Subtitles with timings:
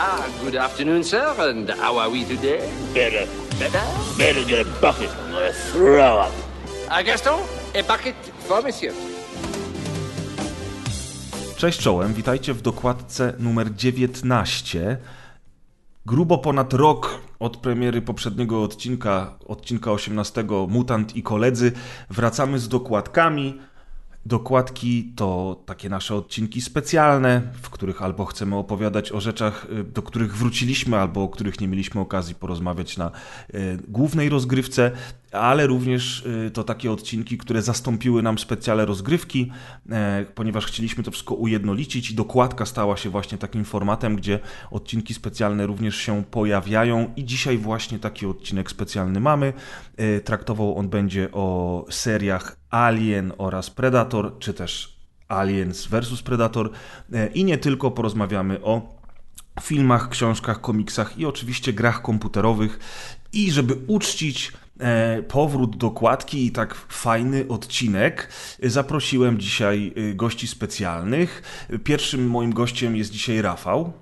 [0.00, 2.60] Ah, good afternoon, sir, and how are we today?
[2.94, 3.26] Better,
[3.58, 3.82] Better?
[4.18, 5.10] better get a bucket.
[5.10, 6.32] I'm gonna throw up.
[6.88, 7.40] Ah, Gaston,
[7.74, 8.14] a bucket
[8.48, 8.94] for monsieur.
[11.56, 14.96] Cześć czołem, witajcie w dokładce numer 19.
[16.06, 21.72] Grubo ponad rok od premiery poprzedniego odcinka, odcinka 18 Mutant i koledzy,
[22.10, 23.60] wracamy z dokładkami.
[24.26, 30.02] Dokładki to takie nasze odcinki specjalne, w których albo chcemy opowiadać o rzeczach, y, do
[30.02, 33.10] których wróciliśmy, albo o których nie mieliśmy okazji porozmawiać na
[33.54, 34.92] y, głównej rozgrywce,
[35.32, 39.52] ale również y, to takie odcinki, które zastąpiły nam specjalne rozgrywki,
[39.90, 44.38] e, ponieważ chcieliśmy to wszystko ujednolicić i dokładka stała się właśnie takim formatem, gdzie
[44.70, 49.52] odcinki specjalne również się pojawiają i dzisiaj właśnie taki odcinek specjalny mamy.
[49.96, 56.70] E, Traktował on będzie o seriach Alien oraz Predator, czy też Aliens vs Predator
[57.12, 58.98] e, i nie tylko porozmawiamy o
[59.60, 62.78] filmach, książkach, komiksach i oczywiście grach komputerowych.
[63.32, 68.28] I żeby uczcić e, powrót dokładki i tak fajny odcinek,
[68.62, 71.42] zaprosiłem dzisiaj e, gości specjalnych.
[71.84, 73.92] Pierwszym moim gościem jest dzisiaj Rafał.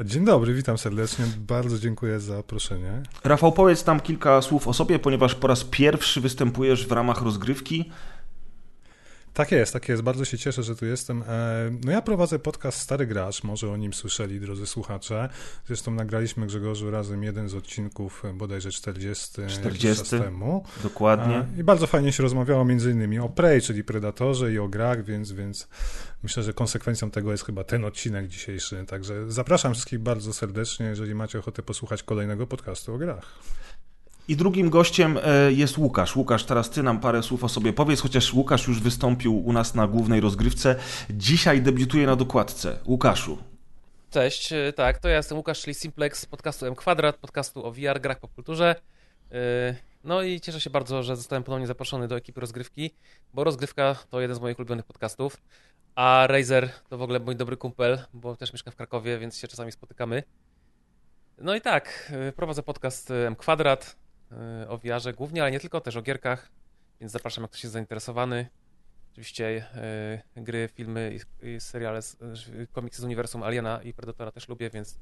[0.00, 1.24] Dzień dobry, witam serdecznie.
[1.38, 3.02] Bardzo dziękuję za zaproszenie.
[3.24, 7.90] Rafał, powiedz nam kilka słów o sobie, ponieważ po raz pierwszy występujesz w ramach rozgrywki.
[9.34, 10.02] Tak jest, tak jest.
[10.02, 11.22] Bardzo się cieszę, że tu jestem.
[11.22, 15.28] E, No ja prowadzę podcast Stary Gracz, może o nim słyszeli, drodzy słuchacze.
[15.66, 19.86] Zresztą nagraliśmy Grzegorzu razem jeden z odcinków, e, bodajże 40, 40.
[19.86, 20.64] jakiś czas temu.
[20.82, 21.36] Dokładnie.
[21.36, 25.04] E, I bardzo fajnie się rozmawiało między innymi o Prey, czyli Predatorze i o grach,
[25.04, 25.68] więc, więc
[26.22, 28.84] myślę, że konsekwencją tego jest chyba ten odcinek dzisiejszy.
[28.86, 33.26] Także zapraszam wszystkich bardzo serdecznie, jeżeli macie ochotę posłuchać kolejnego podcastu o grach.
[34.28, 36.16] I drugim gościem e, jest Łukasz.
[36.16, 39.74] Łukasz, teraz ty nam parę słów o sobie powiedz, chociaż Łukasz już wystąpił u nas
[39.74, 40.76] na głównej rozgrywce.
[41.10, 42.78] Dzisiaj debiutuje na dokładce.
[42.86, 43.38] Łukaszu,
[44.10, 47.72] Cześć, y, tak, to ja jestem Łukasz, czyli Simplex z podcastu M Kwadrat, podcastu o
[47.72, 48.74] VR, grach, popkulturze.
[49.32, 52.90] Y, No i cieszę się bardzo, że zostałem ponownie zaproszony do ekipy rozgrywki,
[53.34, 55.36] bo rozgrywka to jeden z moich ulubionych podcastów,
[55.94, 59.48] a Razer to w ogóle mój dobry kumpel, bo też mieszka w Krakowie, więc się
[59.48, 60.22] czasami spotykamy.
[61.38, 63.96] No i tak, prowadzę podcast M Kwadrat
[64.68, 66.50] o VR-ze głównie, ale nie tylko, też o gierkach,
[67.00, 68.46] więc zapraszam, jak ktoś jest zainteresowany.
[69.12, 69.66] Oczywiście
[70.36, 74.48] y, gry, filmy i, i seriale, z, y, komiksy z uniwersum Aliena i Predatora też
[74.48, 74.98] lubię, więc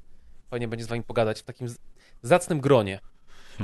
[0.49, 1.67] fajnie będzie z wami pogadać w takim
[2.21, 2.99] zacnym gronie.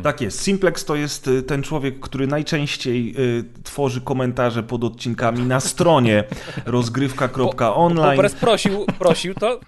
[0.03, 0.41] Tak jest.
[0.41, 6.23] Simplex to jest y, ten człowiek, który najczęściej y, tworzy komentarze pod odcinkami na stronie
[6.65, 8.11] rozgrywka.online.
[8.11, 9.59] Popres prosił, prosił, to.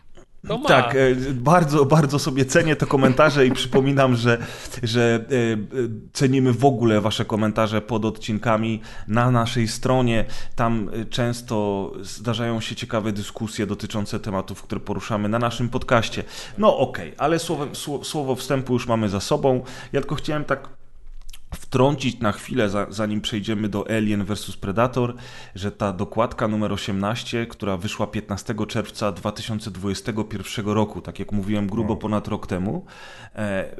[0.67, 4.37] Tak, e, bardzo, bardzo sobie cenię te komentarze i przypominam, że,
[4.83, 5.57] że e, e,
[6.13, 10.25] cenimy w ogóle Wasze komentarze pod odcinkami na naszej stronie.
[10.55, 16.23] Tam często zdarzają się ciekawe dyskusje dotyczące tematów, które poruszamy na naszym podcaście.
[16.57, 19.63] No okej, ale słowo, sło- słowo wstępu już mamy za sobą.
[19.93, 20.69] Ja tylko chciałem tak
[21.55, 25.15] wtrącić na chwilę, za- zanim przejdziemy do Alien vs Predator,
[25.55, 31.97] że ta dokładka numer 18, która wyszła 15 czerwca 2021 roku, tak jak mówiłem, grubo
[31.97, 32.85] ponad rok temu,
[33.35, 33.75] e,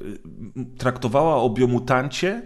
[0.77, 2.41] traktowała o biomutancie,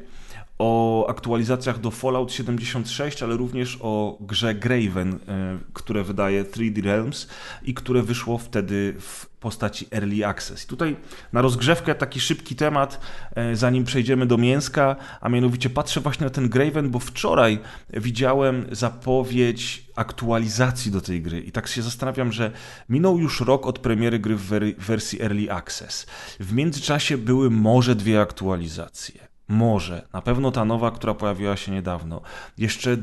[0.57, 7.27] o aktualizacjach do Fallout 76, ale również o grze Graven, e, które wydaje 3D Realms
[7.63, 10.63] i które wyszło wtedy w postaci Early Access.
[10.63, 10.95] I tutaj
[11.33, 12.99] na rozgrzewkę taki szybki temat,
[13.35, 17.59] e, zanim przejdziemy do mięska, a mianowicie patrzę właśnie na ten Graven, bo wczoraj
[17.93, 22.51] widziałem zapowiedź aktualizacji do tej gry i tak się zastanawiam, że
[22.89, 26.05] minął już rok od premiery gry w wer- wersji Early Access.
[26.39, 29.24] W międzyczasie były może dwie aktualizacje.
[29.47, 30.07] Może.
[30.13, 32.21] Na pewno ta nowa, która pojawiła się niedawno.
[32.57, 32.97] Jeszcze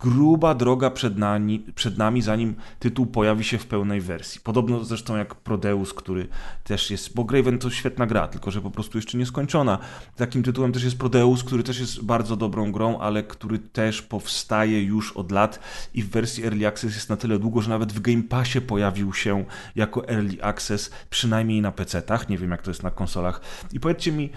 [0.00, 4.40] gruba droga przed nami, przed nami, zanim tytuł pojawi się w pełnej wersji.
[4.40, 6.28] Podobno zresztą jak Prodeus, który
[6.64, 9.78] też jest, bo Graven to świetna gra, tylko że po prostu jeszcze nieskończona.
[10.16, 14.82] Takim tytułem też jest Prodeus, który też jest bardzo dobrą grą, ale który też powstaje
[14.82, 15.60] już od lat
[15.94, 19.14] i w wersji Early Access jest na tyle długo, że nawet w Game Passie pojawił
[19.14, 19.44] się
[19.76, 22.28] jako Early Access, przynajmniej na PC-tach.
[22.28, 23.40] Nie wiem jak to jest na konsolach.
[23.72, 24.30] I powiedzcie mi,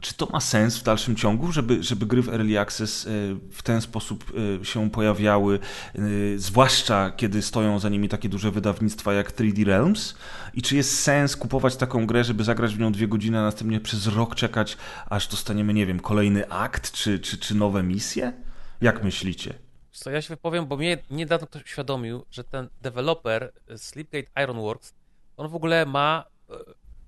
[0.00, 3.10] czy to ma sens w dalszym ciągu, żeby, żeby gry w Early Access e,
[3.52, 5.58] w ten sposób e, się pojawiały,
[5.94, 6.00] e,
[6.36, 10.14] zwłaszcza kiedy stoją za nimi takie duże wydawnictwa jak 3D Realms?
[10.54, 13.80] I czy jest sens kupować taką grę, żeby zagrać w nią dwie godziny, a następnie
[13.80, 18.32] przez rok czekać, aż dostaniemy, nie wiem, kolejny akt czy, czy, czy nowe misje?
[18.80, 19.54] Jak myślicie?
[19.92, 24.94] Co ja się wypowiem, bo mnie niedawno ktoś uświadomił, że ten deweloper Sleepgate Ironworks,
[25.36, 26.24] on w ogóle ma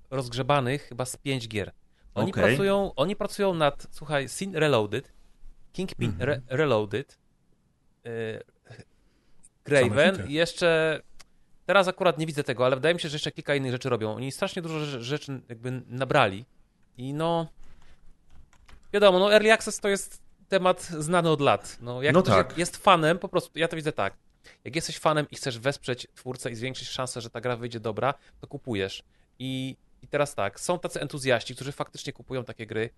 [0.09, 1.71] rozgrzebanych chyba z pięć gier.
[2.15, 2.43] Oni Okej.
[2.43, 5.13] pracują, oni pracują nad, słuchaj, Sin Reloaded,
[5.73, 6.29] Kingpin Mhm.
[6.29, 7.17] Re Reloaded,
[8.05, 8.43] e,
[9.65, 11.01] Graven i jeszcze
[11.65, 14.15] Teraz akurat nie widzę tego, ale wydaje mi się, że jeszcze kilka innych rzeczy robią.
[14.15, 16.45] Oni strasznie dużo rzeczy jakby nabrali
[16.97, 17.47] i no
[18.93, 21.77] wiadomo, no Early Access to jest temat znany od lat.
[21.81, 22.57] No, jak no ktoś tak.
[22.57, 24.13] jest fanem, po prostu, ja to widzę tak.
[24.63, 28.13] Jak jesteś fanem i chcesz wesprzeć twórcę i zwiększyć szansę, że ta gra wyjdzie dobra,
[28.41, 29.03] to kupujesz.
[29.39, 32.89] I, I teraz tak, są tacy entuzjaści, którzy faktycznie kupują takie gry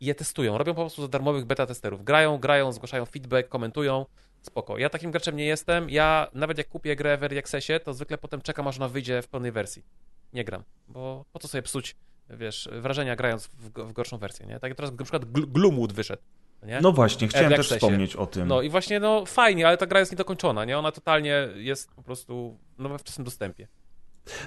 [0.00, 0.58] i je testują.
[0.58, 2.04] Robią po prostu za darmowych beta testerów.
[2.04, 4.06] Grają, grają, zgłaszają feedback, komentują.
[4.42, 4.78] Spoko.
[4.78, 5.90] Ja takim graczem nie jestem.
[5.90, 9.22] Ja nawet jak kupię grę w Early Accessie, to zwykle potem czekam, aż ona wyjdzie
[9.22, 9.82] w pełnej wersji.
[10.32, 11.96] Nie gram, bo po co sobie psuć,
[12.30, 14.60] wiesz, wrażenia grając w, w gorszą wersję, nie?
[14.60, 16.22] Tak jak teraz na przykład Gl- Gloomwood wyszedł.
[16.62, 16.80] Nie?
[16.80, 17.78] No właśnie, chciałem Early też Accessie.
[17.78, 18.48] wspomnieć o tym.
[18.48, 20.78] No i właśnie, no fajnie, ale ta gra jest niedokończona, nie?
[20.78, 23.68] Ona totalnie jest po prostu no, we wczesnym dostępie.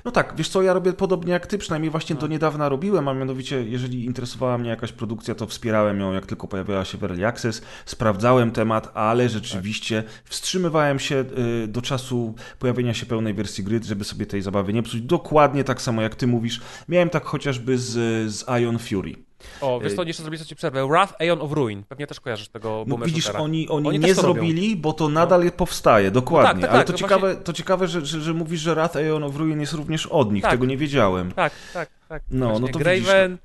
[0.06, 2.22] No tak, wiesz co, ja robię podobnie jak ty, przynajmniej właśnie No.
[2.22, 6.48] do niedawna robiłem, a mianowicie jeżeli interesowała mnie jakaś produkcja, to wspierałem ją jak tylko
[6.48, 11.26] pojawiała się w Early Access, sprawdzałem temat, ale rzeczywiście wstrzymywałem się
[11.64, 15.02] y, do czasu pojawienia się pełnej wersji gry, żeby sobie tej zabawy nie psuć.
[15.02, 16.62] Dokładnie tak samo jak ty mówisz.
[16.90, 17.92] Miałem tak chociażby z,
[18.34, 19.25] z Ion Fury.
[19.62, 19.98] O, wiesz Ej.
[19.98, 20.88] co, jeszcze zrobię co ci przerwę.
[20.88, 21.84] Wrath Aeon of Ruin.
[21.84, 23.44] Pewnie też kojarzysz tego No widzisz, shootera.
[23.44, 24.34] oni, oni, Oni nie to robią.
[24.34, 26.62] zrobili, bo to nadal powstaje, dokładnie.
[26.62, 29.24] tak, ale tak, to no ciekawe, to ciekawe że, że, że mówisz, że Wrath Aeon
[29.24, 30.52] of Ruin jest również od nich, Tak.
[30.52, 31.32] tego nie wiedziałem.
[31.32, 32.24] Tak, tak, tak.
[32.32, 32.66] No, Właśnie.
[32.68, 33.38] no to Graven,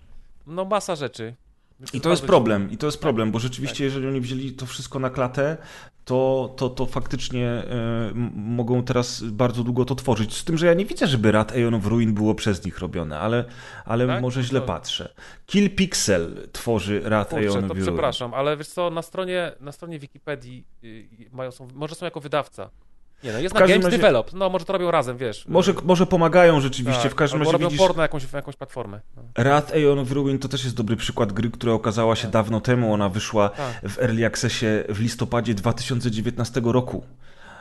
[0.46, 1.34] no masa rzeczy.
[1.92, 3.42] I to jest problem, i to jest problem, bo Tak.
[3.42, 5.56] rzeczywiście, jeżeli oni wzięli to wszystko na klatę,
[6.04, 7.62] to, to, to faktycznie
[8.10, 10.36] m- mogą teraz bardzo długo to tworzyć.
[10.36, 13.18] Z tym, że ja nie widzę, żeby Rat Aeon of Ruin było przez nich robione,
[13.18, 13.44] ale,
[13.84, 14.22] ale Tak?
[14.22, 15.14] może No źle to- patrzę.
[15.46, 17.82] Kill Pixel tworzy Rat Kurczę, Aeon to Ruin.
[17.86, 22.20] przepraszam, ale wiesz co, na stronie, na stronie Wikipedii y, mają, są, może są jako
[22.20, 22.70] wydawca.
[23.24, 25.44] Nie no, jest W na Games razie- Develop, no może to robią razem, wiesz.
[25.48, 27.78] Może, może pomagają rzeczywiście, tak, w każdym razie robią widzisz...
[27.78, 29.00] port na jakąś, jakąś platformę.
[29.16, 29.22] No.
[29.36, 32.92] Wrath Aeon of Ruin to też jest dobry przykład gry, która okazała się dawno temu.
[32.94, 33.90] Ona wyszła Tak.
[33.90, 37.02] w Early Accessie w listopadzie 2019 roku.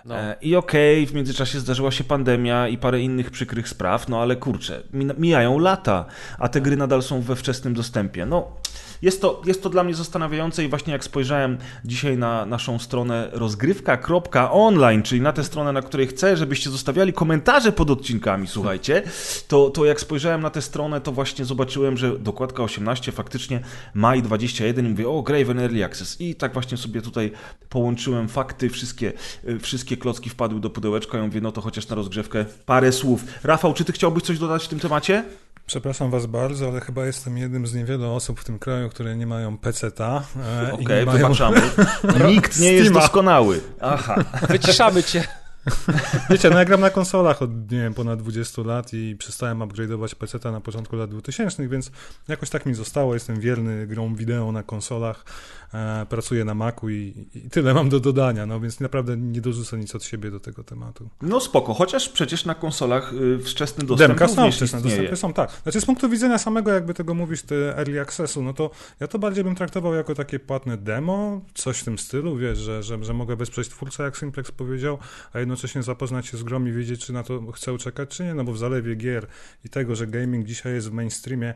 [0.06, 0.16] No.
[0.18, 4.36] E, I okej, w międzyczasie zdarzyła się pandemia i parę innych przykrych spraw, no ale
[4.36, 4.82] kurczę,
[5.18, 6.06] mijają lata,
[6.40, 8.26] a te gry nadal są we wczesnym dostępie.
[8.26, 8.52] No,
[9.02, 13.30] jest to, jest to dla mnie zastanawiające i właśnie jak spojrzałem dzisiaj na naszą stronę
[13.32, 19.04] rozgrywka.online, czyli na tę stronę, na której chcę, żebyście zostawiali komentarze pod odcinkami, słuchajcie,
[19.48, 23.60] to, to jak spojrzałem na tę stronę, to właśnie zobaczyłem, że dokładka 18 faktycznie
[23.94, 27.32] maj 21 i mówię, o, Graven Early Access i tak właśnie sobie tutaj
[27.70, 29.14] połączyłem fakty, wszystkie,
[29.48, 33.24] y, wszystkie klocki wpadły do pudełeczka i mówię, no to chociaż na rozgrzewkę parę słów.
[33.44, 35.24] Rafał, czy ty chciałbyś coś dodać w tym temacie?
[35.70, 39.28] Przepraszam was bardzo, ale chyba jestem jednym z niewielu osób w tym kraju, które nie
[39.28, 40.24] mają peceta.
[40.70, 41.18] e, Okej, mają...
[41.18, 41.62] wybaczamy.
[42.28, 43.62] Nikt nie jest doskonały.
[43.82, 44.16] Aha.
[44.50, 45.24] Wyciszamy cię.
[46.30, 50.16] Wiecie, no ja gram na konsolach od, nie wiem, ponad 20 lat i przestałem upgrade'ować
[50.16, 51.92] peceta na początku lat 2000, więc
[52.28, 53.14] jakoś tak mi zostało.
[53.14, 55.26] Jestem wierny grom wideo na konsolach,
[55.74, 59.78] e, pracuję na Macu i, i tyle mam do dodania, no więc naprawdę nie dorzucę
[59.78, 61.10] nic od siebie do tego tematu.
[61.22, 65.52] No spoko, chociaż przecież na konsolach y, wczesny dostęp Demka są, wczesne dostępy są, tak.
[65.64, 69.20] Znaczy z punktu widzenia samego, jakby tego mówisz, te early accessu, no to ja to
[69.20, 73.14] bardziej bym traktował jako takie płatne demo, coś w tym stylu, wiesz, że, że, że
[73.14, 74.98] mogę wesprzeć twórcę, jak Simplex powiedział,
[75.34, 78.34] a jednocześnie zapoznać się z grą i wiedzieć, czy na to chcę czekać, czy nie,
[78.34, 79.28] no bo w zalewie gier
[79.66, 81.54] i tego, że gaming dzisiaj jest w mainstreamie,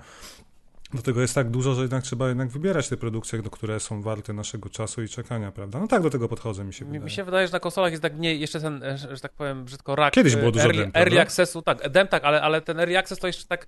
[0.93, 4.01] do tego jest tak dużo, że jednak trzeba jednak wybierać te produkcje, do które są
[4.01, 5.79] warte naszego czasu i czekania, prawda?
[5.79, 7.05] No tak do tego podchodzę, mi się Mi, wydaje.
[7.05, 9.33] mi się wydaje, że na konsolach jest tak mniej, jeszcze ten, e, że że tak
[9.33, 10.13] powiem, brzydko rak.
[10.13, 11.21] Kiedyś e, było dużo early, dem, early prawda?
[11.21, 13.67] accessu, tak, dem tak, ale, ale ten early access to jeszcze tak,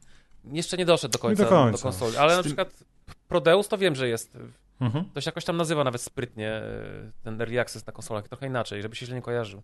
[0.51, 1.83] jeszcze nie doszedł do końca, do końca.
[1.83, 2.17] konsoli.
[2.17, 2.83] Ale Z na tym- przykład
[3.27, 4.37] Prodeus to wiem, że jest,
[4.79, 5.05] Mhm.
[5.13, 8.81] to się jakoś tam nazywa nawet sprytnie e, ten early access na konsolach, trochę inaczej,
[8.81, 9.61] żeby się źle nie kojarzył.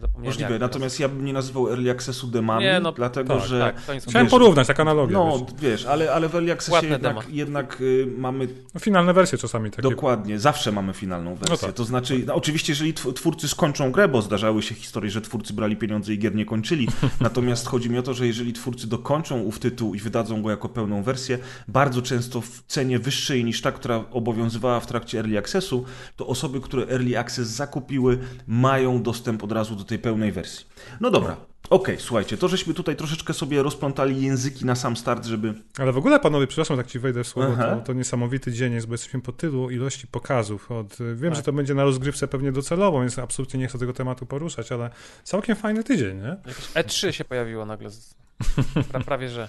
[0.00, 3.74] Zapomniałem Możliwe, natomiast ja bym nie nazywał Early Accessu demami, Nie, no, dlatego tak, że...
[3.86, 5.12] Tak, są Chciałem Wiesz, porównać, tak analogię.
[5.12, 5.60] No, wiesz.
[5.60, 9.82] wiesz, ale, ale w Early Accessie jednak, jednak y, mamy No, finalne wersje czasami takie.
[9.82, 11.50] Dokładnie, zawsze mamy finalną wersję.
[11.50, 11.72] No tak.
[11.72, 15.52] To znaczy, no, oczywiście, jeżeli tw- twórcy skończą grę, bo zdarzały się historie, że twórcy
[15.52, 16.88] brali pieniądze i gier nie kończyli.
[17.20, 20.68] Natomiast chodzi mi o to, że jeżeli twórcy dokończą ów tytuł i wydadzą go jako
[20.68, 21.38] pełną wersję,
[21.68, 25.84] bardzo często w cenie wyższej niż ta, która obowiązywała w trakcie Early Accessu,
[26.16, 30.66] to osoby, które Early Access zakupiły, mają dostęp od razu do tej pełnej wersji.
[31.00, 31.36] No dobra.
[31.70, 35.98] Okej, słuchajcie, to żeśmy tutaj troszeczkę sobie rozplątali języki na sam start, żeby Ale w
[35.98, 37.76] ogóle, panowie, przepraszam, tak ci wejdę w słowo, Aha.
[37.76, 40.70] to, to niesamowity dzień jest, bo jesteśmy po tylu ilości pokazów.
[40.70, 41.34] Od, wiem, Tak.
[41.34, 44.90] że to będzie na rozgrywce pewnie docelowo, więc absolutnie nie chcę tego tematu poruszać, ale
[45.24, 46.36] całkiem fajny tydzień, nie?
[46.46, 48.14] Jakieś E3 się pojawiło nagle, z...
[48.90, 49.48] pra, prawie że.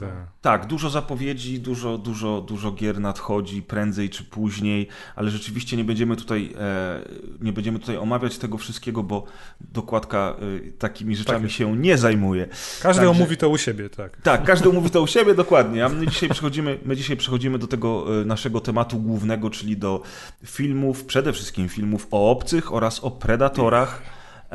[0.00, 0.26] Tak.
[0.40, 6.16] Tak, dużo zapowiedzi, dużo, dużo, dużo gier nadchodzi prędzej czy później, ale rzeczywiście nie będziemy
[6.16, 7.00] tutaj, e,
[7.40, 9.24] nie będziemy tutaj omawiać tego wszystkiego, bo
[9.60, 10.36] dokładka
[10.66, 11.54] e, takimi rzeczami jest.
[11.54, 12.46] się nie zajmuje.
[12.46, 14.16] Każdy Także- omówi to u siebie, tak.
[14.22, 17.66] Tak, każdy mówi to u siebie dokładnie, a my dzisiaj przechodzimy, my dzisiaj przechodzimy do
[17.66, 20.02] tego e, naszego tematu głównego, czyli do
[20.44, 24.02] filmów, przede wszystkim filmów o obcych oraz o predatorach.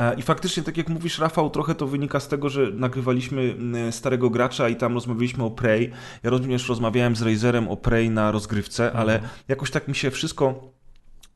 [0.01, 3.55] E, I faktycznie, tak jak mówisz, Rafał, trochę to wynika z tego, że nagrywaliśmy
[3.91, 5.91] Starego Gracza i tam rozmawialiśmy o Prey.
[6.23, 9.01] Ja również rozmawiałem z Razerem o Prey na rozgrywce, mhm.
[9.01, 10.71] ale jakoś tak mi się wszystko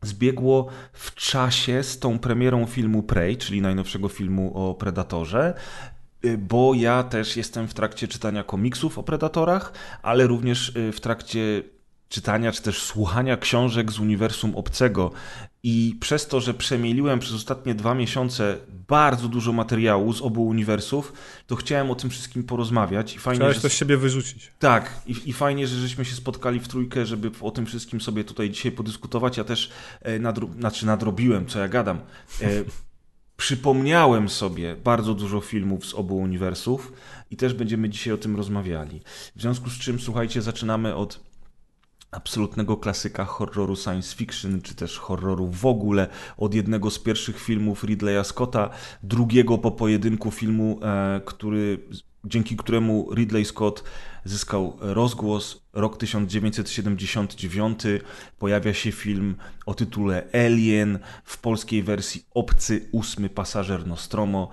[0.02, 5.54] zbiegło w czasie z tą premierą filmu Prey, czyli najnowszego filmu o Predatorze
[6.26, 11.00] y, bo ja też jestem w trakcie czytania komiksów o Predatorach, ale również y, w
[11.00, 11.64] trakcie
[12.10, 15.12] czytania czy też słuchania książek z uniwersum obcego.
[15.64, 18.58] I przez to, że przemieliłem przez ostatnie dwa miesiące
[18.88, 21.14] bardzo dużo materiału z obu uniwersów,
[21.48, 23.16] to chciałem o tym wszystkim porozmawiać.
[23.16, 23.62] I fajnie, Chciałeś że...
[23.62, 24.52] to z siebie wyrzucić.
[24.60, 28.24] Tak, i, i fajnie, że żeśmy się spotkali w trójkę, żeby o tym wszystkim sobie
[28.24, 29.38] tutaj dzisiaj podyskutować.
[29.38, 29.72] Ja też
[30.02, 30.50] e, nadro...
[30.60, 32.00] znaczy nadrobiłem, co ja gadam.
[32.42, 32.50] E,
[33.38, 36.94] przypomniałem sobie bardzo dużo filmów z obu uniwersów
[37.32, 39.02] i też będziemy dzisiaj o tym rozmawiali.
[39.36, 41.25] W związku z czym, słuchajcie, zaczynamy od
[42.16, 46.08] absolutnego klasyka horroru science fiction, czy też horroru w ogóle,
[46.38, 48.70] od jednego z pierwszych filmów Ridleya Scotta,
[49.04, 51.80] drugiego po pojedynku filmu, e, który,
[52.26, 53.84] dzięki któremu Ridley Scott
[54.26, 55.66] zyskał rozgłos.
[55.74, 57.80] Rok 1979
[58.40, 64.50] pojawia się film o tytule Alien, w polskiej wersji Obcy, ósmy pasażer Nostromo.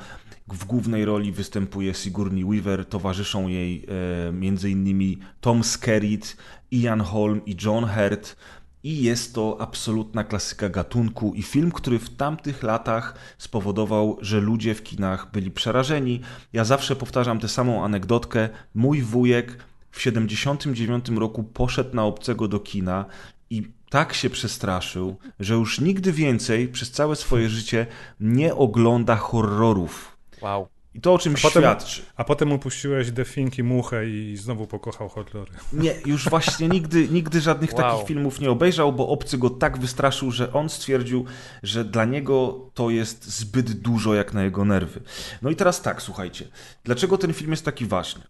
[0.48, 5.16] W głównej roli występuje Sigourney Weaver, towarzyszą jej e, m.in.
[5.40, 6.36] Tom Skerritt,
[6.72, 8.36] Ian Holm i John Hurt.
[8.84, 14.74] I jest to absolutna klasyka gatunku i film, który w tamtych latach spowodował, że ludzie
[14.74, 16.20] w kinach byli przerażeni.
[16.52, 18.48] Ja zawsze powtarzam tę samą anegdotkę.
[18.74, 23.04] Mój wujek w 79 roku poszedł na obcego do kina
[23.50, 27.86] i tak się przestraszył, że już nigdy więcej przez całe swoje życie
[28.20, 30.16] nie ogląda horrorów.
[30.40, 30.68] Wow.
[30.94, 32.02] I to o czym a potem, świadczy.
[32.16, 35.52] A potem upuściłeś Definki Muchę i znowu pokochał horrory.
[35.72, 37.82] Nie, już właśnie nigdy, nigdy żadnych wow.
[37.82, 41.24] takich filmów nie obejrzał, bo obcy go tak wystraszył, że on stwierdził,
[41.62, 45.00] że dla niego to jest zbyt dużo jak na jego nerwy.
[45.42, 46.48] No i teraz tak, słuchajcie.
[46.84, 48.22] Dlaczego ten film jest taki ważny?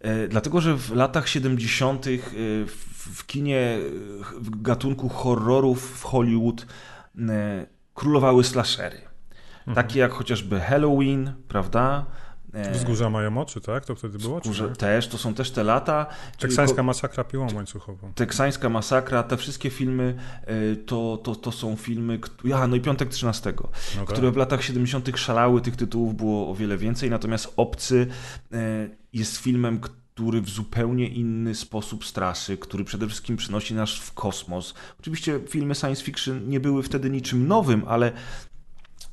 [0.00, 2.06] E, dlatego, że w latach 70.
[2.06, 2.10] E,
[3.14, 3.78] w kinie
[4.40, 6.66] w gatunku horrorów w Hollywood
[7.18, 9.09] e, królowały slashery.
[9.70, 9.86] Mhm.
[9.86, 12.06] Takie jak chociażby Halloween, prawda?
[12.52, 13.84] E, Wzgórza mają oczy, tak?
[13.84, 14.40] To wtedy było?
[14.40, 16.06] Wzgórze też, to są też te lata.
[16.38, 18.12] Teksańska masakra piłą łańcuchową.
[18.14, 23.08] Teksańska masakra, te wszystkie filmy e, to, to, to są filmy, ja, no i Piątek
[23.08, 24.06] 13, okay.
[24.06, 25.10] które w latach 70.
[25.14, 28.06] szalały, tych tytułów było o wiele więcej, natomiast Obcy
[28.52, 34.12] e, jest filmem, który w zupełnie inny sposób straszy, który przede wszystkim przynosi nas w
[34.12, 34.74] kosmos.
[35.00, 38.12] Oczywiście filmy science fiction nie były wtedy niczym nowym, ale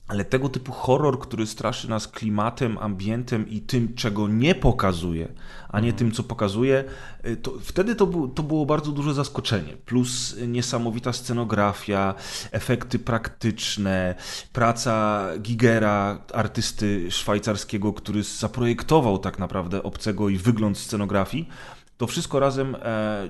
[0.08, 5.28] ale tego typu horror, który straszy nas klimatem, ambientem i tym, czego nie pokazuje,
[5.70, 5.98] a nie mhm.
[5.98, 6.84] tym, co pokazuje,
[7.26, 9.78] y, to wtedy to, był, to było bardzo duże zaskoczenie.
[9.86, 12.16] Plus niesamowita scenografia,
[12.52, 14.16] efekty praktyczne,
[14.54, 21.50] praca Gigera, artysty szwajcarskiego, który zaprojektował tak naprawdę obcego i wygląd scenografii.
[21.98, 23.30] To wszystko razem e,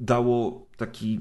[0.00, 1.20] dało taki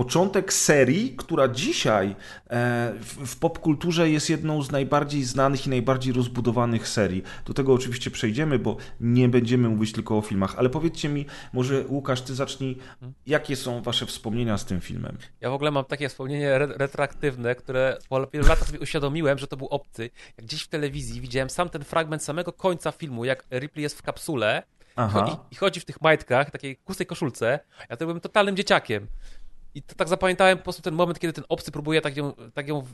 [0.00, 2.16] początek serii, która dzisiaj
[2.50, 2.92] e,
[3.26, 7.22] w popkulturze jest jedną z najbardziej znanych i najbardziej rozbudowanych serii.
[7.44, 11.84] Do tego oczywiście przejdziemy, bo nie będziemy mówić tylko o filmach, ale powiedzcie mi, może
[11.88, 12.78] Łukasz, ty zacznij,
[13.26, 15.18] jakie są wasze wspomnienia z tym filmem?
[15.40, 19.46] Ja w ogóle mam takie wspomnienie re retroaktywne, które po wielu latach sobie uświadomiłem, że
[19.46, 20.10] to był obcy.
[20.36, 24.02] Jak gdzieś w telewizji widziałem sam ten fragment samego końca filmu, jak Ripley jest w
[24.02, 24.62] kapsule,
[24.98, 27.60] i, I, chodzi w tych majtkach, takiej kustej koszulce.
[27.90, 29.06] Ja to byłem totalnym dzieciakiem.
[29.74, 32.68] I to tak zapamiętałem po prostu ten moment, kiedy ten obcy próbuje tak ją, tak
[32.68, 32.86] ją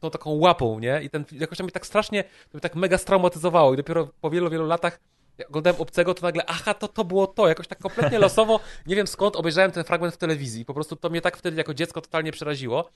[0.00, 1.02] tą taką łapą, nie?
[1.02, 4.30] I ten jakoś tam mnie tak strasznie, to mnie tak mega straumatyzowało i dopiero po
[4.30, 5.00] wielu, wielu latach
[5.38, 8.96] jak oglądałem obcego, to nagle, aha, to to było to, jakoś tak kompletnie losowo, nie
[8.96, 10.64] wiem skąd, obejrzałem ten fragment w telewizji.
[10.64, 12.90] Po prostu to mnie tak wtedy jako dziecko totalnie przeraziło.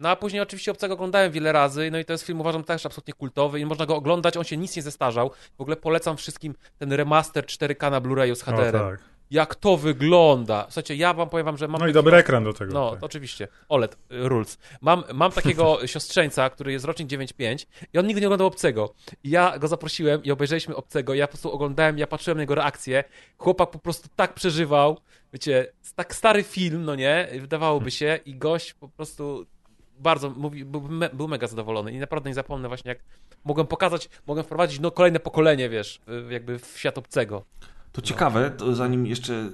[0.00, 2.86] No a później oczywiście obcego oglądałem wiele razy, no i to jest film uważam też
[2.86, 5.30] absolutnie kultowy i można go oglądać, on się nic nie zestarzał.
[5.58, 8.72] W ogóle polecam wszystkim ten remaster 4K na Blu-rayu z HDR-em.
[8.72, 10.64] tak jak to wygląda.
[10.68, 11.80] Słuchajcie, ja wam powiem wam, że mam...
[11.80, 12.72] No i dobry ekran do tego.
[12.72, 13.04] No, tak.
[13.04, 13.48] oczywiście.
[13.68, 14.58] OLED, y, rules.
[14.80, 18.94] Mam, mam takiego siostrzeńca, który jest rocznik 9.5 i on nigdy nie oglądał Obcego.
[19.24, 21.14] I ja go zaprosiłem i obejrzeliśmy Obcego.
[21.14, 23.04] Ja po prostu oglądałem, ja patrzyłem na jego reakcję.
[23.38, 25.00] Chłopak po prostu tak przeżywał.
[25.32, 27.28] Wiecie, tak stary film, no nie?
[27.40, 29.46] Wydawałoby się i gość po prostu
[29.98, 32.98] bardzo mówi, był, me, był mega zadowolony i naprawdę nie zapomnę właśnie jak
[33.44, 36.00] mogłem pokazać, mogłem wprowadzić no kolejne pokolenie, wiesz,
[36.30, 37.44] jakby w świat obcego.
[37.94, 39.48] To ciekawe, to zanim jeszcze y,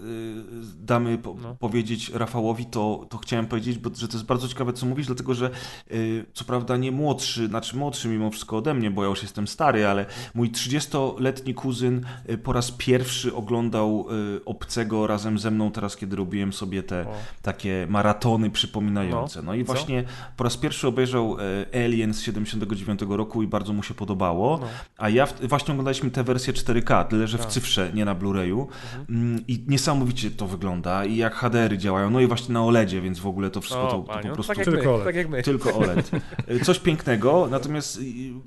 [0.78, 1.54] damy po, No.
[1.54, 5.34] powiedzieć Rafałowi, to, to chciałem powiedzieć, bo, że to jest bardzo ciekawe, co mówisz, dlatego
[5.34, 5.50] że
[5.90, 9.48] y, co prawda nie młodszy, znaczy młodszy mimo wszystko ode mnie, bo ja już jestem
[9.48, 14.06] stary, ale mój 30-letni kuzyn y, po raz pierwszy oglądał
[14.44, 17.12] Obcego razem ze mną teraz, kiedy robiłem sobie te O.
[17.42, 19.42] takie maratony przypominające.
[19.42, 19.72] No, i co?
[19.72, 20.04] właśnie
[20.36, 21.36] po raz pierwszy obejrzał
[21.84, 24.66] Alien z 79 roku i bardzo mu się podobało, No.
[24.98, 27.50] a ja w, właśnie oglądaliśmy tę wersję 4K, tyle że w Tak.
[27.50, 28.60] cyfrze, nie na Blu-rayu.
[28.60, 29.06] Mhm.
[29.08, 33.18] Mm, I niesamowicie to wygląda i jak HDR-y działają, no i właśnie na OLEDzie, więc
[33.18, 35.04] w ogóle to wszystko O, to, to panie, po prostu tak jak Tylko my, OLED.
[35.04, 35.42] tak jak my.
[35.42, 36.10] tylko OLED.
[36.66, 38.02] Coś pięknego, natomiast y,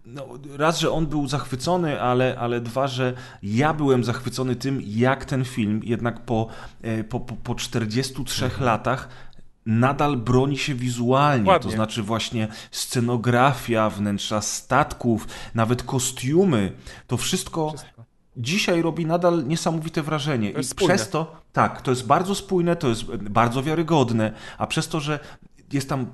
[0.05, 3.13] no, raz, że on był zachwycony, ale, ale dwa, że
[3.43, 6.47] ja byłem zachwycony tym, jak ten film jednak po,
[6.81, 9.09] e, po, po, po 43 latach
[9.65, 11.69] nadal broni się wizualnie, Dokładnie.
[11.69, 16.71] to znaczy właśnie scenografia, wnętrza statków, nawet kostiumy,
[17.07, 17.92] to wszystko, Wszystko.
[18.37, 20.49] Dzisiaj robi nadal niesamowite wrażenie.
[20.51, 20.95] I spójne.
[20.95, 25.19] przez to, tak, to jest bardzo spójne, to jest bardzo wiarygodne, a przez to, że
[25.73, 26.05] jest tam,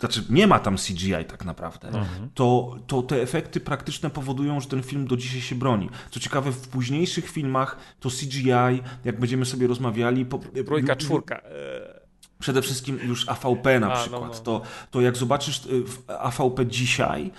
[0.00, 2.30] znaczy nie ma tam CGI tak naprawdę, Mhm.
[2.34, 5.90] to, to te efekty praktyczne powodują, że ten film do dzisiaj się broni.
[6.10, 11.36] Co ciekawe, w późniejszych filmach to CGI, jak będziemy sobie rozmawiali, po, Trójka, czwórka.
[11.36, 12.00] Eee,
[12.38, 14.22] Przede wszystkim już AVP na A, no, przykład.
[14.22, 14.38] no.
[14.40, 17.30] To, to jak zobaczysz w AVP dzisiaj,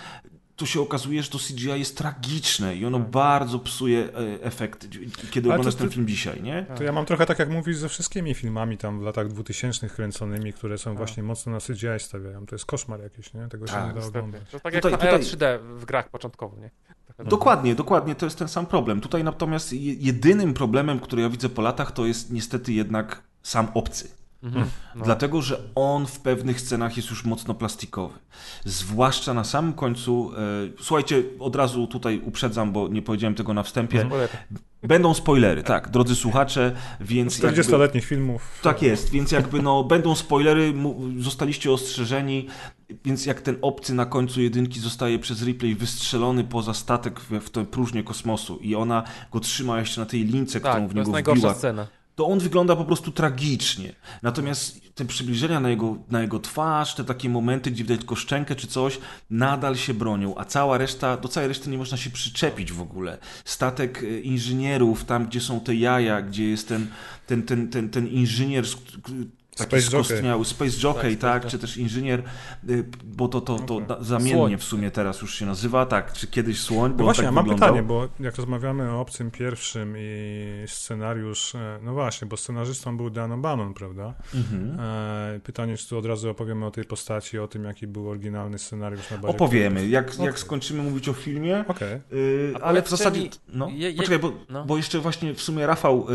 [0.56, 4.86] to się okazuje, że to CGI jest tragiczne i ono bardzo psuje e, efekt,
[5.30, 6.66] kiedy Ale oglądasz to- ten film dzisiaj, nie?
[6.76, 10.52] To ja mam trochę tak jak mówisz ze wszystkimi filmami tam w latach 2000 kręconymi,
[10.52, 12.46] które są właśnie mocno na CGI stawiają.
[12.46, 13.48] To jest koszmar jakiś, nie?
[13.48, 14.42] Tego się Tak, nie da oglądać.
[14.50, 16.70] To tak Tutaj- jak tutaj- na 3D w grach początkowo, nie?
[17.06, 19.00] Trochę Dokładnie, dokładnie, to jest ten sam problem.
[19.00, 23.68] Tutaj natomiast je- jedynym problemem, który ja widzę po latach, to jest niestety jednak sam
[23.74, 24.08] obcy.
[24.42, 24.66] Mhm.
[24.94, 25.04] No.
[25.04, 28.18] Dlatego, że on w pewnych scenach jest już mocno plastikowy.
[28.64, 30.32] Zwłaszcza na samym końcu.
[30.36, 30.38] E,
[30.82, 34.08] słuchajcie, od razu tutaj uprzedzam, bo nie powiedziałem tego na wstępie.
[34.82, 37.38] Będą spoilery, tak, drodzy słuchacze, więc.
[37.38, 38.58] jakby- 40-letnich filmów.
[38.62, 42.46] Tak jest, więc jakby no, będą spoilery, mu- zostaliście ostrzeżeni,
[43.04, 47.50] więc jak ten obcy na końcu jedynki zostaje przez replay wystrzelony poza statek w, w
[47.50, 50.88] tę próżnię kosmosu i ona go trzyma jeszcze na tej lince, którą Tak, w to
[50.88, 51.86] niego jest najgorsza wbiła, scena.
[52.14, 53.94] To on wygląda po prostu tragicznie.
[54.22, 58.54] Natomiast te przybliżenia na jego, na jego twarz, te takie momenty, gdzie widać tylko szczękę
[58.54, 58.98] czy coś,
[59.30, 63.18] nadal się bronią, a cała reszta, do całej reszty nie można się przyczepić w ogóle.
[63.44, 66.86] Statek e, inżynierów, tam gdzie są te jaja, gdzie jest ten,
[67.26, 68.64] ten, ten, ten, ten inżynier,
[69.56, 70.04] taki Space Jockey.
[70.04, 72.22] skostniały, Space Jockey, Tak, tak, Space czy też inżynier,
[72.70, 74.56] y, bo to, to, to da- zamiennie Słoń.
[74.56, 77.24] w sumie teraz już się nazywa, tak, czy kiedyś słoń, bo No on właśnie, tak
[77.24, 77.68] ja mam wyglądał.
[77.68, 83.10] pytanie, bo jak rozmawiamy o obcym pierwszym i scenariusz, e, no właśnie, bo scenarzystą był
[83.10, 84.14] Dan O'Bannon, prawda?
[84.34, 84.80] Mhm.
[84.80, 88.58] E, Pytanie, czy tu od razu opowiemy o tej postaci, o tym, jaki był oryginalny
[88.58, 90.26] scenariusz na bazie Opowiemy, jak, Okej.
[90.26, 92.00] jak skończymy mówić o filmie, Okej.
[92.12, 93.20] Yy, ale w zasadzie.
[93.20, 94.64] mi, No, je- je- poczekaj, bo, no.
[94.64, 96.06] bo jeszcze właśnie w sumie Rafał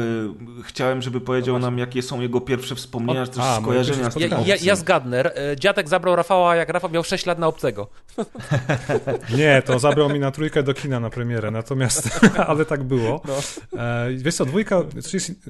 [0.57, 4.11] yy, chciałem, żeby powiedział No nam, jakie są jego pierwsze wspomnienia, Czy też a, skojarzenia
[4.11, 5.35] z Ja, ja, ja zgadnę.
[5.35, 7.87] E, Dziadek zabrał Rafała, jak Rafał miał 6 lat na obcego.
[9.37, 13.21] Nie, to zabrał mi na trójkę do kina na premierę, natomiast, ale tak było.
[13.77, 14.81] E, wiesz co, dwójka,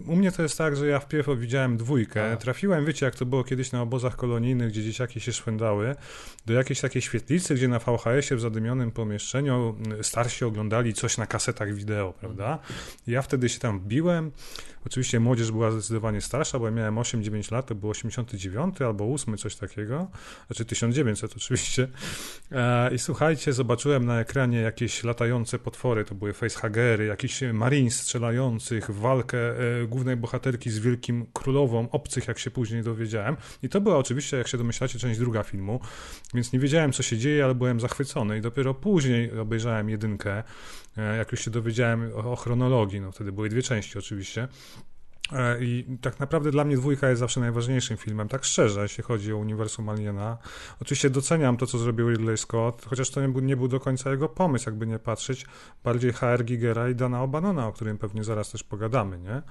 [0.07, 3.43] u mnie to jest tak, że ja wpierw widziałem dwójkę, trafiłem, wiecie jak to było
[3.43, 5.95] kiedyś na obozach kolonijnych, gdzie dzieciaki się szwędały,
[6.45, 11.73] do jakiejś takiej świetlicy, gdzie na VHS-ie w zadymionym pomieszczeniu starsi oglądali coś na kasetach
[11.73, 12.59] wideo, prawda?
[13.07, 14.31] I ja wtedy się tam wbiłem,
[14.87, 19.37] Oczywiście młodzież była zdecydowanie starsza, bo ja miałem 8-9 lat, to było 89 albo 8,
[19.37, 20.07] coś takiego,
[20.47, 21.87] znaczy 1900 oczywiście.
[22.51, 28.89] E, I słuchajcie, zobaczyłem na ekranie jakieś latające potwory, to były facehagery, jakiś marines strzelających
[28.89, 33.37] w walkę e, głównej bohaterki z Wielkim Królową, obcych, jak się później dowiedziałem.
[33.63, 35.79] I to była oczywiście, jak się domyślacie, część druga filmu,
[36.33, 38.37] więc nie wiedziałem, co się dzieje, ale byłem zachwycony.
[38.37, 40.43] I dopiero później obejrzałem jedynkę,
[41.01, 44.47] jak już się dowiedziałem o, o chronologii, no wtedy były dwie części oczywiście.
[45.33, 49.33] E, I tak naprawdę dla mnie dwójka jest zawsze najważniejszym filmem, tak szczerze, jeśli chodzi
[49.33, 50.37] o uniwersum Aliena.
[50.81, 54.11] Oczywiście doceniam to, co zrobił Ridley Scott, chociaż to nie był, nie był do końca
[54.11, 55.45] jego pomysł, jakby nie patrzeć.
[55.83, 59.41] Bardziej HR Gigera i Dana O'Banona, o którym pewnie zaraz też pogadamy, nie?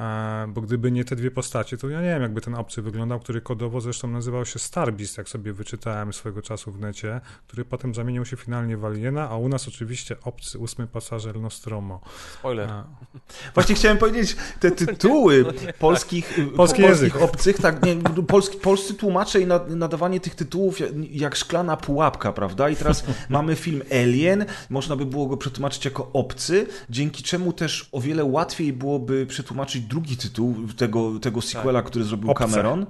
[0.00, 3.20] E, Bo gdyby nie te dwie postacie, to ja nie wiem, jakby ten obcy wyglądał,
[3.20, 7.94] który kodowo zresztą nazywał się Starbist, jak sobie wyczytałem swego czasu w necie, który potem
[7.94, 12.00] zamienił się finalnie w Aliena, a u nas oczywiście obcy, ósmy pasażer Nostromo.
[12.38, 12.68] Spoiler.
[12.70, 12.84] E,
[13.54, 15.44] Właśnie chciałem powiedzieć, te tytuły
[15.78, 17.16] polskich, y, Polski polskich język.
[17.22, 17.96] obcych, tak, nie,
[18.28, 22.68] polski, polscy tłumacze i nad, nadawanie tych tytułów jak, jak szklana pułapka, prawda?
[22.68, 27.88] I teraz mamy film Alien, można by było go przetłumaczyć jako obcy, dzięki czemu też
[27.92, 32.44] o wiele łatwiej byłoby przetłumaczyć drugi tytuł tego, tego sequela, który zrobił Obce.
[32.44, 32.86] Cameron.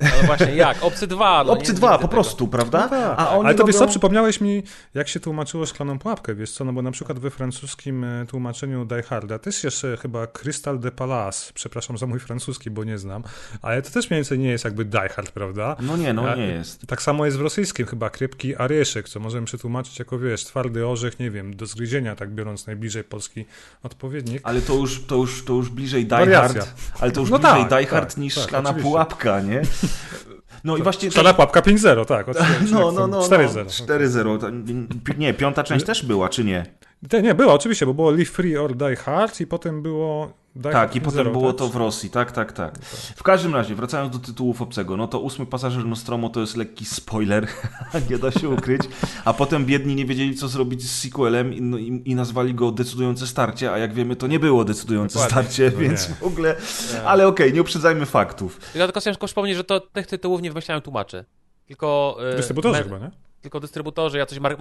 [0.00, 0.82] No właśnie, jak?
[0.84, 1.44] Obcy 2.
[1.44, 2.22] No, Obcy nie- 2 nigdy po tego.
[2.22, 2.78] prostu, prawda?
[2.80, 3.14] No tak.
[3.18, 4.62] A oni Ale to wiesz co, robią- przypomniałeś mi,
[4.94, 8.84] jak się tłumaczyło szklaną pułapkę, wiesz co, no bo na przykład we francuskim e, tłumaczeniu
[8.84, 13.22] Die Harda też jeszcze chyba Crystal de Palace, przepraszam za mój francuski, bo nie znam,
[13.62, 15.76] ale to też mniej więcej nie jest jakby Die Hard, prawda?
[15.80, 16.86] No nie, no A- nie jest.
[16.86, 21.18] Tak samo jest w rosyjskim chyba Krypki Arieszek, co możemy przetłumaczyć jako, wiesz, twardy orzech,
[21.18, 23.44] nie wiem, do zgryzienia, tak biorąc najbliżej polski
[23.82, 24.40] odpowiednik.
[24.44, 26.60] Ale to już, to już, to już bliżej Die Wariacja.
[26.62, 26.74] Hard.
[27.00, 28.90] Ale to już No bliżej tak, Die Hard tak, niż tak, szklana oczywiście.
[28.90, 29.62] pułapka, nie?
[30.64, 31.10] No i właśnie.
[31.10, 32.28] Szklana pułapka 5-0, tak.
[32.28, 33.20] oczywiście, No, no, no.
[33.20, 33.64] 4-0.
[33.66, 34.38] 4-0.
[34.40, 34.50] To-
[35.18, 36.66] Nie, piąta część też była, czy nie?
[37.08, 40.72] Te, nie, było oczywiście, bo było Live Free or Die Hard i potem było Die
[40.72, 41.58] Tak, i potem 5-0, było tak?
[41.58, 42.78] to w Rosji, tak, tak, tak.
[43.16, 46.84] W każdym razie, wracając do tytułów obcego, no to ósmy pasażer Nostromo to jest lekki
[46.84, 47.46] spoiler,
[48.10, 48.82] nie da się ukryć,
[49.24, 52.72] a potem biedni nie wiedzieli, co zrobić z sequelem i, no, i, i nazwali go
[52.72, 55.42] decydujące starcie, a jak wiemy, to nie było decydujące Dokładnie.
[55.42, 56.14] starcie, No więc nie.
[56.14, 56.56] w ogóle,
[57.06, 58.60] ale okej, nie uprzedzajmy faktów.
[58.74, 61.24] Ja tylko chciałem tylko przypomnieć, że to tych tytułów nie wymyślają tłumaczy.
[61.66, 62.16] Tylko.
[62.32, 63.10] e, Dystrybutorzy me- chyba, nie?
[63.44, 64.56] Tylko dystrybutorzy, jacyś mar-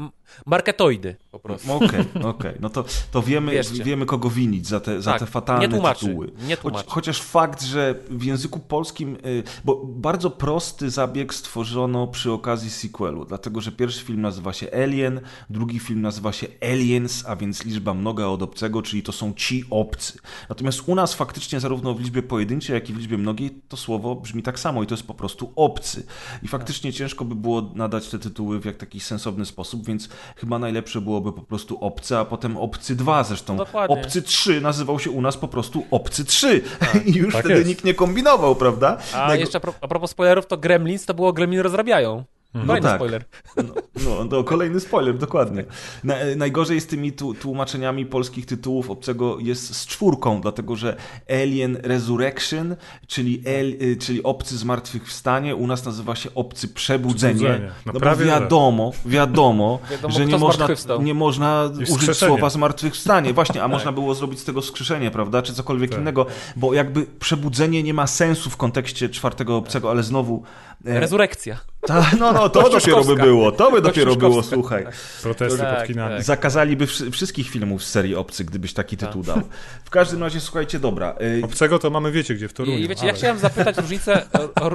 [0.45, 1.73] marketoidy po prostu.
[1.73, 3.83] Okej, okej, no to, to wiemy, Wierzcie.
[3.83, 6.31] wiemy, kogo winić za te, za Tak, te fatalne nie tłumaczy, tytuły.
[6.47, 12.31] nie Choć, chociaż fakt, że w języku polskim, y, bo bardzo prosty zabieg stworzono przy
[12.31, 17.35] okazji sequelu, dlatego że pierwszy film nazywa się Alien, drugi film nazywa się Aliens, a
[17.35, 20.19] więc liczba mnoga od obcego, czyli to są ci obcy.
[20.49, 24.15] Natomiast u nas faktycznie zarówno w liczbie pojedynczej, jak i w liczbie mnogiej to słowo
[24.15, 26.05] brzmi tak samo i to jest po prostu obcy.
[26.43, 30.59] I faktycznie ciężko by było nadać te tytuły w jak taki sensowny sposób, więc chyba
[30.59, 33.57] najlepsze byłoby po prostu obcy, a potem obcy 2 zresztą.
[33.57, 33.95] Dokładnie.
[34.01, 36.61] Obcy 3 nazywał się u nas po prostu Obcy 3
[37.05, 37.67] i już Tak wtedy jest.
[37.69, 38.97] nikt nie kombinował, prawda?
[39.13, 42.23] A Najgo- jeszcze a propos spoilerów, to Gremlins to było Gremlin rozrabiają.
[42.53, 42.95] Kolejny tak.
[42.95, 43.23] spoiler.
[43.57, 43.73] No,
[44.05, 45.63] no, to kolejny spoiler, dokładnie.
[46.03, 50.95] Na, najgorzej z tymi tu, tłumaczeniami polskich tytułów obcego jest z czwórką, dlatego że
[51.29, 52.75] Alien Resurrection,
[53.07, 57.33] czyli, el, y, czyli Obcy Zmartwychwstanie, u nas nazywa się Obcy Przebudzenie.
[57.35, 57.71] Przebudzenie.
[57.85, 60.67] No No, prawie, wiadomo, wiadomo, Wiadomo, że nie można,
[60.99, 63.33] nie można użyć słowa zmartwychwstanie.
[63.33, 65.99] Właśnie, a można było zrobić z tego skrzeszenie, prawda, czy cokolwiek Tak.
[65.99, 70.43] innego, bo jakby przebudzenie nie ma sensu w kontekście czwartego obcego, ale znowu...
[70.85, 71.59] e, Rezurekcja.
[71.87, 74.85] ta, no, no, to dopiero by było, to by dopiero było, słuchaj.
[75.21, 76.15] Protesty Tak, pod kinami.
[76.15, 76.23] tak.
[76.23, 79.41] Zakazaliby wszy- wszystkich filmów z serii Obcy, gdybyś taki tytuł dał.
[79.85, 81.15] W każdym razie, słuchajcie, dobra.
[81.21, 82.77] y, Obcego to mamy, wiecie gdzie, w Toruniu.
[82.77, 84.71] I wiecie, ale- ja chciałem zapytać różnicę, o, o,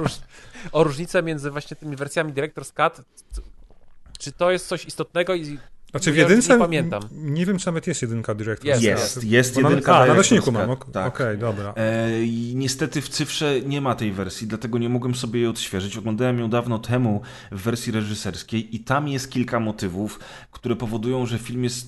[0.71, 3.05] o różnicę między właśnie tymi wersjami Director's Cut.
[4.19, 5.57] Czy to jest coś istotnego i
[5.91, 7.01] Znaczy w jedynce, nie pamiętam.
[7.11, 10.69] nie wiem czy nawet jest jedynka Director's Jest, Jest, jest jedynka A, na nośniku mam,
[10.69, 11.07] ok- tak.
[11.15, 11.73] okej, dobra.
[11.77, 15.97] E, I niestety w cyfrze nie ma tej wersji, dlatego nie mogłem sobie jej odświeżyć.
[15.97, 17.21] Oglądałem ją dawno temu
[17.51, 20.19] w wersji reżyserskiej i tam jest kilka motywów,
[20.51, 21.87] które powodują, że film jest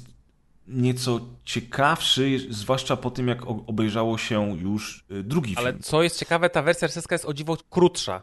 [0.68, 5.84] nieco ciekawszy, zwłaszcza po tym, jak obejrzało się już y, drugi Ale film.
[5.84, 8.22] co jest ciekawe, ta wersja reżyserska jest o dziwo krótsza.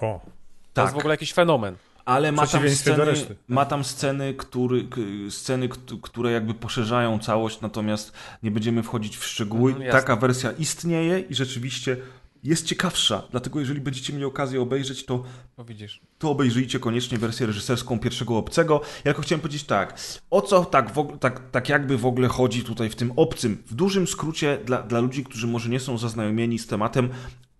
[0.00, 0.30] O, To
[0.74, 0.84] Tak.
[0.84, 1.76] jest w ogóle jakiś fenomen.
[2.04, 3.14] Ale ma tam sceny,
[3.48, 4.88] ma tam sceny, który,
[5.30, 9.72] sceny, kt- które jakby poszerzają całość, natomiast nie będziemy wchodzić w szczegóły.
[9.72, 9.92] Mhm.
[9.92, 11.96] Taka wersja istnieje i rzeczywiście
[12.44, 13.22] jest ciekawsza.
[13.30, 15.24] Dlatego jeżeli będziecie mieli okazję obejrzeć, to
[15.58, 15.64] No
[16.18, 18.80] to obejrzyjcie koniecznie wersję reżyserską pierwszego obcego.
[18.96, 22.28] Ja tylko chciałem powiedzieć tak, o co tak, w ogóle, tak, tak jakby w ogóle
[22.28, 23.62] chodzi tutaj w tym obcym?
[23.66, 27.08] W dużym skrócie dla, dla ludzi, którzy może nie są zaznajomieni z tematem,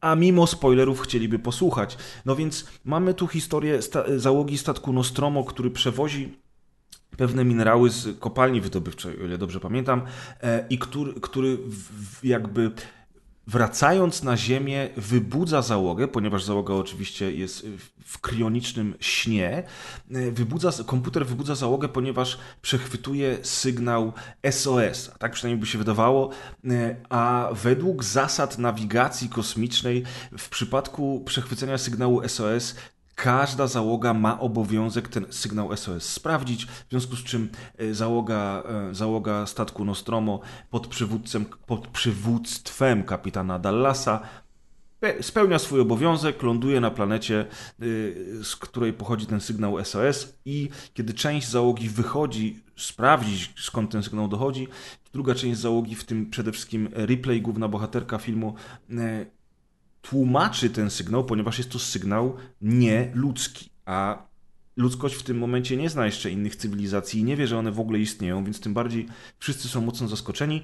[0.00, 1.96] a mimo spoilerów chcieliby posłuchać.
[2.24, 6.38] No więc mamy tu historię sta- załogi statku Nostromo, który przewozi
[7.16, 10.02] pewne minerały z kopalni wydobywczej, o ile dobrze pamiętam,
[10.42, 12.70] e, i który, który w, w jakby
[13.50, 17.66] wracając na Ziemię wybudza załogę, ponieważ załoga oczywiście jest
[18.04, 19.62] w- krionicznym śnie,
[20.10, 24.12] e, wybudza, komputer wybudza załogę, ponieważ przechwytuje sygnał
[24.50, 26.30] SOS, tak przynajmniej by się wydawało,
[26.70, 30.02] e, a według zasad nawigacji kosmicznej
[30.38, 32.74] w przypadku przechwycenia sygnału SOS
[33.22, 38.94] Każda załoga ma obowiązek ten sygnał SOS sprawdzić, w związku z czym e, załoga, e,
[38.94, 44.20] załoga statku Nostromo pod, przywódcem, pod przywództwem kapitana Dallasa
[45.00, 47.46] pe- spełnia swój obowiązek, ląduje na planecie,
[48.42, 54.28] z której pochodzi ten sygnał SOS i kiedy część załogi wychodzi sprawdzić skąd ten sygnał
[54.28, 54.68] dochodzi,
[55.12, 58.54] druga część załogi, w tym przede wszystkim Ripley, główna bohaterka filmu,
[58.90, 59.26] e,
[60.02, 64.22] tłumaczy ten sygnał, ponieważ jest to sygnał nieludzki, a
[64.76, 67.80] ludzkość w tym momencie nie zna jeszcze innych cywilizacji i nie wie, że one w
[67.80, 69.08] ogóle istnieją, więc tym bardziej
[69.38, 70.62] wszyscy są mocno zaskoczeni.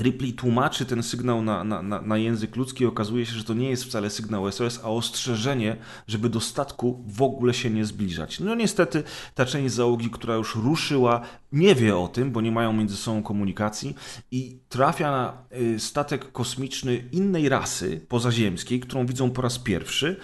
[0.00, 3.70] Ripley tłumaczy ten sygnał na, na, na, język ludzki i okazuje się, że to nie
[3.70, 8.40] jest wcale sygnał SOS, a ostrzeżenie, żeby do statku w ogóle się nie zbliżać.
[8.40, 9.02] No niestety
[9.34, 11.20] ta część załogi, która już ruszyła,
[11.52, 13.94] nie wie o tym, bo nie mają między sobą komunikacji
[14.30, 20.16] i trafia na y, statek kosmiczny innej rasy pozaziemskiej, którą widzą po raz pierwszy,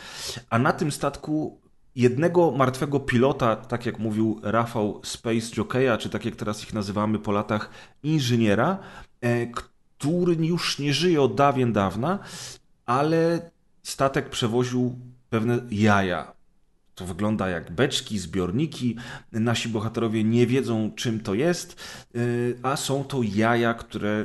[0.51, 1.65] a na tym statku
[1.97, 7.19] jednego martwego pilota, tak jak mówił Rafał Space Jockeya, czy tak jak teraz ich nazywamy
[7.19, 7.71] po latach,
[8.03, 8.79] inżyniera,
[9.53, 12.19] który już nie żyje od dawien dawna,
[12.87, 13.51] ale
[13.83, 14.99] statek przewoził
[15.31, 16.33] pewne jaja.
[16.95, 18.97] To wygląda jak beczki, zbiorniki.
[19.33, 21.83] Nasi bohaterowie nie wiedzą, czym to jest,
[22.15, 22.19] e,
[22.63, 24.25] a są to jaja, które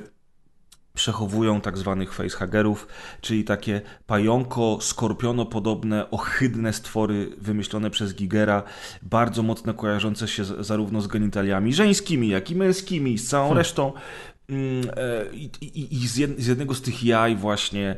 [0.94, 2.88] przechowują tak zwanych facehagerów,
[3.22, 8.64] czyli takie pająko, skorpiono podobne, ohydne stwory wymyślone przez Gigera,
[9.02, 13.58] bardzo mocno kojarzące się z, zarówno z genitaliami żeńskimi, jak i męskimi, z całą hmm.
[13.58, 14.38] resztą e,
[15.34, 17.98] I, i, i z, jednego z tych jaj właśnie e,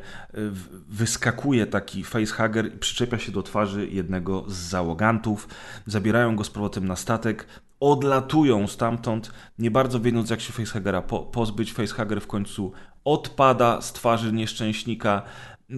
[0.88, 5.48] wyskakuje taki facehugger i przyczepia się do twarzy jednego z załogantów.
[5.86, 7.46] Zabierają go z powrotem na statek,
[7.80, 11.72] odlatują stamtąd, nie bardzo wiedząc jak się facehuggera po, pozbyć.
[11.72, 12.72] Facehugger w końcu
[13.04, 15.22] odpada z twarzy nieszczęśnika.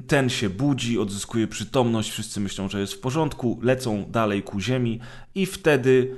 [0.07, 5.01] Ten się budzi, odzyskuje przytomność, wszyscy myślą, że jest w porządku, lecą dalej ku ziemi
[5.35, 6.17] i wtedy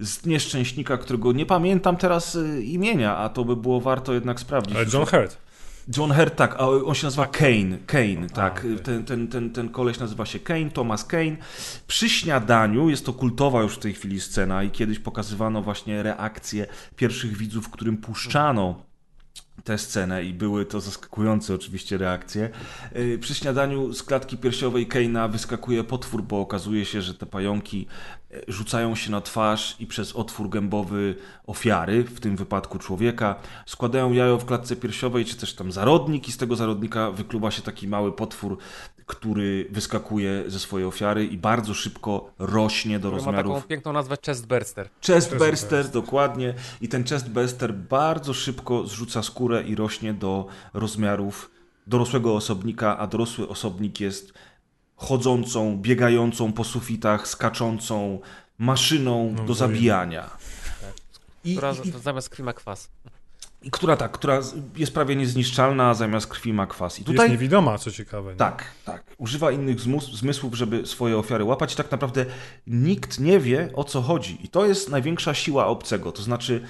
[0.00, 4.76] z nieszczęśnika, którego nie pamiętam teraz y, imienia, a to by było warto jednak sprawdzić.
[4.76, 5.50] Ale John Hurt.
[5.96, 7.78] John Hurt, tak, a on się nazywa Kane.
[7.86, 8.66] Kane, tak.
[8.82, 11.36] Ten, ten, ten, ten koleś nazywa się Kane, Thomas Kane.
[11.86, 16.66] Przy śniadaniu jest to kultowa już w tej chwili scena i kiedyś pokazywano właśnie reakcje
[16.96, 18.90] pierwszych widzów, którym puszczano
[19.64, 22.50] tę scenę i były to zaskakujące oczywiście reakcje.
[22.96, 27.86] Y, przy śniadaniu z klatki piersiowej Keina wyskakuje potwór, bo okazuje się, że te pająki
[28.48, 31.16] rzucają się na twarz i przez otwór gębowy
[31.46, 33.34] ofiary, w tym wypadku człowieka,
[33.66, 37.62] składają jajo w klatce piersiowej, czy też tam zarodnik i z tego zarodnika wykluwa się
[37.62, 38.58] taki mały potwór,
[39.06, 43.52] który wyskakuje ze swojej ofiary i bardzo szybko rośnie do który rozmiarów.
[43.52, 44.88] Ma taką piękną nazwę chestburster.
[45.06, 46.54] Chestburster, dokładnie.
[46.80, 51.50] I ten chestburster bardzo szybko zrzuca skórę i rośnie do rozmiarów
[51.86, 54.32] dorosłego osobnika, a dorosły osobnik jest
[55.00, 58.20] chodzącą, biegającą po sufitach, skaczącą
[58.58, 60.22] maszyną no, do zabijania.
[60.22, 60.40] Tak.
[61.44, 62.90] I, Która i, zamiast krwi kwas.
[63.62, 64.40] I która tak, która
[64.76, 66.98] jest prawie niezniszczalna, a zamiast krwi ma kwas.
[66.98, 68.30] I tutaj, jest niewidoma, co ciekawe.
[68.30, 68.36] Nie?
[68.36, 69.04] Tak, tak.
[69.18, 69.80] Używa innych
[70.12, 71.72] zmysłów, żeby swoje ofiary łapać.
[71.72, 72.26] I tak naprawdę
[72.66, 74.38] nikt nie wie, o co chodzi.
[74.44, 76.12] I to jest największa siła obcego.
[76.12, 76.66] To znaczy,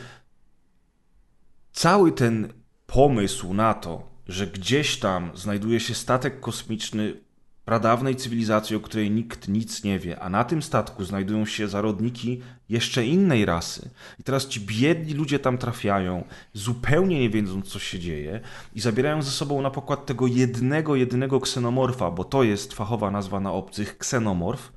[1.72, 2.52] cały ten
[2.86, 7.29] pomysł na to, że gdzieś tam znajduje się statek kosmiczny
[7.64, 12.40] pradawnej cywilizacji, o której nikt nic nie wie, a na tym statku znajdują się zarodniki
[12.68, 13.90] jeszcze innej rasy.
[14.18, 18.40] I teraz ci biedni ludzie tam trafiają, zupełnie nie wiedząc, co się dzieje,
[18.74, 23.40] i zabierają ze sobą na pokład tego jednego, jedynego ksenomorfa, bo to jest fachowa nazwa
[23.40, 24.72] na obcych ksenomorf.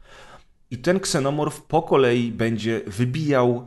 [0.71, 3.65] I ten ksenomorf po kolei będzie wybijał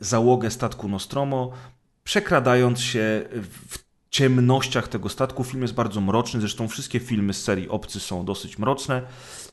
[0.00, 1.52] załogę statku Nostromo,
[2.04, 3.24] przekradając się
[3.68, 5.44] w ciemnościach tego statku.
[5.44, 9.02] Film jest bardzo mroczny, zresztą wszystkie filmy z serii Obcy są dosyć mroczne,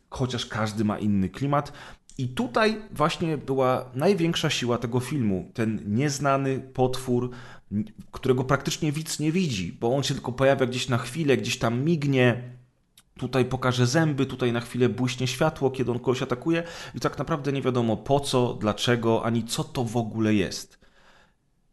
[0.10, 1.74] chociaż każdy ma inny klimat.
[2.18, 5.52] I tutaj właśnie była największa siła tego filmu.
[5.54, 7.30] Ten nieznany potwór,
[8.12, 11.84] którego praktycznie widz nie widzi, bo on się tylko pojawia gdzieś na chwilę, gdzieś tam
[11.84, 12.44] mignie,
[13.18, 16.64] tutaj pokaże zęby, tutaj na chwilę błyśnie światło, kiedy on kogoś atakuje
[16.96, 20.80] i tak naprawdę nie wiadomo po co, dlaczego, ani co to w ogóle jest.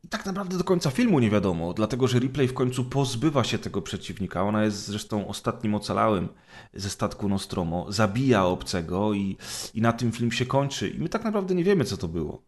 [0.07, 3.59] I tak naprawdę do końca filmu nie wiadomo, dlatego że Ripley w końcu pozbywa się
[3.59, 4.43] tego przeciwnika.
[4.43, 6.29] Ona jest zresztą ostatnim ocalałym
[6.75, 9.37] ze statku Nostromo, zabija obcego i,
[9.75, 10.89] i na tym film się kończy.
[10.89, 12.43] I my tak naprawdę nie wiemy, co to było.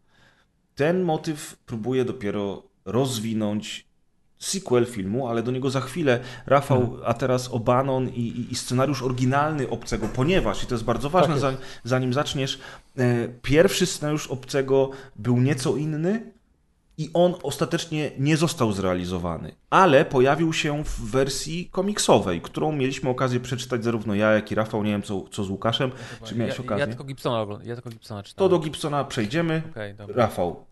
[0.74, 3.86] Ten motyw próbuje dopiero rozwinąć
[4.38, 6.20] sequel filmu, ale do niego za chwilę.
[6.46, 7.00] Rafał, hmm.
[7.04, 11.40] a teraz Obanon i, i, i, scenariusz oryginalny Obcego, ponieważ, i to jest bardzo ważne,
[11.40, 11.64] tak jest.
[11.84, 12.58] zanim zaczniesz,
[12.98, 16.37] e, pierwszy scenariusz Obcego był nieco inny,
[16.98, 23.40] i on ostatecznie nie został zrealizowany, ale pojawił się w wersji komiksowej, którą mieliśmy okazję
[23.40, 24.84] przeczytać zarówno ja, jak i Rafał.
[24.84, 25.90] Nie wiem, co, co z Łukaszem.
[26.24, 26.80] Czy miałeś ja, okazję?
[26.80, 28.50] Ja tylko Gibsona, ja tylko Gibsona czytałem.
[28.50, 29.62] To do Gibsona przejdziemy.
[29.70, 30.64] Okay, Rafał.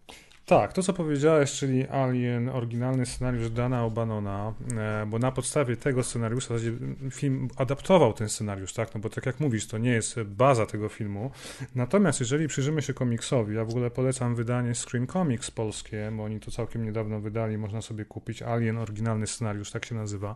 [0.46, 6.02] Tak, to co powiedziałeś, czyli Alien, oryginalny scenariusz Dana O'Banona, e, bo na podstawie tego
[6.02, 6.72] scenariusza w zasadzie
[7.10, 8.94] film adaptował ten scenariusz, tak?
[8.94, 11.30] No bo tak jak mówisz, to nie jest baza tego filmu.
[11.74, 16.40] Natomiast jeżeli przyjrzymy się komiksowi, ja w ogóle polecam wydanie Screen Comics polskie, bo oni
[16.40, 18.42] to całkiem niedawno wydali, można sobie kupić.
[18.42, 20.34] Alien, oryginalny scenariusz, tak się nazywa.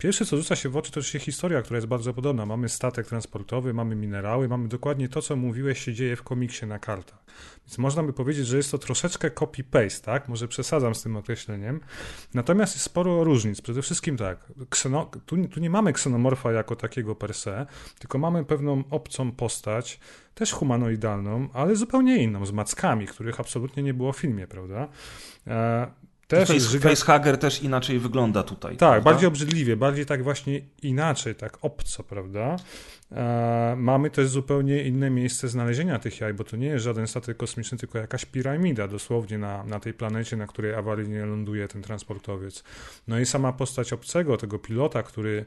[0.00, 2.46] Pierwsze, co rzuca się w oczy, to oczywiście historia, która jest bardzo podobna.
[2.46, 6.78] Mamy statek transportowy, mamy minerały, mamy dokładnie to, co mówiłeś, się dzieje w komiksie na
[6.78, 7.24] kartach.
[7.66, 10.28] Więc można by powiedzieć, że jest to troszeczkę copy-paste, tak?
[10.28, 11.80] Może przesadzam z tym określeniem.
[12.34, 13.60] Natomiast jest sporo różnic.
[13.60, 17.66] Przede wszystkim tak, kseno, tu, tu nie mamy ksenomorfa jako takiego per se,
[17.98, 20.00] tylko mamy pewną obcą postać,
[20.34, 24.88] też humanoidalną, ale zupełnie inną, z mackami, których absolutnie nie było w filmie, prawda?
[26.30, 26.88] Też Face, żyga...
[26.88, 28.76] Facehugger też inaczej wygląda tutaj.
[28.76, 29.10] Tak, prawda?
[29.10, 32.56] bardziej obrzydliwie, bardziej tak właśnie inaczej, tak obco, prawda?
[33.12, 37.36] E, mamy też zupełnie inne miejsce znalezienia tych jaj, bo to nie jest żaden statek
[37.36, 42.64] kosmiczny, tylko jakaś piramida dosłownie na, na tej planecie, na której awaryjnie ląduje ten transportowiec.
[43.08, 45.44] No i sama postać obcego, tego pilota, który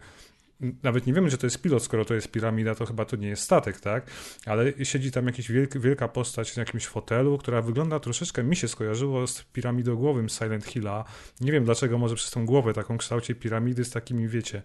[0.84, 3.28] nawet nie wiemy, że to jest pilot, skoro to jest piramida, to chyba to nie
[3.28, 4.12] jest statek, tak?
[4.46, 9.28] Ale siedzi tam jakaś wielka, postać w jakimś fotelu, która wygląda troszeczkę, mi się skojarzyło
[9.28, 11.04] z piramidogłowym Silent Hilla.
[11.42, 14.62] Nie wiem dlaczego, może przez tą głowę taką kształcie piramidy z takimi, wiecie,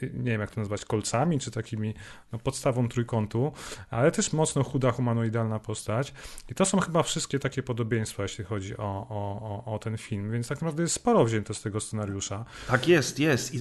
[0.00, 1.94] nie wiem jak to nazwać, kolcami, czy takimi
[2.32, 3.52] no, podstawą trójkątu,
[3.90, 6.12] ale też mocno chuda, humanoidalna postać.
[6.48, 10.32] I to są chyba wszystkie takie podobieństwa, jeśli chodzi o, o, o, o ten film,
[10.32, 12.44] więc tak naprawdę jest sporo wzięto z tego scenariusza.
[12.68, 13.54] Tak jest, jest.
[13.54, 13.58] I,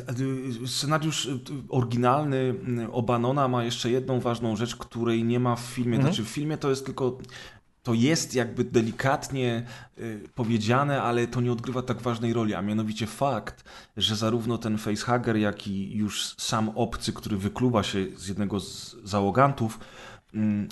[0.63, 2.55] y, scenariusz y, oryginalny
[2.91, 5.95] Obanona ma jeszcze jedną ważną rzecz, której nie ma w filmie.
[5.95, 6.13] Mhm.
[6.13, 7.17] Znaczy w filmie to jest tylko
[7.83, 9.65] to jest jakby delikatnie
[9.97, 13.63] y, powiedziane, ale to nie odgrywa tak ważnej roli, a mianowicie fakt,
[13.97, 18.95] że zarówno ten facehugger, jak i już sam obcy, który wykluwa się z jednego z
[19.03, 19.79] załogantów,
[20.33, 20.67] mm,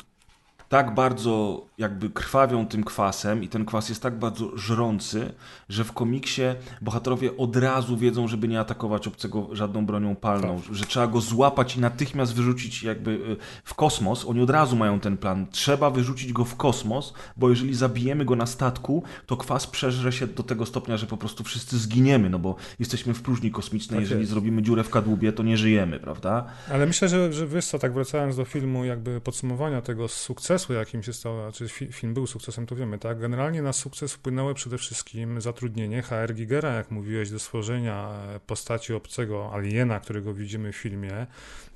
[0.69, 5.33] tak bardzo jakby krwawią tym kwasem i ten kwas jest tak bardzo żrący,
[5.69, 6.41] że w komiksie
[6.81, 10.75] bohaterowie od razu wiedzą, żeby nie atakować obcego żadną bronią palną, tak.
[10.75, 14.25] że trzeba go złapać i natychmiast wyrzucić jakby y, w kosmos.
[14.25, 15.47] Oni od razu mają ten plan.
[15.51, 20.27] Trzeba wyrzucić go w kosmos, bo jeżeli zabijemy go na statku, to kwas przeżre się
[20.27, 24.01] do tego stopnia, że po prostu wszyscy zginiemy, no bo jesteśmy w próżni kosmicznej, tak
[24.01, 24.31] jeżeli jest.
[24.31, 26.45] zrobimy dziurę w kadłubie, to nie żyjemy, prawda?
[26.71, 31.03] Ale myślę, że, że wiesz co, tak wracając do filmu, jakby podsumowania tego sukcesu, jakim
[31.03, 33.19] się stał, czy film był sukcesem, to wiemy, tak?
[33.19, 38.09] Generalnie na sukces wpłynęło przede wszystkim zatrudnienie HR Gigera, jak mówiłeś, do stworzenia
[38.47, 41.27] postaci obcego aliena, którego widzimy w filmie.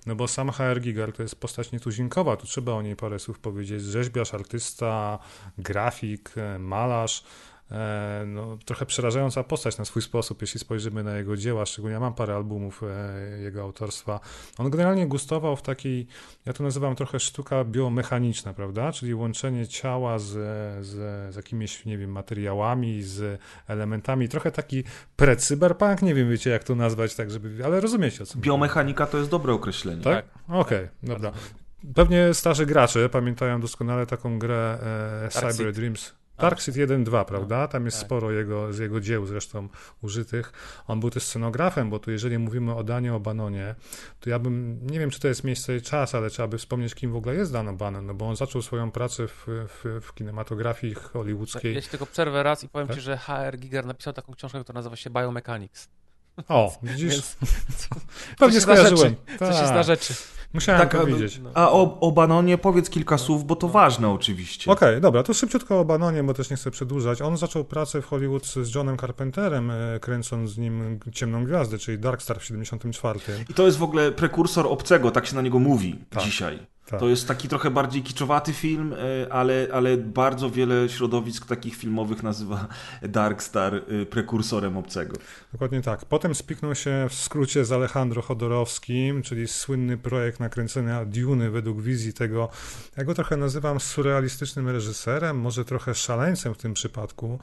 [0.05, 3.39] No bo sam HR Giger to jest postać nietuzinkowa, tu trzeba o niej parę słów
[3.39, 3.83] powiedzieć.
[3.83, 5.19] Rzeźbiarz, artysta,
[5.57, 7.52] grafik, malarz E,
[8.25, 12.13] no, trochę przerażająca postać na swój sposób, jeśli spojrzymy na jego dzieła, szczególnie ja mam
[12.13, 14.19] parę albumów e, jego autorstwa.
[14.57, 16.07] On generalnie gustował w takiej,
[16.45, 20.25] ja to nazywam trochę sztuka biomechaniczna, prawda, czyli łączenie ciała z,
[20.85, 20.89] z,
[21.33, 24.83] z jakimiś, nie wiem, materiałami, z elementami, trochę taki
[25.17, 29.17] pre-cyberpunk, nie wiem, wiecie jak to nazwać, tak żeby, ale rozumiecie o co Biomechanika to
[29.17, 30.03] jest dobre określenie.
[30.03, 30.25] Tak?
[30.25, 30.25] tak.
[30.47, 31.31] Okej, okay, dobra.
[31.95, 34.77] Pewnie starzy gracze pamiętają doskonale taką grę
[35.25, 36.22] e, Cyber Dreams.
[36.49, 37.67] Darkseid 1-2, prawda?
[37.67, 38.07] Tam jest tak.
[38.07, 39.69] sporo jego, z jego dzieł zresztą
[40.01, 40.53] użytych.
[40.87, 43.75] On był też scenografem, bo tu jeżeli mówimy o Danie Banonie,
[44.19, 46.95] to ja bym, nie wiem czy to jest miejsce i czas, ale trzeba by wspomnieć,
[46.95, 50.13] kim w ogóle jest Dan O'Bannon, no bo on zaczął swoją pracę w, w, w
[50.13, 51.75] kinematografii hollywoodzkiej.
[51.75, 52.97] Ja ci tylko przerwę raz i powiem tak?
[52.97, 55.89] ci, że HR Giger napisał taką książkę, która nazywa się Biomechanics.
[56.47, 57.11] O, widzisz?
[57.11, 57.37] Więc,
[58.39, 59.15] Pewnie skojarzyłem.
[59.39, 60.13] Coś jest na rzeczy.
[60.53, 61.41] Musiałem tak, to widzieć.
[61.53, 64.71] A o, o Banonie powiedz kilka słów, bo to ważne oczywiście.
[64.71, 67.21] Okej, okay, dobra, to szybciutko o Banonie, bo też nie chcę przedłużać.
[67.21, 71.99] On zaczął pracę w Hollywood z Johnem Carpenterem, e, kręcąc z nim Ciemną Gwiazdę, czyli
[71.99, 73.19] Dark Star w 74.
[73.49, 76.23] I to jest w ogóle prekursor obcego, tak się na niego mówi tak.
[76.23, 76.59] dzisiaj.
[76.85, 76.99] Tak.
[76.99, 82.23] To jest taki trochę bardziej kiczowaty film, e, ale, ale bardzo wiele środowisk takich filmowych
[82.23, 82.67] nazywa
[83.01, 85.15] Dark Star e, prekursorem obcego.
[85.51, 86.05] Dokładnie tak.
[86.05, 92.13] Potem spiknął się w skrócie z Alejandro Chodorowskim, czyli słynny projekt nakręcenia Duny według wizji
[92.13, 92.49] tego,
[92.97, 97.39] ja go trochę nazywam surrealistycznym reżyserem, może trochę szaleńcem w tym przypadku,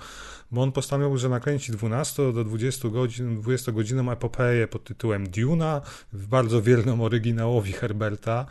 [0.53, 5.81] bo on postanowił, że nakręci 12 do 20 godzin, 20 godziną epopeję pod tytułem Duna,
[6.13, 8.47] bardzo wierną oryginałowi Herberta.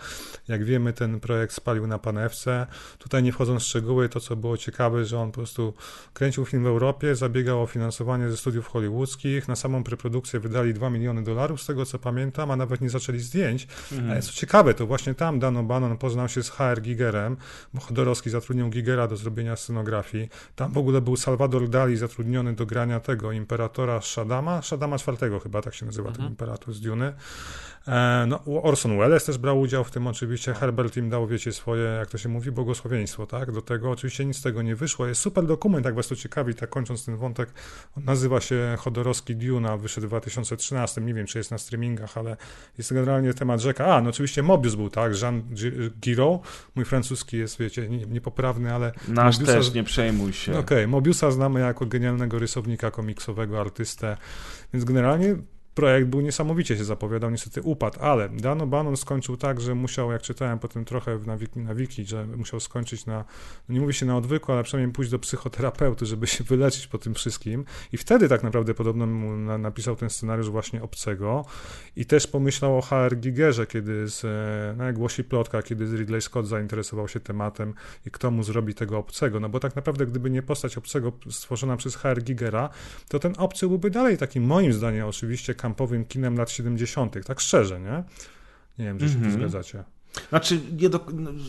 [0.47, 2.67] Jak wiemy, ten projekt spalił na panewce.
[2.97, 5.73] Tutaj nie wchodząc w szczegóły, to co było ciekawe, że on po prostu
[6.13, 10.89] kręcił film w Europie, zabiegał o finansowanie ze studiów hollywoodzkich, na samą preprodukcję wydali 2
[10.89, 13.67] miliony dolarów, z tego co pamiętam, a nawet nie zaczęli zdjęć.
[13.91, 14.21] Mhm.
[14.21, 17.37] Co ciekawe, to właśnie tam Dano Bannon poznał się z HR Gigerem,
[17.73, 20.29] bo Chodorowski zatrudnił Gigera do zrobienia scenografii.
[20.55, 25.61] Tam w ogóle był Salvador Dali zatrudniony do grania tego imperatora Shadama, Shadama IV chyba
[25.61, 26.23] tak się nazywa mhm.
[26.23, 27.13] ten imperator z Duny.
[27.87, 31.83] E, no, Orson Welles też brał udział w tym oczywiście, Herbert im dał, wiecie, swoje,
[31.83, 33.51] jak to się mówi, błogosławieństwo, tak?
[33.51, 35.07] Do tego oczywiście nic z tego nie wyszło.
[35.07, 37.49] Jest super dokument, jak was to ciekawi, tak kończąc ten wątek,
[37.97, 42.37] on nazywa się Chodorowski Duna, wyszedł w 2013, nie wiem, czy jest na streamingach, ale
[42.77, 43.95] jest generalnie temat rzeka.
[43.95, 45.21] A, no oczywiście Mobius był, tak?
[45.21, 45.43] Jean
[46.01, 46.41] Giraud,
[46.75, 48.91] mój francuski jest, wiecie, niepoprawny, ale...
[49.07, 49.57] Nasz Mobiusa...
[49.57, 50.51] też, nie przejmuj się.
[50.51, 54.17] Okej, okay, Mobiusa znamy jako genialnego rysownika komiksowego, artystę,
[54.73, 55.35] więc generalnie
[55.79, 60.21] projekt był niesamowicie się zapowiadał, niestety upadł, ale Dan O'Bannon skończył tak, że musiał, jak
[60.21, 63.25] czytałem potem trochę na wiki, na wiki że musiał skończyć na,
[63.69, 66.97] no nie mówi się na odwyku, ale przynajmniej pójść do psychoterapeuty, żeby się wyleczyć po
[66.97, 67.65] tym wszystkim.
[67.93, 71.45] I wtedy tak naprawdę podobno mu na, napisał ten scenariusz właśnie Obcego
[71.95, 76.21] i też pomyślał o HR Gigerze, kiedy z, e, no jak głosi plotka, kiedy Ridley
[76.21, 77.73] Scott zainteresował się tematem
[78.05, 81.77] i kto mu zrobi tego Obcego, no bo tak naprawdę gdyby nie postać Obcego stworzona
[81.77, 82.69] przez HR Gigera,
[83.07, 87.79] to ten Obcy byłby dalej takim moim zdaniem oczywiście kampowym kinem lat 70., tak szczerze,
[87.79, 88.03] nie?
[88.79, 89.33] Nie wiem, czy się Mhm.
[89.33, 89.83] tu zgadzacie.
[90.29, 91.05] Znaczy, nie do,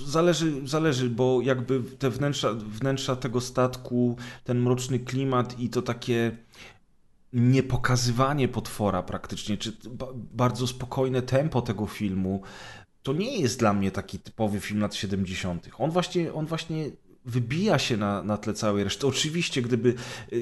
[0.07, 6.37] zależy, zależy, bo jakby te wnętrza, wnętrza tego statku, ten mroczny klimat i to takie
[7.33, 12.43] niepokazywanie potwora praktycznie, czy ba, bardzo spokojne tempo tego filmu,
[13.03, 15.69] to nie jest dla mnie taki typowy film lat 70.
[15.79, 16.91] On właśnie, on właśnie
[17.25, 19.07] wybija się na, na tle całej reszty.
[19.07, 19.95] Oczywiście, gdyby,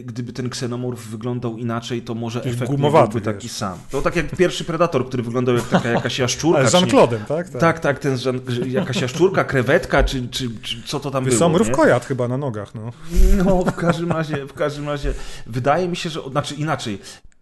[0.05, 3.57] gdyby ten ksenomorf wyglądał inaczej, to może efekt byłby taki wiesz.
[3.57, 3.79] sam.
[3.91, 6.61] To tak jak pierwszy Predator, który wyglądał jak taka jakaś jaszczurka.
[6.61, 7.49] Ale z Jean-Claude'em, tak?
[7.49, 11.49] tak, tak, ten Jean, jakaś jaszczurka, krewetka, czy, czy, czy co to tam Wiesz, było.
[11.49, 11.55] Nie?
[11.55, 12.93] mrówkojad chyba na nogach, no.
[13.45, 15.15] No, w każdym razie, w każdym razie,
[15.47, 16.99] wydaje mi się, że, znaczy inaczej,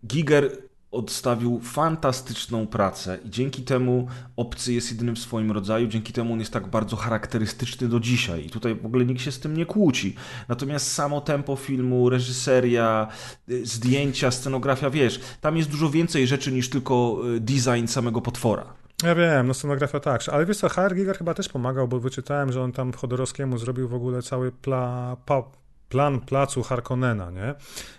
[0.07, 0.51] Giger
[0.97, 6.39] odstawił fantastyczną pracę i dzięki temu Obcy jest jedynym w swoim rodzaju, dzięki temu on
[6.39, 9.67] jest tak bardzo charakterystyczny do dzisiaj i tutaj w ogóle nikt się z tym nie
[9.67, 10.15] kłóci.
[10.49, 13.09] Natomiast samo tempo filmu, reżyseria,
[13.51, 18.65] y, zdjęcia, scenografia, wiesz, tam jest dużo więcej rzeczy niż tylko y, design samego potwora.
[19.03, 22.53] Ja wiem, no scenografia tak, ale wiesz co, HR Giger chyba też pomagał, bo wyczytałem,
[22.53, 25.43] że on tam Chodorowskiemu zrobił w ogóle cały pla, pa,
[25.89, 27.55] plan placu Harkonnena, nie?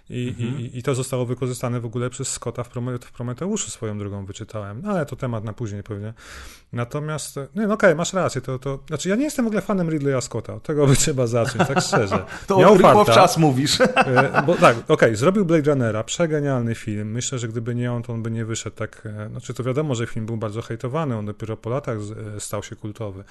[0.10, 3.98] I, i, I to zostało wykorzystane w ogóle przez Scotta w, Prome, w Prometeuszu swoją
[3.98, 6.14] drogą wyczytałem, no ale to temat na później pewnie.
[6.74, 9.90] Natomiast, nie, no okej, masz rację, to, to, znaczy ja nie jestem w ogóle fanem
[9.90, 12.26] Ridleya Scotta, od tego by trzeba zacząć, tak szczerze.
[12.48, 13.14] To Miał farta.
[13.14, 13.78] czas mówisz.
[14.08, 17.12] E, Bo tak, okej, zrobił Blade Runnera, przegenialny film.
[17.12, 19.02] Myślę, że gdyby nie on, to on by nie wyszedł tak.
[19.06, 21.98] e, Znaczy, to wiadomo, że film był bardzo hejtowany, on dopiero po latach
[22.36, 23.24] e, stał się kultowy.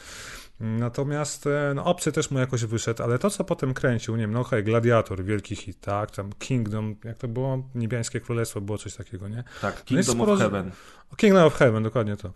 [0.60, 4.32] Natomiast e, no, obcy też mu jakoś wyszedł, ale to, co potem kręcił, nie wiem,
[4.32, 7.68] no okej, Gladiator, wielki hit, tak, tam Kingdom, jak to było?
[7.74, 9.44] Niebiańskie Królestwo, było coś takiego, nie?
[9.60, 10.70] Tak, No Kingdom sporo- of Heaven.
[11.16, 12.30] Kingdom of Heaven, dokładnie to.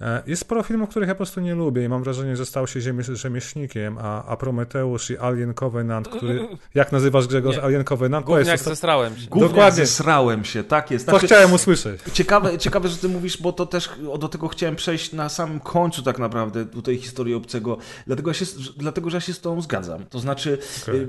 [0.00, 2.66] E, Jest sporo filmów, których ja po prostu nie lubię i mam wrażenie, że stał
[2.66, 6.48] się ziemi- rzemieślnikiem, a, a Prometeusz i Alien Covenant, który...
[6.74, 7.56] Jak nazywasz Grzegorz?
[7.56, 7.62] Nie.
[7.62, 8.26] Alien Covenant?
[8.26, 9.26] Gówniak to- zesrałem się.
[9.26, 9.86] Gówniak Dokładnie.
[9.86, 11.06] zesrałem się, tak jest.
[11.06, 12.00] To Znaczy, chciałem usłyszeć.
[12.12, 16.02] Ciekawe, ciekawe, że ty mówisz, bo to też do tego chciałem przejść na samym końcu
[16.02, 18.44] tak naprawdę tej historii obcego, dlatego, ja się,
[18.76, 20.04] dlatego że ja się z tobą zgadzam.
[20.06, 21.00] To znaczy Okej.
[21.00, 21.08] y,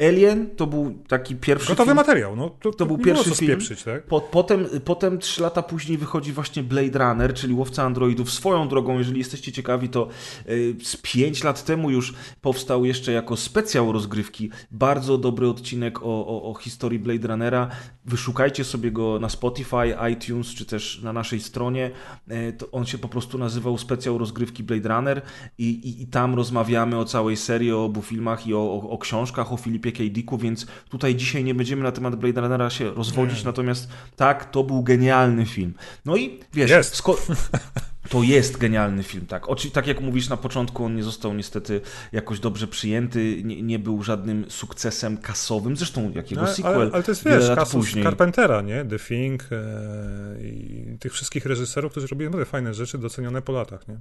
[0.00, 3.34] Alien to był taki pierwszy Gotowy film, materiał, no to, To był nie pierwszy film.
[3.36, 4.06] spieprzyć, tak?
[4.06, 8.30] Po, potem, potem trzy lata później wychodzi właśnie Blade Runner, czyli Łowca Androidów.
[8.30, 10.08] Swoją drogą, jeżeli jesteście ciekawi, to
[10.48, 16.26] y, z pięć lat temu już powstał jeszcze jako specjał rozgrywki bardzo dobry odcinek o,
[16.26, 17.68] o, o historii Blade Runnera.
[18.04, 21.90] Wyszukajcie sobie go na Spotify, iTunes, czy też na naszej stronie.
[22.30, 25.22] Y, to on się po prostu nazywał specjał rozgrywki Blade Runner
[25.58, 28.98] i, i, i tam rozmawiamy o całej serii, o obu filmach i o, o, o
[28.98, 30.02] książkach, o Filipie K.
[30.10, 34.64] Dicku, więc tutaj dzisiaj nie będziemy na temat Blade Runnera się rozwodzić, natomiast tak, to
[34.64, 35.74] był genialny film.
[36.04, 37.02] No i wiesz, Jest.
[38.08, 39.48] to jest genialny film, tak.
[39.48, 41.80] Oczy, tak jak mówisz na początku, on nie został niestety
[42.12, 47.02] jakoś dobrze przyjęty, nie, nie był żadnym sukcesem kasowym, zresztą jakiego No, sequel ale, ale
[47.02, 48.04] to jest, wiesz, lat później.
[48.04, 48.84] Carpentera, nie?
[48.84, 53.88] The Thing e, i tych wszystkich reżyserów, którzy robili naprawdę fajne rzeczy, docenione po latach,
[53.88, 53.98] nie?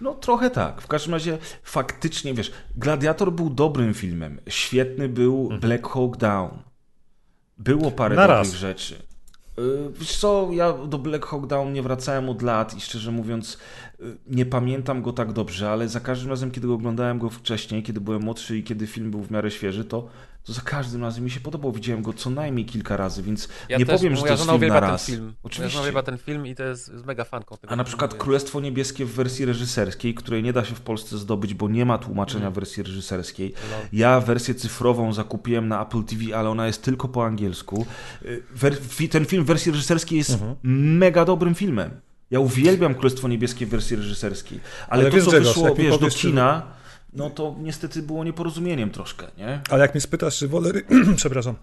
[0.00, 0.82] No trochę tak.
[0.82, 4.40] W każdym razie faktycznie, wiesz, Gladiator był dobrym filmem.
[4.48, 6.50] Świetny był Black Hawk Down.
[7.58, 8.52] Było parę Na dobrych raz.
[8.52, 8.94] rzeczy.
[9.58, 13.58] Yy, Wiesz co, ja do Black Hawk Down nie wracałem od lat i szczerze mówiąc
[13.98, 18.00] yy, nie pamiętam go tak dobrze, ale za każdym razem, kiedy oglądałem go wcześniej, kiedy
[18.00, 20.08] byłem młodszy i kiedy film był w miarę świeży, to,
[20.44, 21.72] to za każdym razem mi się podobał.
[21.72, 24.44] Widziałem go co najmniej kilka razy, więc Ja nie też, powiem, że to moja jest
[24.44, 25.06] żona film na ten raz.
[25.06, 25.20] film.
[25.24, 25.70] Moja Oczywiście.
[25.72, 28.10] żona uwielbia ten film i to jest, jest mega fanką tego A na filmu, przykład
[28.12, 31.84] więc- Królestwo Niebieskie w wersji reżyserskiej, której nie da się w Polsce zdobyć, bo nie
[31.86, 32.52] ma tłumaczenia Mm.
[32.52, 33.54] w wersji reżyserskiej.
[33.70, 33.76] No.
[33.92, 37.86] Ja wersję cyfrową zakupiłem na Apple TV, ale ona jest tylko po angielsku.
[39.02, 40.54] Y, Ten film w wersji reżyserskiej jest Mhm.
[40.98, 41.90] mega dobrym filmem.
[42.30, 46.08] Ja uwielbiam Królestwo Niebieskie w wersji reżyserskiej, ale, Ale to, wiesz, co wyszło, wiesz, do
[46.08, 46.62] kina,
[47.14, 49.60] no to niestety było nieporozumieniem troszkę, nie?
[49.70, 50.72] Ale jak mnie spytasz, czy wolę,
[51.16, 51.54] przepraszam,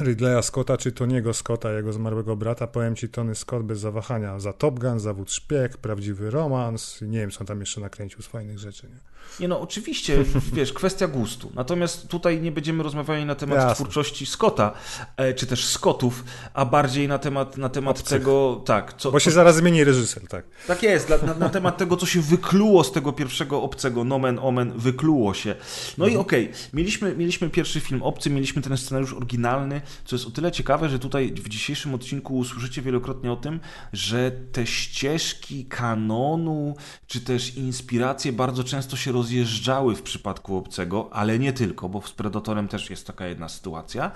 [0.00, 4.40] Ridleya Scotta, czy Toniego Scotta, jego zmarłego brata, powiem ci Tony Scott bez zawahania.
[4.40, 8.26] Za Top Gun, zawód szpieg, prawdziwy romans, nie wiem, co on tam jeszcze nakręcił z
[8.26, 8.98] fajnych rzeczy, nie?
[9.40, 11.52] Nie no, oczywiście, wiesz, kwestia gustu.
[11.54, 13.74] Natomiast tutaj nie będziemy rozmawiali na temat Jasne.
[13.74, 14.72] twórczości Scotta,
[15.16, 16.24] e, czy też Scottów,
[16.54, 18.18] a bardziej na temat, na temat Obcych.
[18.18, 20.44] tego, tak, co, Bo się zaraz zmieni reżyser, tak.
[20.66, 24.72] tak jest, na, na temat tego, co się wykluło z tego pierwszego obcego, nomen omen,
[24.76, 25.54] wykluło się.
[25.98, 30.30] No i okej, mieliśmy, mieliśmy pierwszy film obcy, mieliśmy ten scenariusz oryginalny, co jest o
[30.30, 33.60] tyle ciekawe, że tutaj w dzisiejszym odcinku usłyszycie wielokrotnie o tym,
[33.92, 36.76] że te ścieżki kanonu,
[37.06, 42.12] czy też inspiracje bardzo często się rozjeżdżały w przypadku obcego, ale nie tylko, bo z
[42.12, 44.10] Predatorem też jest taka jedna sytuacja.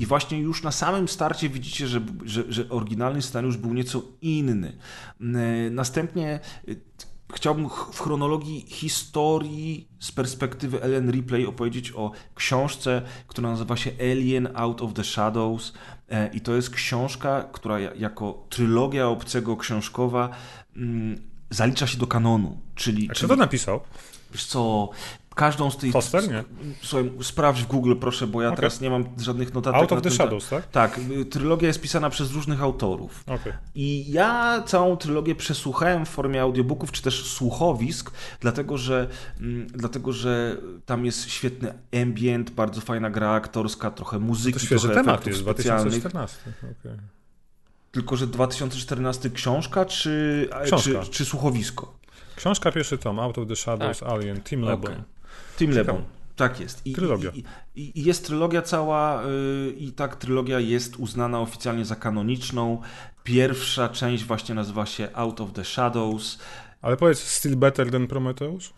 [0.00, 4.76] I właśnie już na samym starcie widzicie, że, że, że oryginalny scenariusz był nieco inny.
[5.20, 5.24] E,
[5.70, 6.72] Następnie e,
[7.34, 13.90] chciałbym ch- w chronologii historii z perspektywy Ellen Ripley opowiedzieć o książce, która nazywa się
[14.00, 15.72] Alien Out of the Shadows.
[16.10, 20.28] E, I to jest książka, która ja- jako trylogia obcego książkowa
[20.76, 22.60] mm, zalicza się do kanonu.
[22.74, 23.80] Czyli, A kto czyli to napisał?
[24.32, 24.90] Wiesz co,
[25.34, 25.92] każdą z tych...
[25.92, 26.44] Foster, nie?
[26.82, 28.56] Słuchaj, sprawdź w Google proszę, bo ja Okej.
[28.56, 29.80] teraz nie mam żadnych notatek.
[29.80, 30.66] Out of the Shadows, tak?
[30.66, 33.24] Tak, y, trylogia jest pisana przez różnych autorów.
[33.26, 33.52] Okej.
[33.74, 38.10] I ja całą trylogię przesłuchałem w formie audiobooków czy też słuchowisk,
[38.40, 39.08] dlatego że,
[39.40, 40.56] mm, dlatego że
[40.86, 45.40] tam jest świetny ambient, bardzo fajna gra aktorska, trochę muzyki, To świeży trochę temat jest,
[45.40, 46.00] specjalnych.
[46.00, 46.36] 2014.
[46.58, 46.98] okej.
[47.92, 51.04] Tylko, że 2014 książka czy, Książka.
[51.04, 51.98] czy, czy słuchowisko?
[52.36, 55.02] Książka pierwszy tom, Out of the Shadows, Alien, Tim LeBon.
[55.56, 56.02] Tim LeBon.
[56.36, 56.86] Tak jest.
[56.86, 57.30] I, Trylogia.
[57.30, 57.44] I,
[57.76, 62.82] i, I jest trylogia cała y, i tak trylogia jest uznana oficjalnie za kanoniczną.
[63.24, 66.38] Pierwsza część właśnie nazywa się Out of the Shadows.
[66.82, 68.72] Ale powiedz, still better than Prometheus?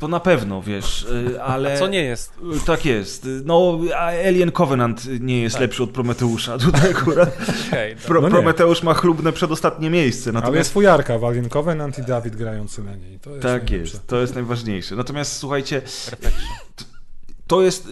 [0.00, 1.02] To na pewno, wiesz,
[1.34, 1.78] y, ale...
[1.78, 2.32] Co nie jest?
[2.62, 3.26] Y, Tak jest.
[3.26, 6.58] Y, No, a Alien Covenant nie jest lepszy od Prometeusza.
[6.66, 7.36] Tutaj akurat
[7.68, 8.28] Okej, Pro, No.
[8.28, 10.30] Prometeusz ma chlubne przedostatnie miejsce.
[10.30, 13.18] Ale jest Natomiast fujarka w Alien Covenant i Dawid grający na niej.
[13.18, 13.76] To jest tak najlepsze.
[13.96, 14.96] jest, to jest najważniejsze.
[14.96, 15.82] Natomiast słuchajcie,
[17.46, 17.88] to jest.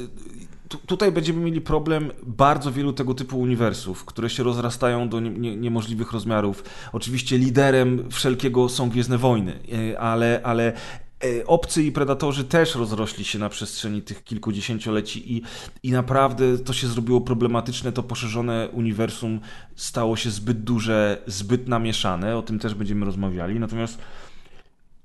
[0.69, 5.31] tu- Tutaj będziemy mieli problem bardzo wielu tego typu uniwersów, które się rozrastają do nie,
[5.31, 6.65] nie, niemożliwych rozmiarów.
[6.93, 9.59] Oczywiście liderem wszelkiego są Gwiezdne Wojny,
[9.99, 10.73] ale, ale
[11.47, 15.43] obcy i predatorzy też rozrośli się na przestrzeni tych kilkudziesięcioleci i,
[15.83, 17.93] i naprawdę to się zrobiło problematyczne.
[17.93, 19.41] To poszerzone uniwersum
[19.77, 22.37] stało się zbyt duże, zbyt namieszane.
[22.37, 23.61] O tym też będziemy rozmawiali.
[23.61, 23.99] Natomiast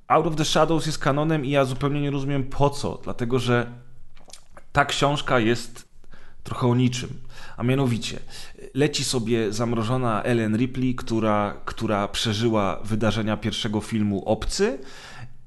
[0.07, 3.71] Out of the Shadows jest kanonem i ja zupełnie nie rozumiem po co, dlatego że
[4.71, 5.87] ta książka jest
[6.43, 7.09] trochę o niczym.
[7.57, 8.19] A mianowicie,
[8.73, 14.79] leci sobie zamrożona Ellen Ripley, która, która przeżyła wydarzenia pierwszego filmu Obcy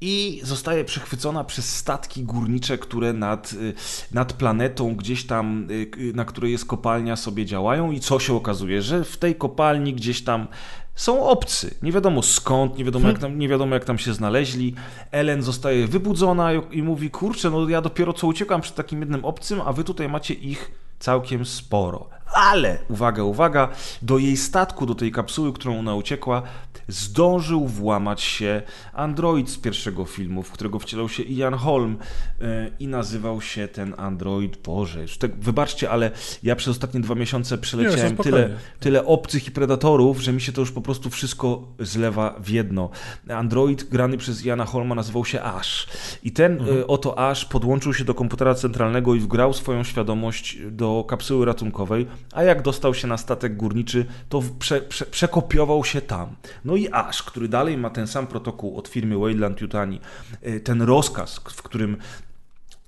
[0.00, 3.74] i zostaje przechwycona przez statki górnicze, które nad, y,
[4.12, 7.92] nad planetą, gdzieś tam, y, na której jest kopalnia, sobie działają.
[7.92, 8.82] I co się okazuje?
[8.82, 10.46] Że w tej kopalni gdzieś tam
[10.94, 11.74] są obcy.
[11.82, 14.74] Nie wiadomo skąd, nie wiadomo, jak tam, nie wiadomo jak tam się znaleźli.
[15.10, 19.24] Ellen zostaje wybudzona i, i mówi: Kurczę, no ja dopiero co uciekam przed takim jednym
[19.24, 22.08] obcym, a wy tutaj macie ich całkiem sporo.
[22.34, 23.68] Ale, uwaga, uwaga,
[24.02, 26.42] do jej statku, do tej kapsuły, którą ona uciekła,
[26.88, 28.62] zdążył włamać się
[28.92, 31.96] android z pierwszego filmu, w którego wcielał się Ian Holm
[32.40, 36.10] e, i nazywał się ten android, Boże, już tak, wybaczcie, ale
[36.42, 38.50] ja przez ostatnie dwa miesiące przeleciałem Nie, tyle,
[38.80, 42.90] tyle obcych i predatorów, że mi się to już po prostu wszystko zlewa w jedno.
[43.28, 45.86] Android grany przez Jana Holma nazywał się Ash.
[46.22, 46.78] I ten Mhm.
[46.78, 52.06] y, oto Ash podłączył się do komputera centralnego i wgrał swoją świadomość do kapsuły ratunkowej,
[52.32, 56.36] a jak dostał się na statek górniczy, to prze, prze, przekopiował się tam.
[56.64, 60.00] No i Ash, który dalej ma ten sam protokół od firmy Wayland Yutani,
[60.46, 61.96] y, ten rozkaz, w którym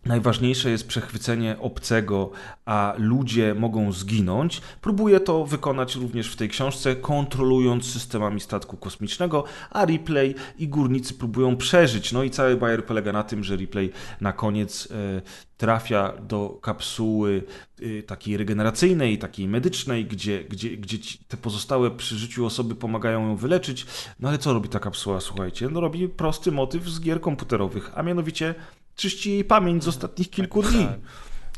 [0.05, 2.31] Najważniejsze jest przechwycenie obcego,
[2.65, 4.61] a ludzie mogą zginąć.
[4.81, 11.15] Próbuje to wykonać również w tej książce, kontrolując systemami statku kosmicznego, a Ripley i górnicy
[11.15, 12.13] próbują przeżyć.
[12.13, 13.91] No i cały bajer polega na tym, że Ripley
[14.21, 15.23] na koniec e,
[15.57, 17.43] trafia do kapsuły
[17.83, 20.99] e, takiej regeneracyjnej, takiej medycznej, gdzie, gdzie, gdzie
[21.29, 23.87] te pozostałe przy życiu osoby pomagają ją wyleczyć.
[24.21, 25.69] No ale co robi ta kapsuła, słuchajcie?
[25.69, 28.55] No robi prosty motyw z gier komputerowych, a mianowicie
[29.03, 30.87] czyści jej pamięć z ostatnich kilku dni.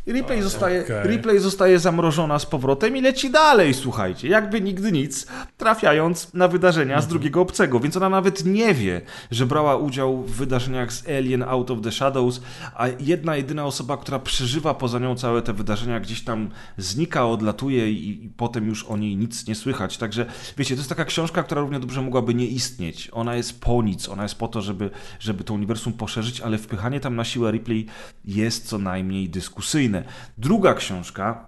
[0.07, 1.11] I Ripley zostaje, okej.
[1.11, 5.27] Ripley zostaje zamrożona z powrotem i leci dalej, słuchajcie, jakby nigdy nic,
[5.57, 9.01] trafiając na wydarzenia z drugiego obcego, więc ona nawet nie wie,
[9.31, 12.41] że brała udział w wydarzeniach z Alien Out of the Shadows,
[12.75, 17.93] a jedna, jedyna osoba, która przeżywa poza nią całe te wydarzenia, gdzieś tam znika, odlatuje
[17.93, 19.99] i, i potem już o niej nic nie słychać.
[19.99, 20.27] Także
[20.57, 23.09] wiecie, to jest taka książka, która równie dobrze mogłaby nie istnieć.
[23.13, 24.91] Ona jest po nic, ona jest po to, żeby,
[25.21, 27.87] żeby to uniwersum poszerzyć, ale wpychanie tam na siłę Ripley
[28.25, 29.94] jest co najmniej dyskusyjne.
[30.39, 31.47] Druga książka,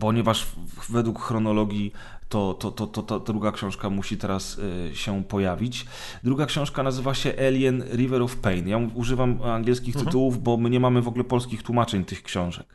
[0.00, 0.46] ponieważ
[0.88, 1.92] według chronologii
[2.28, 4.58] to, to, to, to, to druga książka musi teraz
[4.92, 5.86] y, się pojawić.
[6.22, 8.68] Druga książka nazywa się Alien River of Pain.
[8.68, 10.06] Ja używam angielskich Mhm.
[10.06, 12.66] tytułów, bo my nie mamy w ogóle polskich tłumaczeń tych książek.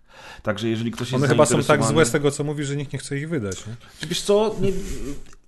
[0.43, 2.93] Także jeżeli ktoś jest One chyba są tak złe z tego, co mówi, że nikt
[2.93, 3.67] nie chce ich wydać.
[3.67, 4.07] Nie?
[4.07, 4.71] Wiesz co, nie,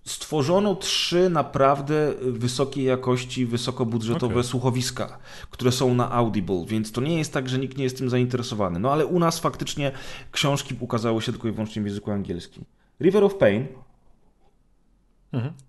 [0.06, 4.50] stworzono trzy naprawdę wysokiej jakości, wysokobudżetowe Okej.
[4.50, 5.18] słuchowiska,
[5.50, 8.80] które są na Audible, więc to nie jest tak, że nikt nie jest tym zainteresowany.
[8.80, 9.92] No ale u nas faktycznie
[10.32, 12.66] książki ukazały się tylko i wyłącznie w języku angielskim.
[13.02, 13.68] River of Pain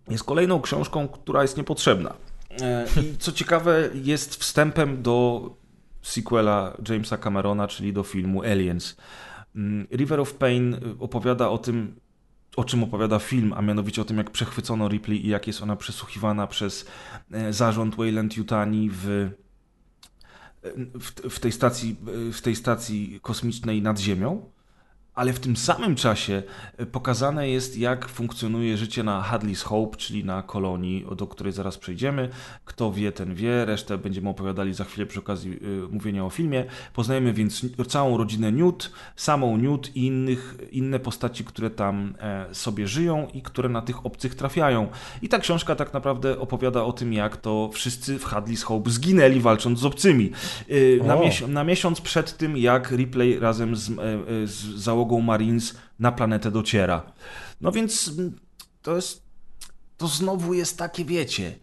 [0.08, 2.14] jest kolejną książką, która jest niepotrzebna.
[2.60, 5.50] E, I co ciekawe, jest wstępem do
[6.02, 8.96] sequela Jamesa Camerona, czyli do filmu Aliens.
[9.56, 12.00] Mm, River of Pain opowiada o tym,
[12.56, 15.76] o czym opowiada film, a mianowicie o tym, jak przechwycono Ripley i jak jest ona
[15.76, 16.86] przesłuchiwana przez
[17.32, 19.30] e, zarząd Wayland Yutani w,
[21.00, 21.96] w, w, tej stacji,
[22.32, 24.50] w tej stacji kosmicznej nad Ziemią.
[25.14, 26.42] Ale w tym samym czasie
[26.76, 31.78] e, pokazane jest, jak funkcjonuje życie na Hadley's Hope, czyli na kolonii, do której zaraz
[31.78, 32.28] przejdziemy.
[32.64, 36.64] Kto wie, ten wie, resztę będziemy opowiadali za chwilę przy okazji y, mówienia o filmie.
[36.94, 42.88] Poznajemy więc całą rodzinę Newt, samą Newt i innych, inne postaci, które tam e, sobie
[42.88, 44.88] żyją i które na tych obcych trafiają.
[45.22, 49.40] I ta książka tak naprawdę opowiada o tym, jak to wszyscy w Hadley's Hope zginęli
[49.40, 50.30] walcząc z obcymi.
[51.04, 51.20] Na, O.
[51.24, 56.12] mies- na miesiąc przed tym, jak Ripley razem z, e, e, z załogą Marines na
[56.12, 57.12] planetę dociera.
[57.60, 58.38] No więc mm,
[58.82, 59.22] to jest.
[59.96, 61.54] To znowu jest takie, wiecie.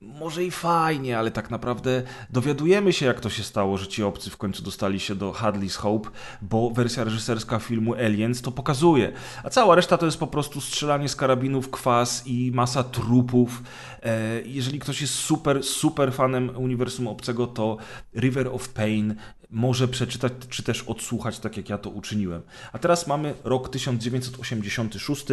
[0.00, 4.30] Może i fajnie, ale tak naprawdę dowiadujemy się, jak to się stało, że ci obcy
[4.30, 6.10] w końcu dostali się do Hadley's Hope,
[6.42, 9.12] bo wersja reżyserska filmu Aliens to pokazuje.
[9.44, 13.62] A cała reszta to jest po prostu strzelanie z karabinów, kwas i masa trupów.
[14.02, 17.76] E, Jeżeli ktoś jest super, super fanem uniwersum obcego, to
[18.16, 19.14] River of Pain
[19.50, 22.42] może przeczytać, czy też odsłuchać, tak jak ja to uczyniłem.
[22.72, 25.26] A teraz mamy rok 1986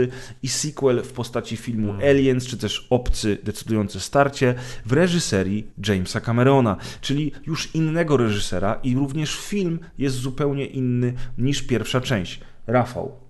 [0.44, 4.56] i sequel w postaci filmu Aliens, czy też Obcy decydujące starcie
[4.86, 11.62] w reżyserii Jamesa Camerona, czyli już innego reżysera i również film jest zupełnie inny niż
[11.62, 12.40] pierwsza część.
[12.68, 13.21] Rafał.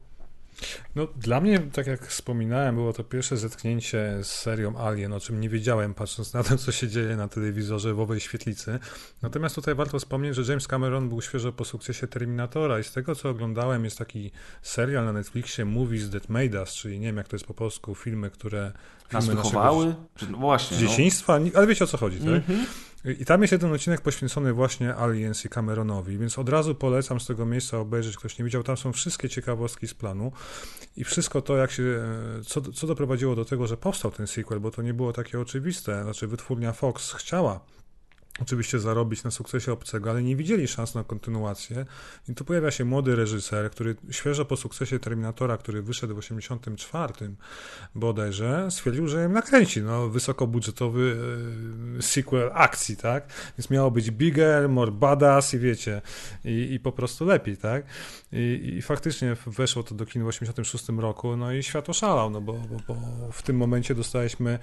[0.96, 5.42] No, dla mnie, tak jak wspominałem, było to pierwsze zetknięcie z serią Alien, o czym
[5.42, 8.80] nie wiedziałem, patrząc na to, co się dzieje na telewizorze w owej świetlicy.
[9.22, 13.16] Natomiast tutaj warto wspomnieć, że James Cameron był świeżo po sukcesie Terminatora i z tego,
[13.16, 14.32] co oglądałem, jest taki
[14.62, 17.96] serial na Netflixie Movies That Made Us, czyli nie wiem, jak to jest po polsku,
[17.96, 18.72] filmy, które...
[19.12, 19.96] Nas filmy wychowały?
[20.16, 20.78] Czy, no właśnie.
[20.78, 20.88] No.
[20.88, 22.58] dzieciństwa, ni- ale wiecie o co chodzi, tak?
[23.06, 27.26] I tam jest jeden odcinek poświęcony właśnie Aliens i Cameronowi, więc od razu polecam z
[27.28, 30.32] tego miejsca obejrzeć, ktoś nie widział, tam są wszystkie ciekawostki z planu
[30.98, 34.60] i wszystko to, jak się, e, co, co doprowadziło do tego, że powstał ten sequel,
[34.60, 37.60] bo to nie było takie oczywiste, znaczy wytwórnia Fox chciała
[38.40, 41.86] oczywiście zarobić na sukcesie obcego, ale nie widzieli szans na kontynuację.
[42.30, 47.14] I tu pojawia się młody reżyser, który świeżo po sukcesie Terminatora, który wyszedł w 84
[47.96, 51.18] bodajże, stwierdził, że im nakręci no, wysokobudżetowy
[52.00, 53.28] e, sequel akcji, tak?
[53.58, 56.02] Więc miało być bigger, more badass i wiecie,
[56.46, 57.86] i, i po prostu lepiej, tak?
[58.32, 62.42] I, I faktycznie weszło to do kin w 86 roku, no i świat oszalał, no
[62.42, 62.96] bo, bo, bo
[63.32, 64.60] w tym momencie dostaliśmy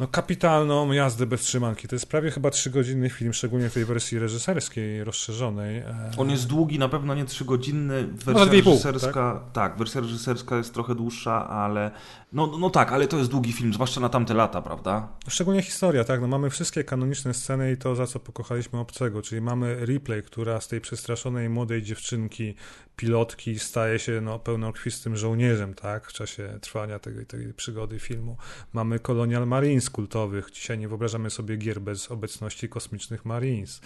[0.00, 1.88] no kapitalną jazdę bez trzymanki.
[1.88, 5.78] To jest prawie chyba trzygodzinny film, szczególnie w tej wersji reżyserskiej, rozszerzonej.
[5.78, 8.04] E, On jest długi, na pewno nie trzygodzinny.
[8.04, 9.78] Wersja No, i pół, reżyserska, tak?
[9.78, 11.90] wersja reżyserska jest trochę dłuższa, ale
[12.32, 15.08] no, no tak, ale to jest długi film, zwłaszcza na tamte lata, prawda?
[15.28, 16.20] Szczególnie historia, tak?
[16.20, 20.60] No mamy wszystkie kanoniczne sceny i to, za co pokochaliśmy obcego, czyli mamy replay, która
[20.60, 22.54] z tej przestraszonej młodej dziewczynki,
[23.00, 26.06] pilotki staje się no, pełnokrwistym żołnierzem, tak?
[26.06, 28.36] W czasie trwania tej, tej przygody filmu.
[28.72, 30.50] Mamy Colonial Marines kultowych.
[30.50, 33.80] Dzisiaj nie wyobrażamy sobie gier bez obecności kosmicznych Marines.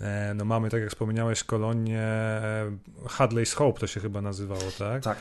[0.00, 2.70] E, no mamy, tak jak wspomniałeś, kolonię e,
[3.04, 5.02] Hadley's Hope, to się chyba nazywało, tak?
[5.02, 5.18] Tak.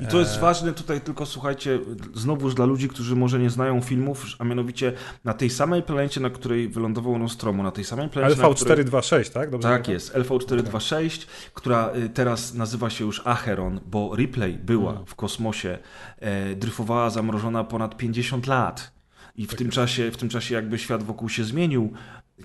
[0.00, 0.40] I to jest E.
[0.40, 1.78] ważne tutaj, tylko słuchajcie,
[2.14, 4.92] znowuż dla ludzi, którzy może nie znają filmów, a mianowicie
[5.24, 8.84] na tej samej planecie, na której wylądował Nostromo, na tej samej planecie, na której...
[8.84, 9.50] LV426, tak?
[9.50, 15.06] Dobrze Tak jest, LV426, która y, teraz nazywa się już Acheron, bo Ripley była Mm.
[15.06, 15.78] w kosmosie,
[16.18, 18.92] e, dryfowała zamrożona ponad 50 lat.
[19.36, 19.74] I w Tak tym, jest.
[19.74, 21.92] czasie, w tym czasie jakby świat wokół się zmienił.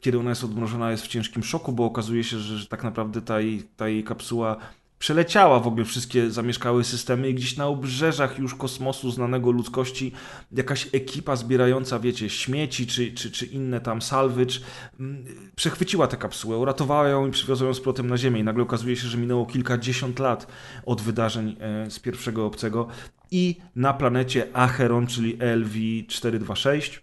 [0.02, 3.22] Kiedy ona jest odmrożona, jest w ciężkim szoku, bo okazuje się, że, że tak naprawdę
[3.22, 4.58] ta jej, ta jej kapsuła
[5.04, 10.12] przeleciała w ogóle wszystkie zamieszkałe systemy i gdzieś na obrzeżach już kosmosu znanego ludzkości
[10.52, 14.56] jakaś ekipa zbierająca, wiecie, śmieci czy, czy, czy inne tam salvage
[15.00, 15.26] mm,
[15.56, 18.40] przechwyciła tę kapsułę, uratowała ją i przywiozła ją z powrotem na Ziemię.
[18.40, 20.48] I nagle okazuje się, że minęło kilkadziesiąt lat
[20.86, 22.88] od wydarzeń e, z pierwszego obcego.
[23.32, 27.00] I na planecie Acheron, czyli LV-426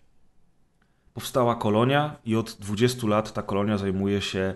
[1.15, 4.55] powstała kolonia i od 20 lat ta kolonia zajmuje się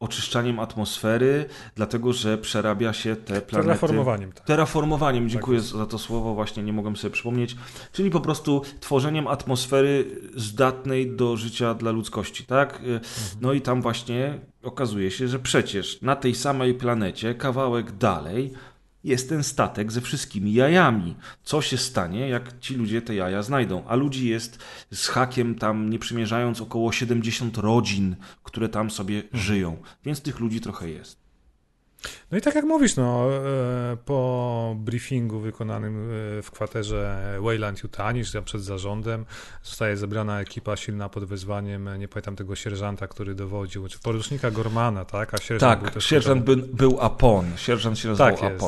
[0.00, 1.44] oczyszczaniem atmosfery,
[1.74, 3.52] dlatego że przerabia się te planety...
[3.52, 4.44] Terraformowaniem, tak.
[4.44, 7.56] Terraformowaniem, dziękuję za to słowo, właśnie nie mogłem sobie przypomnieć.
[7.92, 12.82] Czyli po prostu tworzeniem atmosfery zdatnej do życia dla ludzkości, tak?
[13.40, 18.52] No i tam właśnie okazuje się, że przecież na tej samej planecie, kawałek dalej,
[19.04, 21.16] jest ten statek ze wszystkimi jajami.
[21.42, 23.84] Co się stanie, jak ci ludzie te jaja znajdą?
[23.86, 24.58] A ludzi jest
[24.92, 29.76] z hakiem tam, nie przymierzając, około 70 rodzin, które tam sobie żyją.
[30.04, 31.19] Więc tych ludzi trochę jest.
[32.30, 37.82] No i tak jak mówisz, no, e, po briefingu wykonanym e, w kwaterze Wayland
[38.32, 39.24] tam przed zarządem,
[39.64, 45.04] zostaje zebrana ekipa silna pod wezwaniem, nie pamiętam tego sierżanta, który dowodził, czy porucznika Gormana,
[45.04, 45.34] tak?
[45.34, 47.56] A sierżant Tak, był też sierżant by, był Apon.
[47.56, 48.64] Sierżant się nazywał Tak jest.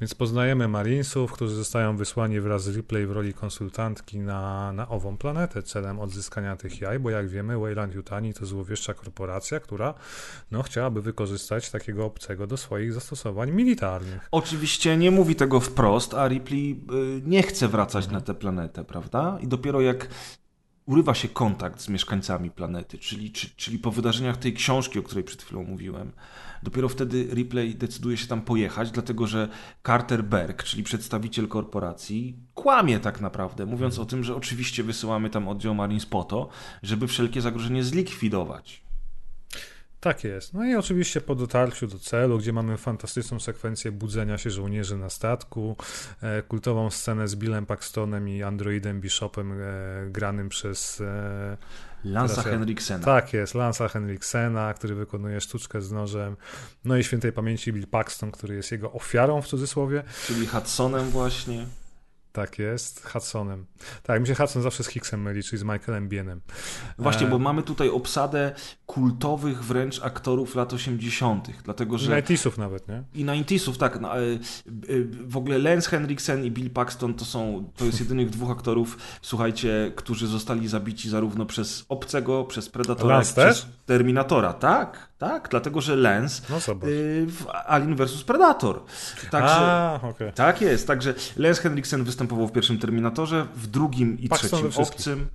[0.00, 5.16] Więc poznajemy Marinesów, którzy zostają wysłani wraz z Ripley w roli konsultantki na, na ową
[5.16, 9.94] planetę celem odzyskania tych jaj, bo jak wiemy, Wayland Yutani to złowieszcza korporacja, która
[10.50, 14.28] no, chciałaby wykorzystać takiego obcego do swoich zastosowań militarnych.
[14.30, 19.38] Oczywiście nie mówi tego wprost, a Ripley y, nie chce wracać na tę planetę, prawda?
[19.40, 20.08] I dopiero jak
[20.86, 25.24] urywa się kontakt z mieszkańcami planety, czyli, czy, czyli po wydarzeniach tej książki, o której
[25.24, 26.12] przed chwilą mówiłem,
[26.64, 29.48] dopiero wtedy Ripley decyduje się tam pojechać, dlatego że
[29.86, 35.48] Carter Berg, czyli przedstawiciel korporacji, kłamie tak naprawdę, mówiąc o tym, że oczywiście wysyłamy tam
[35.48, 36.48] oddział Marines po to,
[36.82, 38.83] żeby wszelkie zagrożenie zlikwidować.
[40.04, 40.54] Tak jest.
[40.54, 45.10] No i oczywiście po dotarciu do celu, gdzie mamy fantastyczną sekwencję budzenia się żołnierzy na
[45.10, 45.76] statku,
[46.22, 49.64] e, kultową scenę z Billem Paxtonem i androidem Bishopem e,
[50.10, 51.00] granym przez...
[51.00, 51.56] E,
[52.04, 53.04] Lansa ja- Henriksena.
[53.04, 56.36] Tak jest, Lansa Henriksena, który wykonuje sztuczkę z nożem.
[56.84, 60.02] No i świętej pamięci Bill Paxton, który jest jego ofiarą w cudzysłowie.
[60.26, 61.66] Czyli Hudsonem właśnie.
[62.34, 63.66] Tak jest, Hudsonem.
[64.02, 66.40] Tak, mi się Hudson zawsze z Hicksem myli, czyli z Michaelem Bienem.
[66.98, 68.52] Właśnie, E, bo mamy tutaj obsadę
[68.86, 72.16] kultowych wręcz aktorów lat 80., dlatego że...
[72.16, 73.02] Nightisów nawet, nie?
[73.14, 74.00] I 90sów, tak.
[74.00, 74.36] No, e, e,
[75.26, 79.92] w ogóle Lance Henriksen i Bill Paxton to są, to jest jedynych dwóch aktorów, słuchajcie,
[79.96, 83.60] którzy zostali zabici zarówno przez Obcego, przez Predatora, Lance jak też?
[83.60, 84.52] przez Terminatora.
[84.52, 86.56] Tak, tak, dlatego że Lance No
[86.86, 88.82] y, w Alien vs Predator.
[89.30, 89.56] Także...
[89.56, 90.32] A, okej.
[90.32, 94.82] Tak jest, także Lance Henriksen występował w pierwszym Terminatorze, w drugim i Paxton trzecim.
[94.82, 95.26] Obcym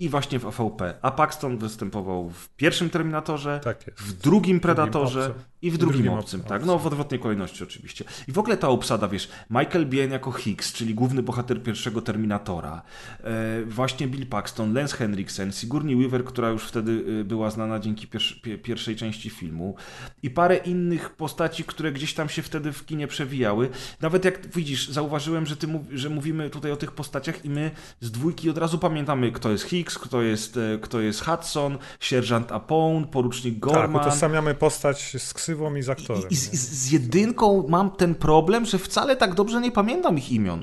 [0.00, 0.94] i właśnie w AVP.
[1.02, 5.34] A Paxton występował w pierwszym Terminatorze, Tak w drugim Predatorze.
[5.62, 6.40] I w drugim, drugim Obcym.
[6.40, 6.48] Obcym.
[6.58, 8.04] Tak, no w odwrotnej kolejności oczywiście.
[8.28, 12.82] I w ogóle ta obsada, wiesz, Michael Biehn jako Hicks, czyli główny bohater pierwszego Terminatora,
[13.24, 18.06] e, właśnie Bill Paxton, Lance Henriksen, Sigourney Weaver, która już wtedy y, była znana dzięki
[18.06, 19.74] piers- pie- pierwszej części filmu
[20.22, 23.68] i parę innych postaci, które gdzieś tam się wtedy w kinie przewijały.
[24.00, 27.70] Nawet jak widzisz, zauważyłem, że, ty mów, że mówimy tutaj o tych postaciach i my
[28.00, 32.52] z dwójki od razu pamiętamy, kto jest Hicks, kto jest, e, kto jest Hudson, sierżant
[32.52, 34.02] Apone, porucznik Tak, Gorman.
[34.06, 36.30] utożsamiamy postać z ksywą i z aktorem.
[36.30, 40.32] I, i z, z jedynką mam ten problem, że wcale tak dobrze nie pamiętam ich
[40.32, 40.62] imion.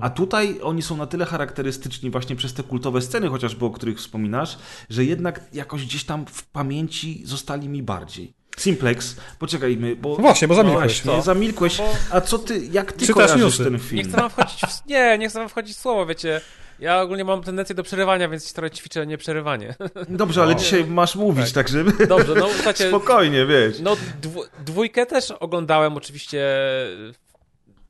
[0.00, 3.98] A tutaj oni są na tyle charakterystyczni właśnie przez te kultowe sceny, chociażby o których
[3.98, 4.58] wspominasz,
[4.90, 8.39] że jednak jakoś gdzieś tam w pamięci zostali mi bardziej.
[8.60, 10.08] Simplex, poczekajmy, bo...
[10.08, 10.92] No właśnie, bo zamilkłeś.
[10.92, 11.22] właśnie, No.
[11.22, 11.78] zamilkłeś.
[11.78, 13.64] Bo- A co ty, jak ty Czytasz kojarzysz newsy.
[13.64, 14.08] ten Nie film?
[14.08, 14.86] chcę wam wchodzić w...
[14.86, 16.40] Nie, nie chcę wam wchodzić w słowo, wiecie.
[16.80, 19.74] Ja ogólnie mam tendencję do przerywania, więc trochę ćwiczę nieprzerywanie.
[20.08, 22.06] Dobrze, ale dzisiaj masz mówić, tak żeby...
[22.06, 23.80] Dobrze, no słuchajcie, Spokojnie, wiesz.
[23.80, 26.46] no dwu, dwójkę też oglądałem oczywiście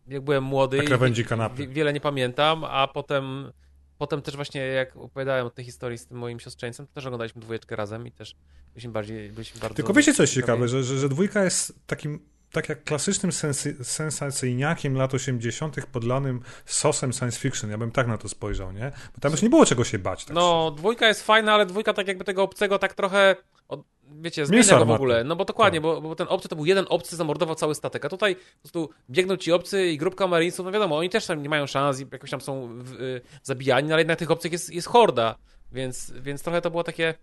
[0.09, 0.77] jak byłem młody.
[0.77, 1.67] Na i krawędzi kanapy.
[1.67, 3.53] wi- Wiele nie pamiętam, a potem
[4.01, 7.41] potem też właśnie jak opowiadałem o tej historii z tym moim siostrzeńcem, to też oglądaliśmy
[7.41, 8.37] dwójeczkę razem i też
[8.73, 9.75] byliśmy bardziej, byliśmy bardzo...
[9.75, 12.21] Tylko wiecie coś ciekawe, że, że, że dwójka jest takim
[12.53, 15.87] tak jak klasycznym sensy, sensacyjniakiem lat 80.
[15.87, 17.71] podlanym sosem science fiction.
[17.71, 18.93] Ja bym tak na to spojrzał, nie?
[19.15, 20.25] Bo tam już nie było czego się bać.
[20.25, 23.37] Tak No, dwójka jest fajna, ale dwójka tak jakby tego obcego tak trochę,
[23.71, 23.83] od,
[24.21, 25.25] wiecie, zmienia go w ogóle.
[25.25, 25.83] No bo dokładnie, Tak.
[25.83, 28.91] bo, bo ten obcy to był jeden obcy, zamordował cały statek, a tutaj po prostu
[29.11, 32.07] biegną ci obcy i grupka marinesów, no wiadomo, oni też tam nie mają szans i
[32.13, 35.35] jakoś tam są w, y, zabijani, no ale jednak tych obcych jest, jest horda,
[35.73, 37.15] więc, więc trochę to było takie,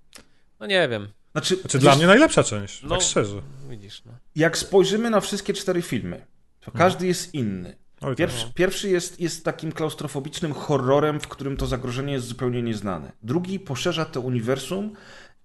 [0.60, 2.90] no nie wiem, Znaczy, Znaczy dla mnie najlepsza część, No.
[2.90, 3.42] tak szczerze.
[3.70, 4.12] widzisz, no.
[4.36, 6.26] jak spojrzymy na wszystkie cztery filmy,
[6.60, 7.76] to każdy jest inny.
[8.02, 8.18] Oj, tak.
[8.18, 13.12] Pierwszy, pierwszy jest, jest takim klaustrofobicznym horrorem, w którym to zagrożenie jest zupełnie nieznane.
[13.24, 14.94] Drugi poszerza to uniwersum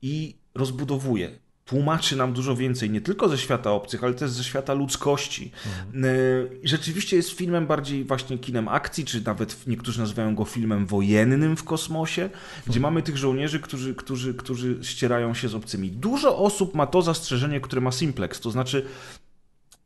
[0.03, 1.39] i rozbudowuje.
[1.65, 5.53] Tłumaczy nam dużo więcej, nie tylko ze świata obcych, ale też ze świata ludzkości.
[5.95, 11.57] Y, Rzeczywiście jest filmem bardziej właśnie kinem akcji, czy nawet niektórzy nazywają go filmem wojennym
[11.57, 12.31] w kosmosie,
[12.67, 15.91] gdzie mamy tych żołnierzy, którzy, którzy, którzy ścierają się z obcymi.
[15.91, 18.87] Dużo osób ma to zastrzeżenie, które ma Simplex, to znaczy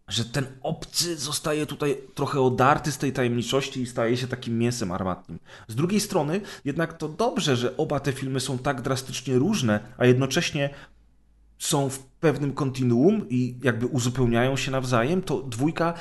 [0.09, 4.93] że ten obcy zostaje tutaj trochę odarty z tej tajemniczości i staje się takim mięsem
[4.93, 5.39] armatnim.
[5.69, 10.07] Z drugiej strony, jednak to dobrze, że oba te filmy są tak drastycznie różne, a
[10.07, 10.71] jednocześnie
[11.59, 15.95] są w pewnym kontinuum i jakby uzupełniają się nawzajem, to dwójka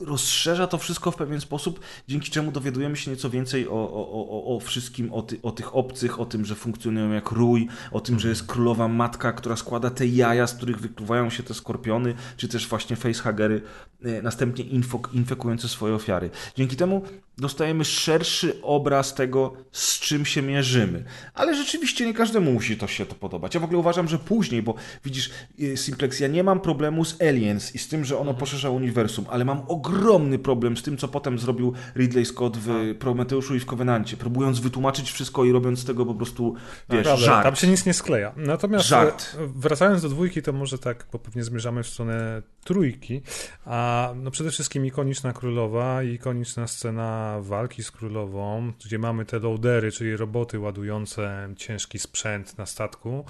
[0.00, 4.56] rozszerza to wszystko w pewien sposób, dzięki czemu dowiadujemy się nieco więcej o, o, o,
[4.56, 8.20] o wszystkim, o, ty, o tych obcych, o tym, że funkcjonują jak rój, o tym,
[8.20, 12.48] że jest królowa matka, która składa te jaja, z których wykluwają się te skorpiony, czy
[12.48, 13.62] też właśnie facehagery,
[14.04, 16.30] e, następnie infok, infekujące swoje ofiary.
[16.56, 17.02] Dzięki temu
[17.38, 21.04] dostajemy szerszy obraz tego, z czym się mierzymy.
[21.34, 23.54] Ale rzeczywiście nie każdemu musi to się to podobać.
[23.54, 25.30] Ja w ogóle uważam, że później, bo widzisz,
[25.76, 29.44] Simplex, ja nie mam problemu z Aliens i z tym, że ono poszerza uniwersum, ale
[29.44, 34.16] mam ogromny problem z tym, co potem zrobił Ridley Scott w Prometeuszu i w Covenancie,
[34.16, 36.54] próbując wytłumaczyć wszystko i robiąc z tego po prostu,
[36.90, 37.44] wiesz, Naprawdę, żart.
[37.44, 38.32] Tam się nic nie skleja.
[38.36, 39.36] Natomiast Żart.
[39.38, 43.22] e, wracając do dwójki, to może tak, bo pewnie zmierzamy w stronę trójki,
[43.64, 49.38] a no przede wszystkim ikoniczna królowa i ikoniczna scena walki z królową, gdzie mamy te
[49.38, 53.24] loadery, czyli roboty ładujące ciężki sprzęt na statku,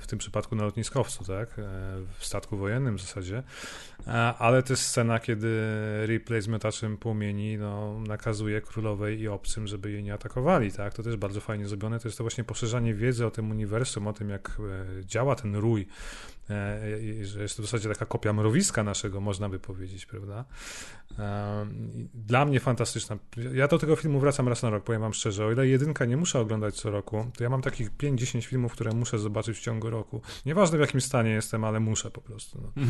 [0.00, 1.62] w tym przypadku na lotniskowcu, tak, e,
[2.18, 3.42] w statku wojennym w zasadzie,
[4.06, 5.48] A- ale też scena, kiedy
[6.06, 11.02] Ripley z miotaczem płomieni no, nakazuje królowej i obcym, żeby jej nie atakowali, tak, to
[11.02, 14.30] też bardzo fajnie zrobione, to jest to właśnie poszerzanie wiedzy o tym uniwersum, o tym,
[14.30, 14.58] jak
[15.00, 16.37] e, działa ten rój, e,
[17.22, 20.44] że jest to w zasadzie taka kopia mrowiska naszego, można by powiedzieć, prawda?
[22.14, 23.18] Dla mnie fantastyczna.
[23.52, 25.46] Ja do tego filmu wracam raz na rok, powiem wam szczerze.
[25.46, 28.92] O ile jedynka nie muszę oglądać co roku, to ja mam takich 5-10 filmów, które
[28.92, 30.22] muszę zobaczyć w ciągu roku.
[30.46, 32.60] Nieważne w jakim stanie jestem, ale muszę po prostu.
[32.62, 32.84] No.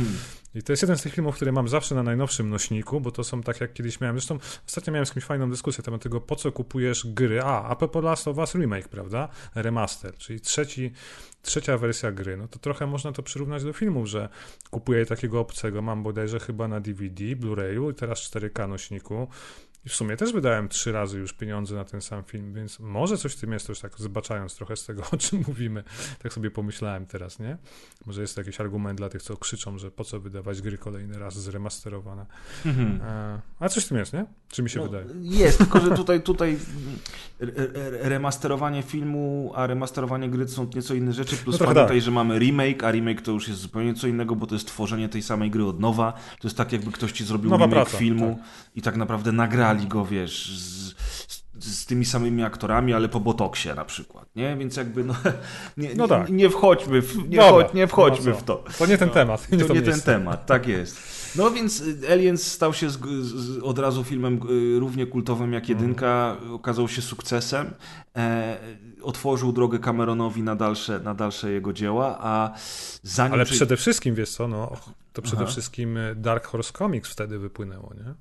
[0.54, 3.24] I to jest jeden z tych filmów, które mam zawsze na najnowszym nośniku, bo to
[3.24, 4.16] są tak jak kiedyś miałem.
[4.16, 7.42] Zresztą ostatnio miałem z kimś fajną dyskusję na temat tego, po co kupujesz gry.
[7.42, 9.28] A, a propos Last of Us Remake, prawda?
[9.54, 10.92] Remaster, czyli trzeci,
[11.48, 12.36] trzecia wersja gry.
[12.36, 14.28] No to trochę można to przyrównać do filmów, że
[14.70, 19.28] kupuję takiego obcego, mam bodajże chyba na DVD, Blu-rayu i teraz 4K nośniku.
[19.86, 23.18] I w sumie też wydałem trzy razy już pieniądze na ten sam film, więc może
[23.18, 25.84] coś w tym jest, już tak zbaczając trochę z tego, o czym mówimy.
[26.22, 27.56] Tak sobie pomyślałem teraz, nie?
[28.06, 31.18] Może jest to jakiś argument dla tych, co krzyczą, że po co wydawać gry kolejny
[31.18, 32.26] raz zremasterowane.
[32.66, 34.24] E, a coś w tym jest, nie?
[34.48, 35.06] Czy mi się No, wydaje?
[35.20, 36.58] Jest, tylko że tutaj, tutaj
[37.40, 41.96] re- re- remasterowanie filmu, a remasterowanie gry to są nieco inne rzeczy, plus No pamiętaj,
[41.96, 42.04] tak.
[42.04, 45.08] że mamy remake, a remake to już jest zupełnie co innego, bo to jest tworzenie
[45.08, 46.12] tej samej gry od nowa.
[46.12, 48.38] To jest tak, jakby ktoś ci zrobił Nowa remake praca, filmu
[48.76, 49.32] i tak naprawdę
[49.68, 50.94] nagrali go, wiesz, z,
[51.64, 54.56] z, tymi samymi aktorami, ale po botoksie na przykład, nie?
[54.56, 55.14] Więc jakby, no,
[55.76, 56.28] nie, No tak.
[56.28, 58.64] nie, nie wchodźmy, w, nie, Dobra, wchodź, nie wchodźmy no w to.
[58.78, 59.52] To nie ten temat.
[59.52, 61.18] Nie To to nie ten temat, tak jest.
[61.36, 65.68] No więc y, Aliens stał się z, z, od razu filmem y, równie kultowym jak
[65.68, 67.74] jedynka, okazał się sukcesem,
[68.16, 68.58] e,
[69.02, 72.54] otworzył drogę Cameronowi na dalsze, na dalsze jego dzieła, a
[73.02, 73.32] zanim...
[73.32, 74.72] Ale przede wszystkim, wiesz co, no,
[75.12, 75.52] to przede Aha.
[75.52, 78.14] wszystkim e, Dark Horse Comics wtedy wypłynęło, nie?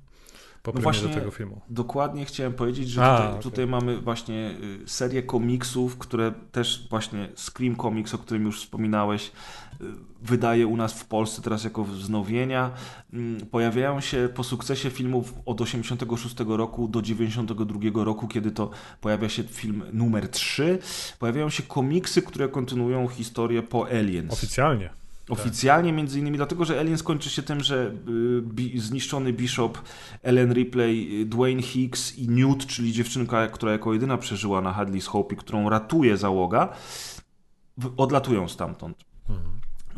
[0.62, 1.60] Po No właśnie- tego filmu.
[1.70, 3.42] Dokładnie chciałem powiedzieć, że A, tutaj, okej.
[3.42, 4.54] tutaj mamy właśnie
[4.84, 9.26] y, serię komiksów, które też właśnie Scream Comics, o którym już wspominałeś,
[9.80, 9.84] y,
[10.22, 12.70] wydaje u nas w Polsce teraz jako wznowienia.
[13.12, 19.28] Mm, Pojawiają się po sukcesie filmów od 86 roku do 92 roku, kiedy to pojawia
[19.28, 20.78] się film numer 3.
[21.18, 24.32] Pojawiają się komiksy, które kontynuują historię po Aliens.
[24.32, 24.90] Oficjalnie.
[25.28, 29.78] Oficjalnie między innymi dlatego, że Alien skończy się tym, że y, bi, zniszczony Bishop,
[30.22, 35.06] Ellen Ripley, y, Dwayne Hicks i Newt, czyli dziewczynka, która jako jedyna przeżyła na Hadley's
[35.06, 36.68] Hope i którą ratuje załoga,
[37.96, 39.04] odlatują stamtąd.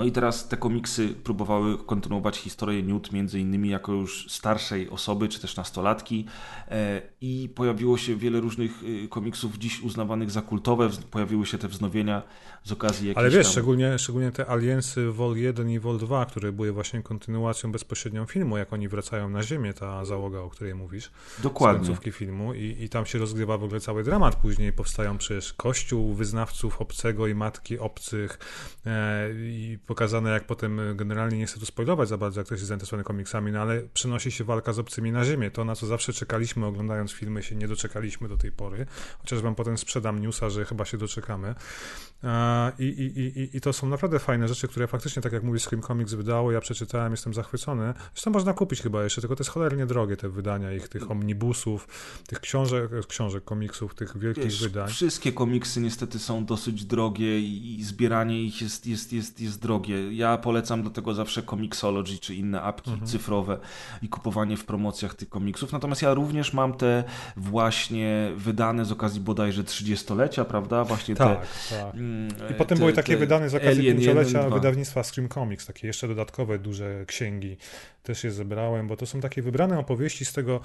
[0.00, 5.28] No i teraz te komiksy próbowały kontynuować historię Newt między innymi jako już starszej osoby,
[5.28, 6.26] czy też nastolatki
[6.68, 11.68] e, i pojawiło się wiele różnych y, komiksów dziś uznawanych za kultowe, pojawiły się te
[11.68, 12.22] wznowienia
[12.64, 13.52] z okazji jakichś Ale wiesz, tam...
[13.52, 18.56] szczególnie, szczególnie te Aliensy Vol 1 i Vol 2, które były właśnie kontynuacją bezpośrednią filmu,
[18.56, 21.78] jak oni wracają na Ziemię, ta załoga, o której mówisz, z Dokładnie.
[21.78, 24.36] końcówki filmu i, i tam się rozgrywa w ogóle cały dramat.
[24.36, 28.38] Później powstają przecież kościół wyznawców obcego i matki obcych
[28.86, 32.58] e, i pokazane jak potem e, generalnie nie chcę tu spoilować za bardzo, jak ktoś
[32.58, 35.50] jest zainteresowany komiksami, no ale przenosi się walka z obcymi na ziemię.
[35.50, 38.86] To, na co zawsze czekaliśmy oglądając filmy, się nie doczekaliśmy do tej pory.
[39.18, 41.54] Chociaż wam potem sprzedam newsa, że chyba się doczekamy.
[42.78, 45.82] I, i, i, I to są naprawdę fajne rzeczy, które faktycznie, tak jak mówisz, Scream
[45.82, 47.94] Comics wydało, ja przeczytałem, jestem zachwycony.
[48.14, 51.88] Zresztą można kupić chyba jeszcze, tylko to jest cholernie drogie te wydania ich, tych omnibusów,
[52.26, 54.88] tych książek, książek komiksów, tych wielkich Wiesz, wydań.
[54.88, 60.12] wszystkie komiksy niestety są dosyć drogie i, i zbieranie ich jest, jest, jest, jest drogie.
[60.12, 63.06] Ja polecam do tego zawsze Comixology czy inne apki Mhm.
[63.08, 63.58] cyfrowe
[64.02, 65.72] i kupowanie w promocjach tych komiksów.
[65.72, 67.04] Natomiast ja również mam te
[67.36, 70.84] właśnie wydane z okazji bodajże 30-lecia, prawda?
[70.84, 71.76] Właśnie Tak, te.
[71.76, 71.94] tak.
[72.10, 74.58] Mm, I potem te- były takie wydane z okazji pięciolecia 1, 2.
[74.58, 77.56] wydawnictwa Scream Comics, takie jeszcze dodatkowe duże księgi
[78.02, 80.60] też je zebrałem, bo to są takie wybrane opowieści z tego,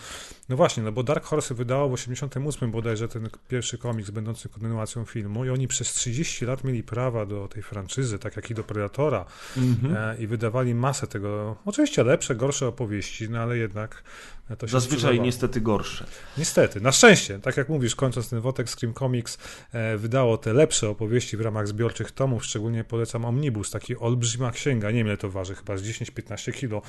[0.50, 5.06] no właśnie, no bo Dark Horse wydało w 88 bodajże ten pierwszy komiks będący kontynuacją
[5.06, 8.64] filmu i oni przez 30 lat mieli prawa do tej franczyzy, tak jak i do
[8.64, 9.26] Predatora
[9.58, 9.98] Mhm.
[9.98, 14.04] e, i wydawali masę tego, oczywiście lepsze, gorsze opowieści, no ale jednak
[14.58, 15.26] to się Zazwyczaj sprzedawało.
[15.26, 16.06] niestety gorsze.
[16.38, 19.38] Niestety, na szczęście, tak jak mówisz, kończąc ten wątek, Scream Comics
[19.74, 24.92] e, wydało te lepsze opowieści w ramach zbiorczych tomów, szczególnie polecam Omnibus, taki olbrzyma księga,
[24.92, 26.82] nie wiem ile to waży, chyba z 10-15 kilo,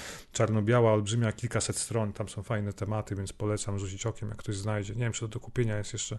[0.47, 4.95] czarno-biała, olbrzymia, kilkaset stron, tam są fajne tematy, więc polecam rzucić okiem, jak ktoś znajdzie.
[4.95, 6.19] Nie wiem, czy to do kupienia jest jeszcze.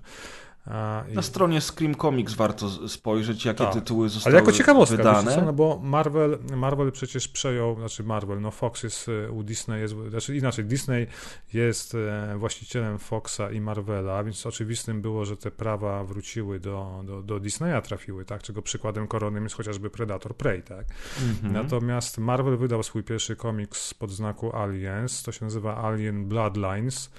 [1.12, 1.16] I...
[1.16, 3.74] Na stronie Scream Comics warto spojrzeć, jakie Tak.
[3.74, 5.36] tytuły zostały Ale jako ciekawostka, wydane.
[5.36, 9.82] co, no bo Marvel, Marvel przecież przejął, znaczy Marvel, no Fox jest e, u Disney,
[9.82, 11.08] jest, znaczy inaczej, Disney
[11.54, 17.24] jest e, właścicielem Foxa i Marvela, więc oczywistym było, że te prawa wróciły do, do,
[17.24, 20.86] do Disneya, trafiły, tak, czego przykładem koronnym jest chociażby Predator Prey, tak.
[21.22, 21.54] Mhm.
[21.54, 27.12] Natomiast Marvel wydał swój pierwszy komiks pod znaku Aliens, to się nazywa Alien Bloodlines,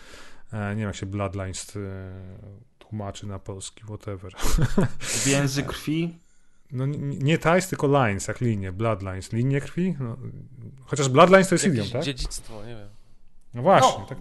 [0.52, 1.78] e, nie wiem jak się Bloodlines e,
[2.88, 4.32] tłumaczy na polski, whatever.
[5.26, 6.18] Więzy krwi.
[6.72, 9.32] No nie, nie ties, tylko lines, jak linie, bloodlines.
[9.32, 9.96] Linie krwi?
[10.00, 10.16] No,
[10.84, 12.02] chociaż bloodlines to jest idiom, Jakieś tak?
[12.02, 12.88] dziedzictwo, nie wiem.
[13.54, 13.98] No właśnie.
[14.00, 14.18] No, tak,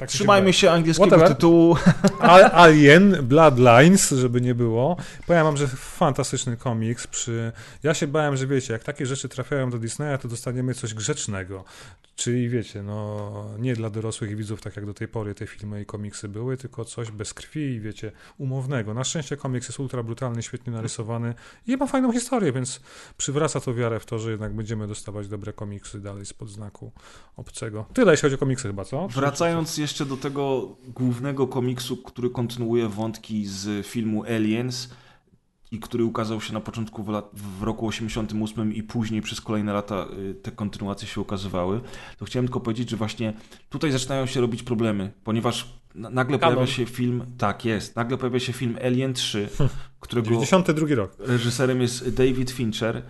[0.00, 1.36] tak Trzymajmy się angielskiego Whatever.
[1.36, 1.76] tytułu.
[2.20, 4.96] Al- Alien, Bloodlines, żeby nie było.
[5.26, 7.06] Powiem wam, że fantastyczny komiks.
[7.06, 7.52] Przy...
[7.82, 11.64] Ja się bałem, że wiecie, jak takie rzeczy trafiają do Disneya, to dostaniemy coś grzecznego.
[12.16, 15.86] Czyli wiecie, no nie dla dorosłych widzów, tak jak do tej pory te filmy i
[15.86, 18.94] komiksy były, tylko coś bez krwi i wiecie, umownego.
[18.94, 21.34] Na szczęście komiks jest ultra brutalny, świetnie narysowany
[21.66, 22.80] i ma fajną historię, więc
[23.16, 26.92] przywraca to wiarę w to, że jednak będziemy dostawać dobre komiksy dalej spod znaku
[27.36, 27.84] obcego.
[27.94, 29.08] Tyle jeśli chodzi o komiksy chyba, co?
[29.08, 34.90] Wracając jeszcze do tego głównego komiksu, który kontynuuje wątki z filmu Aliens
[35.72, 39.72] i który ukazał się na początku w, lat, w roku 88 i później przez kolejne
[39.72, 41.80] lata y, te kontynuacje się ukazywały,
[42.18, 43.32] to chciałem tylko powiedzieć, że właśnie
[43.68, 46.54] tutaj zaczynają się robić problemy, ponieważ na- nagle Kanon.
[46.54, 49.48] pojawia się film, tak jest, nagle pojawia się film Alien 3,
[50.00, 51.16] którego 92 rok.
[51.18, 53.02] reżyserem jest David Fincher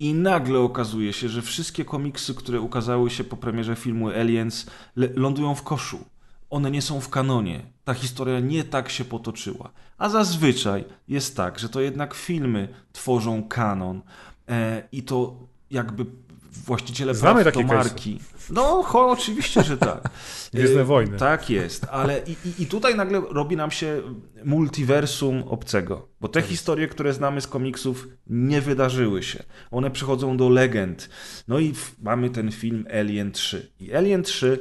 [0.00, 5.54] i nagle okazuje się, że wszystkie komiksy, które ukazały się po premierze filmu Aliens, lądują
[5.54, 6.04] w koszu.
[6.50, 7.62] One nie są w kanonie.
[7.84, 9.70] Ta historia nie tak się potoczyła.
[9.98, 14.00] A zazwyczaj jest tak, że to jednak filmy tworzą kanon
[14.48, 15.36] e, i to
[15.70, 16.06] jakby
[16.52, 18.20] właściciele Znamy praw do marki.
[18.50, 20.02] No, cho, oczywiście, że tak.
[20.54, 21.18] Gwiezdne E, wojny.
[21.18, 24.02] Tak jest, ale i, i, i tutaj nagle robi nam się
[24.44, 29.42] multiversum obcego, bo te historie, które znamy z komiksów, nie wydarzyły się.
[29.70, 31.08] One przechodzą do legend.
[31.48, 33.72] No i w, mamy ten film Alien 3.
[33.80, 34.58] I Alien 3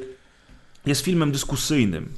[0.86, 2.14] jest filmem dyskusyjnym.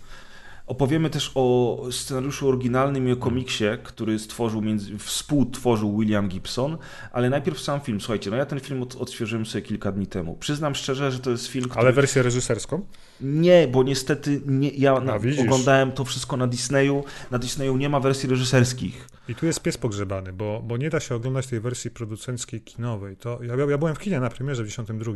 [0.72, 6.78] Opowiemy też o scenariuszu oryginalnym i o komiksie, który stworzył, między, współtworzył William Gibson,
[7.12, 8.02] ale najpierw sam film.
[8.02, 10.36] Słuchajcie, no ja ten film od, odświeżyłem sobie kilka dni temu.
[10.36, 11.82] Przyznam szczerze, że to jest film, który...
[11.82, 12.86] Ale wersję reżyserską?
[13.22, 15.40] Nie, bo niestety nie, ja na, widzisz.
[15.40, 17.04] oglądałem to wszystko na Disneyu.
[17.32, 19.08] Na Disneyu nie ma wersji reżyserskich.
[19.30, 23.18] I tu jest pies pogrzebany, bo, bo nie da się oglądać tej wersji producenckiej kinowej.
[23.18, 25.14] To, ja, ja byłem w kinie na premierze w 92.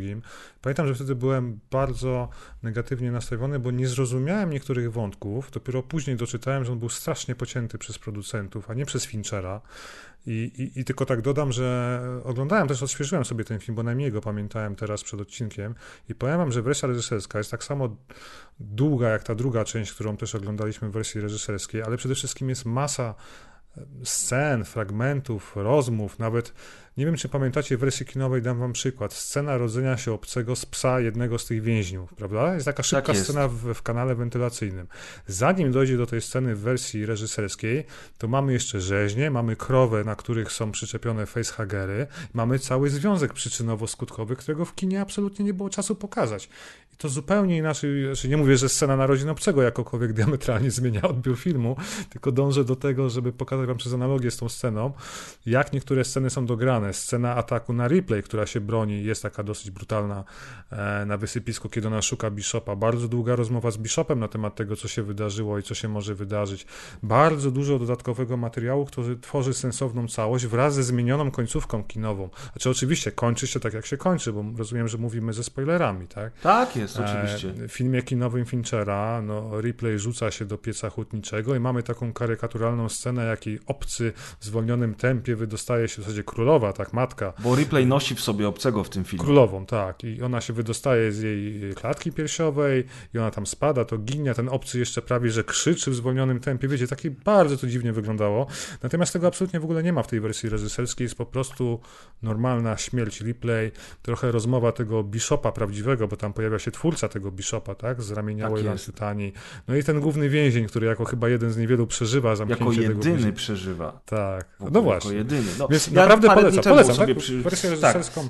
[0.62, 2.30] Pamiętam, że wtedy byłem bardzo
[2.64, 5.45] negatywnie nastawiony, bo nie zrozumiałem niektórych wątków.
[5.52, 9.62] Dopiero później doczytałem, że on był strasznie pocięty przez producentów, a nie przez Finchera.
[10.28, 14.12] I, i, I tylko tak dodam, że oglądałem też, odświeżyłem sobie ten film, bo najmniej
[14.12, 15.76] go pamiętałem teraz przed odcinkiem
[16.10, 17.98] i powiem wam, że wersja reżyserska jest tak samo
[18.60, 22.66] długa jak ta druga część, którą też oglądaliśmy w wersji reżyserskiej, ale przede wszystkim jest
[22.66, 23.16] masa
[24.04, 26.54] scen, fragmentów, rozmów, nawet
[26.98, 29.14] nie wiem, czy pamiętacie w wersji kinowej, dam wam przykład.
[29.14, 32.54] Scena rodzenia się obcego z psa jednego z tych więźniów, prawda?
[32.54, 33.24] Jest taka szybka jest.
[33.24, 34.88] scena w, w kanale wentylacyjnym.
[35.28, 37.86] Zanim dojdzie do tej sceny w wersji reżyserskiej,
[38.18, 44.36] to mamy jeszcze rzeźnie, mamy krowę, na których są przyczepione facehagery, mamy cały związek przyczynowo-skutkowy,
[44.36, 46.50] którego w kinie absolutnie nie było czasu pokazać.
[46.93, 51.38] I to zupełnie inaczej, znaczy nie mówię, że scena narodzin obcego jakokolwiek diametralnie zmienia odbiór
[51.38, 51.76] filmu,
[52.10, 54.93] tylko dążę do tego, żeby pokazać wam przez analogię z tą sceną,
[55.46, 56.85] jak niektóre sceny są dograne.
[56.94, 60.24] Scena ataku na replay, która się broni, jest taka dosyć brutalna
[60.72, 62.76] e, na wysypisku, kiedy ona szuka Bishopa.
[62.76, 66.16] Bardzo długa rozmowa z Bishopem na temat tego, co się wydarzyło i co się może
[66.16, 66.66] wydarzyć.
[67.04, 72.30] Bardzo dużo dodatkowego materiału, który tworzy sensowną całość wraz ze zmienioną końcówką kinową.
[72.52, 76.34] Znaczy oczywiście kończy się tak, jak się kończy, bo rozumiem, że mówimy ze spoilerami, tak?
[76.40, 77.64] Tak jest, oczywiście.
[77.64, 82.14] E, W filmie kinowym Finchera no, Ripley rzuca się do pieca hutniczego i mamy taką
[82.14, 87.34] karykaturalną scenę, jak jej obcy w zwolnionym tempie wydostaje się, w zasadzie królowa tak, matka.
[87.40, 89.26] Bo Ripley nosi w sobie obcego w tym filmie.
[89.26, 90.04] Królową, tak.
[90.04, 94.50] I ona się wydostaje z jej klatki piersiowej i ona tam spada, to ginie, ten
[94.50, 96.68] obcy jeszcze prawie, że krzyczy w zwolnionym tempie.
[96.68, 98.48] Wiecie, taki bardzo to dziwnie wyglądało.
[98.84, 101.06] Natomiast tego absolutnie w ogóle nie ma w tej wersji reżyserskiej.
[101.06, 101.80] Jest po prostu
[102.22, 103.72] normalna śmierć Ripley,
[104.02, 108.02] trochę rozmowa tego Bishopa prawdziwego, bo tam pojawia się twórca tego Bishopa, tak?
[108.02, 108.88] Z ramienia Tak.
[108.88, 109.34] Yutani.
[109.68, 113.34] No i ten główny więzień, który jako chyba jeden z niewielu przeżywa zamknięcie Jako jedyny
[113.34, 114.02] przeżywa.
[114.06, 115.14] Tak, no Jako właśnie.
[115.14, 115.48] jedyny.
[115.60, 117.24] No, Więc ja naprawdę parę polecam, temu polecam, sobie tak?
[117.24, 118.30] przy- Wersję tak, reżyserską.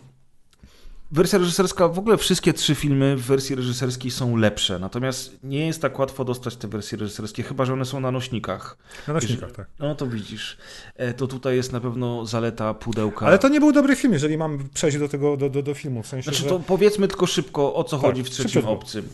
[1.12, 5.82] Wersja reżyserska, w ogóle wszystkie trzy filmy w wersji reżyserskiej są lepsze, natomiast nie jest
[5.82, 8.78] tak łatwo dostać te wersje reżyserskie, chyba że one są na nośnikach.
[9.08, 9.68] Na nośnikach, tak.
[9.80, 10.58] No to widzisz,
[10.96, 13.26] e, to tutaj jest na pewno zaleta pudełka.
[13.26, 16.04] Ale to nie był dobry film, jeżeli mam przejść do tego, do, do, do filmu,
[16.04, 16.50] w sensie, Znaczy że...
[16.50, 18.72] to powiedzmy tylko szybko, o co Tak, chodzi w trzecim szybciutko.
[18.72, 19.06] obcym.
[19.06, 19.08] Y,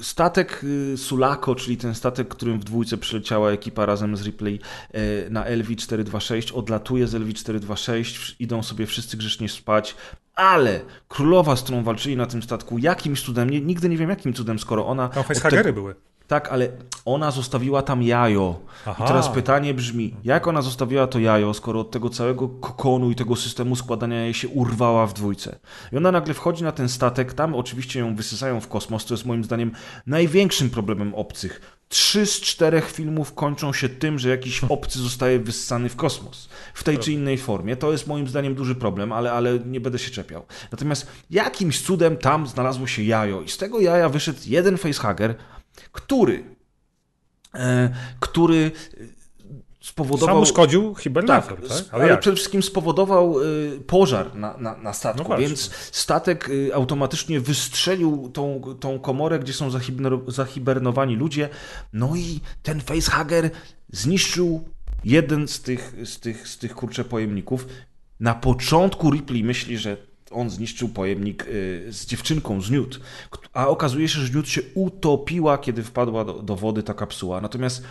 [0.00, 4.60] Statek y, Sulako, czyli ten statek, którym w dwójce przyleciała ekipa razem z Ripley
[4.94, 9.94] y, na LV-426, odlatuje z LV-426, idą sobie wszyscy grzecznie spać,
[10.34, 14.34] ale królowa, z którą walczyli na tym statku, jakimś cudem, nie, nigdy nie wiem jakim
[14.34, 15.08] cudem, skoro ona...
[15.08, 15.94] Tam od facehagery tego- były.
[16.28, 16.68] Tak, ale
[17.04, 18.60] ona zostawiła tam jajo.
[18.86, 19.04] Aha.
[19.04, 23.14] I teraz pytanie brzmi, jak ona zostawiła to jajo, skoro od tego całego kokonu i
[23.14, 25.58] tego systemu składania jej się urwała w dwójce.
[25.92, 29.26] I ona nagle wchodzi na ten statek, tam oczywiście ją wysysają w kosmos, to jest
[29.26, 29.72] moim zdaniem
[30.06, 31.78] największym problemem obcych.
[31.88, 36.48] Trzy z czterech filmów kończą się tym, że jakiś obcy zostaje wyssany w kosmos.
[36.74, 37.76] W tej czy innej formie.
[37.76, 40.42] To jest moim zdaniem duży problem, ale, ale nie będę się czepiał.
[40.72, 45.34] Natomiast jakimś cudem tam znalazło się jajo i z tego jaja wyszedł jeden facehugger,
[45.92, 46.44] który
[47.54, 48.70] e, który
[49.80, 50.34] spowodował...
[50.34, 51.84] Sam uszkodził hibernator, Tak, tak?
[51.90, 57.40] Ale, ale przede wszystkim spowodował y, pożar na, na, na statku, No więc statek automatycznie
[57.40, 61.48] wystrzelił tą, tą komorę, gdzie są zahiberno- zahibernowani ludzie,
[61.92, 63.50] no i ten facehugger
[63.92, 64.68] zniszczył
[65.04, 67.66] jeden z tych, z tych, z tych kurczę pojemników.
[68.20, 69.96] Na początku Ripley myśli, że
[70.30, 73.00] on zniszczył pojemnik y, z dziewczynką, z Newt,
[73.52, 77.40] a okazuje się, że Newt się utopiła, kiedy wpadła do, do wody ta kapsuła.
[77.40, 77.82] Natomiast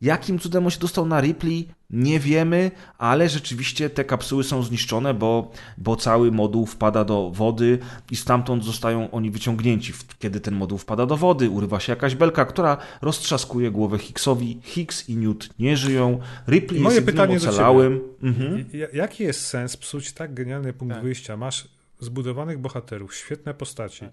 [0.00, 1.68] Jakim cudem on się dostał na Ripley?
[1.90, 7.78] Nie wiemy, ale rzeczywiście te kapsuły są zniszczone, bo, bo cały moduł wpada do wody
[8.10, 9.92] i stamtąd zostają oni wyciągnięci.
[10.18, 14.60] Kiedy ten moduł wpada do wody, urywa się jakaś belka, która roztrzaskuje głowę Hicksowi.
[14.62, 16.18] Hicks i Newt nie żyją.
[16.48, 18.00] Ripley Moje jest jedynym pytanie ocalałym.
[18.22, 18.64] Mhm.
[18.92, 21.04] Jaki jest sens psuć tak genialny punkt Tak.
[21.04, 21.36] wyjścia?
[21.36, 24.04] Masz zbudowanych bohaterów, świetne postaci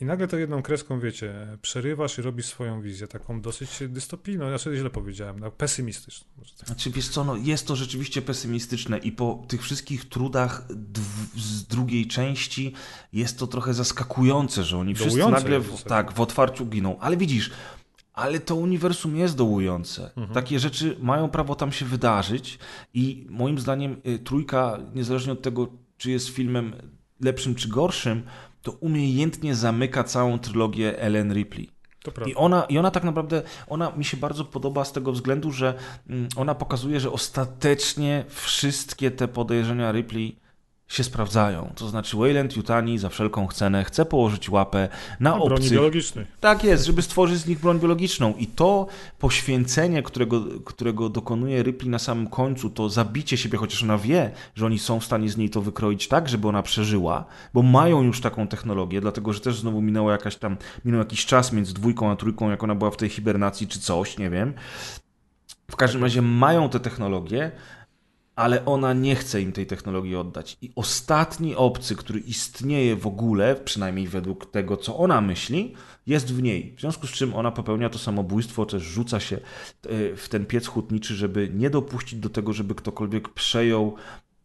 [0.00, 4.76] i nagle to jedną kreską, wiecie, przerywasz i robisz swoją wizję, taką dosyć dystopijną, znaczy
[4.76, 6.28] źle powiedziałem, no, pesymistyczną.
[6.58, 6.66] tak.
[6.66, 11.66] Znaczy, wiesz co, no, jest to rzeczywiście pesymistyczne i po tych wszystkich trudach dw- z
[11.66, 12.72] drugiej części
[13.12, 16.98] jest to trochę zaskakujące, że oni wszyscy Dołujące nagle w tak, w otwarciu giną.
[16.98, 17.50] Ale widzisz,
[18.12, 20.10] ale to uniwersum jest dołujące.
[20.16, 20.28] Mhm.
[20.34, 22.58] Takie rzeczy mają prawo tam się wydarzyć
[22.94, 25.68] i moim zdaniem y, trójka, niezależnie od tego,
[25.98, 26.72] czy jest filmem
[27.22, 28.22] lepszym czy gorszym,
[28.62, 31.70] to umiejętnie zamyka całą trylogię Ellen Ripley.
[32.26, 35.74] I ona, I ona tak naprawdę, ona mi się bardzo podoba z tego względu, że
[36.08, 40.41] mm, ona pokazuje, że ostatecznie wszystkie te podejrzenia Ripley
[40.92, 41.72] się sprawdzają.
[41.74, 44.88] To znaczy Wayland Yutani za wszelką cenę chce położyć łapę
[45.20, 45.72] na broni obcych.
[45.72, 46.26] biologicznej.
[46.40, 48.34] Tak jest, żeby stworzyć z nich broń biologiczną.
[48.38, 48.86] I to
[49.18, 54.66] poświęcenie, którego, którego dokonuje Ripley na samym końcu, to zabicie siebie, chociaż ona wie, że
[54.66, 57.24] oni są w stanie z niej to wykroić tak, żeby ona przeżyła,
[57.54, 61.52] bo mają już taką technologię, dlatego że też znowu minęło jakaś tam, minął jakiś czas
[61.52, 64.54] między dwójką a trójką, jak ona była w tej hibernacji czy coś, nie wiem.
[65.70, 67.52] W każdym razie mają tę technologię,
[68.42, 70.56] ale ona nie chce im tej technologii oddać.
[70.62, 75.74] I ostatni obcy, który istnieje w ogóle, przynajmniej według tego, co ona myśli,
[76.06, 76.74] jest w niej.
[76.76, 80.66] W związku z czym ona popełnia to samobójstwo, też rzuca się e, w ten piec
[80.66, 83.94] hutniczy, żeby nie dopuścić do tego, żeby ktokolwiek przejął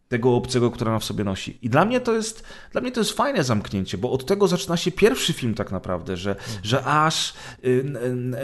[0.09, 1.57] tego obcego, który ona w sobie nosi.
[1.61, 4.77] I dla mnie to jest, dla mnie to jest fajne zamknięcie, bo od tego zaczyna
[4.77, 7.33] się pierwszy film tak naprawdę, że, że aż
[7.65, 7.83] y,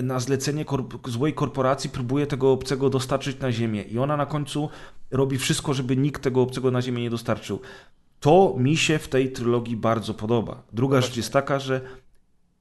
[0.04, 4.70] na zlecenie korp- złej korporacji próbuje tego obcego dostarczyć na ziemię i ona na końcu
[5.12, 7.60] robi wszystko, żeby nikt tego obcego na ziemię nie dostarczył.
[8.20, 10.64] To mi się w tej trylogii bardzo podoba.
[10.74, 11.82] Druga rzecz jest taka, że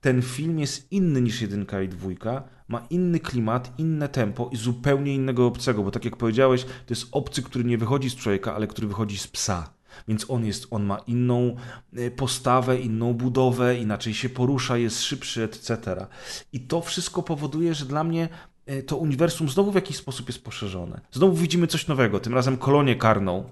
[0.03, 5.15] ten film jest inny niż jedynka i dwójka, ma inny klimat, inne tempo i zupełnie
[5.15, 8.67] innego obcego, bo tak jak powiedziałeś, to jest obcy, który nie wychodzi z człowieka, ale
[8.67, 9.71] który wychodzi z psa.
[10.09, 11.57] Więc on jest, on ma inną
[11.97, 16.07] e, postawę, inną budowę, inaczej się porusza, jest szybszy, etc.
[16.53, 18.29] I to wszystko powoduje, że dla mnie
[18.67, 21.01] e, to uniwersum znowu w jakiś sposób jest poszerzone.
[21.13, 23.45] Znowu widzimy coś nowego, tym razem kolonię karną,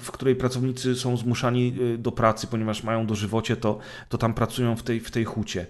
[0.00, 3.78] w której pracownicy są zmuszani e, do pracy, ponieważ mają dożywocie, to,
[4.08, 5.66] to tam pracują w tej, w tej hucie.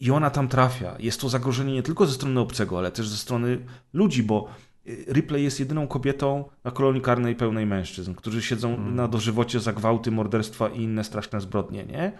[0.00, 0.96] I ona tam trafia.
[0.98, 3.58] Jest to zagrożenie nie tylko ze strony obcego, ale też ze strony
[3.92, 4.48] ludzi, bo
[4.86, 8.94] Ripley jest jedyną kobietą na kolonii karnej pełnej mężczyzn, którzy siedzą Hmm.
[8.94, 12.12] na dożywocie za gwałty, morderstwa i inne straszne zbrodnie, nie?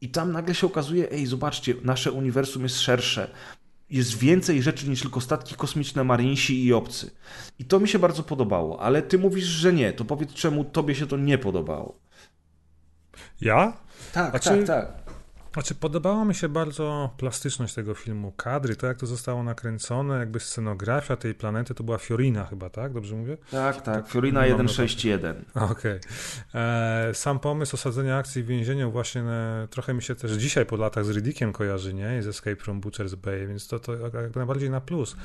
[0.00, 3.30] I tam nagle się okazuje, ej, zobaczcie, nasze uniwersum jest szersze.
[3.90, 7.10] Jest więcej rzeczy niż tylko statki kosmiczne, marinsi i obcy.
[7.58, 9.92] I to mi się bardzo podobało, ale ty mówisz, że nie.
[9.92, 11.98] To powiedz, czemu tobie się to nie podobało.
[13.40, 13.72] Ja?
[14.12, 15.09] Tak, Znaczy- tak, tak.
[15.52, 20.40] Znaczy, podobała mi się bardzo plastyczność tego filmu, kadry, to jak to zostało nakręcone, jakby
[20.40, 22.92] scenografia tej planety, to była Fiorina chyba, tak?
[22.92, 23.36] Dobrze mówię?
[23.50, 24.08] Tak, tak.
[24.08, 25.44] Fiorina Mam 161.
[25.54, 26.00] Okej.
[26.54, 30.76] E, Sam pomysł osadzenia akcji w więzieniu właśnie e, trochę mi się też dzisiaj po
[30.76, 32.18] latach z Riddickiem kojarzy, nie?
[32.18, 35.16] I z Escape from Butcher's Bay, więc to, to jak najbardziej na plus.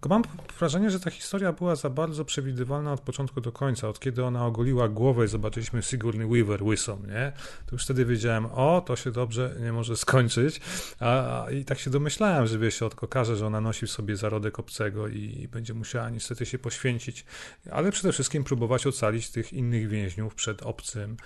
[0.00, 0.22] Tylko mam
[0.58, 3.88] wrażenie, że ta historia była za bardzo przewidywalna od początku do końca.
[3.88, 7.32] Od kiedy ona ogoliła głowę i zobaczyliśmy Sigourney Weaver łysą, nie?
[7.66, 10.60] To już wtedy wiedziałem, o, to się dobrze nie może skończyć.
[11.00, 13.90] A, a, I tak się domyślałem, że wie się od kokarza, że ona nosi w
[13.90, 17.24] sobie zarodek obcego i będzie musiała niestety się poświęcić.
[17.70, 21.16] Ale przede wszystkim próbować ocalić tych innych więźniów przed obcym.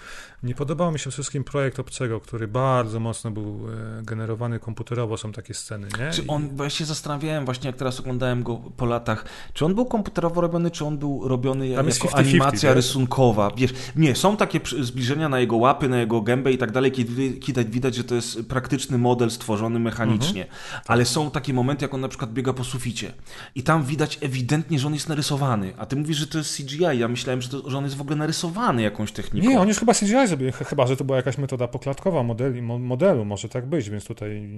[0.43, 3.67] Nie podobał mi się wszystkim projekt obcego, który bardzo mocno był
[3.99, 6.11] e, generowany komputerowo, są takie sceny, nie?
[6.11, 9.65] Czy I- on, bo ja się zastanawiałem właśnie, jak teraz oglądałem go po latach, czy
[9.65, 12.77] on był komputerowo robiony, czy on był robiony Tam jest jako 50-50, animacja wiesz?
[12.77, 13.51] rysunkowa.
[13.57, 17.31] Wiesz, nie, są takie zbliżenia na jego łapy, na jego gębę i tak dalej, kiedy
[17.31, 20.43] widać, widać, że to jest praktyczny model stworzony mechanicznie.
[20.43, 20.61] Mhm.
[20.86, 23.12] Ale są takie momenty, jak on na przykład biega po suficie
[23.55, 26.99] i tam widać ewidentnie, że on jest narysowany, a ty mówisz, że to jest CGI.
[26.99, 29.49] Ja myślałem, że, to, że on jest w ogóle narysowany jakąś techniką.
[29.49, 32.62] Nie, on już chyba CGI zrobił, ch- chyba, że to była jakaś metoda poklatkowa modeli,
[32.62, 34.49] mo, modelu, może tak być, więc tutaj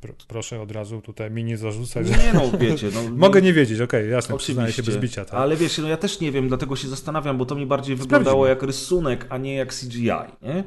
[0.00, 2.06] pro, proszę od razu tutaj mi nie zarzucać.
[2.10, 2.88] Nie no, wiecie.
[2.94, 5.00] No, Mogę nie wiedzieć, okej, jasne, przyznaję się Oczywiście.
[5.00, 5.34] bez bicia, tak?
[5.40, 8.44] Ale wiesz, no ja też nie wiem, dlatego się zastanawiam, bo to mi bardziej wyglądało
[8.44, 8.48] Sprawdźmy.
[8.48, 10.02] jak rysunek, a nie jak CGI,
[10.42, 10.64] nie?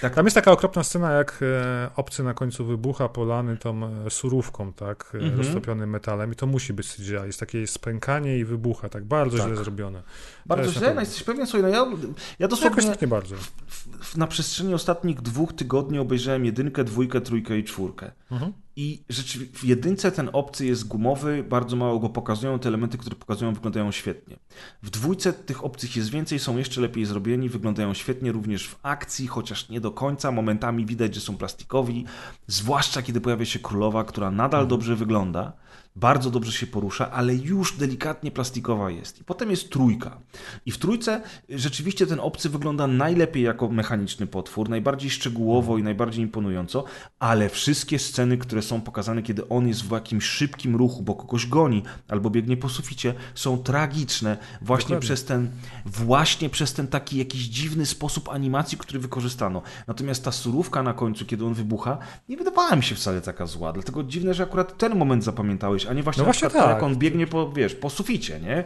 [0.00, 4.10] Tak, Tam jest taka okropna scena, jak e, obcy na końcu wybucha polany tą e,
[4.10, 5.38] surówką, tak, e, Mhm.
[5.38, 7.12] roztopionym metalem i to musi być CGI.
[7.26, 9.46] Jest takie spękanie i wybucha, tak, bardzo Tak.
[9.46, 10.02] źle zrobione.
[10.46, 12.08] Bardzo źle, no jesteś pewien, słuchaj, no ja, ja
[12.38, 13.36] Jakoś dosłownie tak nie bardzo.
[13.36, 18.12] w, w, na przestrzeni ostatnich dwóch tygodni obejrzałem jedynkę, dwójkę, trójkę i czwórkę.
[18.30, 18.52] Mhm.
[18.78, 23.16] I rzeczywiście w jedynce ten obcy jest gumowy, bardzo mało go pokazują, te elementy, które
[23.16, 24.36] pokazują wyglądają świetnie.
[24.82, 29.26] W dwójce tych obcych jest więcej, są jeszcze lepiej zrobieni, wyglądają świetnie również w akcji,
[29.26, 32.04] chociaż nie do końca, momentami widać, że są plastikowi,
[32.46, 35.52] zwłaszcza kiedy pojawia się królowa, która nadal dobrze wygląda,
[35.96, 39.20] bardzo dobrze się porusza, ale już delikatnie plastikowa jest.
[39.20, 40.18] I potem jest trójka.
[40.66, 46.22] I w trójce rzeczywiście ten obcy wygląda najlepiej jako mechaniczny potwór, najbardziej szczegółowo i najbardziej
[46.22, 46.84] imponująco,
[47.18, 51.46] ale wszystkie sceny, które są pokazane, kiedy on jest w jakimś szybkim ruchu, bo kogoś
[51.46, 55.06] goni albo biegnie po suficie, są tragiczne właśnie Dokładnie.
[55.06, 55.50] przez ten
[55.86, 59.62] właśnie przez ten taki jakiś dziwny sposób animacji, który wykorzystano.
[59.86, 61.98] Natomiast ta surówka na końcu, kiedy on wybucha,
[62.28, 63.72] nie wydawała mi się wcale taka zła.
[63.72, 66.68] Dlatego dziwne, że akurat ten moment zapamiętałeś, a nie właśnie, No właśnie tak.
[66.70, 68.64] jak on biegnie po, wiesz, po suficie, nie?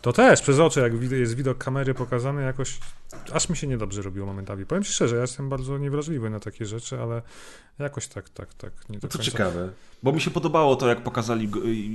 [0.00, 2.78] To też, przez oczy, jak jest widok kamery pokazany, jakoś
[3.32, 4.66] aż mi się niedobrze robiło momentami.
[4.66, 7.22] Powiem ci szczerze, ja jestem bardzo niewrażliwy na takie rzeczy, ale
[7.78, 8.72] jakoś tak, tak, tak.
[8.88, 9.24] Nie No to końca.
[9.30, 9.70] ciekawe.
[10.02, 11.44] Bo mi się podobało to, jak pokazali,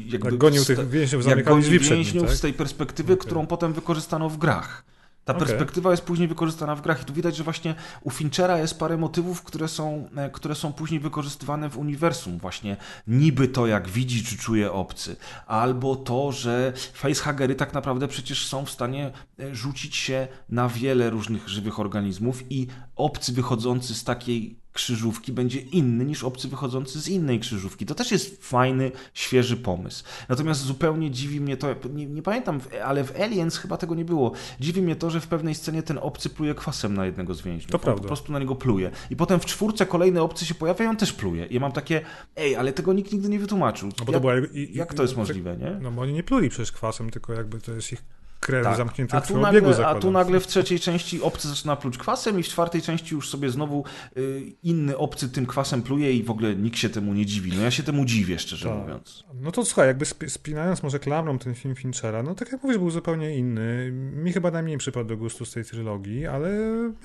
[0.05, 2.35] jakby Jak gonił tych więźniów, zamykali drzwi więźniów tak?
[2.35, 3.25] z tej perspektywy, Okej.
[3.25, 4.83] którą potem wykorzystano w grach.
[5.25, 5.47] Ta Okej.
[5.47, 8.97] perspektywa jest później wykorzystana w grach i tu widać, że właśnie u Finchera jest parę
[8.97, 12.37] motywów, które są, e, które są później wykorzystywane w uniwersum.
[12.37, 12.77] Właśnie
[13.07, 15.15] niby to, jak widzi czy czuje obcy,
[15.47, 21.09] albo to, że facehagery tak naprawdę przecież są w stanie e, rzucić się na wiele
[21.09, 22.67] różnych żywych organizmów i
[22.99, 27.85] obcy wychodzący z takiej krzyżówki będzie inny niż obcy wychodzący z innej krzyżówki.
[27.85, 30.03] To też jest fajny, świeży pomysł.
[30.29, 34.31] Natomiast zupełnie dziwi mnie to, nie, nie pamiętam, ale w Aliens chyba tego nie było.
[34.59, 37.71] Dziwi mnie to, że w pewnej scenie ten obcy pluje kwasem na jednego z więźniów.
[37.71, 38.01] To On prawda.
[38.01, 38.91] po prostu na niego pluje.
[39.09, 41.45] I potem w czwórce kolejny obcy się pojawia i on też pluje.
[41.45, 42.01] I ja mam takie,
[42.35, 43.87] ej, ale tego nikt nigdy nie wytłumaczył.
[43.87, 45.77] No bo to jak, była, i, i, jak to jest możliwe, nie?
[45.81, 48.03] No bo oni nie pluli przecież kwasem, tylko jakby to jest ich
[48.39, 48.77] krew Tak.
[48.77, 52.43] zamknięta A w nagle, a tu nagle w trzeciej części obcy zaczyna pluć kwasem i
[52.43, 53.83] w czwartej części już sobie znowu
[54.17, 57.51] y, inny obcy tym kwasem pluje i w ogóle nikt się temu nie dziwi.
[57.55, 58.77] No ja się temu dziwię, szczerze Tak.
[58.77, 59.23] mówiąc.
[59.41, 62.77] No to słuchaj, jakby sp- spinając może klamrą ten film Finchera, no tak jak mówisz,
[62.77, 63.91] był zupełnie inny.
[63.93, 66.49] Mi chyba najmniej przypadł do gustu z tej trylogii, ale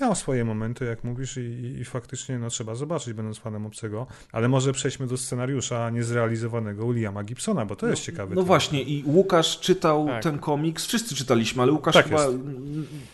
[0.01, 4.07] miał swoje momenty, jak mówisz, i, i- faktycznie no, trzeba zobaczyć, będąc fanem obcego.
[4.31, 8.35] Ale może przejdźmy do scenariusza niezrealizowanego Williama Gibsona, bo to jest ciekawe.
[8.35, 10.23] No właśnie, i Łukasz czytał Tak.
[10.23, 12.37] ten komiks, wszyscy czytaliśmy, ale Łukasz Tak chyba jest.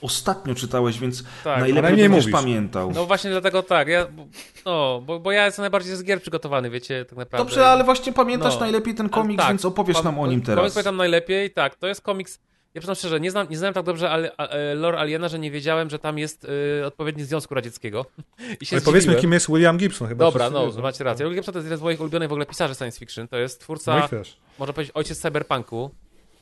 [0.01, 2.31] ostatnio czytałeś, więc Tak, najlepiej nie będziesz mówisz.
[2.41, 2.91] pamiętał.
[2.91, 4.25] No właśnie dlatego tak, ja, bo-
[4.65, 7.37] no, bo, bo ja jestem najbardziej z gier przygotowany, wiecie, tak naprawdę.
[7.45, 8.59] Dobrze, ale właśnie pamiętasz No.
[8.59, 10.73] najlepiej ten komiks, tak, więc opowiesz pam- nam o nim Komiks teraz.
[10.73, 12.39] pamiętam najlepiej, tak, to jest komiks,
[12.73, 15.39] ja przyznam szczerze, nie, znam, nie znałem tak dobrze ale, a, e, lore Aliena, że
[15.39, 16.47] nie wiedziałem, że tam jest
[16.81, 18.05] y, odpowiednik Związku Radzieckiego.
[18.61, 20.25] I się Ale powiedzmy, kim jest William Gibson chyba.
[20.25, 20.81] Dobra, no, wiedzą.
[20.81, 21.25] macie rację.
[21.25, 23.59] Will Gibson to jest jeden z moich ulubionych w ogóle pisarzy science fiction, to jest
[23.61, 24.37] twórca, też.
[24.59, 25.91] można powiedzieć, ojciec cyberpunku.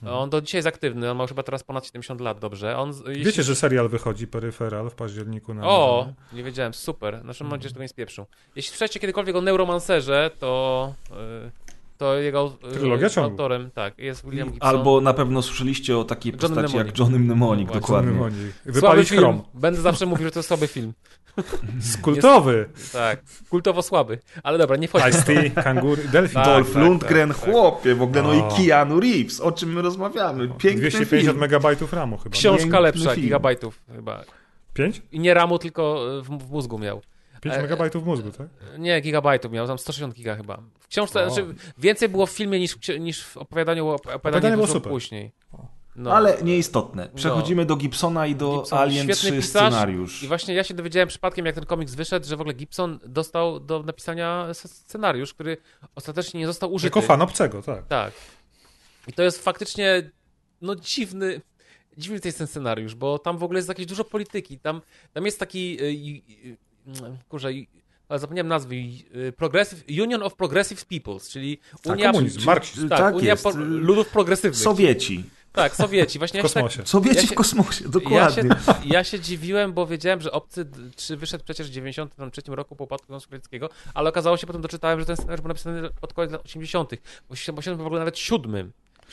[0.05, 2.77] On do dzisiaj jest aktywny, on ma już chyba teraz ponad 70 lat, dobrze.
[2.77, 5.67] On, jeśli- Wiecie, że serial wychodzi, Peryferal, w październiku na...
[5.67, 7.21] O, nie wiedziałem, super.
[7.21, 8.25] Znaczy mam nadzieję, że tego nie spieprzą.
[8.55, 10.93] Jeśli słyszeliście kiedykolwiek o Neuromancerze, to...
[11.11, 11.68] y,
[11.99, 13.29] To jego y, Trylogia ciągu.
[13.31, 14.69] autorem, tak, jest William Gibson.
[14.69, 16.99] Albo na pewno słyszeliście o takiej Johnny postaci jak Mnemonic.
[16.99, 18.11] Johnny Mnemonic, No dokładnie.
[18.11, 18.35] Mnemonic.
[18.37, 19.21] Słaby Wypalić film.
[19.21, 19.41] chrom.
[19.53, 20.93] Będę zawsze mówił, że to jest słaby film.
[21.93, 22.69] Skultowy.
[22.93, 24.19] Tak, kultowo słaby.
[24.43, 25.09] Ale dobra, nie wchodźmy.
[25.09, 26.33] Ice-T, Kangur, Delphi.
[26.33, 27.49] Tak, Dolph tak, Lundgren, tak, tak.
[27.49, 30.47] chłopie, w ogóle, no i Keanu Reeves, o czym my rozmawiamy.
[30.47, 31.37] Piękny 250 film.
[31.37, 32.33] megabajtów ramu chyba.
[32.33, 33.23] Książka Piękny lepsza, film.
[33.25, 34.23] gigabajtów chyba.
[34.73, 35.01] 5?
[35.11, 37.01] I nie ramu, tylko y, w, w mózgu miał.
[37.41, 38.47] 5 E, megabajtów mózgu, tak?
[38.77, 40.61] Nie, gigabajtów miał, tam 160 giga chyba.
[40.79, 41.29] W książce, O.
[41.29, 44.91] znaczy więcej było w filmie niż, niż w opowiadaniu, opowiadanie, było super.
[44.91, 45.31] później.
[45.95, 46.13] No.
[46.13, 47.09] Ale nieistotne.
[47.15, 49.49] Przechodzimy do Gibsona i do Gibson, Alien świetny 3 pisarz.
[49.73, 50.23] scenariusz.
[50.23, 53.59] I właśnie ja się dowiedziałem przypadkiem, jak ten komiks wyszedł, że w ogóle Gibson dostał
[53.59, 55.57] do napisania scenariusz, który
[55.95, 56.87] ostatecznie nie został użyty.
[56.87, 57.87] Jako fan obcego, tak.
[57.87, 58.13] Tak.
[59.07, 60.11] I to jest faktycznie,
[60.61, 61.41] no dziwny,
[61.97, 64.59] dziwny to jest ten scenariusz, bo tam w ogóle jest jakieś dużo polityki.
[64.59, 64.81] Tam,
[65.13, 65.77] tam jest taki,
[66.89, 67.67] y,
[68.09, 72.89] ale zapomniałem nazwy, y, Progressive, Union of Progressive Peoples, czyli Tak, Unia, komunizm, marksizm.
[72.89, 74.61] tak, Tak Unia po, ludów progresywnych.
[74.63, 75.23] Sowieci.
[75.51, 76.19] Tak, Sowieci.
[76.19, 76.87] Właśnie W ja się tak.
[76.87, 78.43] Sowieci Ja się- w kosmosie, ja dokładnie.
[78.43, 78.49] się,
[78.95, 83.07] ja się dziwiłem, bo wiedziałem, że Obcy 3 wyszedł przecież w 93 roku po upadku
[83.07, 86.45] Związku Sowieckiego, ale okazało się, potem doczytałem, że ten scenariusz był napisany pod koniec lat
[86.45, 86.91] 80.
[87.29, 88.71] Bo się bo się w ogóle nawet siódmym.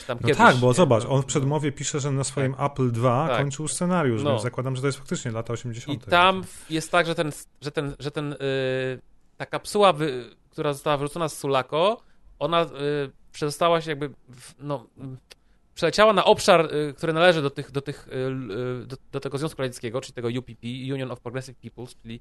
[0.08, 0.74] No kiedyś, tak, bo nie?
[0.74, 3.36] zobacz, on w przedmowie pisze, że na swoim Apple II Tak.
[3.38, 4.30] kończył scenariusz, No.
[4.30, 6.02] więc zakładam, że to jest faktycznie lata 80.
[6.06, 8.36] I tam jest tak, że ten, że ten, że ten yy,
[9.36, 12.00] ta kapsuła, wy, która została wyrzucona z Sulako,
[12.38, 12.68] ona yy,
[13.32, 14.10] przedostała się jakby,
[14.58, 14.86] no,
[15.74, 18.08] przeleciała na obszar, yy, który należy do, tych, do, tych,
[18.80, 22.20] yy, do, do tego Związku Radzieckiego, czyli tego UPP, Union of Progressive Peoples, czyli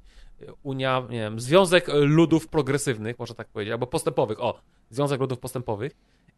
[0.63, 5.91] Unia, nie wiem, Związek Ludów Progresywnych, można tak powiedzieć, albo postępowych, o, Związek Ludów Postępowych.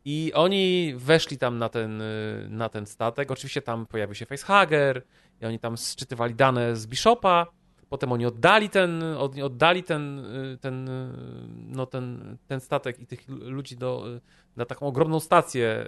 [0.06, 3.32] I oni weszli tam na ten, yy, na ten statek.
[3.32, 5.02] Oczywiście tam pojawił się facehager
[5.41, 7.48] i oni tam sczytywali dane z Bishopa.
[7.90, 11.11] Potem oni oddali ten, od- oddali ten, y, ten, y,
[11.49, 14.22] no ten, ten statek i tych ludzi do, y,
[14.56, 15.88] na taką ogromną stację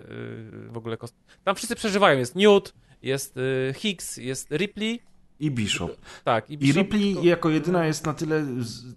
[0.66, 0.98] y, w ogóle.
[1.44, 2.20] Tam wszyscy przeżywają.
[2.20, 5.02] Jest Newt, jest y, Higgs, jest Ripley.
[5.40, 5.92] I Bishop.
[6.24, 8.46] Tak, i, I Bishop, Ripley tylko- jako jedyna jest na tyle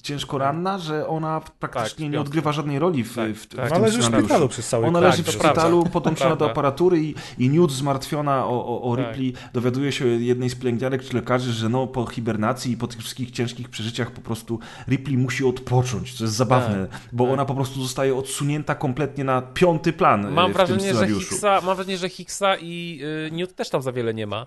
[0.02, 3.68] ciężko ranna, że ona praktycznie Tak, nie odgrywa żadnej roli w, Tak, w, w tak.
[3.68, 4.28] tym No, leży w scenariuszu.
[4.28, 6.52] szpitalu przez cały Ona leży w szpitalu, podłączona To do prawda.
[6.52, 9.06] aparatury i, i Newt zmartwiona o, o, o Tak.
[9.06, 12.98] Ripley dowiaduje się jednej z pielęgniarek czy lekarzy, że no po hibernacji i po tych
[13.00, 14.58] wszystkich ciężkich przeżyciach po prostu
[14.88, 19.92] Ripley musi odpocząć, co jest zabawne, bo ona po prostu zostaje odsunięta kompletnie na piąty
[19.92, 21.28] plan e, Mam w tym wrażenie, że scenariuszu.
[21.30, 24.46] Higgsa, mam wrażenie, że Higgsa i y, Newt też tam za wiele nie ma.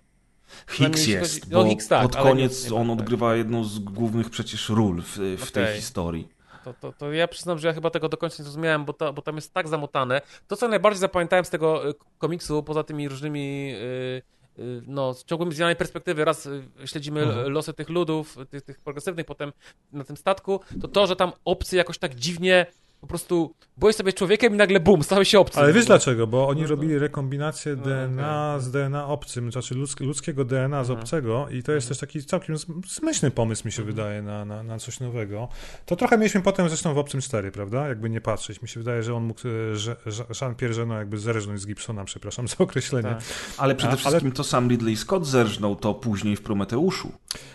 [0.70, 3.00] Hicks jest, chodzi- no, bo Hicks tak, pod koniec nie- nie on tak.
[3.00, 5.76] odgrywa jedną z głównych przecież ról w, w tej Okej.
[5.76, 6.28] historii.
[6.64, 9.14] To, to, to ja przyznam, że ja chyba tego do końca nie zrozumiałem, bo, to,
[9.14, 10.22] bo tam jest tak zamotane.
[10.48, 14.22] To, co najbardziej zapamiętałem z tego y, komiksu, poza tymi różnymi y,
[14.62, 17.52] y, no, z ciągłymi zmianami perspektywy, raz y, śledzimy Mhm.
[17.52, 19.54] losy tych ludów, tych, tych progresywnych, potem
[19.92, 22.66] na tym statku, to to, że tam obcy jakoś tak dziwnie
[23.06, 25.64] po prostu byłeś sobie człowiekiem i nagle bum, stałeś się obcym.
[25.64, 26.28] Ale wiesz dlaczego?
[26.28, 31.00] Bo oni robili rekombinację No, DNA z DNA obcym, znaczy ludzk, ludzkiego DNA z Mhm.
[31.00, 34.64] obcego i to jest też taki całkiem zm- zmyślny pomysł mi się wydaje na, na,
[34.64, 35.48] na coś nowego.
[35.86, 37.88] To trochę mieliśmy potem zresztą w Obcym 4, prawda?
[37.88, 38.62] Jakby nie patrzeć.
[38.62, 39.40] Mi się wydaje, że on mógł,
[39.74, 43.10] e, że, że Jean-Pierre Genon jakby zerżnąć z Gibsona, przepraszam za określenie.
[43.10, 43.24] Tak.
[43.58, 47.12] Ale przede A- wszystkim to sam Ridley Scott zerżnął to później w Prometeuszu.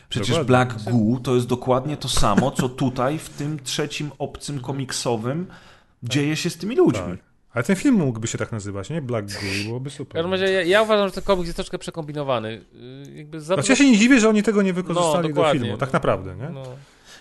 [0.09, 0.47] Przecież Dokładnie.
[0.49, 5.40] Black Goo to jest dokładnie to samo, co tutaj w tym trzecim obcym komiksowym
[6.03, 7.11] dzieje się z tymi ludźmi.
[7.11, 7.31] Tak.
[7.53, 9.03] Ale ten film mógłby się tak nazywać, nie?
[9.03, 10.15] Black Goo, byłoby W super.
[10.15, 12.65] każdym razie ja, ja uważam, że ten komiks jest troszkę przekombinowany.
[13.09, 15.53] Y, Jakby za Znaczy ja się nie dziwię, że oni tego nie wykorzystali No, do
[15.53, 16.49] filmu, tak naprawdę, nie?
[16.49, 16.63] No.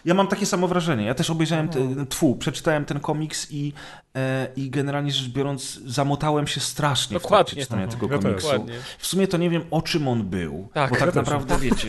[0.06, 1.06] Ja mam takie samo wrażenie.
[1.06, 3.74] Ja też obejrzałem, te, tfu, przeczytałem ten komiks i,
[4.16, 7.46] e, i generalnie rzecz biorąc zamotałem się strasznie w Dokładnie.
[7.46, 8.00] trakcie czytania Mhm.
[8.02, 8.48] tego Ja komiksu.
[8.48, 8.74] Dokładnie.
[8.98, 10.70] W sumie to nie wiem, o czym on był.
[10.74, 11.16] Tak, bo ja tak też.
[11.16, 11.88] naprawdę, wiecie,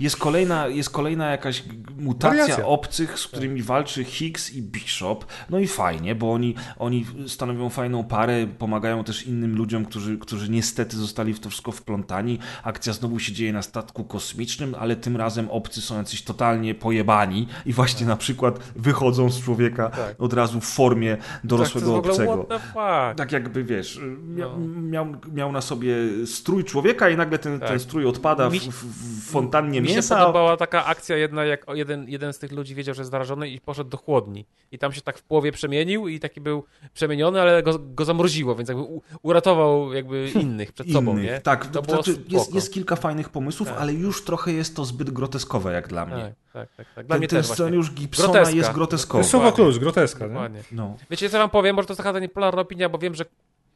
[0.00, 1.62] jest kolejna, jest kolejna jakaś
[1.98, 2.66] mutacja Wariacja.
[2.66, 5.24] obcych, z którymi walczy Higgs i Bishop.
[5.50, 10.50] No i fajnie, bo oni, oni stanowią fajną parę, pomagają też innym ludziom, którzy, którzy
[10.50, 12.38] niestety zostali w to wszystko wplątani.
[12.62, 17.41] Akcja znowu się dzieje na statku kosmicznym, ale tym razem obcy są jacyś totalnie pojebani
[17.66, 20.14] i właśnie na przykład wychodzą z człowieka Tak.
[20.18, 22.32] od razu w formie Tak, to dorosłego ogóle obcego.
[22.36, 23.16] what the fuck.
[23.18, 24.00] Tak jakby, wiesz,
[24.36, 24.66] miał, No.
[24.82, 25.94] miał, miał na sobie
[26.26, 27.68] strój człowieka i nagle ten, Tak.
[27.68, 30.18] ten strój odpada w, Mi- w, w fontannie Mi się mięsa.
[30.18, 33.60] podobała taka akcja jedna, jak jeden, jeden z tych ludzi wiedział, że jest zarażony i
[33.60, 34.46] poszedł do chłodni.
[34.72, 36.64] I tam się tak w połowie przemienił i taki był
[36.94, 41.24] przemieniony, ale go, go zamroziło, więc jakby u, uratował jakby innych przed sobą, innych.
[41.24, 41.40] nie?
[41.40, 43.78] Tak, To to znaczy jest, jest kilka fajnych pomysłów, Tak.
[43.80, 46.34] ale już trochę jest to zbyt groteskowe jak dla mnie.
[46.52, 46.86] Tak, tak, tak.
[46.94, 47.06] tak.
[47.06, 47.54] Dla Ten, mnie ten właśnie.
[47.54, 48.56] scenariusz Gibsona Groteska.
[48.56, 49.20] jest groteskowy.
[49.20, 50.50] jest słowo klucz, groteska, nie?
[50.72, 50.96] No.
[51.10, 51.76] Wiecie, co wam powiem?
[51.76, 53.24] Może to jest taka niepopularna opinia, bo wiem, że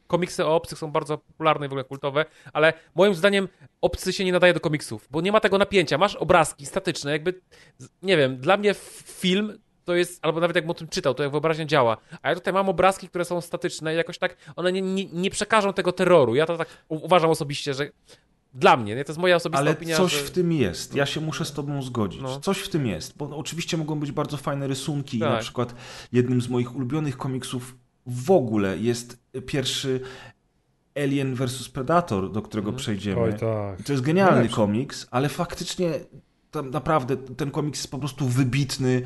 [0.07, 3.47] komiksy o obcych są bardzo popularne i w ogóle kultowe, ale moim zdaniem
[3.81, 5.97] obcy się nie nadaje do komiksów, bo nie ma tego napięcia.
[5.97, 7.41] Masz obrazki statyczne, jakby,
[8.01, 8.73] nie wiem, dla mnie
[9.05, 11.97] film to jest, albo nawet jakbym o tym czytał, to jak wyobraźnia działa.
[12.21, 15.29] A ja tutaj mam obrazki, które są statyczne i jakoś tak, one nie, nie, nie
[15.29, 16.35] przekażą tego terroru.
[16.35, 17.89] Ja to tak uważam osobiście, że
[18.57, 19.03] dla mnie, nie?
[19.05, 19.97] to jest moja osobista Ale opinia.
[19.97, 20.19] coś że...
[20.19, 20.95] w tym jest.
[20.95, 22.21] Ja się muszę z tobą zgodzić.
[22.21, 22.39] No.
[22.39, 23.17] Coś w tym jest.
[23.17, 25.19] Bo oczywiście mogą być bardzo fajne rysunki.
[25.19, 25.29] Tak.
[25.29, 25.75] I na przykład
[26.11, 27.75] jednym z moich ulubionych komiksów
[28.05, 30.01] w ogóle jest pierwszy
[30.95, 33.21] Alien vs Predator, do którego przejdziemy.
[33.21, 33.81] Oj tak.
[33.85, 34.55] To jest genialny Najlepszy.
[34.55, 35.91] komiks, ale faktycznie
[36.51, 39.01] tam naprawdę ten komiks jest po prostu wybitny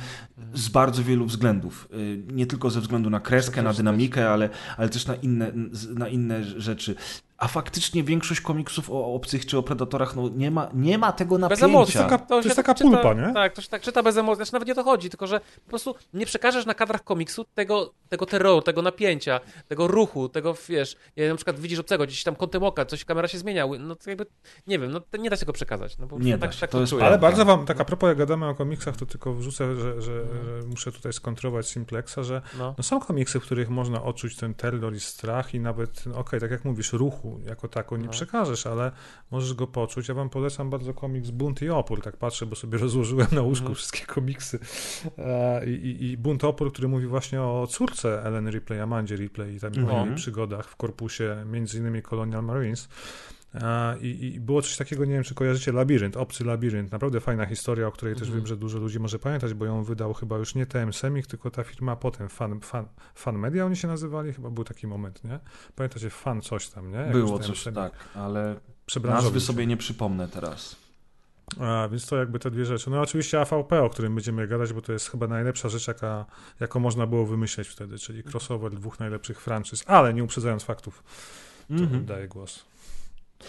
[0.53, 1.88] z bardzo wielu względów.
[1.94, 5.52] Y, Nie tylko ze względu na kreskę, na dynamikę, ale, ale też na inne,
[5.95, 6.95] na inne rzeczy.
[7.41, 11.35] A faktycznie większość komiksów o obcych czy o predatorach no, nie, ma, nie ma tego
[11.35, 11.65] Bez napięcia.
[11.65, 11.93] emocji.
[11.99, 13.34] taka- to się jest tak taka czyta- pulpa, nie?
[13.34, 14.35] Tak, to się tak czyta bez emocji.
[14.38, 17.45] Znaczy nawet nie o to chodzi, tylko że po prostu nie przekażesz na kadrach komiksu
[17.55, 22.23] tego, tego terroru, tego napięcia, tego ruchu, tego, wiesz, nie, na przykład widzisz obcego, gdzieś
[22.23, 24.26] tam kątem oka, coś kamera się zmienia, no to jakby,
[24.68, 25.97] nie wiem, no to nie da się tego przekazać.
[25.97, 27.05] No, bo Nie tak, da się, tak to jest czuję.
[27.05, 30.01] Ale bardzo wam, tak a propos, jak gadamy o komiksach, to tylko wrzucę, że, że,
[30.01, 30.11] że
[30.69, 32.76] muszę tutaj skontrować Simplexa, że No.
[32.77, 36.39] no są komiksy, w których można odczuć ten terror i strach i nawet, no okej,
[36.39, 38.12] tak jak mówisz, ruchu jako tako nie No.
[38.12, 38.91] przekażesz, ale
[39.32, 40.08] możesz go poczuć.
[40.08, 43.62] Ja wam polecam bardzo komiks Bunt i Opór, tak patrzę, bo sobie rozłożyłem na łóżku
[43.64, 43.76] Mhm.
[43.76, 44.60] wszystkie komiksy.
[45.18, 49.56] E, I, i, I Bunt Opór, który mówi właśnie o córce Ellen Ripley, Amandzie Ripley
[49.56, 50.08] i tam Mhm.
[50.08, 52.90] jej przygodach w korpusie, między innymi Colonial Marines.
[54.02, 56.91] I, I było coś takiego, nie wiem, czy kojarzycie Labirynt, Obcy Labirynt.
[56.91, 58.40] Naprawdę fajna historia, o której też Mhm.
[58.40, 61.52] wiem, że dużo ludzi może pamiętać, bo ją wydał chyba już nie TM Semik, tylko
[61.52, 65.40] ta firma potem, Fan, fan, fan Media oni się nazywali, chyba był taki moment, nie?
[65.76, 66.98] Pamiętacie, Fan coś tam, nie?
[66.98, 68.56] Jak Było coś Semik tak, ale
[69.03, 70.76] nazwy sobie nie przypomnę teraz.
[71.60, 72.90] A, więc to jakby te dwie rzeczy.
[72.90, 76.26] No oczywiście AVP, o którym będziemy gadać, bo to jest chyba najlepsza rzecz, jaka,
[76.60, 81.03] jaką można było wymyśleć wtedy, czyli crossover dwóch najlepszych franczyz, ale nie uprzedzając faktów,
[81.68, 82.06] to Mhm.
[82.06, 82.65] daję głos.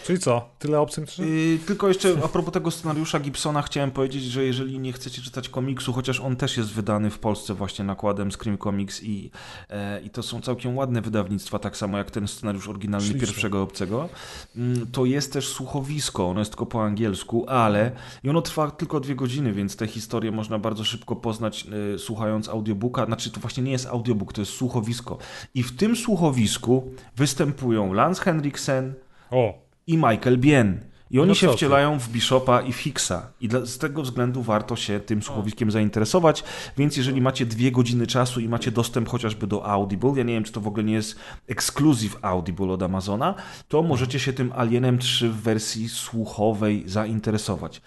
[0.05, 0.49] Czyli co?
[0.59, 1.25] Tyle obcym trzy?
[1.25, 5.49] Yy, tylko jeszcze a propos tego scenariusza Gibsona chciałem powiedzieć, że jeżeli nie chcecie czytać
[5.49, 9.31] komiksu, chociaż on też jest wydany w Polsce właśnie nakładem Scream Comics i,
[9.69, 13.27] e, i to są całkiem ładne wydawnictwa, tak samo jak ten scenariusz oryginalny Śliczne.
[13.27, 14.09] pierwszego obcego,
[14.55, 17.91] mm, to jest też słuchowisko, ono jest tylko po angielsku, ale
[18.23, 22.49] i ono trwa tylko dwie godziny, więc tę historię można bardzo szybko poznać e, słuchając
[22.49, 25.17] audiobooka, znaczy to właśnie nie jest audiobook, to jest słuchowisko.
[25.55, 28.93] I w tym słuchowisku występują Lance Henriksen,
[29.31, 30.93] O, i Michael Bien.
[31.11, 33.33] I oni No się wcielają w Bishopa i Fixa.
[33.41, 36.43] I dla, z tego względu warto się tym słuchowiskiem zainteresować.
[36.77, 40.43] Więc jeżeli macie dwie godziny czasu i macie dostęp chociażby do Audible, ja nie wiem,
[40.43, 43.35] czy to w ogóle nie jest ekskluzyw Audible od Amazona,
[43.67, 47.81] to możecie się tym Alienem 3 w wersji słuchowej zainteresować.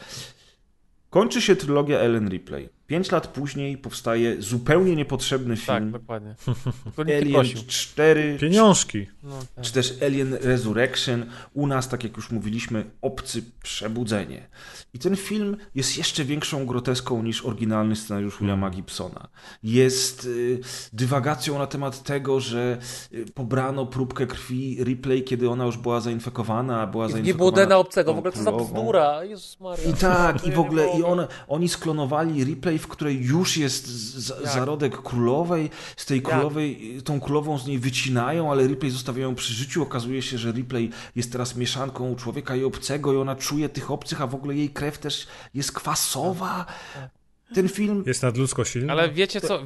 [1.10, 2.75] Kończy się trylogia Ellen Ripley.
[2.86, 6.34] Pięć lat później powstaje zupełnie niepotrzebny Tak, film dokładnie.
[6.84, 7.58] Tylko nikt nie Alien prosił.
[7.66, 9.06] 4, pieniążki.
[9.22, 9.64] No, tak.
[9.64, 11.26] czy też Alien Resurrection.
[11.54, 14.48] U nas, tak jak już mówiliśmy, Obcy Przebudzenie.
[14.94, 19.28] I ten film jest jeszcze większą groteską niż oryginalny scenariusz Williama Gibsona.
[19.62, 20.60] Jest y,
[20.92, 22.78] dywagacją na temat tego, że
[23.12, 27.66] y, pobrano próbkę krwi Ripley, kiedy ona już była zainfekowana, była I nie zainfekowana było
[27.66, 29.90] DNA obcego, w ogóle co za bzdura, Jezus Maria.
[29.90, 33.56] I tak, To i w nie ogóle, i on, oni sklonowali replay, w której już
[33.56, 34.54] jest z, Jak?
[34.54, 39.82] zarodek królowej, z tej królowej, tą królową z niej wycinają, ale replay zostawiają przy życiu.
[39.82, 44.20] Okazuje się, że replay jest teraz mieszanką człowieka i obcego i ona czuje tych obcych,
[44.20, 46.66] a w ogóle jej krew też jest kwasowa.
[47.54, 48.92] Ten film Jest nadludzko silny.
[48.92, 49.62] Ale wiecie co,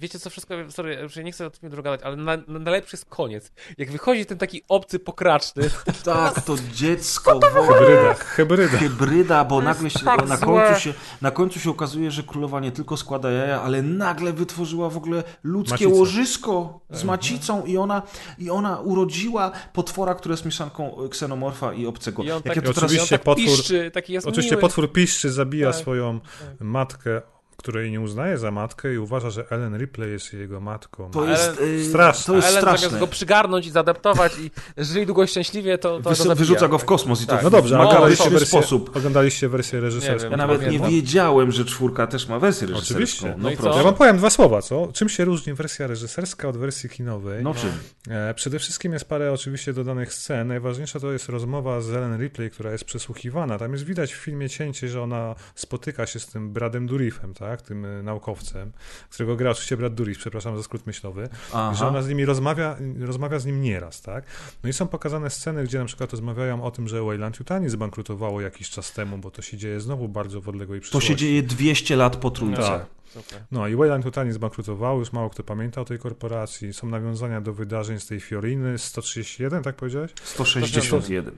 [0.00, 2.58] wiecie co wszystko, sorry, już ja nie chcę o tym dużo gadać, ale na, na,
[2.58, 3.52] najlepszy jest koniec.
[3.78, 5.70] Jak wychodzi ten taki obcy pokraczny,
[6.04, 7.78] tak, to dziecko w ogóle.
[7.78, 8.78] Hybryda, hybryda.
[8.78, 12.72] hybryda, bo nagle się, tak na, końcu się, na końcu się okazuje, że królowa nie
[12.72, 15.98] tylko składa jaja, ale nagle wytworzyła w ogóle ludzkie Macicę.
[15.98, 18.02] łożysko z macicą i ona,
[18.38, 22.22] i ona urodziła potwora, który jest mieszanką ksenomorfa i obcego.
[22.22, 22.90] I on Jakie tak, to teraz...
[22.90, 24.60] oczywiście on tak potwór- piszczy, taki jest Oczywiście miły.
[24.60, 26.20] potwór piszczy zabija Tak, swoją
[26.60, 27.22] matkę,
[27.62, 31.10] której nie uznaje za matkę i uważa, że Ellen Ripley jest jego matką.
[31.10, 32.24] To Ale- jest, yy, Straszne.
[32.26, 32.88] to jest Ellen straszne.
[32.88, 34.50] zamiast go przygarnąć i zaadaptować i
[34.84, 36.34] żyli długo szczęśliwie, to, to go Wys- zabija.
[36.34, 37.40] wyrzuca go w kosmos i to Tak.
[37.40, 38.96] w No dobrze, No, oglądaliście, wersję, sposób.
[38.96, 40.30] oglądaliście wersję reżyserską.
[40.30, 42.94] Ja nawet nie wiedziałem, że czwórka też ma wersję reżyserską.
[42.94, 43.34] Oczywiście.
[43.38, 43.76] No, No.
[43.76, 44.88] Ja wam powiem dwa słowa, co?
[44.94, 47.42] Czym się różni wersja reżyserska od wersji kinowej?
[47.44, 47.70] No czym?
[48.10, 50.48] E, Przede wszystkim jest parę oczywiście dodanych scen.
[50.48, 53.58] Najważniejsza to jest rozmowa z Ellen Ripley, która jest przesłuchiwana.
[53.58, 57.51] Tam jest widać w filmie cięcie, że ona spotyka się z tym Bradem Dourifem, tak?
[57.60, 58.72] Tym e, naukowcem,
[59.10, 61.28] którego gra oczywiście Brad Dourif, przepraszam za skrót myślowy.
[61.72, 64.24] I że ona z nimi rozmawia, rozmawia z nim nieraz, tak?
[64.62, 68.40] No i są pokazane sceny, gdzie na przykład rozmawiają o tym, że Wayland Yutani zbankrutowało
[68.40, 71.08] jakiś czas temu, bo to się dzieje znowu bardzo w odległej To przyszłości.
[71.08, 72.62] się dzieje 200 lat po trójce.
[72.62, 72.86] Tak.
[73.12, 73.42] Super.
[73.50, 76.72] No i Wayland totalnie zbankrutował, już mało kto pamięta o tej korporacji.
[76.72, 80.10] Są nawiązania do wydarzeń z tej Fioriny 131, tak powiedziałeś?
[80.22, 81.34] 161.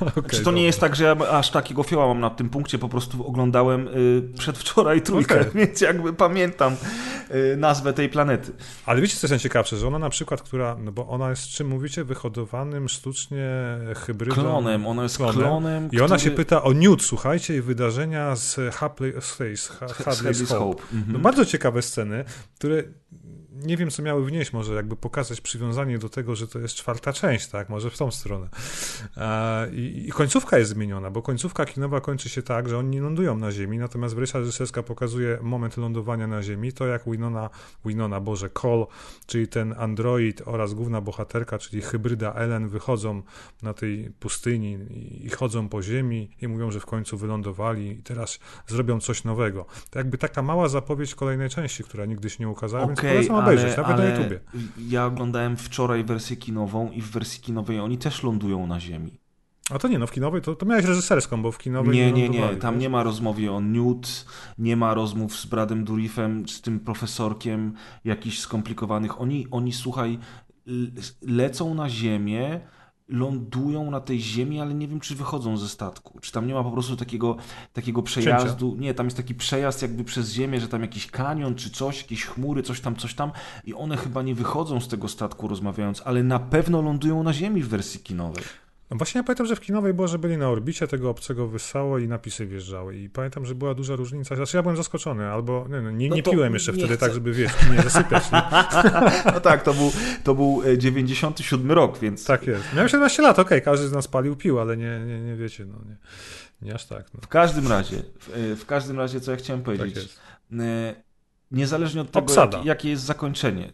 [0.00, 2.78] Okay, Czy to nie jest tak, że ja aż takiego fioła mam na tym punkcie,
[2.78, 5.52] po prostu oglądałem y, przedwczoraj trójkę, Okej.
[5.60, 6.76] więc jakby pamiętam
[7.30, 8.52] y, nazwę tej planety.
[8.86, 11.68] Ale wiecie, co jest najciekawsze, że ona na przykład, która, no bo ona jest, czym
[11.68, 13.50] mówicie, wyhodowanym sztucznie
[13.96, 14.34] hybrydą.
[14.34, 18.56] Klonem, ona jest klonem, I ona który- się pyta o Newt, słuchajcie, i wydarzenia z
[18.56, 19.68] Hadley's
[20.48, 20.58] Hope.
[20.58, 21.09] Hope, mhm.
[21.12, 22.24] No bardzo ciekawe sceny,
[22.54, 22.82] które
[23.62, 27.12] nie wiem, co miały wnieść, może jakby pokazać przywiązanie do tego, że to jest czwarta
[27.12, 28.48] część, tak, może w tą stronę.
[29.16, 33.00] E, I, I końcówka jest zmieniona, bo końcówka kinowa kończy się tak, że oni nie
[33.00, 37.50] lądują na Ziemi, natomiast wersja reżyserska pokazuje moment lądowania na Ziemi, to jak Winona,
[37.84, 38.86] Winona, Boże, Cole,
[39.26, 43.22] czyli ten android oraz główna bohaterka, czyli hybryda Ellen wychodzą
[43.62, 48.02] na tej pustyni i, i chodzą po Ziemi i mówią, że w końcu wylądowali i
[48.02, 49.66] teraz zrobią coś nowego.
[49.90, 53.36] To jakby taka mała zapowiedź kolejnej części, która nigdy się nie ukazała, więc Okej, polecam
[53.52, 54.40] obejrzeć, nawet na YouTubie.
[54.88, 59.20] ja oglądałem wczoraj wersję kinową i w wersji kinowej oni też lądują na ziemi.
[59.70, 62.28] A to nie, no w kinowej to, to miałeś reżyserską, bo w kinowej Nie, nie,
[62.28, 64.26] nie, tam nie ma rozmowy o Newt,
[64.58, 67.74] nie ma rozmów z Bradem Durifem, z tym profesorkiem
[68.04, 69.20] jakichś skomplikowanych.
[69.20, 70.18] Oni, oni słuchaj,
[71.22, 72.60] lecą na ziemię,
[73.10, 76.18] lądują na tej ziemi, ale nie wiem, czy wychodzą ze statku.
[76.20, 77.36] Czy tam nie ma po prostu takiego,
[77.72, 78.76] takiego przejazdu.
[78.78, 82.24] Nie, tam jest taki przejazd jakby przez ziemię, że tam jakiś kanion czy coś, jakieś
[82.24, 83.32] chmury, coś tam, coś tam
[83.64, 87.62] i one chyba nie wychodzą z tego statku rozmawiając, ale na pewno lądują na ziemi
[87.62, 88.44] w wersji kinowej.
[88.90, 91.98] No właśnie ja pamiętam, że w kinowej było, że byli na orbicie, tego obcego wyssało
[91.98, 92.96] i napisy wjeżdżały.
[92.96, 94.36] I pamiętam, że była duża różnica.
[94.36, 97.06] Znaczy ja byłem zaskoczony, albo nie, no, nie, No nie piłem jeszcze nie wtedy chcę.
[97.06, 98.24] tak, żeby wiesz, nie zasypiać.
[99.34, 99.92] No tak, to był,
[100.24, 102.64] to był e, 97 rok, więc Tak jest.
[102.74, 105.74] Miałem 17 lat, okej, każdy z nas palił, pił, ale nie, nie, nie wiecie, no
[105.88, 105.96] nie,
[106.68, 107.14] nie aż tak.
[107.14, 107.20] No.
[107.22, 110.18] W każdym razie, w, e, w każdym razie, co ja chciałem Tak powiedzieć.
[110.52, 110.94] e,
[111.50, 113.72] Niezależnie od tego, jak, jakie jest zakończenie.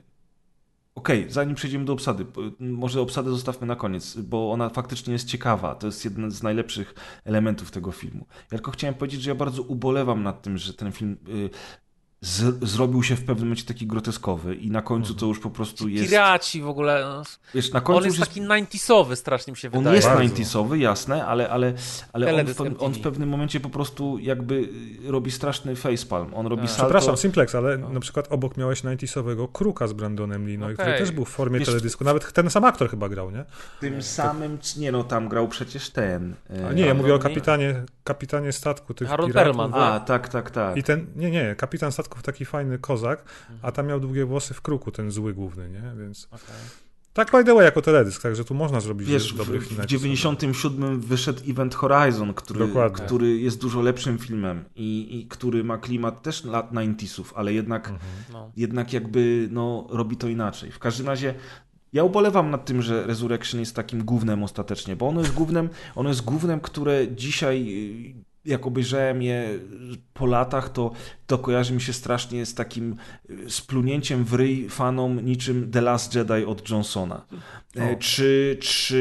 [0.97, 2.27] Okej, zanim przejdziemy do obsady,
[2.61, 5.75] może obsadę zostawmy na koniec, bo ona faktycznie jest ciekawa.
[5.75, 6.95] To jest jeden z najlepszych
[7.25, 8.27] elementów tego filmu.
[8.31, 11.51] Ja tylko chciałem powiedzieć, że ja bardzo ubolewam nad tym, że ten film y,
[12.27, 15.19] z, zrobił się w pewnym momencie taki groteskowy i na końcu Mhm.
[15.21, 16.05] to już po prostu jest...
[16.11, 17.05] Piraci w ogóle.
[17.17, 17.23] No,
[17.55, 19.97] Wiesz, na końcu on jest już taki 90sowy strasznie mi się On wydaje.
[19.97, 20.35] jest Bardzo.
[20.35, 21.73] 90sowy, jasne, ale, ale,
[22.13, 24.69] ale on, w, on w pewnym momencie po prostu jakby
[25.07, 26.35] robi straszny facepalm.
[26.35, 26.71] On robi Tak.
[26.71, 26.85] salto.
[26.85, 30.77] Przepraszam, Simplex, ale na przykład obok miałeś 90sowego Kruka z Brandonem Lino, Okej.
[30.77, 32.05] który też był w formie Wiesz, teledysku.
[32.05, 33.45] Nawet ten sam aktor chyba grał, nie?
[33.81, 36.35] Tym samym, nie no, tam grał przecież ten.
[36.51, 39.57] e, A nie, ja mówię o kapitanie, kapitanie statku tych Harold piratów.
[39.57, 39.83] Perlman.
[39.83, 40.77] A, tak, tak, tak.
[40.77, 41.93] I ten, nie, nie, kapitan
[42.23, 43.25] taki fajny kozak,
[43.63, 46.03] a tam miał długie włosy w kruku, ten zły główny, nie?
[46.05, 46.57] Więc Okej.
[47.13, 49.83] tak by the way, jako teledysk, także tu można zrobić Wiesz, w, dobry w film.
[49.87, 53.07] 97 wyszedł Event Horizon, który, Dokładnie.
[53.07, 57.93] który jest dużo lepszym filmem i, i który ma klimat też lat 90sów, ale jednak,
[58.33, 58.53] No.
[58.57, 60.71] jednak jakby no, robi to inaczej.
[60.73, 61.35] W każdym razie
[61.93, 66.09] ja ubolewam nad tym, że Resurrection jest takim gównem ostatecznie, bo ono jest gównem, ono
[66.09, 67.67] jest gównem, które dzisiaj
[68.21, 69.59] y, jak obejrzałem je
[70.15, 70.91] po latach, to,
[71.27, 72.97] to kojarzy mi się strasznie z takim
[73.31, 77.27] y, splunięciem w ryj fanom niczym The Last Jedi od Johnsona.
[77.77, 77.97] E, O.
[77.99, 78.97] Czy, czy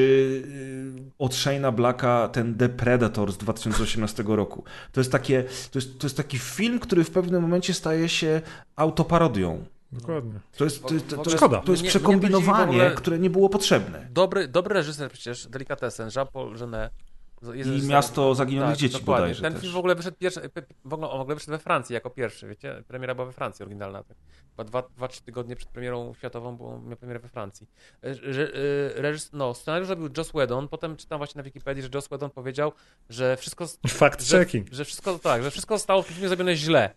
[1.05, 4.63] y, od Shane'a Blacka ten The Predator z 2018 roku.
[4.91, 8.41] To jest, takie, to, jest, to jest taki film, który w pewnym momencie staje się
[8.75, 9.65] autoparodią.
[9.91, 10.39] Dokładnie.
[10.57, 11.61] To jest, to jest, to, to ogóle- jest, Szkoda.
[11.61, 14.07] to jest mnie przekombinowanie, ogóle- które nie było potrzebne.
[14.11, 16.91] Dobry, dobry reżyser przecież, Delikatesen, Jean-Paul Genet.
[17.53, 19.21] Jest I Miasto Zaginionych tak, Dzieci dokładnie.
[19.21, 19.61] bodajże Ten też.
[19.61, 20.41] film w ogóle wyszedł pierwszy,
[20.85, 22.83] w ogóle, w ogóle wyszedł we Francji jako pierwszy, wiecie?
[22.87, 24.03] Premiera była we Francji, oryginalna.
[24.03, 24.17] Tak.
[24.49, 27.67] Chyba dwa, dwa, trzy tygodnie przed premierą światową, bo miał premierę we Francji.
[28.01, 32.07] Re, e, reżys, no, scenariusz robił Joss Whedon, potem czytam właśnie na Wikipedii, że Joss
[32.07, 32.71] Whedon powiedział,
[33.09, 33.65] że wszystko...
[33.87, 34.67] Fact że, checking.
[34.71, 36.93] że wszystko, tak, że wszystko zostało w filmie zrobione źle.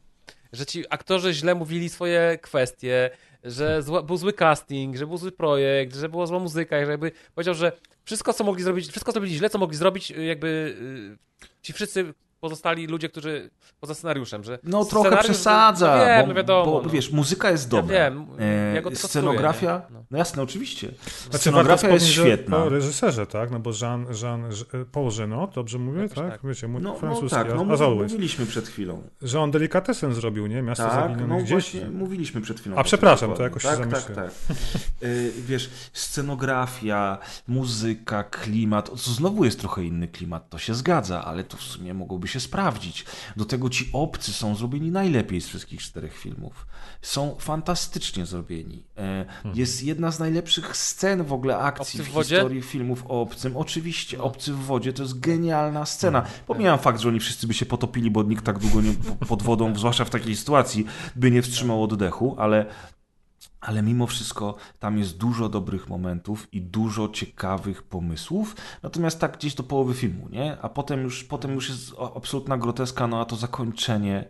[0.52, 3.10] Że ci aktorzy źle mówili swoje kwestie,
[3.44, 7.12] że zła, był zły casting, że był zły projekt, że była zła muzyka, że jakby
[7.34, 7.72] powiedział, że
[8.04, 10.76] wszystko, co mogli zrobić, wszystko zrobili źle, co mogli zrobić, y, jakby
[11.16, 13.50] y, ci wszyscy pozostali ludzie, którzy
[13.80, 16.88] poza scenariuszem, że No trochę scenariusz- przesadza, no wiem, bo, no wiadomo, bo no.
[16.90, 17.96] wiesz, muzyka jest Ja dobra.
[17.96, 18.26] wiem,
[18.74, 20.04] ja go e, scenografia, no.
[20.10, 20.18] No.
[20.18, 20.88] jasne, oczywiście.
[21.22, 22.56] Znaczy, Scenografia jest świetna.
[22.56, 23.50] O reżyserze, tak?
[23.50, 26.30] No bo Jean, Jean, Jean Paul Genot, dobrze mówię, Jakoś tak?
[26.30, 26.40] tak.
[26.44, 28.12] Wiecie, mój No, no francuski, tak, no, as, mów- as always.
[28.12, 29.02] mówiliśmy przed chwilą.
[29.22, 30.62] Że on delikatesem zrobił, nie?
[30.62, 31.80] Miasto Tak, Zaginionych no Dzieci.
[31.92, 32.76] mówiliśmy przed chwilą.
[32.76, 34.30] A, przepraszam, to jakoś się tak, tak, zamyśliłem.
[34.48, 34.56] tak.
[35.02, 41.44] Y, Wiesz, scenografia, muzyka, klimat, to znowu jest trochę inny klimat, to się zgadza, ale
[41.44, 43.04] to w sumie mogłoby się sprawdzić.
[43.36, 46.66] Do tego ci obcy są zrobieni najlepiej z wszystkich czterech filmów.
[47.02, 48.82] Są fantastycznie zrobieni.
[48.96, 49.24] E,
[49.54, 53.56] jest jedna z najlepszych scen w ogóle akcji Obcy w w historii filmów o obcym.
[53.56, 56.22] Oczywiście, obcy w wodzie to jest genialna scena.
[56.46, 58.94] Pomijam fakt, że oni wszyscy by się potopili, bo nikt tak długo nie,
[59.28, 60.86] pod wodą, zwłaszcza w takiej sytuacji,
[61.16, 62.66] by nie wstrzymał oddechu, ale
[63.60, 68.56] ale mimo wszystko tam jest dużo dobrych momentów i dużo ciekawych pomysłów.
[68.82, 70.56] Natomiast tak gdzieś do połowy filmu, nie?
[70.62, 74.28] A potem już, potem już jest absolutna groteska, no a to zakończenie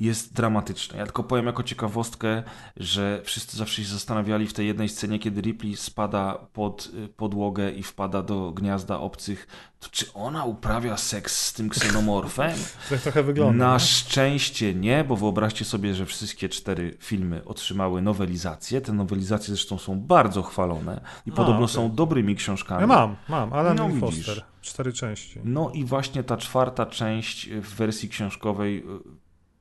[0.00, 0.98] jest dramatyczne.
[0.98, 2.42] Ja tylko powiem jako ciekawostkę,
[2.76, 7.70] że wszyscy zawsze się zastanawiali w tej jednej scenie, kiedy Ripley spada pod y, podłogę
[7.70, 9.46] i wpada do gniazda obcych,
[9.80, 12.52] to czy ona uprawia seks z tym ksenomorfem?
[12.90, 13.66] Tak trochę wygląda.
[13.66, 13.80] Na nie?
[13.80, 18.80] szczęście nie, bo wyobraźcie sobie, że wszystkie cztery filmy otrzymały nowelizacje.
[18.80, 21.74] Te nowelizacje zresztą są bardzo chwalone i podobno okej.
[21.74, 22.80] są dobrymi książkami.
[22.80, 23.52] Ja mam, mam.
[23.52, 24.26] Alan No, no, widzisz.
[24.26, 24.44] Foster.
[24.60, 25.40] Cztery części.
[25.44, 29.19] No i właśnie ta czwarta część w wersji książkowej y,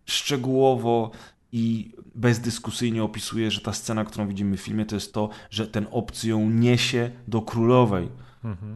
[0.09, 1.11] szczegółowo
[1.51, 5.87] i bezdyskusyjnie opisuje, że ta scena, którą widzimy w filmie, to jest to, że ten
[5.91, 8.09] obcy ją niesie do królowej.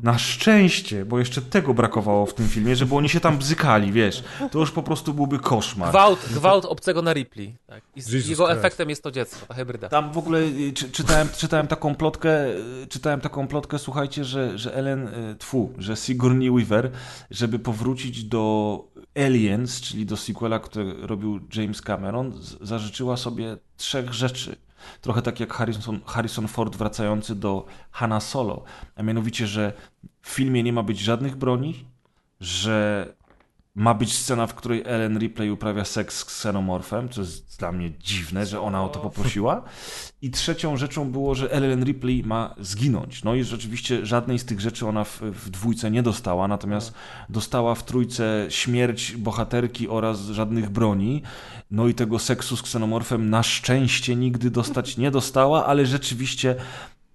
[0.03, 4.23] Na szczęście, bo jeszcze tego brakowało w tym filmie, żeby oni się tam bzykali, wiesz.
[4.51, 5.89] To już po prostu byłby koszmar.
[5.89, 7.55] Gwałt, gwałt obcego na Ripley.
[7.67, 7.83] Tak.
[7.95, 8.59] I z Jesus jego Christ.
[8.59, 9.89] efektem jest to dziecko, ta hybryda.
[9.89, 12.47] Tam w ogóle y, czy, czytałem, czytałem taką plotkę,
[12.83, 16.91] y, czytałem taką plotkę, słuchajcie, że, że Ellen, y, tfu, że Sigourney Weaver,
[17.31, 18.83] żeby powrócić do
[19.15, 24.55] Aliens, czyli do sequela, który robił James Cameron, zażyczyła sobie trzech rzeczy.
[25.01, 28.63] Trochę tak jak Harrison, Harrison Ford wracający do Hanna Solo.
[28.95, 29.73] A mianowicie, że
[30.21, 31.85] w filmie nie ma być żadnych broni,
[32.39, 33.07] że
[33.75, 37.91] ma być scena, w której Ellen Ripley uprawia seks z ksenomorfem, co jest dla mnie
[37.99, 39.63] dziwne, że ona o to poprosiła.
[40.21, 43.23] I trzecią rzeczą było, że Ellen Ripley ma zginąć.
[43.23, 46.93] No i rzeczywiście żadnej z tych rzeczy ona w, w dwójce nie dostała, natomiast
[47.29, 51.21] dostała w trójce śmierć bohaterki oraz żadnych broni.
[51.71, 56.55] No i tego seksu z ksenomorfem na szczęście nigdy dostać nie dostała, ale rzeczywiście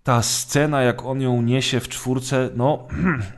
[0.02, 2.88] ta scena, jak on ją niesie w czwórce, no...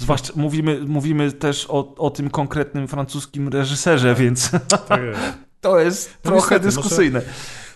[0.00, 4.50] Zwłaszcza mówimy, mówimy też o, o tym konkretnym francuskim reżyserze, więc
[4.88, 5.20] Tak jest.
[5.60, 7.22] to jest No trochę niestety, dyskusyjne.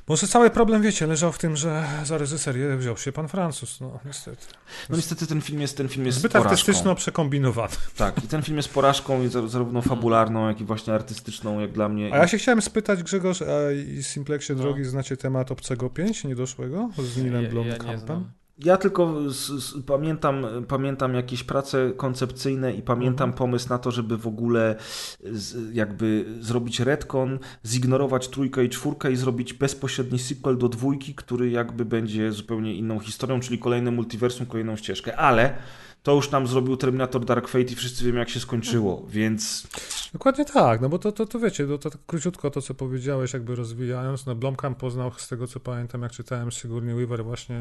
[0.09, 3.99] Może cały problem, wiecie, leżał w tym, że za reżyserię wziął się pan Francuz, no
[4.05, 4.47] niestety.
[4.91, 6.51] No niestety ten film jest, ten film jest Zbyt porażką.
[6.51, 7.73] artystyczno przekombinowany.
[7.97, 11.73] Tak, i ten film jest porażką i za- zarówno fabularną, jak i właśnie artystyczną, jak
[11.73, 12.15] dla mnie.
[12.15, 14.63] A ja się chciałem spytać, Grzegorz, a i Simplexie No.
[14.63, 17.99] drogi znacie temat Obcego 5 niedoszłego z Nilem Ja- ja nie Blomkampem?
[17.99, 18.31] znam.
[18.59, 23.39] Ja tylko z, z, pamiętam, pamiętam jakieś prace koncepcyjne i pamiętam Mhm.
[23.39, 24.77] pomysł na to, żeby w ogóle
[25.25, 31.51] z, jakby zrobić retcon, zignorować trójkę i czwórkę i zrobić bezpośredni sequel do dwójki, który
[31.51, 35.17] jakby będzie zupełnie inną historią, czyli kolejne multiversum, kolejną ścieżkę.
[35.17, 35.57] Ale
[36.05, 39.67] to już nam zrobił Terminator Dark Fate i wszyscy wiemy jak się skończyło, więc
[40.13, 43.33] Dokładnie tak, no bo to, to, to wiecie, to, to tak króciutko to, co powiedziałeś,
[43.33, 47.61] jakby rozwijając, no Blomkamp poznał, z tego co pamiętam, jak czytałem Sigourney Weaver właśnie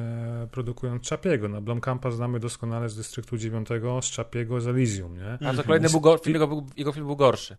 [0.51, 3.67] produkując Chapiego, no Blomkampa znamy doskonale z Dystryktu 9,
[4.01, 5.47] z Chapiego, z Elysium, nie?
[5.47, 7.57] A to kolejny był go, film, jego, był, jego film był gorszy.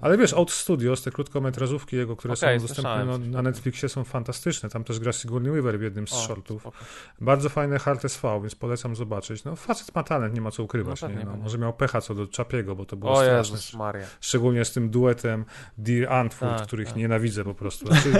[0.00, 3.42] Ale wiesz, Out Studios, te krótkometrażówki jego, które Okej, są dostępne no, na.
[3.42, 6.62] Netflixie są fantastyczne, tam też gra Sigourney Weaver w jednym z O, shortów.
[6.62, 6.76] spoko.
[7.20, 9.44] Bardzo fajne Hard SV, więc polecam zobaczyć.
[9.44, 11.24] No facet ma talent, nie ma co ukrywać, No nie?
[11.24, 13.54] No, może miał pecha co do Chapiego, bo to było O straszne.
[13.56, 14.06] Jezus Maria.
[14.20, 15.44] Szczególnie z tym duetem
[15.78, 16.96] Dear Antwoord, Tak, których tak.
[16.96, 17.86] nienawidzę po prostu.
[17.90, 18.12] Znaczy,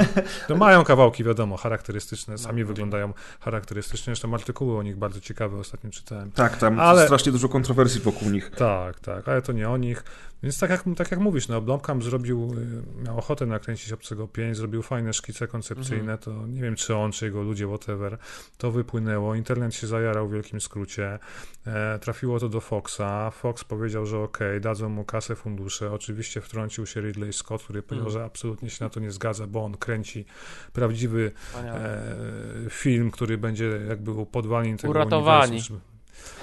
[0.48, 5.56] no mają kawałki, wiadomo, charakterystyczne, No, sami wyglądają charakterystycznie, zresztą artykuły o nich bardzo ciekawe
[5.58, 6.30] ostatnio czytałem.
[6.32, 8.50] tak, tam Ale- strasznie dużo kontrowersji wokół nich.
[8.50, 10.04] Tak, tak, ale to nie o nich.
[10.42, 12.54] Więc tak jak, tak jak mówisz, no Blomkamp zrobił,
[12.98, 17.12] y, miał ochotę nakręcić Obcego 5, zrobił fajne szkice koncepcyjne, to nie wiem czy on,
[17.12, 18.18] czy jego ludzie, whatever,
[18.58, 21.18] to wypłynęło, internet się zajarał w wielkim skrócie,
[21.66, 26.86] e, trafiło to do Foxa, Fox powiedział, że okej, dadzą mu kasę, fundusze, oczywiście wtrącił
[26.86, 30.24] się Ridley Scott, który powiedział, że absolutnie się na to nie zgadza, bo on kręci
[30.72, 35.60] prawdziwy e, film, który będzie jakby był podwalin tego Uratowani.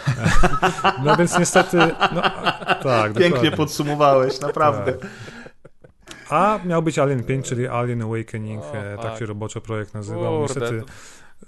[1.04, 1.78] No więc niestety,
[2.16, 2.22] no,
[2.84, 3.52] tak, Pięknie dokładnie.
[3.52, 4.94] podsumowałeś, naprawdę.
[4.94, 5.10] Tak.
[6.30, 9.20] A miał być Alien 5, czyli Alien Awakening, O, e, tak fuck.
[9.20, 10.48] się roboczo projekt nazywał.
[10.48, 10.84] Kurde, Niestety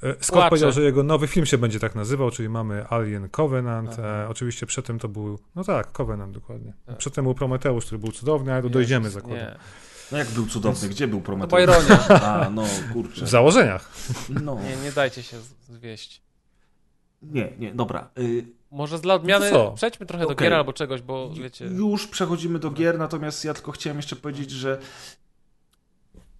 [0.03, 0.49] e, Scott płaczę.
[0.49, 3.99] powiedział, że jego nowy film się będzie tak nazywał, czyli mamy Alien Covenant.
[3.99, 6.73] E, oczywiście przedtem to był, no tak, Covenant dokładnie.
[6.85, 6.97] Tak.
[6.97, 9.37] Przedtem był Prometeusz, który był cudowny, ale to dojdziemy zakładam.
[9.37, 9.55] Nie.
[10.11, 11.61] No jak był cudowny, gdzie był Prometeusz?
[11.63, 12.07] ironia.
[12.09, 13.25] A, no kurczę.
[13.25, 13.89] W założeniach.
[14.29, 15.37] No, Nie, nie dajcie się
[15.69, 16.21] zwieść.
[17.21, 18.09] Nie, nie, dobra.
[18.19, 19.71] Y, Może dla odmiany No co?
[19.71, 20.45] przejdźmy trochę do Okej.
[20.45, 21.65] gier albo czegoś, bo wiecie...
[21.65, 24.79] Już przechodzimy do gier, natomiast ja tylko chciałem jeszcze powiedzieć, że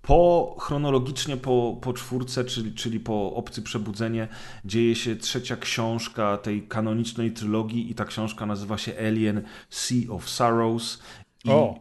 [0.01, 4.27] po chronologicznie po, po czwórce, czyli, czyli po Obcy Przebudzenie,
[4.65, 10.29] dzieje się trzecia książka tej kanonicznej trylogii i ta książka nazywa się Alien Sea of
[10.29, 10.99] Sorrows.
[11.45, 11.79] I O.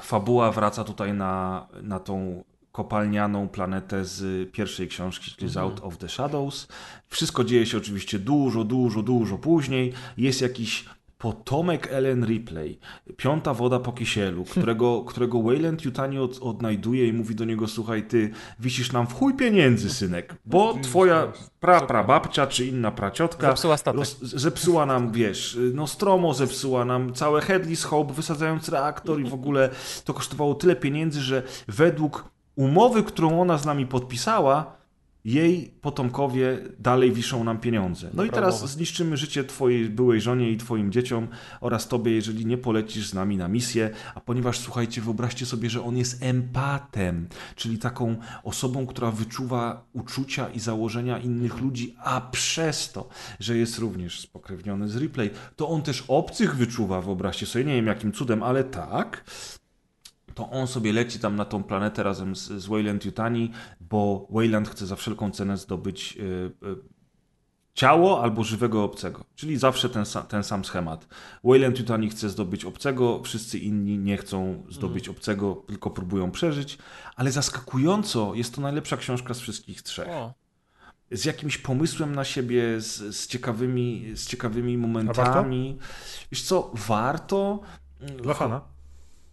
[0.00, 2.44] fabuła wraca tutaj na, na tą
[2.76, 6.68] kopalnianą planetę z pierwszej książki, czyli z Out of the Shadows.
[7.08, 9.92] Wszystko dzieje się oczywiście dużo, dużo, dużo później.
[10.16, 10.84] Jest jakiś
[11.18, 12.78] potomek Ellen Ripley,
[13.16, 18.06] piąta woda po kisielu, którego, którego Wayland Yutani od, odnajduje i mówi do niego, słuchaj,
[18.08, 18.30] ty
[18.60, 23.98] wisisz nam w chuj pieniędzy, synek, bo twoja pra, prababcia czy inna praciotka Zepsuła statek.
[24.00, 29.70] roz- zepsuła nam, wiesz, Nostromo zepsuła nam całe Headless Hope, wysadzając reaktor i w ogóle
[30.04, 34.76] to kosztowało tyle pieniędzy, że według umowy, którą ona z nami podpisała,
[35.26, 38.10] jej potomkowie dalej wiszą nam pieniądze.
[38.14, 41.28] No i teraz zniszczymy życie twojej byłej żonie i twoim dzieciom
[41.60, 45.82] oraz tobie, jeżeli nie polecisz z nami na misję, a ponieważ, słuchajcie, wyobraźcie sobie, że
[45.82, 52.92] on jest empatem, czyli taką osobą, która wyczuwa uczucia i założenia innych ludzi, a przez
[52.92, 53.08] to,
[53.40, 57.86] że jest również spokrewniony z Ripley, to on też obcych wyczuwa, wyobraźcie sobie, nie wiem
[57.86, 59.24] jakim cudem, ale tak,
[60.36, 63.50] to on sobie leci tam na tą planetę razem z, z Wayland Yutani,
[63.80, 66.76] bo Wayland chce za wszelką cenę zdobyć y, y,
[67.74, 69.24] ciało albo żywego obcego.
[69.34, 71.08] Czyli zawsze ten, sa, ten sam schemat.
[71.44, 76.78] Wayland Yutani chce zdobyć obcego, wszyscy inni nie chcą zdobyć obcego, tylko próbują przeżyć,
[77.16, 80.34] ale zaskakująco jest to najlepsza książka z wszystkich trzech O,
[81.10, 85.78] z jakimś pomysłem na siebie, z, z, ciekawymi, z ciekawymi momentami.
[86.32, 87.60] Wiesz co, warto.
[88.00, 88.75] Dla fana.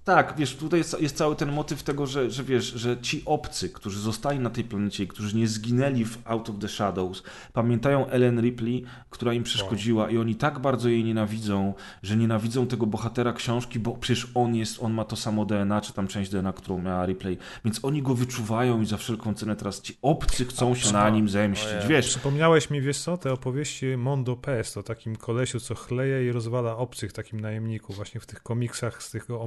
[0.03, 3.69] Tak, wiesz, tutaj jest, jest cały ten motyw tego, że, że wiesz, że ci obcy,
[3.69, 7.23] którzy zostali na tej planecie i którzy nie zginęli w Out of the Shadows,
[7.53, 11.73] pamiętają Ellen Ripley, która im przeszkodziła i oni tak bardzo jej nienawidzą,
[12.03, 15.93] że nienawidzą tego bohatera książki, bo przecież on jest, on ma to samo DNA, czy
[15.93, 19.81] tam część DNA, którą miała Ripley, więc oni go wyczuwają i za wszelką cenę teraz
[19.81, 22.07] ci obcy chcą się na nim zemścić, wiesz.
[22.07, 26.77] Przypomniałeś mi, wiesz co, te opowieści Mondo Pest o takim kolesiu, co chleje i rozwala
[26.77, 29.41] obcych, takim najemniku, właśnie w tych komiksach z tego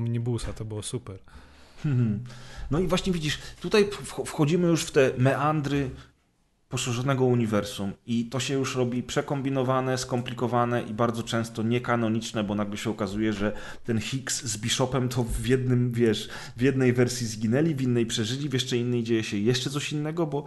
[0.46, 1.18] omnibusa, to było super.
[1.84, 2.24] Mhm.
[2.70, 5.90] No i właśnie widzisz, tutaj wch- wchodzimy już w te meandry
[6.68, 12.76] poszerzonego uniwersum i to się już robi przekombinowane, skomplikowane i bardzo często niekanoniczne, bo nagle
[12.76, 13.52] się okazuje, że
[13.84, 18.48] ten Higgs z Bishopem to w jednym, wiesz, w jednej wersji zginęli, w innej przeżyli,
[18.48, 20.44] w jeszcze innej dzieje się jeszcze coś innego, bo,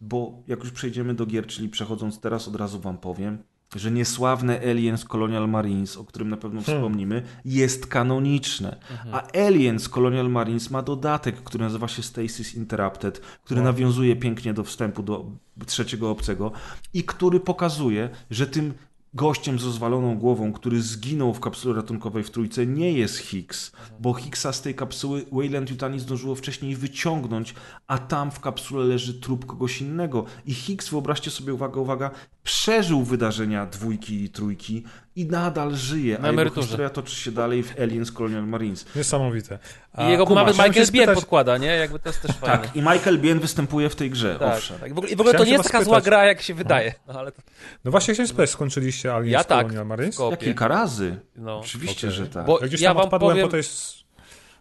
[0.00, 3.38] bo jak już przejdziemy do gier, czyli przechodząc teraz od razu wam powiem,
[3.74, 8.76] że niesławne Aliens Colonial Marines, o którym na pewno wspomnimy, jest kanoniczne.
[9.12, 14.64] A Aliens Colonial Marines ma dodatek, który nazywa się Stasis Interrupted, który nawiązuje pięknie do
[14.64, 15.26] wstępu do
[15.66, 16.52] trzeciego obcego
[16.94, 18.74] i który pokazuje, że tym
[19.14, 24.14] gościem z rozwaloną głową, który zginął w kapsule ratunkowej w trójce, nie jest Higgs, bo
[24.14, 27.54] Higgsa z tej kapsuły Wayland Yutani zdążyło wcześniej wyciągnąć,
[27.86, 30.24] a tam w kapsule leży trup kogoś innego.
[30.46, 32.10] I Higgs, wyobraźcie sobie, uwaga, uwaga,
[32.42, 34.84] przeżył wydarzenia dwójki i trójki
[35.16, 36.66] i nadal żyje, Na a jego emeryturze.
[36.66, 38.86] historia toczy się dalej w Aliens Colonial Marines.
[38.96, 39.58] Niesamowite.
[39.98, 41.66] I jego nawet chciałem Michael Biehn spytać- podkłada, nie?
[41.66, 42.58] Jakby to jest też fajne.
[42.58, 44.78] Tak, i Michael Biehn występuje w tej grze, Tak, owszem.
[44.78, 44.90] tak.
[44.90, 46.94] I w ogóle, i w ogóle to nie jest taka zła gra, jak się wydaje.
[47.08, 47.42] No, ale to,
[47.84, 49.66] No właśnie chciałem spytać, skończyliście Aliens ja tak.
[49.66, 50.18] Colonial Marines?
[50.30, 51.16] Ja kilka razy.
[51.36, 51.58] No.
[51.58, 52.16] Oczywiście, Okej.
[52.18, 52.46] że tak.
[52.46, 53.62] Bo Ja gdzieś ja tam wam odpadłem powiem, po tej,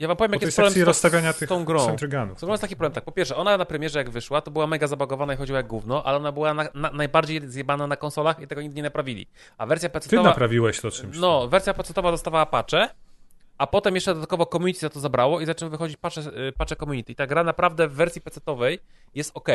[0.02, 1.86] ja wam powiem, po jaki jest problem rozstawiania z tych tą grą.
[1.86, 2.40] centryganów.
[2.40, 4.88] To jest taki problem, tak, po pierwsze, ona na premierze jak wyszła, to była mega
[4.88, 8.48] zabagowana i chodziła jak gówno, ale ona była na, na, najbardziej zjebana na konsolach i
[8.48, 9.28] tego nigdy nie naprawili.
[9.58, 10.24] A wersja Ty PC-towa...
[10.24, 11.18] naprawiłeś to czymś.
[11.20, 12.90] No, wersja PC-towa dostawała patche,
[13.58, 17.12] a potem jeszcze dodatkowo community za to zabrało i zaczęły wychodzić patche, y, patche community.
[17.12, 18.78] I ta gra naprawdę w wersji PC-towej
[19.16, 19.50] jest ok.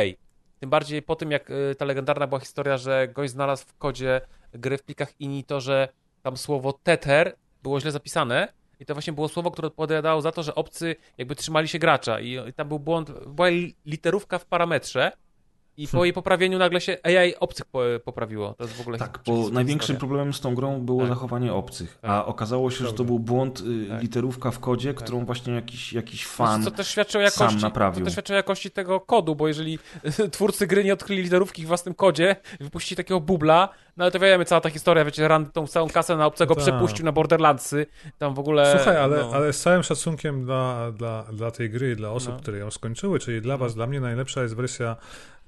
[0.59, 4.21] Tym bardziej po tym, jak y, ta legendarna była historia, że gość znalazł w kodzie
[4.53, 5.87] gry w plikach INI to, że
[6.23, 10.43] tam słowo tether było źle zapisane i to właśnie było słowo, które odpowiadało za to,
[10.43, 12.19] że obcy jakby trzymali się gracza.
[12.19, 15.11] I, tam był błąd, była li- literówka w parametrze
[15.77, 18.53] i po jej poprawieniu nagle się AI obcych po, poprawiło.
[18.53, 19.43] To jest w ogóle Tak, historia.
[19.43, 21.09] bo największym problemem z tą grą było Tak.
[21.09, 22.11] zachowanie obcych, Tak.
[22.11, 24.01] a okazało się, że to był błąd, y, Tak.
[24.01, 27.99] literówka w kodzie, którą właśnie jakiś, jakiś fan Co też świadczy o jakości, sam naprawił.
[27.99, 29.79] To też świadczy o jakości tego kodu, bo jeżeli
[30.31, 34.45] twórcy gry nie odkryli literówki w własnym kodzie, wypuścili takiego bubla, no ale to wiemy,
[34.45, 36.63] cała ta historia, wiecie, Rand tą całą kasę na obcego Tak.
[36.63, 37.85] przepuścił na Borderlandsy,
[38.17, 38.73] tam w ogóle...
[38.75, 42.39] Słuchaj, ale, no, ale z całym szacunkiem dla, dla, dla tej gry, dla osób, No.
[42.39, 44.95] które ją skończyły, czyli dla was, dla mnie najlepsza jest wersja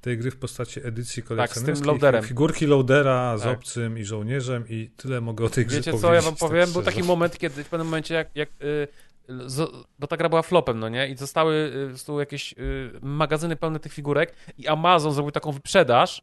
[0.01, 1.87] tej gry w postaci edycji Tak, z tym kolekcjonerskiej.
[1.87, 2.23] loaderem.
[2.23, 3.57] Figurki loadera z Tak.
[3.57, 6.15] obcym i żołnierzem i tyle mogę o tej grze Wiecie co, powiedzieć.
[6.15, 6.85] ja wam tak powiem, był szczerze.
[6.85, 8.87] taki moment, kiedy w pewnym momencie, jak, jak y,
[9.45, 11.53] z, bo ta gra była flopem, no nie, i zostały
[12.09, 16.21] y, jakieś y, magazyny pełne tych figurek i Amazon zrobił taką wyprzedaż,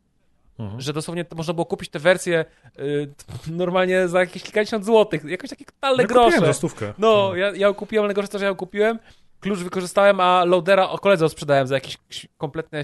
[0.58, 0.80] Mhm.
[0.80, 2.44] że dosłownie można było kupić te wersje
[2.78, 3.08] y,
[3.46, 6.46] normalnie za jakieś kilkadziesiąt złotych, jakoś takie totalne Ja kupiłem grosze.
[6.46, 6.94] za stówkę.
[6.98, 8.98] No, ja, ja ją kupiłem, ale najgorsze to, że ja ją kupiłem,
[9.40, 11.98] klucz wykorzystałem, a loadera o koledze sprzedałem za jakieś
[12.38, 12.78] kompletne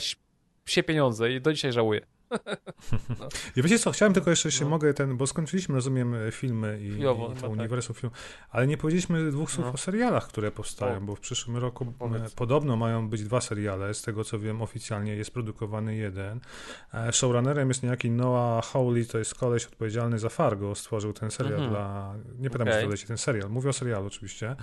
[0.64, 2.00] psie pieniądze i do dzisiaj żałuję.
[3.56, 4.70] I wiecie co, chciałem tylko jeszcze, jeśli No.
[4.70, 7.50] mogę, ten, bo skończyliśmy, rozumiem, e, filmy i, Chwilowo, i to tak.
[7.50, 8.12] uniwersum film,
[8.50, 9.72] ale nie powiedzieliśmy dwóch słów No.
[9.72, 11.00] o serialach, które powstają, O.
[11.00, 12.34] bo w przyszłym roku Powiedz.
[12.34, 16.40] podobno mają być dwa seriale, z tego co wiem oficjalnie jest produkowany jeden.
[16.94, 21.52] E, Showrunnerem jest niejaki Noah Hawley, to jest koleś odpowiedzialny za Fargo, stworzył ten serial
[21.54, 21.70] Mhm.
[21.70, 24.56] dla, nie pytam, to leci ten serial, mówię o serialu oczywiście.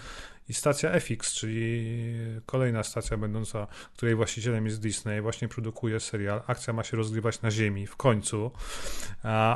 [0.50, 1.90] I stacja FX, czyli
[2.46, 6.42] kolejna stacja będąca, której właścicielem jest Disney, właśnie produkuje serial.
[6.48, 8.52] Akcja ma się rozgrywać na Ziemi w końcu.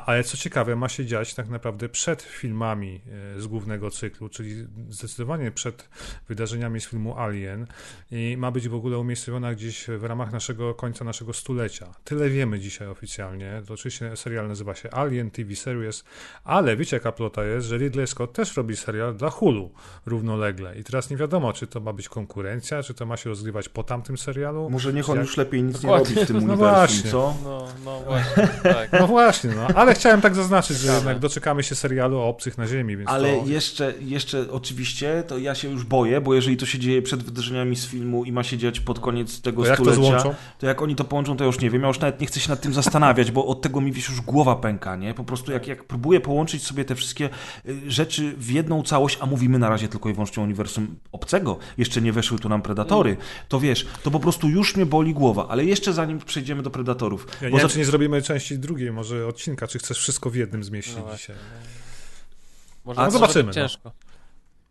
[0.05, 3.01] Ale co ciekawe, ma się dziać tak naprawdę przed filmami
[3.37, 5.89] e, z głównego cyklu, czyli zdecydowanie przed
[6.27, 7.67] wydarzeniami z filmu Alien
[8.11, 11.91] i ma być w ogóle umiejscowiona gdzieś w ramach naszego końca naszego stulecia.
[12.03, 13.61] Tyle wiemy dzisiaj oficjalnie.
[13.67, 16.03] To oczywiście serial nazywa się Alien TV Series,
[16.43, 19.71] ale wiecie jaka plota jest, że Ridley Scott też robi serial dla Hulu
[20.05, 20.79] równolegle.
[20.79, 23.83] I teraz nie wiadomo, czy to ma być konkurencja, czy to ma się rozgrywać po
[23.83, 24.69] tamtym serialu.
[24.69, 26.15] Może niech on jak- już lepiej nic nie Dokładnie.
[26.15, 27.11] robi w tym No uniwersum, właśnie.
[27.11, 27.35] co?
[27.43, 28.91] No, no właśnie, tak.
[28.99, 29.67] No właśnie, no.
[29.75, 33.37] ale chciałem tak zaznaczyć, że jednak doczekamy się serialu o obcych na Ziemi, więc Ale
[33.37, 33.47] to...
[33.47, 37.75] jeszcze, jeszcze oczywiście, to ja się już boję, bo jeżeli to się dzieje przed wydarzeniami
[37.75, 40.35] z filmu i ma się dziać pod koniec tego To jak to stulecia, złączą?
[40.59, 41.81] to jak oni to połączą, to ja już nie wiem.
[41.81, 44.21] Ja już nawet nie chcę się nad tym zastanawiać, bo od tego mi wiesz, już
[44.21, 45.13] głowa pęka, nie?
[45.13, 47.29] Po prostu jak, jak próbuję połączyć sobie te wszystkie
[47.67, 51.57] y, rzeczy w jedną całość, a mówimy na razie tylko i wyłącznie o uniwersum obcego,
[51.77, 53.17] jeszcze nie weszły tu nam Predatory,
[53.49, 57.27] to wiesz, to po prostu już mnie boli głowa, ale jeszcze zanim przejdziemy do Predatorów,
[57.41, 60.63] Ja nie bo za- nie zrobimy części drugiej, może odcinka, czy chcesz wszystko w jednym
[60.63, 61.35] zmieścić No dzisiaj.
[62.85, 63.53] Może A to zobaczymy, no.
[63.53, 63.91] ciężko.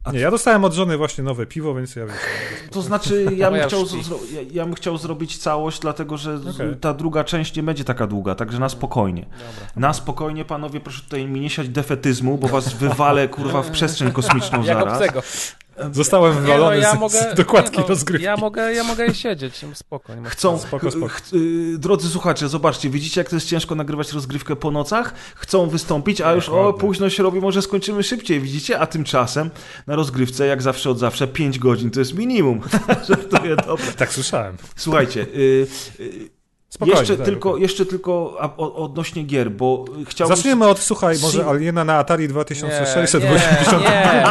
[0.05, 2.16] A Nie, ja dostałem od żony właśnie nowe piwo, więc ja wiem.
[2.70, 3.84] To znaczy, ja bym, chciał,
[4.32, 6.76] ja, ja bym chciał zrobić całość, dlatego że Okej.
[6.80, 9.22] ta druga część nie będzie taka długa, także na spokojnie.
[9.22, 9.70] Dobra.
[9.76, 14.12] Na spokojnie, panowie, proszę tutaj mi nie siać defetyzmu, bo was wywalę, kurwa, w przestrzeń
[14.12, 14.94] kosmiczną zaraz.
[14.94, 15.22] obcego.
[15.92, 18.24] Zostałem no, wywalony ja z, mogę, z dokładki nie, no, rozgrywki.
[18.24, 20.14] Ja mogę, ja mogę siedzieć, spoko.
[20.14, 21.09] Nie ma Chcą, Spoko, spoko.
[21.09, 25.14] ch- y, drodzy słuchacze, zobaczcie, widzicie jak to jest ciężko nagrywać rozgrywkę po nocach?
[25.34, 28.78] Chcą wystąpić, a już o, późno się robi, może skończymy szybciej, widzicie?
[28.78, 29.50] A tymczasem
[29.86, 32.60] na rozgrywce, jak zawsze od zawsze, 5 godzin to jest minimum.
[33.09, 33.92] Żartuję, dobra.
[33.96, 34.56] Tak słyszałem.
[34.76, 35.66] Słuchajcie, y,
[36.00, 36.41] y,
[36.73, 37.62] Spokojnie, jeszcze, tak, tylko, okej.
[37.62, 40.36] jeszcze tylko odnośnie gier, bo chciałbym...
[40.36, 43.24] Zaczniemy od, słuchaj, może Aliena na Atari Nie, 2680.
[43.24, 44.27] nie, nie.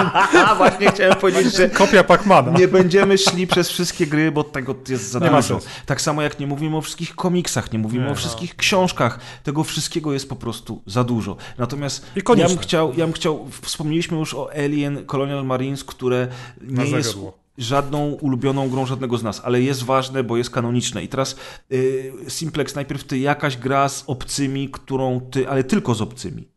[0.46, 2.60] A, właśnie chciałem powiedzieć, że Kopia Pacmana.
[2.60, 5.60] nie będziemy szli przez wszystkie gry, bo tego jest za Nie dużo.
[5.86, 8.12] Tak samo jak nie mówimy o wszystkich komiksach, nie mówimy Nie.
[8.12, 9.20] o wszystkich książkach.
[9.44, 11.38] Tego wszystkiego jest po prostu za dużo.
[11.58, 16.28] Natomiast I ja bym, chciał, ja bym chciał, wspomnieliśmy już o Alien Colonial Marines, które
[16.62, 17.41] Na nie jest zagadło.
[17.58, 21.04] Żadną ulubioną grą żadnego z nas, ale jest ważne, bo jest kanoniczne.
[21.04, 21.36] I teraz
[21.72, 26.48] y, Simplex, najpierw ty jakaś gra z obcymi, którą ty, ale tylko z obcymi,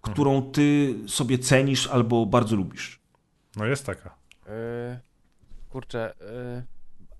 [0.00, 3.00] którą ty sobie cenisz albo bardzo lubisz.
[3.56, 4.14] No jest taka.
[4.46, 4.52] Yy,
[5.70, 6.14] kurczę.
[6.20, 6.62] Yy,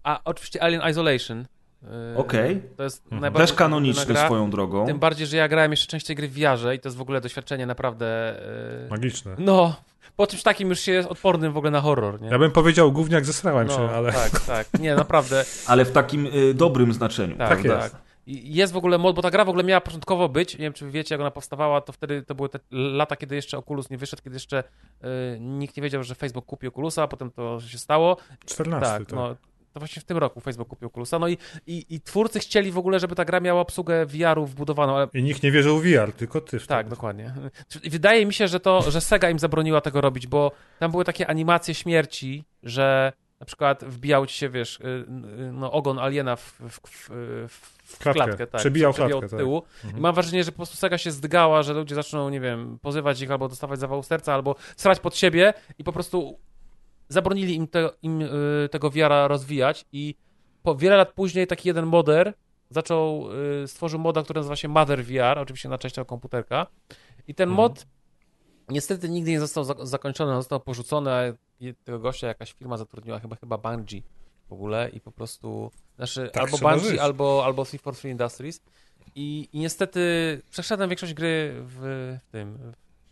[0.03, 1.45] a oczywiście Alien Isolation.
[1.83, 2.63] Yy, Okej.
[2.77, 3.21] To jest Mhm.
[3.21, 3.47] najbardziej
[3.95, 4.27] Też gra.
[4.27, 4.87] swoją drogą.
[4.87, 7.21] Tym bardziej, że ja grałem jeszcze częściej gry w VR-ze i to jest w ogóle
[7.21, 8.41] doświadczenie naprawdę.
[8.83, 9.37] Yy, Magiczne.
[9.39, 9.77] no,
[10.17, 12.29] po czymś takim już się jest odpornym w ogóle na horror, nie?
[12.29, 14.13] Ja bym powiedział gówniak zesrałem się, no, ale...
[14.13, 14.81] Tak, tak.
[14.81, 15.45] Nie, naprawdę.
[15.67, 17.37] Ale w takim y, dobrym znaczeniu.
[17.37, 17.83] Tak, Tak tak.
[17.83, 17.97] jest.
[18.27, 20.73] I Jest w ogóle mod, bo ta gra w ogóle miała początkowo być, nie wiem
[20.73, 23.91] czy wy wiecie jak ona powstawała, to wtedy to były te lata, kiedy jeszcze Oculus
[23.91, 24.65] nie wyszedł, kiedy jeszcze
[25.05, 25.07] y,
[25.41, 28.17] nikt nie wiedział, że Facebook kupi Oculusa, a potem to się stało.
[28.47, 29.13] 14, tak, tak.
[29.17, 29.37] no
[29.75, 31.19] to właśnie w tym roku Facebook kupił Oculusa.
[31.19, 34.97] No i, i, i twórcy chcieli w ogóle, żeby ta gra miała obsługę VR-u wbudowaną,
[34.97, 36.67] ale I nikt nie wierzył w VR, tylko ty wtedy.
[36.69, 37.35] tak, dokładnie.
[37.85, 41.27] Wydaje mi się, że to, że Sega im zabroniła tego robić, bo tam były takie
[41.27, 46.61] animacje śmierci, że na przykład wbijał ci się, wiesz, y, y, no, ogon aliena w,
[46.61, 47.51] w, w,
[47.85, 48.25] w Klatkę.
[48.25, 48.61] klatkę, tak.
[48.61, 49.63] Przebijał klatkę, od tyłu.
[49.99, 53.21] I mam wrażenie, że po prostu Sega się zdygała, że ludzie zaczną, nie wiem, pozywać
[53.21, 56.39] ich albo dostawać zawału serca, albo strać pod siebie i po prostu
[57.09, 60.15] zabronili im, te, im y, tego VR-a rozwijać i
[60.63, 62.35] po wiele lat później taki jeden moder
[62.71, 63.29] zaczął,
[63.63, 66.67] y, stworzył moda, który nazywa się Mother VR, oczywiście na częścią komputerka.
[67.29, 67.87] I ten mod
[68.69, 71.23] niestety nigdy nie został za- zakończony, on został porzucony, a
[71.85, 74.01] tego gościa jakaś firma zatrudniła, chyba chyba Bungie
[74.49, 76.99] w ogóle i po prostu, znaczy Tak albo Bungie, żyć.
[77.01, 78.61] albo, albo 343 Industries.
[79.15, 80.01] I, i niestety
[80.51, 81.79] przeszedłem większość gry w,
[82.25, 82.59] w tym,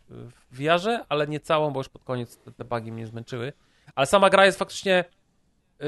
[0.08, 3.52] w, w VR-ze, ale nie całą, bo już pod koniec te, te bugi mnie zmęczyły,
[3.94, 5.04] ale sama gra jest faktycznie
[5.80, 5.86] yy,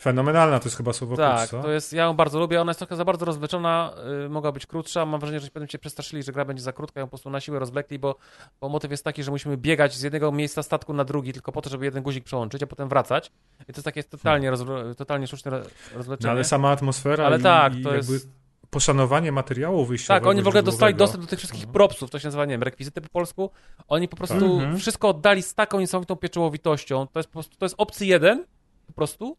[0.00, 2.78] Fenomenalna to jest chyba słowo tak, klucz, to jest, ja ją bardzo lubię, ona jest
[2.80, 3.94] trochę za bardzo rozwleczona,
[4.26, 7.00] y, mogła być krótsza, mam wrażenie, że potem się przestraszyli, że gra będzie za krótka,
[7.00, 8.16] ją po prostu na siłę rozwlekli, bo,
[8.60, 11.62] bo motyw jest taki, że musimy biegać z jednego miejsca statku na drugi, tylko po
[11.62, 13.32] to, żeby jeden guzik przełączyć, a potem wracać.
[13.60, 16.30] I to jest takie totalnie, rozwle- totalnie sztuczne ro- No, rozwleczenie.
[16.32, 18.28] ale sama atmosfera Ale i, tak, i to jakby jest-
[18.70, 20.24] poszanowanie materiału wyjściowego.
[20.24, 22.62] Tak, oni w ogóle dostali dostęp do tych wszystkich propsów, to się nazywa, nie wiem,
[22.62, 23.50] rekwizyty po polsku.
[23.88, 24.78] Oni po prostu Mhm.
[24.78, 27.06] wszystko oddali z taką niesamowitą pieczołowitością.
[27.06, 28.44] To jest po prostu, to jest opcji jeden,
[28.86, 29.36] po prostu.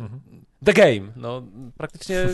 [0.00, 0.20] Mhm.
[0.64, 1.42] The game, no
[1.76, 2.16] praktycznie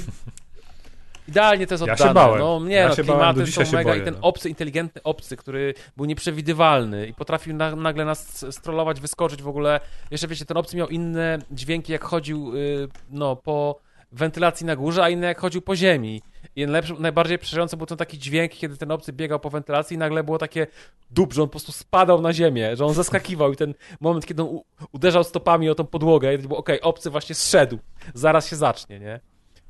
[1.28, 2.10] Idealnie to jest Ja oddane.
[2.10, 2.38] się bałem.
[2.38, 4.20] No nie, Ja no, się klimaty są mega boję, i ten no.
[4.20, 9.80] obcy, inteligentny obcy, który był nieprzewidywalny i potrafił na, nagle nas strollować, wyskoczyć w ogóle.
[10.10, 13.80] Jeszcze wiecie, ten obcy miał inne dźwięki, jak chodził y, no, po
[14.18, 16.22] wentylacji na górze, a inne jak chodził po ziemi.
[16.56, 19.98] I najlepszy, najbardziej przerażający był ten taki dźwięk, kiedy ten obcy biegał po wentylacji i
[19.98, 20.66] nagle było takie
[21.10, 24.42] dup, że on po prostu spadał na ziemię, że on zaskakiwał i ten moment, kiedy
[24.42, 24.60] on
[24.92, 27.78] uderzał stopami o tą podłogę i to było, okej, obcy właśnie zszedł,
[28.14, 29.20] zaraz się zacznie, nie?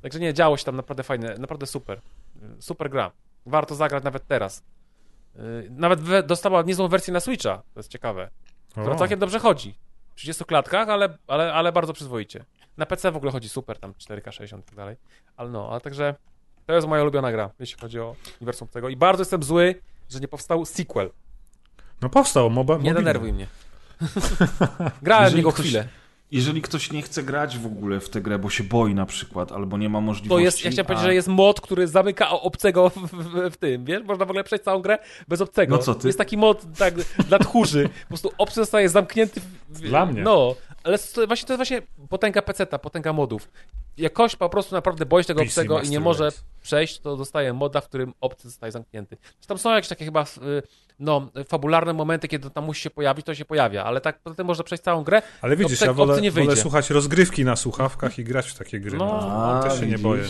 [0.02, 2.00] Także nie, działo się tam naprawdę fajne, naprawdę super.
[2.60, 3.10] Super gra.
[3.46, 4.62] Warto zagrać nawet teraz.
[5.36, 8.30] Y, Nawet we- dostała niezłą wersję na Switcha, to jest ciekawe,
[8.70, 8.98] która O.
[8.98, 9.74] całkiem dobrze chodzi.
[10.12, 12.44] W 30 klatkach, ale, ale, ale bardzo przyzwoicie.
[12.76, 14.96] Na PC w ogóle chodzi super, tam 4K 60 i tak dalej.
[15.36, 16.14] Ale no, ale także
[16.66, 18.88] to jest moja ulubiona gra, jeśli chodzi o uniwersum tego.
[18.88, 19.74] I bardzo jestem zły,
[20.10, 21.10] że nie powstał sequel.
[22.02, 22.98] No powstał, moba, Nie mobilny.
[23.00, 23.46] denerwuj mnie.
[25.02, 25.88] Grałem w Jeżeli niego ktoś- chwilę.
[26.30, 29.52] Jeżeli ktoś nie chce grać w ogóle w tę grę, bo się boi na przykład,
[29.52, 30.44] albo nie ma To możliwości...
[30.44, 33.84] jest, ja chciałem a- powiedzieć, że jest mod, który zamyka obcego w, w, w tym,
[33.84, 34.02] wiesz?
[34.02, 34.98] Można w ogóle przejść całą grę
[35.28, 35.76] bez obcego.
[35.76, 36.08] No co ty?
[36.08, 36.94] Jest taki mod tak,
[37.28, 37.88] dla tchórzy.
[38.02, 40.22] Po prostu obcy zostaje zamknięty w, w, Dla mnie.
[40.22, 40.54] No,
[40.86, 43.48] ale to, właśnie, to jest właśnie potęga peceta, potęga modów.
[43.96, 46.38] Jak ktoś po prostu naprawdę boi się tego PC obcego i nie może Race.
[46.62, 49.16] przejść, to dostaje moda, w którym obcy zostaje zamknięty.
[49.46, 50.26] Tam są jakieś takie chyba y,
[50.98, 54.46] no, fabularne momenty, kiedy tam musi się pojawić, to się pojawia, ale tak poza tym
[54.46, 55.22] można przejść całą grę.
[55.42, 56.48] Ale widzisz, Obcy- ja wolę, nie wyjdzie.
[56.50, 58.98] wolę słuchać rozgrywki na słuchawkach i grać w takie gry.
[58.98, 59.04] No.
[59.06, 60.02] No, A, też się nie widzisz.
[60.02, 60.22] boję.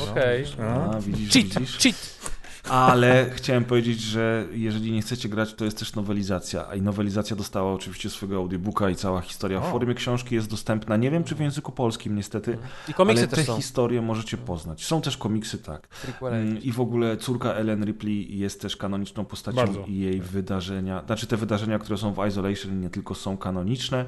[0.58, 0.64] No.
[0.94, 1.78] A, widzisz, Cheat, widzisz?
[1.78, 2.35] cheat!
[2.70, 6.68] Ale chciałem powiedzieć, że jeżeli nie chcecie grać, to jest też nowelizacja.
[6.68, 10.96] A i nowelizacja dostała oczywiście swojego audiobooka i cała historia w formie książki jest dostępna.
[10.96, 13.56] Nie wiem, czy w języku polskim niestety, I komiksy ale też te są.
[13.56, 14.84] historie możecie poznać.
[14.84, 15.88] Są też komiksy, tak.
[16.22, 19.84] Mm, I w ogóle córka Ellen Ripley jest też kanoniczną postacią Bardzo.
[19.86, 24.04] i jej wydarzenia, znaczy te wydarzenia, które są w Isolation nie tylko są kanoniczne,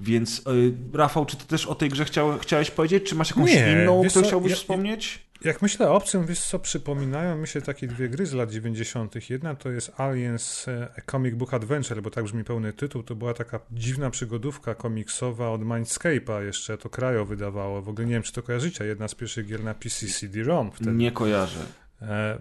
[0.00, 3.50] więc y, Rafał, czy ty też o tej grze chciał, chciałeś powiedzieć, czy masz jakąś
[3.54, 5.31] Nie, inną, którą chciałbyś ja- wspomnieć?
[5.44, 9.30] Jak myślę o obcym, wiesz co, przypominają mi się takie dwie gry z lat 90.
[9.30, 13.02] Jedna to jest Aliens e, Comic Book Adventure, bo tak brzmi pełny tytuł.
[13.02, 17.82] To była taka dziwna przygodówka komiksowa od Mindscape'a jeszcze, to Krajo wydawało.
[17.82, 20.92] W ogóle nie wiem, czy to kojarzycie, jedna z pierwszych gier na PC CD-ROM wtedy.
[20.92, 21.60] Nie kojarzę.
[22.02, 22.38] E,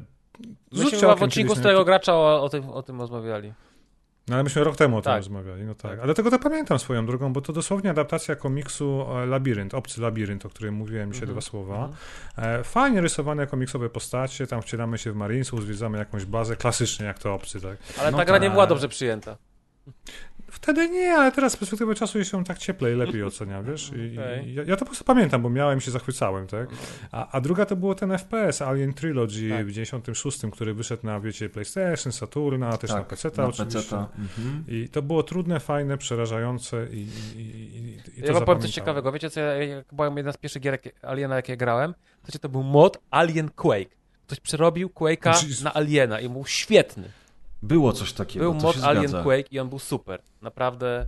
[0.71, 3.53] Myśmy w odcinku z tego gracza o, o, tym, o tym rozmawiali.
[4.31, 5.17] No ale myśmy rok temu o tym Tak.
[5.19, 5.99] rozmawiali, no tak.
[5.99, 10.45] Ale tego to pamiętam swoją drogą, bo to dosłownie adaptacja komiksu e, Labirynt, Obcy Labirynt,
[10.45, 11.39] o którym mówiłem dzisiaj Mhm.
[11.39, 11.89] dwa słowa.
[12.37, 17.19] E, Fajnie rysowane komiksowe postacie, tam wcielamy się w Marinesów, zwiedzamy jakąś bazę, klasycznie jak
[17.19, 17.77] to Obcy, tak.
[17.99, 18.53] Ale No ta gra nie tak.
[18.53, 19.37] była dobrze przyjęta.
[20.51, 23.91] Wtedy nie, ale teraz z perspektywy czasu się tak cieplej, lepiej ocenia, wiesz?
[23.95, 24.47] I, Okej.
[24.47, 26.69] i ja, ja to po prostu pamiętam, bo miałem i się zachwycałem, tak?
[27.11, 29.65] A, a druga to było ten FPS, Alien Trilogy Tak.
[29.65, 33.79] w 96, który wyszedł na, wiecie, PlayStation, Saturna, też na Tak, PC na oczywiście.
[33.79, 34.09] PC-ta.
[34.19, 34.63] Mhm.
[34.67, 38.71] I to było trudne, fajne, przerażające i, i, i, i, to Ja wam powiem coś
[38.71, 39.11] ciekawego.
[39.11, 41.93] Wiecie, co ja, jak była jedna z pierwszych gier Aliena, jakie grałem?
[42.31, 43.89] To to był mod Alien Quake.
[44.27, 45.63] Ktoś przerobił Quake'a Jeez.
[45.63, 47.09] na Aliena i był świetny.
[47.61, 49.23] Było coś takiego, Był mod Alien zgadza.
[49.23, 50.21] Quake i on był super.
[50.41, 51.07] Naprawdę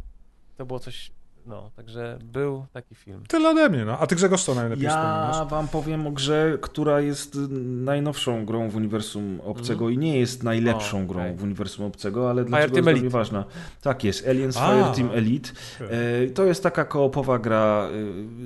[0.57, 1.11] to było coś...
[1.45, 3.23] No, także był taki film.
[3.27, 3.97] Tyle ode mnie, no.
[3.99, 5.49] A ty Grzegorz co najlepiej Ja wspominasz?
[5.51, 11.01] wam powiem o grze, która jest najnowszą grą w uniwersum obcego i nie jest najlepszą.
[11.03, 11.35] O, grą okej.
[11.35, 13.09] w uniwersum obcego, ale dlaczego Team jest dla Elite.
[13.17, 13.43] ważna?
[13.81, 14.67] Tak jest, Aliens A.
[14.73, 15.49] Fireteam Elite.
[15.81, 17.87] E, To jest taka koopowa gra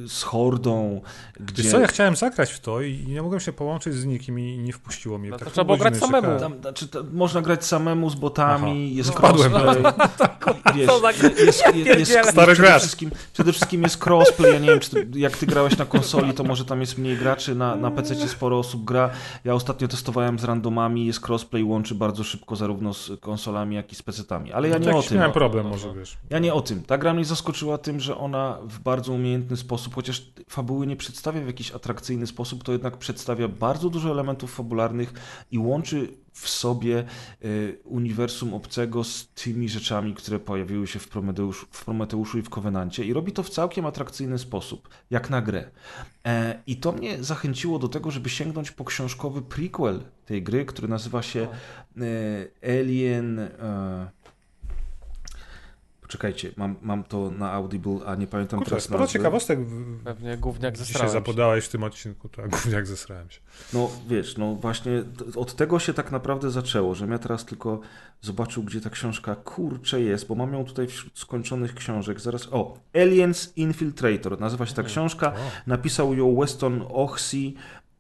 [0.06, 1.02] y, z hordą,
[1.40, 1.64] gdzie...
[1.64, 4.58] Wiesz co, ja chciałem zagrać w to i nie mogłem się połączyć z nikim i
[4.58, 5.30] nie wpuściło mnie.
[5.30, 6.40] No to Tak trzeba było grać samemu.
[6.40, 8.96] Tam, znaczy, to, można grać samemu z botami, Aha.
[8.98, 9.84] jest na crossplay.
[10.76, 12.87] Wiesz, Co za- jest, jest, jest, jest, Stary przede, gracz.
[12.88, 14.54] Wszystkim, przede wszystkim jest crossplay.
[14.54, 17.18] Ja nie wiem, czy ty, jak ty grałeś na konsoli, to może tam jest mniej
[17.18, 19.10] graczy, na, na PC sporo osób gra.
[19.44, 23.96] Ja ostatnio testowałem z randomami, jest crossplay, łączy bardzo szybko zarówno z konsolami, jak i
[23.96, 24.52] z PC-tami.
[24.52, 25.18] Ale ja nie o jakiś tym.
[25.18, 26.18] miałem problem może, wiesz.
[26.30, 26.84] Ja nie o tym.
[26.84, 31.42] Ta gra mnie zaskoczyła tym, że ona w bardzo umiejętny sposób, chociaż fabuły nie przedstawia
[31.42, 35.14] w jakiś atrakcyjny sposób, to jednak przedstawia bardzo dużo elementów fabularnych
[35.52, 36.08] i łączy
[36.42, 37.06] w sobie
[37.46, 42.50] y, uniwersum obcego z tymi rzeczami, które pojawiły się w, Prometeusz, w Prometeuszu i w
[42.50, 45.72] Covenancie i robi to w całkiem atrakcyjny sposób, jak na grę.
[46.26, 50.88] E, I to mnie zachęciło do tego, żeby sięgnąć po książkowy prequel tej gry, który
[50.88, 51.48] nazywa się
[52.62, 53.40] e, Alien...
[56.08, 59.14] Poczekajcie, mam, mam to na Audible, a nie pamiętam Kurczę, teraz sporo nazwy.
[59.14, 60.04] ciekawostek w...
[60.04, 61.14] Pewnie gówniak dzisiaj zesrałem się.
[61.14, 63.40] zapodałeś w tym odcinku, tak, gówniak zesrałem się.
[63.74, 65.04] No wiesz, no właśnie
[65.36, 67.80] od tego się tak naprawdę zaczęło, żebym ja teraz tylko
[68.22, 72.20] zobaczył, gdzie ta książka kurcze jest, bo mam ją tutaj wśród skończonych książek.
[72.22, 75.34] Zaraz, o, Aliens Infiltrator, nazywa się ta książka,
[75.68, 77.56] napisał ją Weston Ochsey,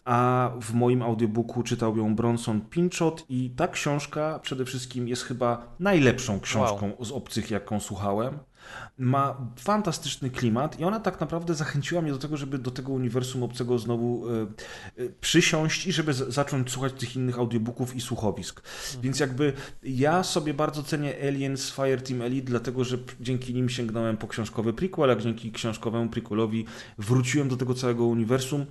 [0.07, 5.75] a w moim audiobooku czytał ją Bronson Pinchot i ta książka przede wszystkim jest chyba
[5.79, 8.39] najlepszą książką z obcych, jaką słuchałem.
[8.97, 13.43] Ma fantastyczny klimat i ona tak naprawdę zachęciła mnie do tego, żeby do tego uniwersum
[13.43, 14.47] obcego znowu e,
[15.21, 18.61] przysiąść i żeby zacząć słuchać tych innych audiobooków i słuchowisk.
[19.01, 19.53] Więc jakby
[19.83, 25.11] ja sobie bardzo cenię Aliens Fireteam Elite, dlatego że dzięki nim sięgnąłem po książkowy prequel,
[25.11, 26.65] a dzięki książkowemu prequelowi
[26.97, 28.65] wróciłem do tego całego uniwersum.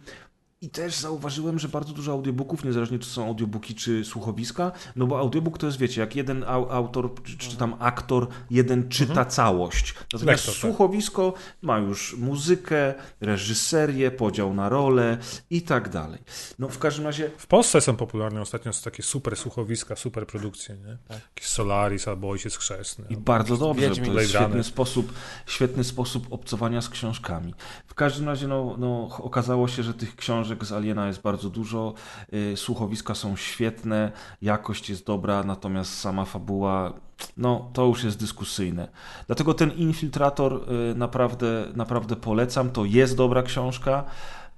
[0.60, 5.18] I też zauważyłem, że bardzo dużo audiobooków, niezależnie czy są audiobooki, czy słuchowiska, no bo
[5.18, 9.94] audiobook to jest, wiecie, jak jeden au- autor, czy, czy tam aktor, jeden czyta całość.
[10.12, 10.60] Natomiast Lektor, tak.
[10.60, 15.18] słuchowisko ma już muzykę, reżyserię, podział na role
[15.50, 16.18] i tak dalej.
[16.58, 20.76] No w każdym razie W Polsce są popularne ostatnio są takie super słuchowiska, super produkcje,
[20.76, 20.98] nie?
[21.10, 23.04] Jakiś Solaris albo Ojciec Chrzestny.
[23.10, 24.12] I bardzo dobrze, Wiedźmin.
[24.12, 25.12] to jest świetny sposób,
[25.46, 27.54] świetny sposób obcowania z książkami.
[27.86, 31.94] W każdym razie no, no, okazało się, że tych książek z Aliena jest bardzo dużo,
[32.32, 34.12] y, słuchowiska są świetne,
[34.42, 36.92] jakość jest dobra, natomiast sama fabuła,
[37.36, 38.88] no to już jest dyskusyjne.
[39.26, 40.52] Dlatego ten Infiltrator
[40.92, 44.04] y, naprawdę, naprawdę polecam, to jest dobra książka,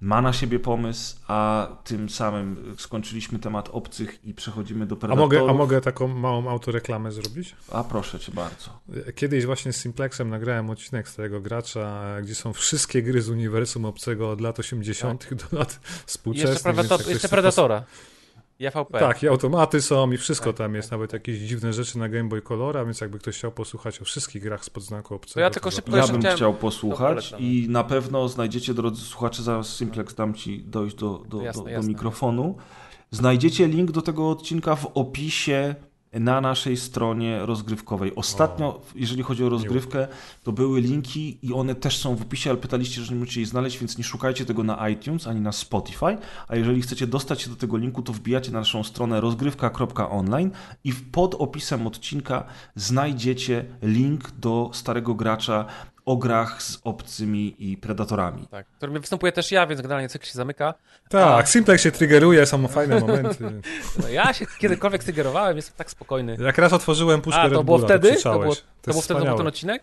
[0.00, 5.32] ma na siebie pomysł, a tym samym skończyliśmy temat obcych i przechodzimy do A Predatorów.
[5.32, 7.56] mogę, a mogę taką małą autoreklamę zrobić?
[7.72, 8.80] A proszę cię bardzo.
[9.14, 14.30] Kiedyś właśnie z Simplexem nagrałem odcinek Starego Gracza, gdzie są wszystkie gry z uniwersum obcego
[14.30, 15.34] od lat 80.
[15.34, 16.52] do lat współczesnych.
[16.52, 17.78] jeszcze, Predator, jeszcze Predatora.
[17.78, 18.17] I
[18.66, 18.98] AVP.
[18.98, 22.28] Tak, i automaty są i wszystko Tak, tam jest, nawet jakieś dziwne rzeczy na Game
[22.28, 25.34] Boy Colora, więc jakby ktoś chciał posłuchać o wszystkich grach z podznaku obcego.
[25.34, 29.42] To ja tylko szybko Ja bym chciałem- chciał posłuchać i na pewno znajdziecie, drodzy słuchacze,
[29.42, 31.88] zaraz Simplex dam ci dojść do, do, Jasne, do, do jasne.
[31.88, 32.56] mikrofonu.
[33.10, 35.74] Znajdziecie link do tego odcinka w opisie
[36.12, 38.14] na naszej stronie rozgrywkowej.
[38.16, 40.08] Ostatnio, jeżeli chodzi o rozgrywkę,
[40.44, 43.46] to były linki i one też są w opisie, ale pytaliście, że nie możecie jej
[43.46, 46.18] znaleźć, więc nie szukajcie tego na iTunes ani na Spotify.
[46.48, 50.50] A jeżeli chcecie dostać się do tego linku, to wbijacie na naszą stronę rozgrywka.online
[50.84, 52.44] i pod opisem odcinka
[52.74, 55.64] znajdziecie link do starego gracza
[56.08, 58.46] o grach z obcymi i predatorami.
[58.50, 60.74] Tak, w którym występuję też ja, więc generalnie cykl się zamyka.
[61.08, 63.60] Tak, Simplex się triggeruje, są fajne momenty.
[64.02, 66.36] No, Ja się kiedykolwiek stygerowałem, jestem tak spokojny.
[66.40, 68.16] Jak raz otworzyłem puszkę A, Red to było Bulla, wtedy?
[68.22, 69.38] To było, to było wtedy to był wspaniałe.
[69.38, 69.82] ten odcinek?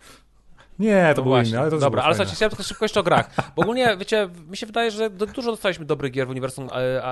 [0.78, 1.50] Nie, to No był właśnie.
[1.50, 3.30] inny, ale to Dobra, było ale słuchajcie, chciałem tylko szybko jeszcze o grach.
[3.56, 7.04] Bo ogólnie, wiecie, mi się wydaje, że do, dużo dostaliśmy dobrych gier w uniwersum e,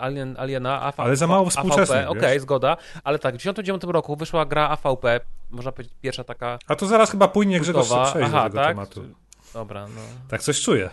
[0.00, 0.80] Alien, Aliena.
[0.82, 2.10] AV, Ale za mało współczesnych?
[2.10, 2.76] Okej, zgoda.
[3.04, 5.20] Ale tak, w 1999 roku wyszła gra AVP,
[5.50, 8.68] można powiedzieć pierwsza taka A to zaraz chyba płynie Grzegorz przejdzie do Aha, tego tak?
[8.68, 9.04] tematu.
[9.52, 10.00] Dobra, no.
[10.28, 10.90] Tak coś czuję.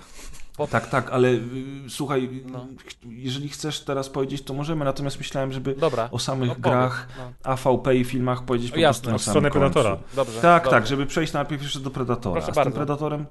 [0.72, 1.42] Tak, tak, ale y,
[1.90, 2.68] słuchaj, No.
[2.86, 6.10] ch- jeżeli chcesz teraz powiedzieć, to możemy, natomiast myślałem, żeby Dobra.
[6.12, 7.34] o samych No, grach, no.
[7.52, 9.52] AVP i filmach powiedzieć O, po jasne, prostu na samym.
[9.52, 9.98] Predatora.
[10.16, 10.42] Dobrze.
[10.42, 10.78] Tak, dobrze.
[10.78, 12.34] tak, żeby przejść najpierw jeszcze do Predatora.
[12.42, 12.76] Proszę z tym bardzo.
[12.78, 13.26] Predatorem,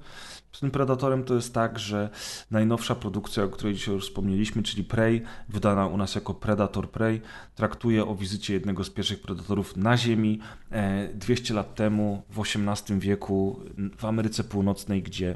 [0.51, 2.09] z tym Predatorem to jest tak, że
[2.51, 7.21] najnowsza produkcja, o której dzisiaj już wspomnieliśmy, czyli Prey, wydana u nas jako Predator Prey,
[7.55, 10.39] traktuje o wizycie jednego z pierwszych predatorów na Ziemi
[10.71, 13.59] e, 200 lat temu, w XVIII wieku,
[13.97, 15.35] w Ameryce Północnej, gdzie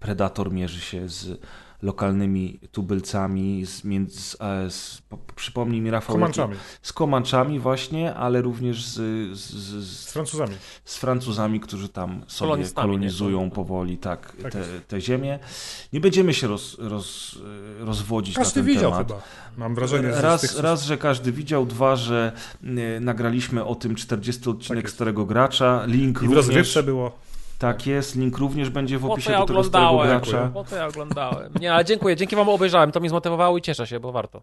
[0.00, 1.40] Predator mierzy się z
[1.82, 8.14] lokalnymi tubylcami, z, między, z, e, z, po- przypomnij mi Rafał, Komanczami, z Komanczami właśnie,
[8.14, 8.94] ale również z,
[9.38, 10.54] z, z, z Francuzami.
[10.84, 13.50] z Francuzami, którzy tam sobie kolonizują nie?
[13.50, 15.38] powoli tak, Tak te, te ziemię.
[15.92, 17.38] Nie będziemy się roz, roz,
[17.80, 19.08] rozwodzić Każdy na ten widział temat.
[19.08, 19.22] chyba.
[19.56, 20.58] Mam wrażenie, Raz, tych...
[20.58, 22.32] raz, że każdy widział, dwa, że
[22.64, 24.90] y, nagraliśmy o tym 40 odcinek Tak.
[24.92, 25.84] Starego Gracza.
[25.86, 27.18] Link I w również, rozgrywce było.
[27.58, 30.08] Tak jest, link również będzie w Po opisie to ja do tego oglądałem.
[30.08, 30.50] Gracza.
[30.54, 31.52] Po to ja oglądałem.
[31.60, 32.16] Nie, ale dziękuję.
[32.16, 32.92] Dzięki wam obejrzałem.
[32.92, 34.42] To mnie zmotywowało i cieszę się, bo warto.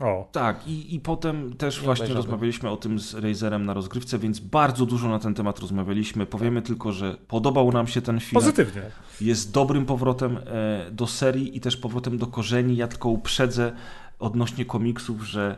[0.00, 2.24] O, Tak, i, i potem też Nie właśnie obejrzałem.
[2.24, 6.26] rozmawialiśmy o tym z Razerem na rozgrywce, więc bardzo dużo na ten temat rozmawialiśmy.
[6.26, 8.34] Powiemy tylko, że podobał nam się ten film.
[8.34, 8.82] pozytywnie.
[9.20, 12.76] jest dobrym powrotem e, do serii i też powrotem do korzeni.
[12.76, 13.72] Ja tylko uprzedzę
[14.18, 15.56] odnośnie komiksów, że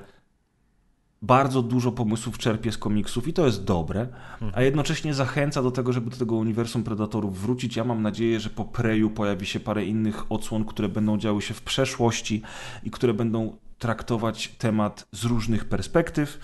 [1.22, 4.06] bardzo dużo pomysłów czerpie z komiksów i to jest dobre,
[4.52, 7.76] a jednocześnie zachęca do tego, żeby do tego uniwersum Predatorów wrócić.
[7.76, 11.54] Ja mam nadzieję, że po Preju pojawi się parę innych odsłon, które będą działy się
[11.54, 12.42] w przeszłości
[12.84, 16.38] i które będą traktować temat z różnych perspektyw.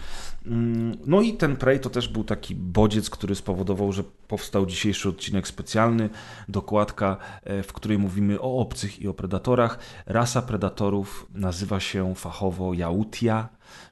[0.47, 5.09] Mm, No i ten Prey to też był taki bodziec, który spowodował, że powstał dzisiejszy
[5.09, 6.11] odcinek specjalny,
[6.49, 9.79] dokładka, e, w której mówimy o obcych i o predatorach.
[10.07, 13.49] Rasa predatorów nazywa się fachowo Jautia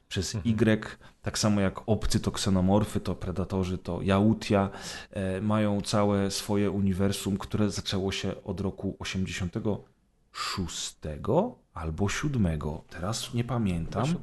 [0.09, 4.69] przez Y, tak samo jak obcy to ksenomorfy, to predatorzy to Jautia.
[5.11, 10.95] E, Mają całe swoje uniwersum, które zaczęło się od roku 86
[11.73, 12.59] albo 7.
[12.89, 14.15] Teraz nie pamiętam.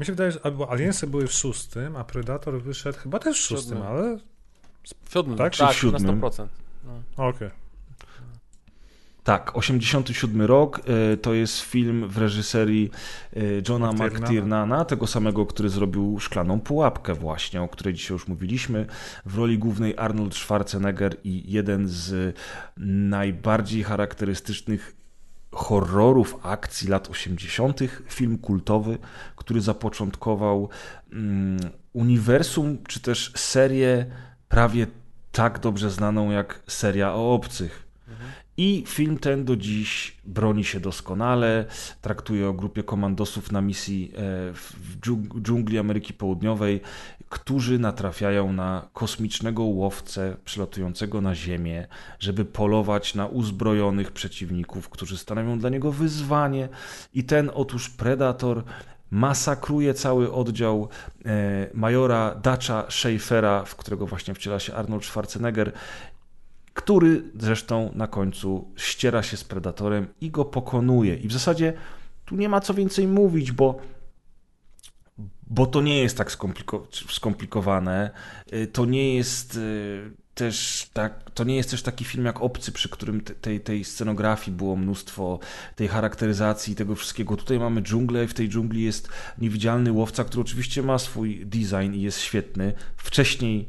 [0.00, 3.44] Mi się wydaje, że albo Aliensy były w szóstym, a Predator wyszedł chyba też w
[3.46, 4.18] szóstym, ale...
[5.04, 5.56] W siódmym, Tak?
[5.56, 6.20] tak, Czy w siódmym?
[6.20, 6.46] na 100%.
[9.28, 10.80] Tak, 87 rok.
[11.12, 12.90] e, To jest film w reżyserii
[13.36, 14.84] e, Johna McTiernana.
[14.84, 18.86] Tego samego, który zrobił Szklaną Pułapkę właśnie, o której dzisiaj już mówiliśmy.
[19.26, 22.36] W roli głównej Arnold Schwarzenegger i jeden z
[22.76, 24.96] najbardziej charakterystycznych
[25.52, 28.98] horrorów akcji lat 80., film kultowy,
[29.36, 30.68] który zapoczątkował
[31.12, 31.58] mm,
[31.92, 34.06] uniwersum, czy też serię
[34.48, 34.86] prawie
[35.32, 37.88] tak dobrze znaną jak seria o obcych.
[38.60, 41.64] I film ten do dziś broni się doskonale,
[42.02, 44.18] traktuje o grupie komandosów na misji e,
[44.52, 46.80] w w dżung- dżungli Ameryki Południowej,
[47.28, 51.86] którzy natrafiają na kosmicznego łowcę przylatującego na Ziemię,
[52.18, 56.68] żeby polować na uzbrojonych przeciwników, którzy stanowią dla niego wyzwanie.
[57.14, 58.64] I ten otóż Predator
[59.10, 60.88] masakruje cały oddział
[61.26, 65.72] e, majora Dacha Schaeffera, w którego właśnie wciela się Arnold Schwarzenegger,
[66.82, 71.16] który zresztą na końcu ściera się z Predatorem i go pokonuje.
[71.16, 71.72] I w zasadzie
[72.24, 73.78] tu nie ma co więcej mówić, bo
[75.50, 78.10] bo to nie jest tak skompliko- skomplikowane.
[78.52, 82.72] Y, To nie jest y, też tak, to nie jest też taki film jak Obcy,
[82.72, 85.38] przy którym te- tej, tej scenografii było mnóstwo,
[85.76, 87.36] tej charakteryzacji, tego wszystkiego.
[87.36, 91.92] Tutaj mamy dżunglę i w tej dżungli jest niewidzialny łowca, który oczywiście ma swój design
[91.94, 92.72] i jest świetny.
[92.96, 93.68] Wcześniej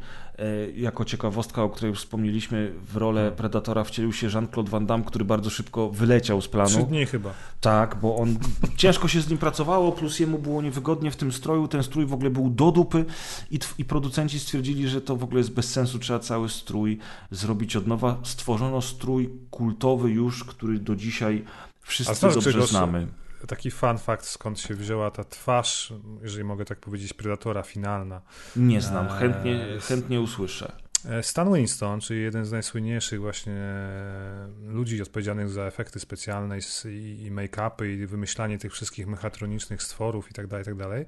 [0.76, 5.26] jako ciekawostka, o której już wspomnieliśmy, w rolę Predatora wcielił się Jean-Claude Van Damme, który
[5.26, 6.70] bardzo szybko wyleciał z planu.
[6.70, 7.34] Trzy dni chyba.
[7.62, 8.38] Tak, bo on
[8.78, 11.68] ciężko się z nim pracowało, plus jemu było niewygodnie w tym stroju.
[11.68, 13.06] Ten strój w ogóle był do dupy
[13.52, 16.98] i, i producenci stwierdzili, że to w ogóle jest bez sensu, trzeba cały strój
[17.32, 18.18] zrobić od nowa.
[18.24, 21.44] Stworzono strój kultowy już, który do dzisiaj
[21.82, 23.08] wszyscy dobrze znamy.
[23.48, 28.22] Taki fun fact, skąd się wzięła ta twarz, jeżeli mogę tak powiedzieć, Predatora finalna.
[28.56, 30.72] Nie znam, chętnie, Eee, chętnie usłyszę.
[31.06, 37.32] E, Stan Winston, czyli jeden z najsłynniejszych właśnie e, ludzi odpowiedzialnych za efekty specjalne i
[37.32, 41.06] make-upy i wymyślanie tych wszystkich mechatronicznych stworów i tak dalej, i tak dalej.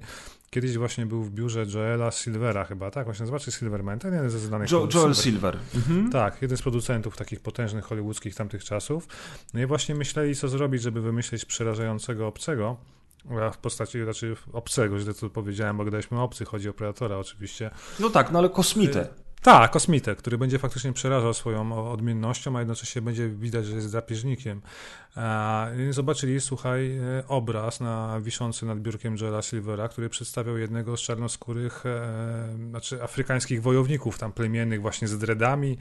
[0.54, 3.04] Kiedyś właśnie był w biurze Joela Silvera chyba, tak?
[3.04, 3.98] Właśnie nazywa, czy Silverman?
[3.98, 5.58] Ten jeden ze znanych Jo, Joel Silver- Silver.
[5.74, 6.10] Mhm.
[6.10, 9.08] Tak, jeden z producentów takich potężnych hollywoodzkich tamtych czasów.
[9.54, 12.76] No i właśnie myśleli, co zrobić, żeby wymyślić przerażającego obcego.
[13.52, 17.70] W postaci, znaczy obcego, źle to powiedziałem, bo gdaliśmy obcy, chodzi o Predatora oczywiście.
[18.00, 19.08] No tak, no ale kosmitę.
[19.42, 23.90] Tak, kosmitę, który będzie faktycznie przerażał swoją o- odmiennością, a jednocześnie będzie widać, że jest
[23.90, 24.60] drapieżnikiem.
[25.90, 31.86] Zobaczyli, słuchaj, e, obraz na, wiszący nad biurkiem Joela Silvera, który przedstawiał jednego z czarnoskórych,
[31.86, 35.76] e, znaczy afrykańskich wojowników, tam plemiennych właśnie z dreadami, e,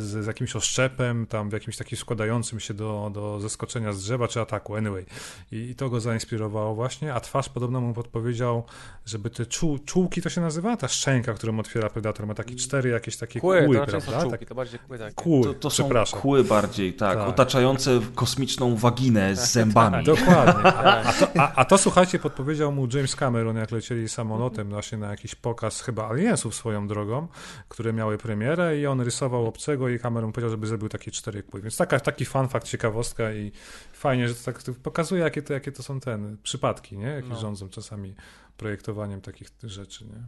[0.00, 4.28] z, z jakimś oszczepem, tam w jakimś takim składającym się do, do zeskoczenia z drzewa
[4.28, 5.06] czy ataku, anyway.
[5.52, 8.64] I, I to go zainspirowało właśnie, a twarz podobno mu podpowiedział,
[9.06, 10.76] żeby te czu, czułki to się nazywa?
[10.76, 14.12] Ta szczęka, którą otwiera Predator, ma takie cztery jakieś takie Kły, kły, to raczej prawda?
[14.20, 15.14] są czułki, Tak, to bardziej kły takie.
[15.14, 16.20] kły, To, to są przepraszam.
[16.20, 17.28] kły bardziej, tak, Tak.
[17.28, 18.00] otaczające
[18.38, 20.04] kosmiczną waginę z zębami.
[20.04, 20.64] Dokładnie.
[21.08, 25.10] A to, a, a to słuchajcie, podpowiedział mu James Cameron, jak lecieli samolotem właśnie na
[25.10, 27.28] jakiś pokaz chyba Aliensów swoją drogą,
[27.68, 31.60] które miały premierę i on rysował obcego i Cameron powiedział, żeby zrobił takie cztery kły.
[31.62, 33.52] Więc taka, taki fun fact, ciekawostka i
[33.92, 37.06] fajnie, że to tak to pokazuje, jakie to, jakie to są ten przypadki, nie?
[37.06, 37.36] Jakie No.
[37.40, 38.14] rządzą czasami
[38.58, 40.22] projektowaniem takich rzeczy, nie?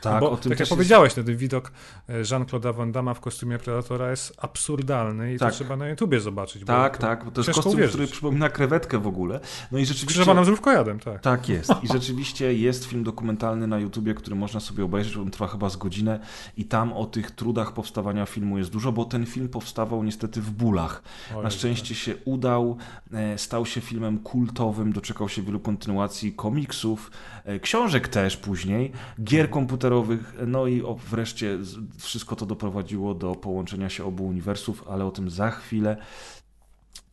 [0.00, 1.72] Tak, Bo, o tym tak jak jest- powiedziałeś, ten widok
[2.08, 5.50] e, Jean-Claude'a Van Damme w kostiumie Predatora jest absurdalny i Tak.
[5.52, 6.64] to trzeba na YouTubie zobaczyć.
[6.64, 7.92] Tak, tak, bo to jest kostium, uwierzyć.
[7.94, 9.40] który przypomina krewetkę w ogóle.
[9.72, 10.06] No i rzeczywiście...
[10.06, 11.20] Krzyżowaną z rówkojadem, tak.
[11.20, 11.70] Tak jest.
[11.82, 15.16] I rzeczywiście jest film dokumentalny na YouTubie, który można sobie obejrzeć.
[15.16, 16.20] On trwa chyba z godzinę
[16.56, 20.50] i tam o tych trudach powstawania filmu jest dużo, bo ten film powstawał niestety w
[20.50, 21.02] bólach.
[21.34, 22.76] O Na szczęście się udał,
[23.12, 27.10] e, stał się filmem kultowym, doczekał się wielu kontynuacji komiksów,
[27.44, 28.92] e, książek też później,
[29.24, 35.04] gier komputerowych, no i wreszcie z- wszystko to doprowadziło do połączenia się obu uniwersów, ale
[35.04, 35.96] o tym za chwilę.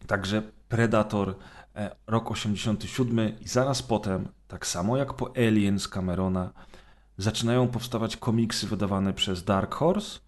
[0.08, 1.36] Także Predator,
[1.76, 6.54] e, rok 87 i zaraz potem, tak samo jak po Aliens Camerona,
[7.18, 10.20] zaczynają powstawać komiksy wydawane przez Dark Horse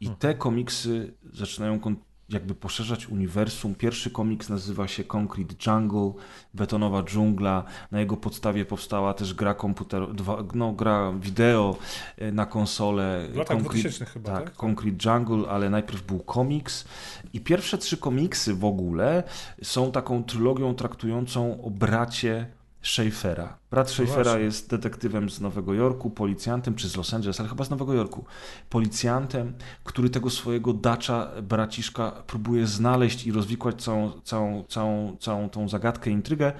[0.00, 1.80] i te komiksy zaczynają
[2.28, 3.74] jakby poszerzać uniwersum.
[3.74, 6.12] Pierwszy komiks nazywa się Concrete Jungle,
[6.54, 7.64] betonowa dżungla.
[7.90, 11.76] Na jego podstawie powstała też gra komputerowa, no, gra wideo
[12.18, 13.28] e, na konsolę.
[13.32, 14.52] W latach Concrete- 2000 chyba, tak?
[14.52, 16.84] Concrete Jungle, ale najpierw był komiks.
[17.32, 19.22] I pierwsze trzy komiksy w ogóle
[19.62, 22.46] są taką trylogią traktującą o bracie
[22.86, 23.58] Schaeffera.
[23.70, 24.44] Brat Schaeffera właśnie.
[24.44, 28.24] jest detektywem z Nowego Jorku, policjantem, czy z Los Angeles, ale chyba z Nowego Jorku.
[28.70, 29.54] Policjantem,
[29.84, 36.10] który tego swojego dacza, braciszka, próbuje znaleźć i rozwikłać całą, całą, całą, całą tą zagadkę,
[36.10, 36.52] intrygę.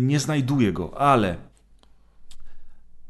[0.00, 1.36] Nie znajduje go, ale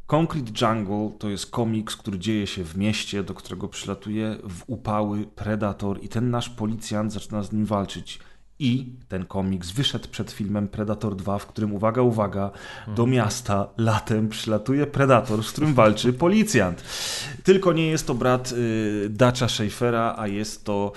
[0.07, 5.27] Concrete Jungle to jest komiks, który dzieje się w mieście, do którego przylatuje w upały
[5.27, 8.19] Predator i ten nasz policjant zaczyna z nim walczyć.
[8.63, 12.51] I ten komiks wyszedł przed filmem Predator 2, w którym, uwaga, uwaga,
[12.97, 16.85] do miasta latem przylatuje Predator, z którym walczy policjant.
[17.45, 20.93] Tylko nie jest to brat y, Dacha Schaeffera, a jest to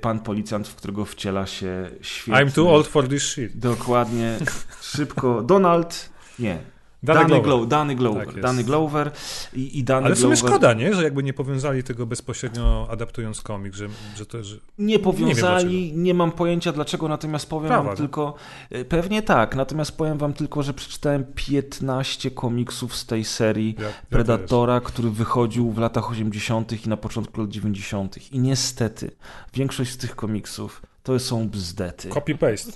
[0.00, 2.44] pan policjant, w którego wciela się świetny...
[2.44, 3.58] I'm too old for this shit.
[3.58, 4.38] Dokładnie.
[4.82, 5.42] Szybko.
[5.42, 6.10] Donald...
[6.38, 6.58] Nie.
[7.02, 7.44] Dany Danny, Glover.
[7.44, 7.68] Glover.
[7.68, 8.26] Danny Glover.
[8.26, 8.40] Tak.
[8.40, 9.10] Danny Glover
[9.54, 10.50] i, i Danny Ale w sumie Glover...
[10.50, 10.94] szkoda, nie?
[10.94, 14.44] Że jakby nie powiązali tego bezpośrednio adaptując komik, że, że to...
[14.44, 14.56] Że...
[14.78, 18.34] Nie powiązali, Nie nie, mam pojęcia dlaczego, natomiast powiem Prawa, wam tylko,
[18.70, 23.84] e, pewnie tak, natomiast powiem wam tylko, że przeczytałem 15 komiksów z tej serii Ja-
[23.84, 26.86] ja Predatora, który wychodził w latach 80.
[26.86, 28.32] i na początku lat 90.
[28.32, 29.10] I niestety
[29.54, 32.08] większość z tych komiksów to są bzdety.
[32.08, 32.72] Copy-paste.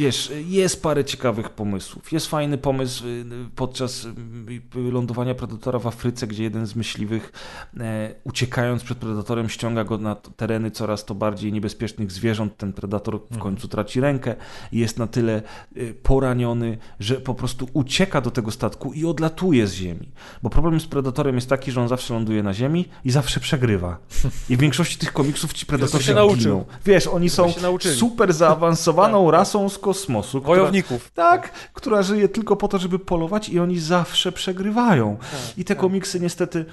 [0.00, 2.12] Wiesz, jest parę ciekawych pomysłów.
[2.12, 3.24] Jest fajny pomysł y,
[3.56, 7.32] podczas y, lądowania predatora w Afryce, gdzie jeden z myśliwych,
[7.80, 12.56] e, uciekając przed predatorem, ściąga go na tereny coraz to bardziej niebezpiecznych zwierząt.
[12.56, 14.34] Ten predator w końcu traci rękę
[14.72, 15.42] i jest na tyle
[15.76, 20.08] y, poraniony, że po prostu ucieka do tego statku i odlatuje z ziemi.
[20.42, 23.98] Bo problem z predatorem jest taki, że on zawsze ląduje na ziemi i zawsze przegrywa.
[24.50, 26.36] I w większości tych komiksów ci predatorzy się nauczył.
[26.38, 26.64] giną.
[26.84, 27.52] Wiesz, oni są
[27.96, 30.40] super zaawansowaną rasą z kosmosu.
[30.40, 31.10] która- Wojowników.
[31.10, 35.16] Tak, która żyje tylko po to, żeby polować i oni zawsze przegrywają.
[35.16, 36.64] Tak, I te komiksy niestety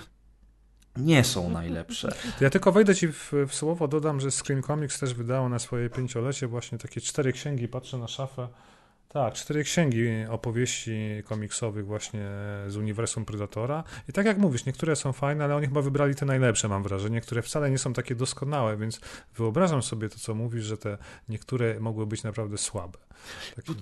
[0.97, 2.07] nie są najlepsze.
[2.37, 5.59] To Ja tylko wejdę ci w, w słowo, dodam, że Screen Comics też wydało na
[5.59, 8.47] swoje pięciolecie właśnie takie cztery księgi, patrzę na szafę.
[9.09, 12.29] Tak, cztery księgi opowieści komiksowych właśnie
[12.67, 13.83] z uniwersum Predatora.
[14.09, 17.21] I tak jak mówisz, niektóre są fajne, ale oni chyba wybrali te najlepsze, mam wrażenie,
[17.21, 18.99] które wcale nie są takie doskonałe, więc
[19.35, 20.97] wyobrażam sobie to, co mówisz, że te
[21.29, 22.99] niektóre mogły być naprawdę słabe.
[23.55, 23.75] Taki...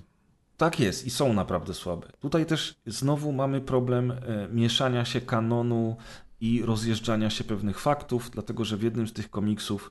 [0.56, 2.08] Tak jest i są naprawdę słabe.
[2.20, 5.96] Tutaj też znowu mamy problem e, mieszania się kanonu
[6.40, 9.90] i rozjeżdżania się pewnych faktów, dlatego że w jednym z tych komiksów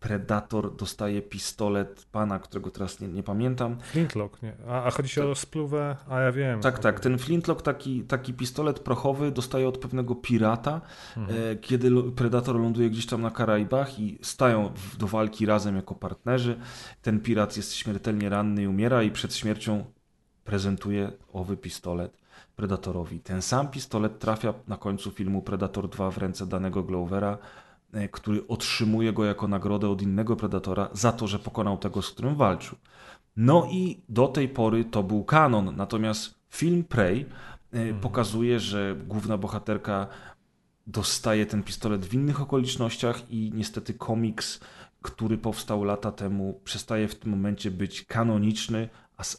[0.00, 3.76] Predator dostaje pistolet pana, którego teraz nie, nie pamiętam.
[3.80, 4.52] Flintlock, nie?
[4.68, 5.96] A, a chodzi się o spluwę?
[6.08, 6.60] A ja wiem.
[6.60, 7.00] Tak, tak.
[7.00, 10.80] Ten flintlock, taki, taki pistolet prochowy, dostaje od pewnego pirata,
[11.16, 11.38] Mhm.
[11.52, 16.56] e, kiedy Predator ląduje gdzieś tam na Karaibach i stają do walki razem jako partnerzy.
[17.02, 19.84] Ten pirat jest śmiertelnie ranny i umiera i przed śmiercią
[20.44, 22.18] prezentuje owy pistolet
[22.56, 23.20] Predatorowi.
[23.20, 27.38] Ten sam pistolet trafia na końcu filmu Predator 2 w ręce danego Glovera,
[28.12, 32.36] który otrzymuje go jako nagrodę od innego Predatora za to, że pokonał tego, z którym
[32.36, 32.78] walczył.
[33.36, 37.26] No i do tej pory to był kanon, natomiast film Prey
[37.72, 40.06] e, pokazuje, że główna bohaterka
[40.86, 44.60] dostaje ten pistolet w innych okolicznościach i niestety komiks,
[45.02, 48.88] który powstał lata temu, przestaje w tym momencie być kanoniczny,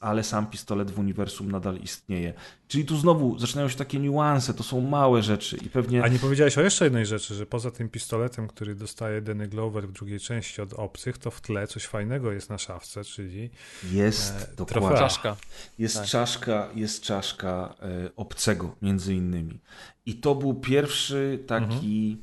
[0.01, 2.33] ale sam pistolet w uniwersum nadal istnieje.
[2.67, 6.03] Czyli tu znowu zaczynają się takie niuanse, to są małe rzeczy i pewnie...
[6.03, 9.87] A nie powiedziałeś o jeszcze jednej rzeczy, że poza tym pistoletem, który dostaje Danny Glover
[9.87, 13.49] w drugiej części od obcych, to w tle coś fajnego jest na szafce, czyli
[13.91, 14.97] Jest, e, dokładnie.
[14.99, 15.35] Czaszka.
[15.79, 16.05] Jest Tak.
[16.05, 19.59] czaszka, jest czaszka e, obcego między innymi.
[20.05, 22.17] I to był pierwszy taki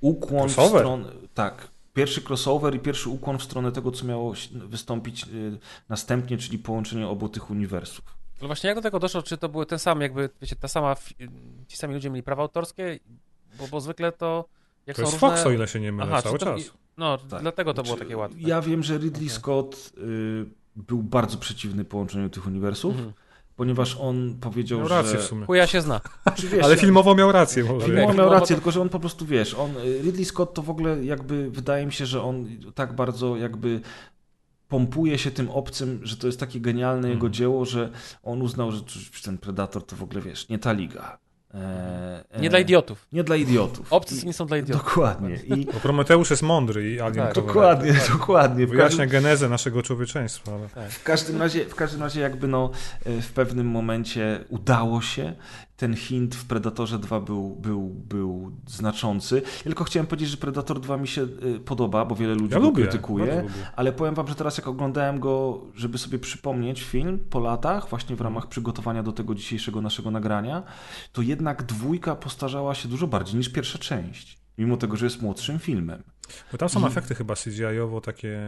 [0.00, 0.80] ukłon w Crossover.
[0.80, 1.08] stronę.
[1.34, 1.71] Tak.
[1.94, 5.26] Pierwszy crossover i pierwszy ukłon w stronę tego, co miało wystąpić e,
[5.88, 8.04] następnie, czyli połączenie obu tych uniwersów.
[8.42, 10.96] No właśnie jak do tego doszło, czy to były ten sam, jakby, wiecie, ta sama,
[11.68, 12.98] ci sami ludzie mieli prawa autorskie,
[13.58, 14.48] bo, bo zwykle to,
[14.86, 15.36] jak To są jest różne...
[15.36, 16.72] Fox, o ile się nie mylę, Aha, cały to, czas.
[16.96, 17.40] No, Tak.
[17.40, 18.38] dlatego to było Znaczy, takie łatwe.
[18.40, 19.28] Ja wiem, że Ridley Okej.
[19.30, 20.44] Scott y,
[20.76, 23.12] był bardzo przeciwny połączeniu tych uniwersów, Mhm.
[23.56, 25.18] Ponieważ on powiedział, Miał rację że...
[25.18, 25.46] w sumie.
[25.46, 26.00] Chuja się zna.
[26.52, 27.86] Wiesz, Ale filmowo miał rację może.
[27.86, 29.70] Filmowo miał rację, tylko że on po prostu, wiesz, on,
[30.02, 33.80] Ridley Scott to w ogóle jakby, wydaje mi się, że on tak bardzo jakby
[34.68, 37.32] pompuje się tym obcym, że to jest takie genialne jego Mhm.
[37.32, 37.90] dzieło, że
[38.22, 38.80] on uznał, że
[39.24, 41.18] ten Predator to w ogóle, wiesz, nie ta liga.
[41.54, 43.06] E, e, Nie dla idiotów.
[43.12, 43.92] Nie dla idiotów.
[43.92, 44.84] Obcy nie są dla idiotów.
[44.84, 45.34] dokładnie.
[45.46, 48.66] I, Bo Prometeusz jest mądry i Alien Tak, dokładnie, dokładnie.
[48.66, 50.52] W Wyjaśnia każdym, genezę naszego człowieczeństwa.
[50.76, 50.88] Ale...
[50.88, 52.70] w, każdym razie, w każdym razie jakby no
[53.04, 55.34] e, w pewnym momencie udało się.
[55.82, 59.42] Ten hint w Predatorze 2 był, był, był znaczący.
[59.44, 62.60] Ja tylko chciałem powiedzieć, że Predator 2 mi się e, podoba, bo wiele ludzi Ja
[62.60, 63.44] go lubię, krytykuje.
[63.76, 68.16] Ale powiem wam, że teraz jak oglądałem go, żeby sobie przypomnieć film po latach, właśnie
[68.16, 68.24] w Mhm.
[68.34, 70.62] ramach przygotowania do tego dzisiejszego naszego nagrania,
[71.12, 74.38] to jednak dwójka postarzała się dużo bardziej niż pierwsza część.
[74.58, 76.02] Mimo tego, że jest młodszym filmem.
[76.52, 78.40] Bo tam są I- efekty chyba CGI-owo takie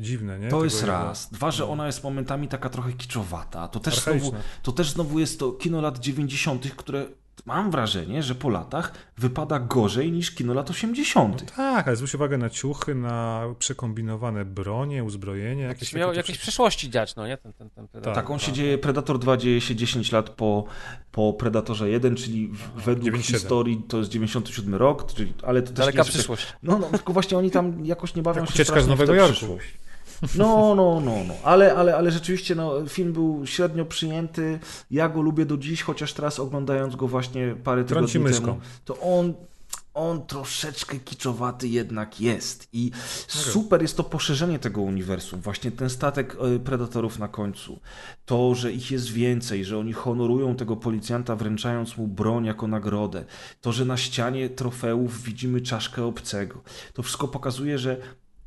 [0.00, 0.48] dziwne, nie?
[0.48, 1.32] To Tego jest jego- raz.
[1.32, 3.68] Dwa, że ona jest momentami taka trochę kiczowata.
[3.68, 4.32] To też, znowu,
[4.62, 7.06] to też znowu jest to kino lat 90., które
[7.44, 11.54] mam wrażenie, że po latach wypada gorzej niż kino lat 80.
[11.56, 15.62] Tak, ale zwróć uwagę na ciuchy, na przekombinowane bronie, uzbrojenie.
[15.62, 17.36] Jakieś miał jakieś przyszłości dziać, no nie?
[17.36, 18.14] Ten, ten, ten Predator.
[18.14, 20.64] Tak, on się dzieje, Predator 2 dzieje się 10 lat po,
[21.12, 23.40] po Predatorze 1, czyli w, według 97.
[23.40, 26.46] historii to jest 97 rok, czyli, ale to też Daleka nie jest przyszłość.
[26.62, 29.32] No, no, tylko właśnie oni tam jakoś nie bawią Tak, się ucieczka z Nowego Jorku.
[29.32, 29.85] przyszłość.
[30.38, 31.34] No, no, no, no.
[31.44, 34.58] Ale, ale, ale rzeczywiście no, film był średnio przyjęty.
[34.90, 38.46] Ja go lubię do dziś, chociaż teraz oglądając go właśnie parę Trąci tygodni myszką.
[38.46, 39.34] temu, to on,
[39.94, 42.68] on troszeczkę kiczowaty jednak jest.
[42.72, 42.90] I
[43.28, 45.40] super jest to poszerzenie tego uniwersum.
[45.40, 47.78] Właśnie ten statek e, predatorów na końcu.
[48.26, 53.24] To, że ich jest więcej, że oni honorują tego policjanta, wręczając mu broń jako nagrodę.
[53.60, 56.60] To, że na ścianie trofeów widzimy czaszkę obcego.
[56.92, 57.96] To wszystko pokazuje, że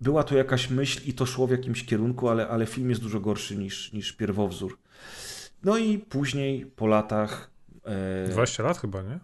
[0.02, 3.20] była to jakaś myśl i to szło w jakimś kierunku, ale, ale film jest dużo
[3.20, 4.78] gorszy niż, niż pierwowzór.
[5.64, 7.52] No i później, po latach.
[8.26, 9.20] E, 20 lat chyba, nie?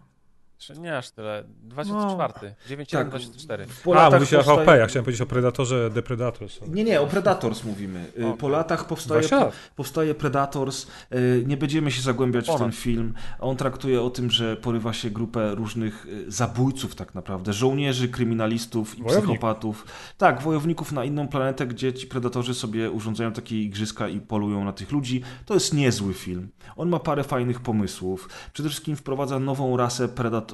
[0.58, 1.44] Czy Nie aż tyle.
[1.62, 2.54] 24.
[2.68, 3.08] 9 tak.
[3.08, 3.66] 24.
[3.84, 6.60] po A, latach mówicie o powstaje- AVP, ja chciałem powiedzieć o Predatorze Depredators.
[6.68, 8.04] Nie, nie, o Predators mówimy.
[8.34, 9.52] Y, Po latach powstaje, 20 lat.
[9.76, 10.86] powstaje Predators.
[11.14, 12.74] Y, Nie będziemy się zagłębiać w ten Ponad.
[12.74, 13.14] film.
[13.40, 17.52] On traktuje o tym, że porywa się grupę różnych y, zabójców tak naprawdę.
[17.52, 19.24] Żołnierzy, kryminalistów i Wojowników.
[19.28, 19.86] psychopatów.
[20.18, 24.72] Tak, wojowników na inną planetę, gdzie ci predatorzy sobie urządzają takie igrzyska i polują na
[24.72, 25.22] tych ludzi.
[25.46, 26.48] To jest niezły film.
[26.76, 28.28] On ma parę fajnych pomysłów.
[28.52, 30.45] Przede wszystkim wprowadza nową rasę predatorów,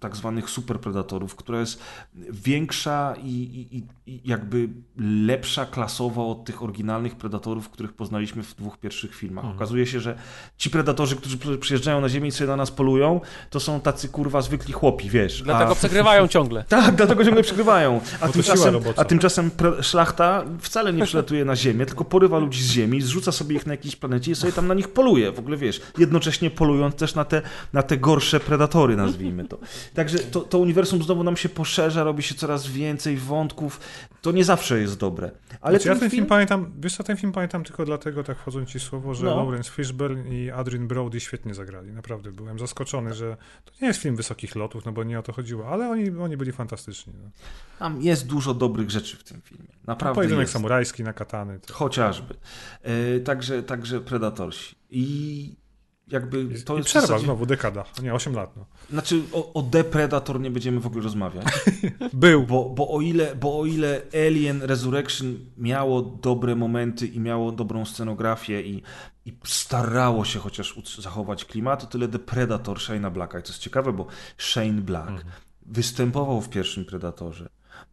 [0.00, 1.80] tak zwanych superpredatorów, która jest
[2.30, 3.76] większa i, i,
[4.12, 4.68] i- jakby
[5.26, 9.44] lepsza klasowo od tych oryginalnych predatorów, których poznaliśmy w dwóch pierwszych filmach.
[9.44, 10.16] Okazuje się, że
[10.56, 13.20] ci predatorzy, którzy przy- przyjeżdżają na Ziemię i sobie na nas polują,
[13.50, 15.42] to są tacy kurwa zwykli chłopi, wiesz.
[15.42, 16.64] Dlatego A- przegrywają ciągle.
[16.68, 18.00] tak, dlatego ciągle przegrywają.
[18.20, 19.50] A tymczasem, a tymczasem
[19.82, 23.72] szlachta wcale nie przylatuje na Ziemię, tylko porywa ludzi z Ziemi, zrzuca sobie ich na
[23.72, 25.32] jakiejś planecie i sobie tam na nich poluje.
[25.32, 29.58] W ogóle wiesz, jednocześnie polując też na te, na te gorsze predatory, nazwijmy to.
[29.94, 33.80] Także to, to uniwersum znowu nam się poszerza, robi się coraz więcej wątków.
[34.22, 35.30] To nie zawsze jest dobre.
[35.60, 36.26] Ale Znaczy, ja ten ten film film...
[36.26, 39.36] pamiętam, wiesz co, ten film pamiętam tylko dlatego, tak wchodzą ci słowo, że No.
[39.36, 41.92] Lawrence Fishburne i Adrian Brody świetnie zagrali.
[41.92, 45.32] Naprawdę byłem zaskoczony, że to nie jest film wysokich lotów, no bo nie o to
[45.32, 47.12] chodziło, ale oni, oni byli fantastyczni.
[47.22, 47.30] No.
[47.78, 49.68] Tam jest dużo dobrych rzeczy w tym filmie.
[49.86, 50.52] Naprawdę Pojedynek jest.
[50.52, 51.60] samurajski na katany.
[51.60, 51.74] To...
[51.74, 52.34] Chociażby.
[52.82, 54.76] E, także, także Predatorsi.
[54.90, 55.56] I
[56.10, 57.24] jakby to I jest przerwa zasadzie...
[57.24, 57.84] znowu, dekada.
[58.02, 58.56] Nie, 8 lat.
[58.56, 58.64] No.
[58.90, 61.46] Znaczy o, o The Predator nie będziemy w ogóle rozmawiać,
[62.12, 62.42] Był.
[62.42, 67.84] bo, bo, o ile, bo o ile Alien Resurrection miało dobre momenty i miało dobrą
[67.84, 68.82] scenografię i,
[69.26, 73.38] i starało się chociaż zachować klimat, to tyle The Predator Shane'a Blacka.
[73.38, 74.06] I to jest ciekawe, bo
[74.38, 75.24] Shane Black
[75.66, 77.48] występował w pierwszym Predatorze.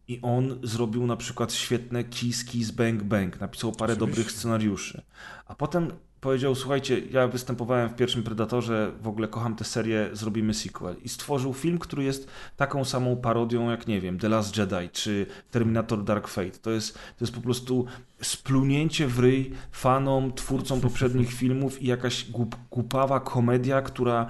[0.08, 4.16] I on zrobił na przykład świetne Kiss Kiss Bang Bang, napisał parę Oczywiście.
[4.16, 5.02] dobrych scenariuszy.
[5.46, 10.54] A potem powiedział, słuchajcie, ja występowałem w pierwszym Predatorze, w ogóle kocham tę serię, zrobimy
[10.54, 10.96] sequel.
[11.04, 15.26] I stworzył film, który jest taką samą parodią jak, nie wiem, The Last Jedi czy
[15.50, 16.50] Terminator Dark Fate.
[16.50, 17.86] To jest, to jest po prostu
[18.22, 24.26] splunięcie w ryj fanom, twórcom poprzednich filmów i jakaś głup, głupawa komedia, która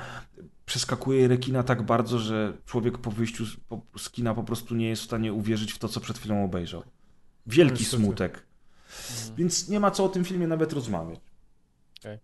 [0.66, 3.44] przeskakuje rekina tak bardzo, że człowiek po wyjściu
[3.96, 6.82] z, kina po prostu nie jest w stanie uwierzyć w to, co przed chwilą obejrzał.
[7.46, 8.42] Wielki smutek.
[9.36, 11.20] Więc nie ma co o tym filmie nawet rozmawiać.
[12.00, 12.18] Okej.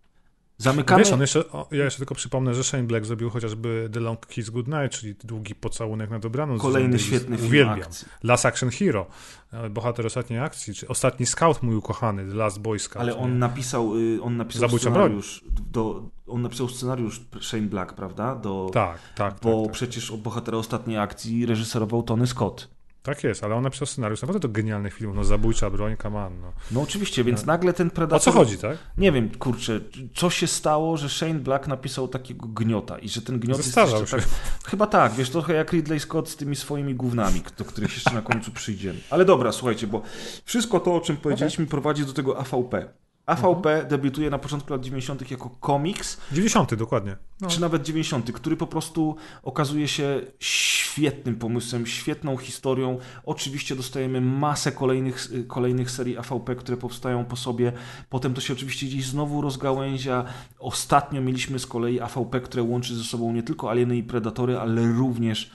[0.59, 1.03] Zamykamy.
[1.05, 4.27] Wiesz, on jeszcze, o, ja jeszcze tylko przypomnę, że Shane Black zrobił chociażby The Long
[4.27, 6.63] Kiss Goodnight, czyli długi pocałunek na dobranoc.
[6.63, 7.81] Kolejny świetny film Uwielbiam.
[7.81, 8.09] akcji.
[8.23, 9.07] Last Action Hero,
[9.53, 13.03] e, bohater ostatniej akcji, czy ostatni scout mój ukochany, The Last Boy Scout.
[13.03, 13.19] Ale nie?
[13.19, 18.35] on napisał, y, on napisał Zabójcza scenariusz do, on napisał scenariusz Shane Black, prawda?
[18.37, 19.73] Do, Tak, tak, Bo tak, tak.
[19.73, 22.69] przecież bohatera ostatniej akcji reżyserował Tony Scott.
[23.05, 24.23] Tak jest, ale on napisał scenariusz.
[24.23, 26.53] Naprawdę to genialny film, no zabójcza broń, come on, no.
[26.71, 28.17] No oczywiście, więc nagle ten Predator...
[28.17, 28.79] O co chodzi, tak?
[28.99, 29.81] Nie wiem, kurczę,
[30.15, 34.01] co się stało, że Shane Black napisał takiego gniota i że ten gniot jest Zestarzał
[34.01, 34.27] jeszcze się.
[34.27, 34.71] tak...
[34.71, 38.23] Chyba tak, wiesz, trochę jak Ridley Scott z tymi swoimi gównami, do których jeszcze na
[38.23, 38.99] końcu przyjdziemy.
[39.11, 40.03] Ale dobra, słuchajcie, bo
[40.45, 42.89] wszystko to, o czym powiedzieliśmy, prowadzi do tego AVP.
[43.27, 43.89] AVP Mhm.
[43.89, 45.31] debiutuje na początku lat 90.
[45.31, 47.17] jako komiks, 90 dokładnie.
[47.41, 47.49] No.
[47.49, 52.99] czy nawet 90., który po prostu okazuje się świetnym pomysłem, świetną historią.
[53.25, 57.73] Oczywiście dostajemy masę kolejnych, kolejnych serii AVP, które powstają po sobie.
[58.11, 60.25] Potem to się oczywiście gdzieś znowu rozgałęzia.
[60.59, 64.93] Ostatnio mieliśmy z kolei AVP, które łączy ze sobą nie tylko alieny i predatory, ale
[64.93, 65.51] również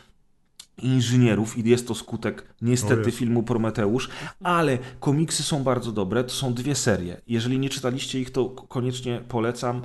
[0.84, 3.18] inżynierów i jest to skutek niestety Jezu.
[3.18, 4.10] filmu Prometeusz,
[4.43, 7.22] ale komiksy są bardzo dobre, to są dwie serie.
[7.27, 9.81] Jeżeli nie czytaliście ich, to koniecznie polecam.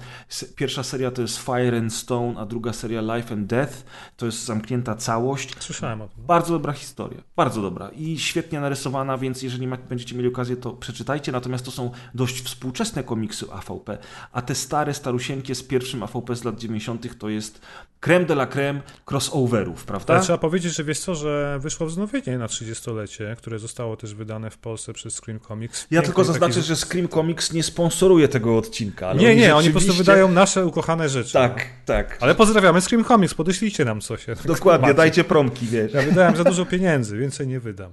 [0.57, 3.85] Pierwsza seria to jest Fire and Stone, a druga seria Life and Death,
[4.16, 5.55] to jest zamknięta całość.
[5.61, 6.25] Słyszałem o tym.
[6.25, 11.33] Bardzo dobra historia, bardzo dobra i świetnie narysowana, więc jeżeli będziecie mieli okazję, to przeczytajcie.
[11.33, 13.99] Natomiast to są dość współczesne komiksy AVP,
[14.33, 17.19] a te stare, starusieńkie z pierwszym AVP z lat 90.
[17.19, 17.61] to jest
[18.01, 20.15] creme de la creme crossoverów, prawda?
[20.15, 24.51] Ale trzeba powiedzieć, że wiesz co, że wyszło wznowienie na 30-lecie, które zostało też wydane
[24.51, 25.86] w Polsce przez Scream Comics.
[25.90, 29.09] Ja tylko zaznaczę, że Scream Comics nie sponsoruje tego odcinka.
[29.09, 31.32] Ale Nie, nie, oni po prostu rzeczywiście- wydają nasze ukochane rzeczy.
[31.32, 32.19] Tak, tak.
[32.20, 34.27] Ale pozdrawiamy Scream Comics, podeślijcie nam coś.
[34.44, 35.93] Dokładnie, dajcie promki, wiesz.
[35.93, 37.93] Ja wydałem za dużo pieniędzy, więcej nie wydam.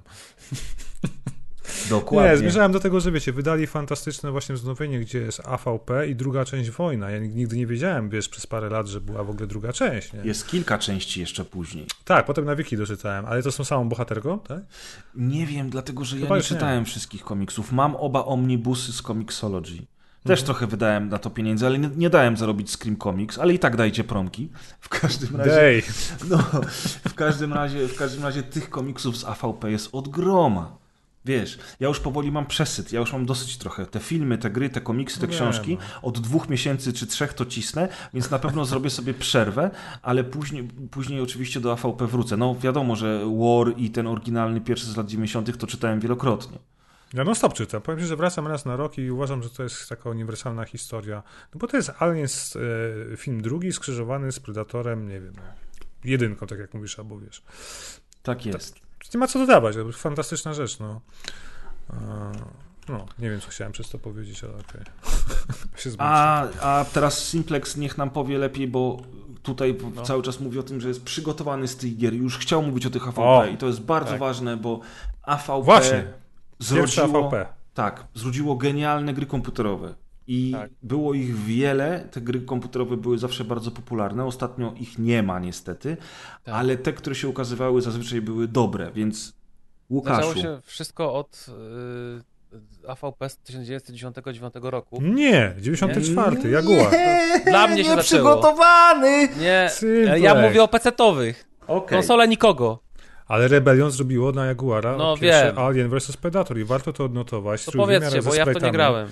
[1.90, 2.30] Dokładnie.
[2.30, 6.44] Nie, zmierzałem do tego, że wiecie, wydali fantastyczne właśnie wznowienie, gdzie jest AVP i druga
[6.44, 7.10] część Wojna.
[7.10, 10.12] Ja nigdy nie wiedziałem, wiesz, przez parę lat, że była w ogóle druga część.
[10.12, 10.20] Nie?
[10.24, 11.86] Jest kilka części jeszcze później.
[12.04, 14.60] Tak, potem na wiki doczytałem, ale to są samą bohaterką, tak?
[15.14, 16.56] Nie wiem, dlatego że ja Chyba nie już nie.
[16.56, 17.72] czytałem wszystkich komiksów.
[17.72, 19.82] Mam oba omnibusy z Comixology.
[20.24, 20.44] Też Mhm.
[20.46, 23.76] trochę wydałem na to pieniędzy, ale nie, nie dałem zarobić Scream Comics, ale i tak
[23.76, 24.50] dajcie promki.
[24.80, 25.82] W każdym razie.
[26.30, 26.38] No,
[27.08, 30.76] w każdym razie, w każdym razie tych komiksów z AVP jest od groma.
[31.24, 33.86] Wiesz, ja już powoli mam przesyt, ja już mam dosyć trochę.
[33.86, 37.88] Te filmy, te gry, te komiksy, te książki, od dwóch miesięcy czy trzech to cisnę,
[38.14, 39.70] więc na pewno zrobię sobie przerwę,
[40.02, 42.36] ale później, później oczywiście do AVP wrócę.
[42.36, 45.58] No wiadomo, że War i ten oryginalny pierwszy z lat 90.
[45.58, 46.58] to czytałem wielokrotnie.
[47.14, 47.82] Ja non stop czytam.
[47.82, 51.22] Powiem że wracam raz na rok i uważam, że to jest taka uniwersalna historia.
[51.54, 52.56] No bo to jest Aliens
[53.12, 55.42] e, film drugi skrzyżowany z Predatorem, nie wiem, no,
[56.04, 57.42] jedynką, tak jak mówisz, albo wiesz.
[58.22, 58.81] Tak jest.
[59.14, 61.00] Nie ma co dodawać, to fantastyczna rzecz, no.
[62.88, 64.82] No, nie wiem, co chciałem przez to powiedzieć, ale okej.
[65.82, 65.96] zmęczyłem.
[65.98, 69.02] A, a teraz Simplex niech nam powie lepiej, bo
[69.42, 70.02] tutaj No.
[70.02, 72.14] cały czas mówi o tym, że jest przygotowany z tych gier.
[72.14, 74.20] Już chciał mówić o tych AVP O, i to jest bardzo tak.
[74.20, 74.80] ważne, bo
[75.22, 76.04] AVP Właśnie,
[76.58, 77.46] zrodziło, AVP.
[77.74, 79.94] tak, zrodziło genialne gry komputerowe.
[80.34, 80.70] I Tak.
[80.82, 84.24] było ich wiele, te gry komputerowe były zawsze bardzo popularne.
[84.24, 85.96] Ostatnio ich nie ma niestety,
[86.44, 86.54] Tak.
[86.54, 89.32] ale te, które się ukazywały, zazwyczaj były dobre, więc
[89.90, 91.46] Łukaszu, Zaczęło się wszystko od
[92.52, 95.02] y, AVP z 1999 roku.
[95.02, 96.90] Nie, 94, Jaguar.
[97.46, 98.02] Dla mnie się zaczęło.
[98.02, 99.28] przygotowany!
[99.40, 100.22] Nie, Simplex.
[100.22, 101.34] ja mówię o PC-towych.
[101.66, 101.98] Okej.
[101.98, 102.78] Konsole nikogo.
[103.32, 105.58] Ale Rebellion zrobiło na Jaguara No, pierwsze wiem.
[105.58, 107.64] Alien vs Predator i warto to odnotować.
[107.64, 109.08] To powiedzcie, bo ja w to nie grałem.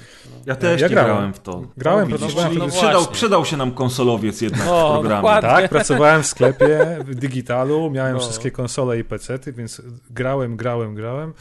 [0.46, 1.12] Ja też Ja nie grałem.
[1.12, 1.62] grałem w to.
[1.76, 5.16] Grałem, widzisz, pracowałem czyli no przydał, przydał się nam konsolowiec jednak O, w programie.
[5.22, 5.48] dokładnie.
[5.50, 8.20] Tak, pracowałem w sklepie w digitalu, miałem No.
[8.20, 11.32] wszystkie konsole i pecety, więc grałem, grałem, grałem.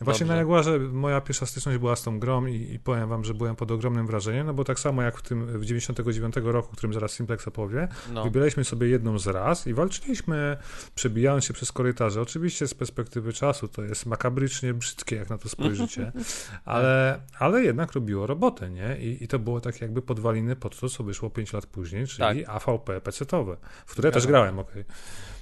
[0.00, 0.34] Właśnie Dobrze.
[0.34, 3.56] na Jaguarze moja pierwsza styczność była z tą grą i, i powiem wam, że byłem
[3.56, 6.94] pod ogromnym wrażeniem, no bo tak samo jak w tym w 99 roku, o którym
[6.94, 8.24] zaraz Simplex opowie, No.
[8.24, 10.56] wybieraliśmy sobie jedną z raz i walczyliśmy
[10.94, 12.20] przebijając się przez korytarze.
[12.20, 16.12] Oczywiście z perspektywy czasu to jest makabrycznie brzydkie, jak na to spojrzycie,
[16.64, 18.96] ale, ale jednak robiło robotę, nie?
[19.00, 22.46] I, I to było tak jakby podwaliny pod to, co wyszło 5 lat później, czyli
[22.46, 23.56] AVP pecetowe,
[23.86, 24.84] w które też grałem, okej.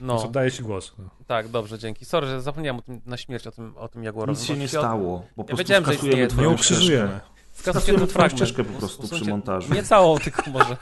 [0.00, 0.94] No, Więc oddaję ci głos.
[0.98, 1.10] No.
[1.26, 2.04] tak, dobrze, dzięki.
[2.04, 4.34] Sorry, że zapomniałem o tym, na śmierć o tym, o tym Jaguarowym.
[4.40, 7.20] Nic się nie stało, po prostu wiedziałem, że skasujemy twoją Nie ukrzyżujemy.
[7.52, 9.74] Skasujemy twoją ścieżkę po prostu przy montażu.
[9.74, 10.76] Nie całą, tylko może.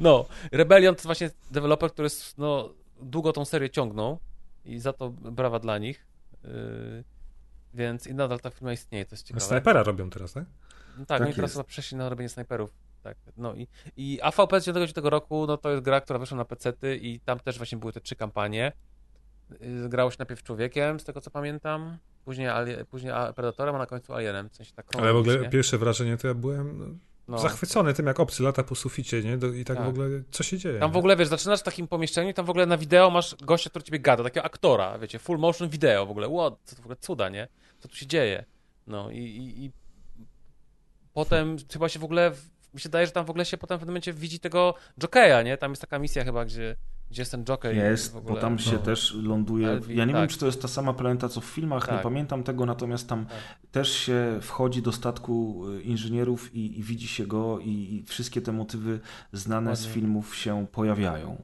[0.00, 2.08] No, Rebellion to właśnie deweloper, który
[2.38, 2.70] no,
[3.02, 4.18] długo tą serię ciągnął
[4.64, 6.06] i za to brawa dla nich.
[6.44, 7.04] Yy,
[7.74, 9.46] więc i nadal ta firma istnieje, to jest ciekawe.
[9.46, 10.44] Snajpera robią teraz, tak?
[10.98, 11.54] No tak, Tak oni teraz jest.
[11.54, 12.70] chyba przeszli na robienie snajperów.
[13.02, 16.44] Tak, no i, i AVP z 99 roku, no to jest gra, która wyszła na
[16.44, 18.72] PC-ty i tam też właśnie były te trzy kampanie.
[19.60, 22.48] Yy, Grało się najpierw człowiekiem, z tego co pamiętam, później,
[22.90, 26.28] później Predatorem, a na końcu Alienem, w sensie tak Ale w ogóle pierwsze wrażenie to
[26.28, 26.98] ja byłem
[27.28, 29.36] no, zachwycony tym, jak obcy lata po suficie, nie?
[29.36, 29.86] Do, I tak, Tak.
[29.86, 30.80] w ogóle, co się dzieje?
[30.80, 30.98] Tam w nie?
[30.98, 33.82] ogóle, wiesz, zaczynasz w takim pomieszczeniu i tam w ogóle na wideo masz gościa, który
[33.82, 36.96] ciebie gada, takiego aktora, wiecie, full motion video w ogóle, what, co to w ogóle
[36.96, 37.48] cuda, nie?
[37.78, 38.44] Co tu się dzieje?
[38.86, 39.70] No i, i, i
[41.14, 42.32] potem chyba się w ogóle,
[42.74, 45.42] mi się daje, że tam w ogóle się potem w pewnym momencie widzi tego Jokeja,
[45.42, 45.56] nie?
[45.56, 46.76] Tam jest taka misja chyba, gdzie,
[47.10, 48.34] gdzie jest ten Jockey Jest, w ogóle.
[48.34, 48.78] bo tam się no.
[48.78, 49.80] też ląduje.
[49.88, 50.30] Ja nie wiem, tak.
[50.30, 52.02] czy to jest ta sama planeta, co w filmach, nie Tak.
[52.02, 53.36] pamiętam tego, natomiast tam Tak.
[53.72, 58.40] też się wchodzi do statku y, inżynierów i, i widzi się go, i, i wszystkie
[58.40, 59.00] te motywy
[59.32, 61.42] znane z filmów się pojawiają.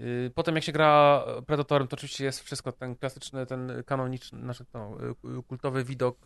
[0.00, 4.64] Y, Potem jak się gra Predatorem, to oczywiście jest wszystko ten klasyczny, ten kanoniczny, znaczy
[4.64, 4.98] to,
[5.38, 6.18] y, kultowy widok,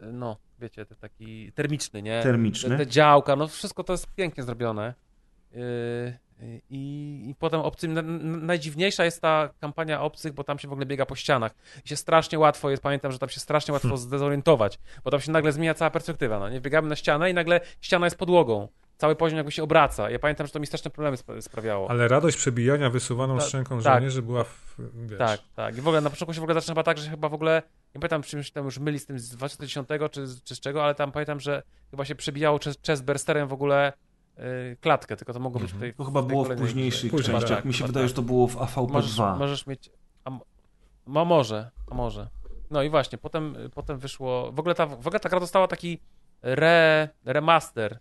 [0.00, 2.22] no, wiecie, ten taki termiczny, nie?
[2.22, 2.70] Termiczny.
[2.70, 4.94] Te, te działka, no wszystko to jest pięknie zrobione.
[5.52, 5.60] Yy,
[6.70, 10.72] I, I potem obcym, na- na- najdziwniejsza jest ta kampania obcych, bo tam się w
[10.72, 11.54] ogóle biega po ścianach.
[11.84, 15.32] I się strasznie łatwo jest, pamiętam, że tam się strasznie łatwo zdezorientować, bo tam się
[15.32, 16.38] nagle zmienia cała perspektywa.
[16.38, 18.68] No, nie biegamy na ścianę i nagle ściana jest podłogą.
[18.96, 20.10] Cały poziom jakby się obraca.
[20.10, 21.90] Ja pamiętam, że to mi straszne problemy sp- sprawiało.
[21.90, 23.94] Ale radość przebijania wysuwaną Ta- szczęką tak.
[23.94, 24.76] żołnierzy była, w,
[25.08, 25.76] wiesz, Tak, tak.
[25.78, 27.62] I w ogóle na początku się w ogóle zaczyna chyba tak, że chyba w ogóle,
[27.94, 30.84] nie pamiętam czymś tam już myli z tym z 2010 czy, z- czy z czego,
[30.84, 33.92] ale tam pamiętam, że chyba się przebijało chest- chestbursterem w ogóle
[34.38, 34.44] yy,
[34.80, 37.58] klatkę, tylko to mogło być tutaj To chyba było w późniejszych Później, częściach.
[37.58, 38.08] tak, Mi się chyba wydaje, tak.
[38.08, 38.92] że to było w AVP2.
[38.92, 39.90] Możesz, możesz mieć.
[40.24, 40.30] A,
[41.20, 42.28] a może, a może.
[42.70, 44.52] No i właśnie, potem, potem wyszło.
[44.52, 46.00] W ogóle, ta, w ogóle ta gra dostała taki
[46.42, 47.98] re, remaster.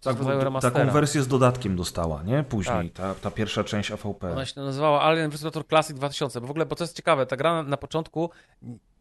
[0.00, 0.16] Coś
[0.62, 2.42] Tak, taką wersję z dodatkiem dostała, nie?
[2.42, 2.92] Później, Tak.
[2.92, 4.32] ta, ta pierwsza część AVP.
[4.32, 5.30] Ona się nazywała Alien.
[5.30, 8.30] Predator Classic 2000, bo w ogóle, bo to jest ciekawe, ta gra na, początku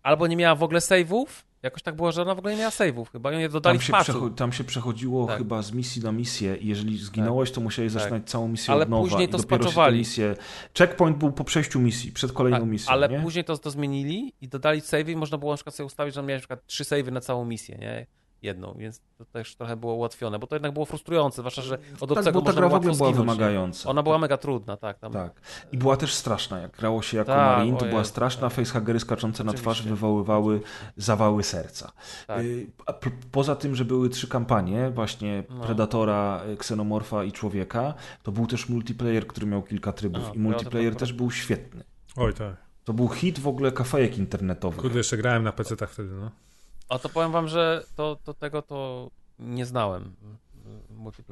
[0.03, 1.25] albo nie miała w ogóle save'ów,
[1.63, 3.79] jakoś tak było, że ona w ogóle nie miała save'ów chyba i oni je dodali
[3.79, 5.37] Tam się, przecho- tam się przechodziło Tak.
[5.37, 8.01] chyba z misji na misję i jeżeli zginąłeś, to musiałeś Tak.
[8.01, 9.03] zaczynać całą misję Ale od nowa.
[9.03, 9.97] później i to dopiero się te spaczowali.
[9.97, 10.35] misje...
[10.77, 13.19] Checkpoint był po przejściu misji, przed kolejną Tak, misją, ale nie?
[13.19, 16.21] później to, to zmienili i dodali save'y i można było na przykład sobie ustawić, że
[16.23, 18.05] miałeś na przykład trzy save'y na całą misję, nie?
[18.41, 22.09] Jedną, więc to też trochę było ułatwione, bo to jednak było frustrujące, zwłaszcza, że od
[22.09, 23.89] Tak, obcego bo ta można gra w było ogóle była wymagająca.
[23.89, 24.99] Ona była mega trudna, tak.
[24.99, 25.11] Tam.
[25.13, 25.41] Tak.
[25.71, 26.59] I była też straszna.
[26.59, 28.41] Jak grało się jako Tak, Marine, to była straszna.
[28.41, 28.53] tak.
[28.53, 29.89] Facehagery skaczące na twarz Oczywiście.
[29.89, 30.61] wywoływały
[30.97, 31.91] zawały serca.
[32.27, 32.39] Tak.
[32.41, 32.67] Y,
[33.31, 35.63] Poza tym, że były trzy kampanie, właśnie No.
[35.63, 37.93] Predatora, y, Ksenomorfa i Człowieka,
[38.23, 40.23] to był też multiplayer, który miał kilka trybów.
[40.31, 41.83] A, I multiplayer też był świetny.
[42.15, 42.55] Oj tak.
[42.83, 44.81] To był hit w ogóle kafejek internetowych.
[44.81, 46.31] Kurde, jeszcze grałem na PC-tach wtedy, no.
[46.89, 49.09] A to powiem wam, że to, to tego to
[49.39, 50.15] nie znałem.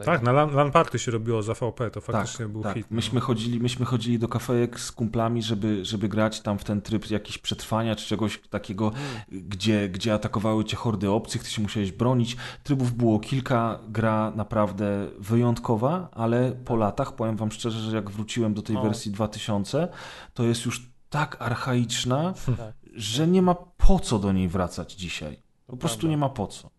[0.06, 2.74] Tak, na LAN, LAN party się robiło za VP, to Tak, faktycznie był tak.
[2.74, 2.88] hit.
[2.92, 2.96] no.
[2.96, 7.10] Myśmy, chodzili, myśmy chodzili do kafejek z kumplami, żeby, żeby grać tam w ten tryb
[7.12, 8.92] jakiś przetrwania czy czegoś takiego,
[9.32, 12.38] gdzie, gdzie atakowały cię hordy obcych, ty się musiałeś bronić.
[12.64, 18.54] Trybów było kilka, gra naprawdę wyjątkowa, ale po latach, powiem wam szczerze, że jak wróciłem
[18.54, 18.82] do tej O.
[18.82, 19.88] wersji 2000,
[20.34, 22.74] to jest już tak archaiczna, Tak.
[22.94, 25.45] że nie ma po co do niej wracać dzisiaj.
[25.68, 26.12] Po prostu prawda.
[26.12, 26.70] nie ma po co.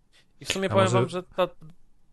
[0.40, 1.48] I w sumie A powiem może- wam, że ta...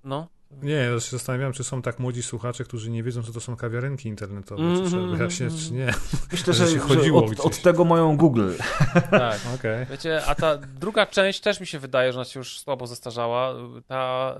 [0.03, 0.27] No.
[0.61, 3.55] Nie, ja się zastanawiam, czy są tak młodzi słuchacze, którzy nie wiedzą, co to są
[3.55, 4.61] kawiarenki internetowe.
[4.63, 5.85] Mhm, Czy trzeba mhm, wyjaśnić, czy nie.
[6.31, 8.51] Myślę, Że że, że chodziło od, od tego mają Google.
[9.11, 9.39] Tak.
[9.55, 9.85] Okej.
[9.85, 13.53] Wiecie, a ta druga część też mi się wydaje, że ona się już słabo zestarzała.
[13.87, 14.35] Ta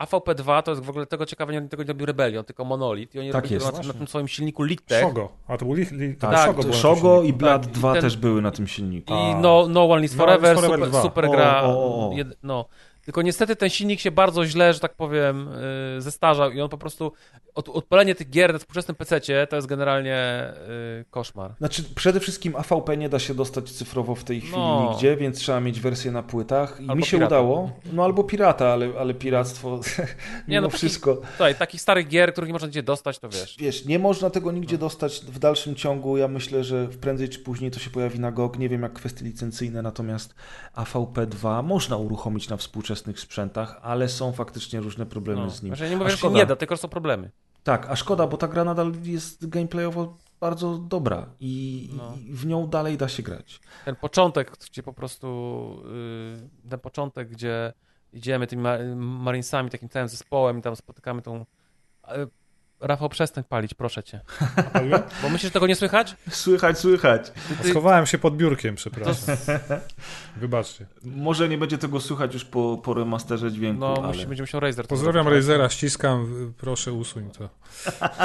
[0.00, 3.20] AVP2 to jest w ogóle tego ciekawe, nie tego nie robił Rebellion, tylko Monolith i
[3.20, 3.66] oni Tak robili jest.
[3.66, 5.00] to na, na tym swoim silniku Litek.
[5.00, 5.28] Shogo.
[5.48, 8.16] A to był li, li, Tak, Shogo Shogo i Blood Tak, i 2 ten- też
[8.16, 9.14] były na tym silniku.
[9.14, 11.02] I no, no One Lives No Forever, Forever super, 2.
[11.02, 11.62] super O, gra.
[11.62, 12.12] o, o, o.
[12.16, 12.64] Jed, no.
[13.04, 15.48] Tylko niestety ten silnik się bardzo źle, że tak powiem,
[15.94, 17.12] yy, zestarzał i on po prostu,
[17.54, 20.52] od, odpalenie tych gier na współczesnym PC-cie to jest generalnie
[20.98, 21.54] yy, koszmar.
[21.58, 24.88] Znaczy, przede wszystkim AVP nie da się dostać cyfrowo w tej chwili No.
[24.92, 26.76] nigdzie, więc trzeba mieć wersję na płytach.
[26.80, 27.26] I Albo mi się pirata.
[27.40, 27.70] udało.
[27.92, 29.80] No albo pirata, ale, ale piractwo
[30.48, 31.16] mimo no taki- wszystko.
[31.16, 33.56] Tutaj, takich starych gier, których nie można gdzie dostać, to wiesz.
[33.58, 34.58] Wiesz, nie można tego No.
[34.58, 36.16] nigdzie dostać w dalszym ciągu.
[36.16, 38.58] Ja myślę, że prędzej czy później to się pojawi na GOG.
[38.58, 40.34] Nie wiem jak kwestie licencyjne, natomiast
[40.76, 42.56] AVP2 można uruchomić na
[42.94, 45.50] współczesnych sprzętach, ale są faktycznie różne problemy No.
[45.50, 45.76] z nim.
[45.76, 47.30] Znaczy, nie mówię, że nie da, tylko są problemy.
[47.62, 52.14] Tak, a szkoda, bo ta gra nadal jest gameplayowo bardzo dobra i, No.
[52.28, 53.60] i w nią dalej da się grać.
[53.84, 55.26] ten początek, gdzie po prostu
[56.62, 57.72] yy, ten początek, gdzie
[58.12, 61.46] idziemy tymi ma marinesami, takim całym zespołem i tam spotykamy tą...
[62.84, 64.20] Rafał, przestań palić, proszę cię.
[65.22, 66.16] Bo myślisz, że tego nie słychać?
[66.30, 67.32] Słychać, słychać.
[67.62, 69.36] Ty, Schowałem się pod biurkiem, przepraszam.
[70.36, 70.86] Wybaczcie.
[71.04, 74.06] Może nie będzie tego słychać już po, po remasterze dźwięku, no, ale...
[74.06, 74.84] musi, będzie musiał Razer.
[74.84, 75.36] to Pozdrawiam zrobić.
[75.36, 77.48] Razera, ściskam, proszę usuń to.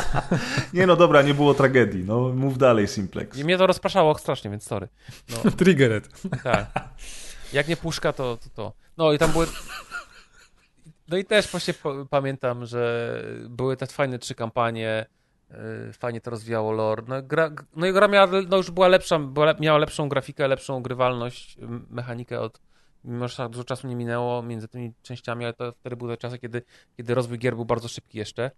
[0.73, 2.03] Nie no dobra, nie było tragedii.
[2.03, 3.38] No, mów dalej, Simplex.
[3.38, 4.88] I mnie to rozpraszało strasznie, więc sorry.
[5.57, 6.10] Triggered.
[6.44, 6.65] Tak.
[7.53, 8.73] Jak nie puszka, to, to to.
[8.98, 9.48] No i tam były...
[11.10, 11.73] No i też właśnie
[12.10, 15.06] pamiętam, że były te fajne trzy kampanie,
[15.49, 15.57] yy,
[15.94, 17.03] fajnie to rozwijało lore.
[17.07, 20.81] No, gra, no i gra miała, no już była lepsza, była, miała lepszą grafikę, lepszą
[20.81, 21.57] grywalność,
[21.90, 22.60] mechanikę od
[23.03, 26.18] mimo że tak dużo czasu nie minęło między tymi częściami, ale to wtedy były te
[26.18, 26.61] czasy, kiedy,
[26.98, 28.52] kiedy rozwój gier był bardzo szybki jeszcze.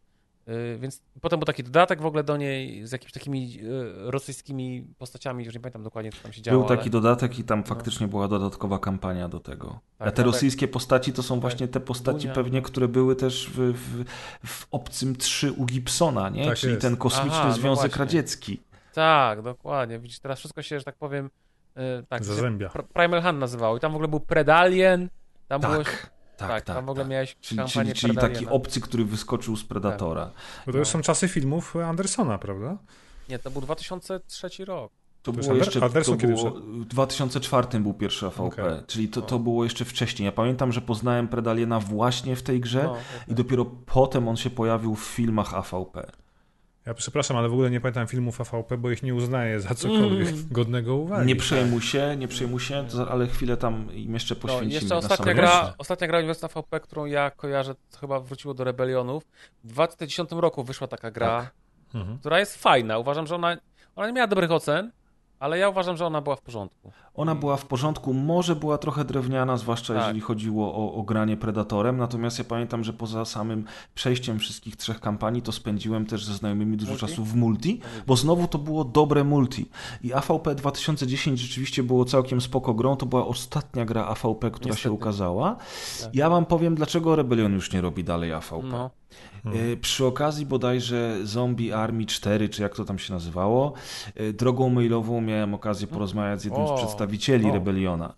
[0.47, 4.87] Yy, Więc potem był taki dodatek w ogóle do niej z jakimiś takimi yy, rosyjskimi
[4.97, 6.59] postaciami, już nie pamiętam dokładnie, co tam się działo.
[6.59, 6.89] Był taki ale...
[6.89, 9.79] dodatek i tam faktycznie była dodatkowa kampania do tego.
[9.97, 12.33] Tak, A te tak, rosyjskie postaci to są właśnie te postaci Dunia.
[12.33, 14.05] pewnie, które były też w, w,
[14.47, 16.45] w Obcym 3 u Gibsona, nie?
[16.45, 16.81] Tak Czyli jest.
[16.81, 17.95] ten kosmiczny Aha, no Związek.
[17.95, 18.61] Radziecki.
[18.93, 19.99] Tak, dokładnie.
[19.99, 21.29] Widzisz, teraz wszystko się, że tak powiem,
[21.75, 22.67] yy, tak, Zazębia.
[22.67, 23.77] Pr- Primal Hand nazywało.
[23.77, 25.09] I tam w ogóle był Predalien,
[25.47, 25.73] tam było...
[26.41, 26.75] Tak, tak, Tak, tak.
[26.75, 27.11] tam w ogóle tak.
[27.11, 28.51] miałeś Czyli, czyli, czyli taki Predaliena.
[28.51, 30.31] obcy, który wyskoczył z Predatora.
[30.65, 32.77] Bo to już są czasy filmów Andersona, prawda?
[33.29, 34.91] Nie, to był 2003 rok.
[35.23, 35.79] To To było jeszcze.
[35.79, 38.65] Ander- Anderson to było, w 2004 był pierwszy AVP, Okej.
[38.87, 40.25] czyli to, to było jeszcze wcześniej.
[40.25, 42.95] Ja pamiętam, że poznałem Predaliena właśnie w tej grze No,
[43.27, 46.11] i dopiero potem on się pojawił w filmach AVP.
[46.85, 50.27] Ja przepraszam, ale w ogóle nie pamiętam filmów AVP, bo ich nie uznaję za cokolwiek
[50.27, 50.47] Mm.
[50.51, 51.27] godnego uwagi.
[51.27, 54.73] Nie przejmuj się, nie przejmuj się, to- ale chwilę tam im jeszcze no, poświęcimy.
[54.73, 58.63] jeszcze na ostatnia gra, ostatnia gra Uniwersytetu VP, którą ja kojarzę, to chyba wróciło do
[58.63, 59.23] Rebelionów.
[59.63, 61.53] W 2010 roku wyszła taka gra, Tak.
[62.01, 62.19] Mhm.
[62.19, 62.97] która jest fajna.
[62.97, 63.57] Uważam, że ona,
[63.95, 64.91] ona nie miała dobrych ocen,
[65.41, 66.91] ale ja uważam, że ona była w porządku.
[67.13, 70.01] Ona była w porządku, może była trochę drewniana, zwłaszcza Tak.
[70.03, 73.65] jeżeli chodziło o, o granie Predatorem, natomiast ja pamiętam, że poza samym
[73.95, 77.07] przejściem wszystkich trzech kampanii, to spędziłem też ze znajomymi dużo Multi?
[77.07, 79.69] czasu w multi, bo znowu to było dobre multi.
[80.03, 84.69] I AVP 2010 rzeczywiście było całkiem spoko grą, to była ostatnia gra AVP, która się
[84.69, 84.91] Niestety.
[84.91, 85.55] ukazała.
[86.01, 86.15] Tak.
[86.15, 88.61] Ja wam powiem, dlaczego Rebellion już nie robi dalej AVP.
[88.63, 88.89] No.
[89.45, 93.73] E, Przy okazji bodajże Zombie Army 4, czy jak to tam się nazywało,
[94.15, 96.77] e, drogą mailową miałem okazję porozmawiać z jednym O.
[96.77, 97.53] z przedstawicieli O.
[97.53, 98.13] Rebeliona.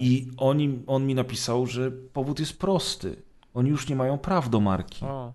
[0.00, 3.16] I oni, on mi napisał, że powód jest prosty.
[3.54, 5.04] Oni już nie mają praw do marki.
[5.04, 5.32] O,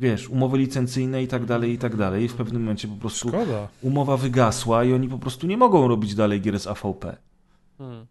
[0.00, 2.24] Wiesz, umowy licencyjne i tak dalej, i tak dalej.
[2.24, 3.68] I w pewnym momencie po prostu Szkoda.
[3.82, 7.16] umowa wygasła i oni po prostu nie mogą robić dalej gier z AVP.
[7.78, 8.06] hmm.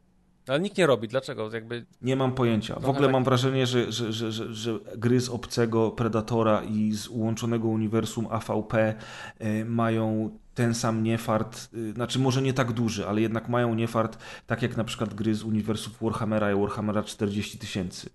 [0.48, 1.08] Ale nikt nie robi.
[1.08, 1.50] Dlaczego?
[1.54, 2.80] Jakby Nie mam pojęcia.
[2.80, 7.08] W ogóle tak- mam wrażenie, że, że, że, że, gry z obcego Predatora i z
[7.08, 8.96] ułączonego uniwersum AVP
[9.40, 14.18] e, mają ten sam niefart, y, znaczy może nie tak duży, ale jednak mają niefart,
[14.48, 18.10] tak jak na przykład gry z uniwersów Warhammera i Warhammera 40 tysięcy.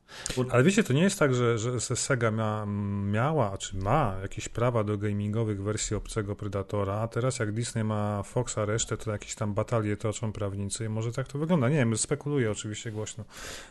[0.50, 2.66] Ale wiecie, to nie jest tak, że, że Sega mia,
[3.06, 8.22] miała, czy ma jakieś prawa do gamingowych wersji obcego Predatora, a teraz jak Disney ma
[8.22, 11.68] Foxa resztę, to jakieś tam batalie toczą prawnicy i może tak to wygląda.
[11.68, 13.24] Nie wiem, spekuluję oczywiście głośno,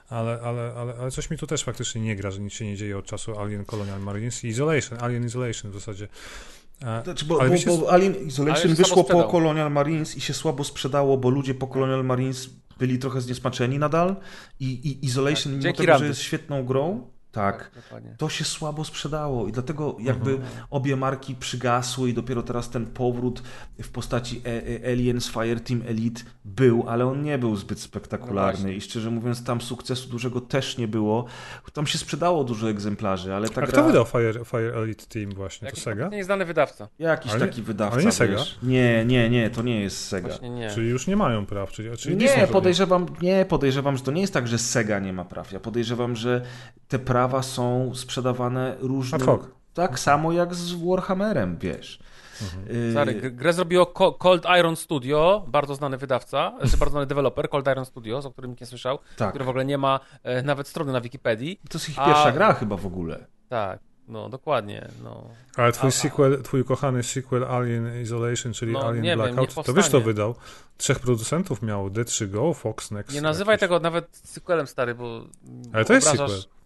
[0.10, 2.78] ale, ale, ale, ale coś mi tu też faktycznie nie gra, że nic się nie
[2.78, 6.08] dzieje od czasu Alien Colonial Marines i Isolation, Alien Isolation w zasadzie.
[6.86, 9.24] E, Znaczy, bo, ale bo, bo Alien Isolation wyszło po.
[9.24, 12.50] Colonial Marines i się słabo sprzedało, bo ludzie po Colonial Marines
[12.80, 14.16] byli trochę zniesmaczeni nadal
[14.60, 16.08] i, i Isolation, Tak, mimo tego, że Randy.
[16.08, 17.08] jest świetną grą,
[17.40, 18.16] tak, dokładnie.
[18.18, 20.50] to się słabo sprzedało i dlatego jakby Mhm.
[20.70, 23.44] obie marki przygasły i dopiero teraz ten powrót
[23.84, 28.60] w postaci E- E- Aliens Fireteam Elite był, ale on nie był zbyt No spektakularny
[28.62, 28.74] właśnie.
[28.74, 31.26] i szczerze mówiąc tam sukcesu dużego też nie było.
[31.74, 33.68] Tam się sprzedało dużo egzemplarzy, ale ta a gra...
[33.68, 35.72] kto wydał Fire, Fire Elite Team właśnie?
[35.72, 36.08] To Sega?
[36.10, 36.88] nieznany wydawca.
[37.00, 38.38] Jakiś Ale taki wydawca, ale nie Sega?
[38.38, 38.60] wiesz.
[38.64, 40.30] Nie, nie, nie, to nie jest Sega.
[40.76, 44.34] Czyli już nie mają praw, czyli, czyli Nie, podejrzewam, nie, podejrzewam, że to nie jest
[44.34, 45.52] tak, że Sega nie ma praw.
[45.52, 46.42] Ja podejrzewam, że
[46.88, 49.22] te prawa są sprzedawane różnym...
[49.22, 49.42] Ad hoc.
[49.74, 52.00] Tak samo jak z Warhammerem, wiesz.
[52.70, 57.06] Y, Stary, gr- grę zrobiło Co- Cold Iron Studio, bardzo znany wydawca, znaczy bardzo znany
[57.08, 59.30] deweloper, Cold Iron Studios, o którym nikt nie słyszał, Tak.
[59.30, 61.60] który w ogóle nie ma e, nawet strony na Wikipedii.
[61.70, 63.26] To jest ich A- pierwsza gra chyba w ogóle.
[63.50, 64.88] Tak, no dokładnie.
[65.04, 65.24] No.
[65.58, 69.66] Ale twój A- sequel, twój kochany sequel Alien Isolation, czyli No, Alien wiem, Blackout, niech
[69.66, 70.36] to wiesz kto wydał?
[70.78, 73.14] Trzech producentów miało, D3Go, Fox Next.
[73.16, 73.62] Nie nazywaj jakiś.
[73.62, 75.22] tego nawet sequelem, stary, bo
[75.74, 76.59] Ale to jest obrażasz- sequel.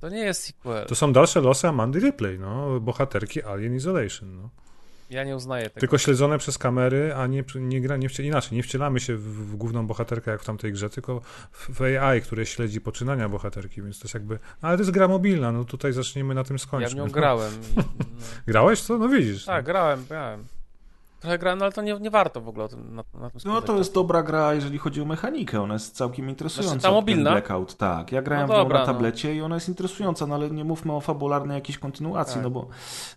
[0.00, 0.86] To nie jest sequel.
[0.86, 4.50] To są dalsze losy Amandy Ripley, no, bohaterki Alien Isolation, no.
[5.10, 5.80] Ja nie uznaję tego.
[5.80, 9.22] Tylko śledzone przez kamery, a nie, nie gra, nie wciel, inaczej, nie wcielamy się w,
[9.22, 11.20] w główną bohaterkę jak w tamtej grze, tylko
[11.52, 15.08] w, AI, które śledzi poczynania bohaterki, więc to jest jakby, no, ale to jest gra
[15.08, 16.92] mobilna, no tutaj zaczniemy na tym Ja skończyć.
[16.92, 17.12] w nią no.
[17.12, 17.52] grałem.
[17.76, 17.82] No.
[18.46, 18.98] Grałeś to?
[18.98, 19.44] No widzisz.
[19.44, 20.44] Tak, grałem, grałem.
[21.20, 23.40] Trochę grałem, no ale to nie, nie warto w ogóle o tym, na, na tym
[23.44, 25.62] No to jest dobra gra, jeżeli chodzi o mechanikę.
[25.62, 26.70] Ona jest całkiem interesująca.
[26.72, 27.30] Znaczy, ta mobilna?
[27.30, 28.12] Blackout, tak.
[28.12, 28.92] Ja grałem No w nią dobra, na no.
[28.92, 32.42] tablecie i ona jest interesująca, no ale nie mówmy o fabularnej jakiejś kontynuacji, Tak.
[32.42, 32.68] no, bo,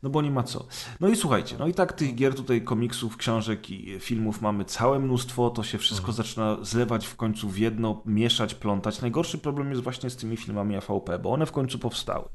[0.04, 0.66] no bo nie ma co.
[1.00, 5.00] No i słuchajcie, no i tak tych gier tutaj, komiksów, książek i filmów mamy całe
[5.00, 6.16] mnóstwo, to się wszystko Mhm.
[6.16, 9.02] zaczyna zlewać w końcu w jedno, mieszać, plątać.
[9.02, 12.26] Najgorszy problem jest właśnie z tymi filmami AVP, bo one w końcu powstały.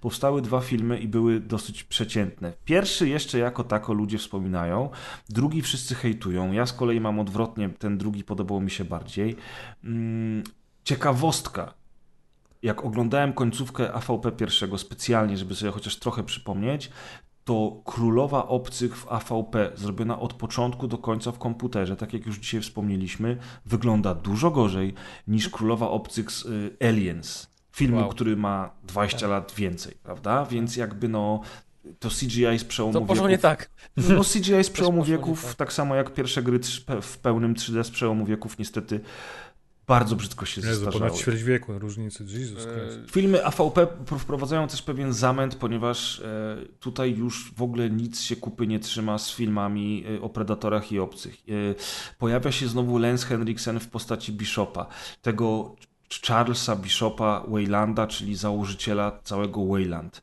[0.00, 2.52] Powstały dwa filmy i były dosyć przeciętne.
[2.64, 4.90] Pierwszy jeszcze jako tako ludzie wspominają,
[5.28, 6.52] drugi wszyscy hejtują.
[6.52, 9.36] Ja z kolei mam odwrotnie, ten drugi podobał mi się bardziej.
[9.84, 10.42] Mm,
[10.84, 11.74] Ciekawostka.
[12.62, 16.90] Jak oglądałem końcówkę AVP pierwszego specjalnie, żeby sobie chociaż trochę przypomnieć,
[17.44, 22.38] to Królowa Obcych w AVP, zrobiona od początku do końca w komputerze, tak jak już
[22.38, 23.36] dzisiaj wspomnieliśmy,
[23.66, 24.94] wygląda dużo gorzej
[25.28, 27.54] niż Królowa Obcych z y, Aliens.
[27.72, 28.08] Filmu, Wow.
[28.08, 30.44] który ma 20 lat więcej, prawda?
[30.44, 31.40] Więc jakby no,
[31.98, 33.70] to CGI z przełomu To poszło wieków- nie tak.
[33.96, 35.54] no CGI z przełomu wieków, tak.
[35.54, 36.60] tak samo jak pierwsze gry
[37.02, 39.00] w pełnym 3D z przełomu wieków, niestety
[39.86, 41.00] bardzo brzydko się Jezu, zestarzały.
[41.04, 42.98] ponad ćwierć wieku różnicy, Jesus Christ.
[43.08, 43.86] E, Filmy AVP
[44.18, 49.18] wprowadzają też pewien zamęt, ponieważ e, tutaj już w ogóle nic się kupy nie trzyma
[49.18, 51.36] z filmami e, o predatorach i obcych.
[52.18, 54.86] Pojawia się znowu Lance Henriksen w postaci Bishopa,
[55.22, 55.76] tego
[56.26, 60.22] Charlesa Bishopa Waylanda, czyli założyciela całego Wayland.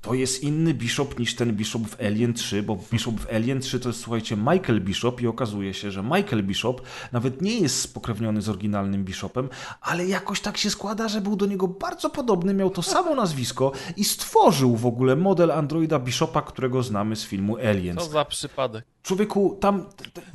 [0.00, 3.80] To jest inny Bishop niż ten Bishop w Alien 3, bo Bishop w Alien 3
[3.80, 8.42] to jest, słuchajcie, Michael Bishop i okazuje się, że Michael Bishop nawet nie jest spokrewniony
[8.42, 9.48] z oryginalnym Bishopem,
[9.80, 13.72] ale jakoś tak się składa, że był do niego bardzo podobny, miał to samo nazwisko
[13.96, 18.04] i stworzył w ogóle model androida Bishopa, którego znamy z filmu Aliens.
[18.04, 18.84] Co za przypadek.
[19.02, 19.84] Człowieku, tam.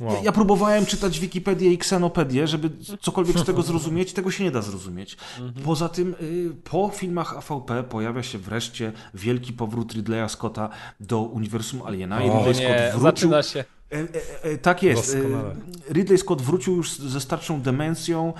[0.00, 0.14] Wow.
[0.14, 2.70] ja, ja próbowałem czytać Wikipedię i Ksenopedię, żeby
[3.00, 4.12] cokolwiek z tego zrozumieć.
[4.12, 5.16] Tego się nie da zrozumieć.
[5.64, 10.68] Poza tym, y, po filmach AVP pojawia się wreszcie wielki powrót Ridleya Scotta
[11.00, 12.22] do uniwersum Aliena.
[12.24, 13.30] I O Ridley nie, Scott wrócił.
[13.30, 13.64] zaczyna się.
[13.92, 15.16] E, e, e, tak jest.
[15.16, 15.54] Doskonale.
[15.90, 18.32] Ridley Scott wrócił już ze starczą demencją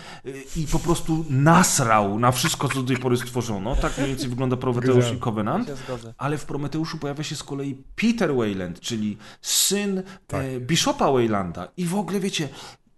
[0.57, 3.76] i po prostu nasrał na wszystko, co do tej pory stworzono.
[3.76, 5.18] Tak mniej więcej wygląda Prometeusz i.
[5.18, 5.73] Covenant.
[6.18, 10.60] Ale w Prometeuszu pojawia się z kolei Peter Wayland, czyli syn Tak.
[10.60, 11.68] Bishopa Waylanda.
[11.76, 12.49] I w ogóle wiecie,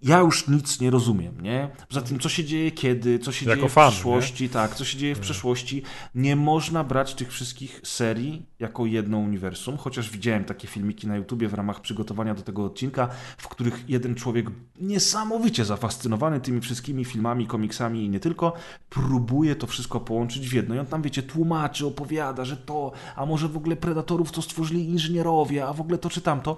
[0.02, 1.68] ja już nic nie rozumiem, nie?
[1.88, 4.84] Poza tym, co się dzieje kiedy, co się Jako dzieje w fan, przyszłości, tak, co
[4.84, 5.82] się dzieje w przeszłości.
[6.14, 11.48] Nie można brać tych wszystkich serii jako jedno uniwersum, chociaż widziałem takie filmiki na YouTubie
[11.48, 14.50] w ramach przygotowania do tego odcinka, w których jeden człowiek
[14.80, 18.52] niesamowicie zafascynowany tymi wszystkimi filmami, komiksami i nie tylko,
[18.90, 20.74] próbuje to wszystko połączyć w jedno.
[20.74, 24.88] I on tam, wiecie, tłumaczy, opowiada, że to, a może w ogóle Predatorów to stworzyli
[24.88, 26.56] inżynierowie, a w ogóle to czy tamto.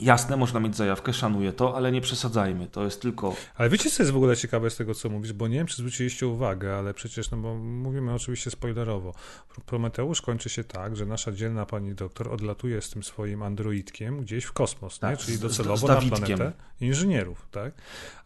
[0.00, 2.66] Jasne, można mieć zajawkę, szanuję to, ale nie przesadzajmy.
[2.66, 3.36] To jest tylko.
[3.56, 5.76] Ale wiecie, co jest w ogóle ciekawe z tego, co mówisz, bo nie wiem, czy
[5.76, 9.14] zwróciliście uwagę, ale przecież, no bo mówimy oczywiście spoilerowo.
[9.66, 14.44] Prometeusz kończy się tak, że nasza dzielna pani doktor odlatuje z tym swoim androidkiem gdzieś
[14.44, 15.16] w kosmos, Tak, nie?
[15.16, 16.26] czyli z- docelowo z na Dawidkiem.
[16.38, 17.74] planetę inżynierów, tak?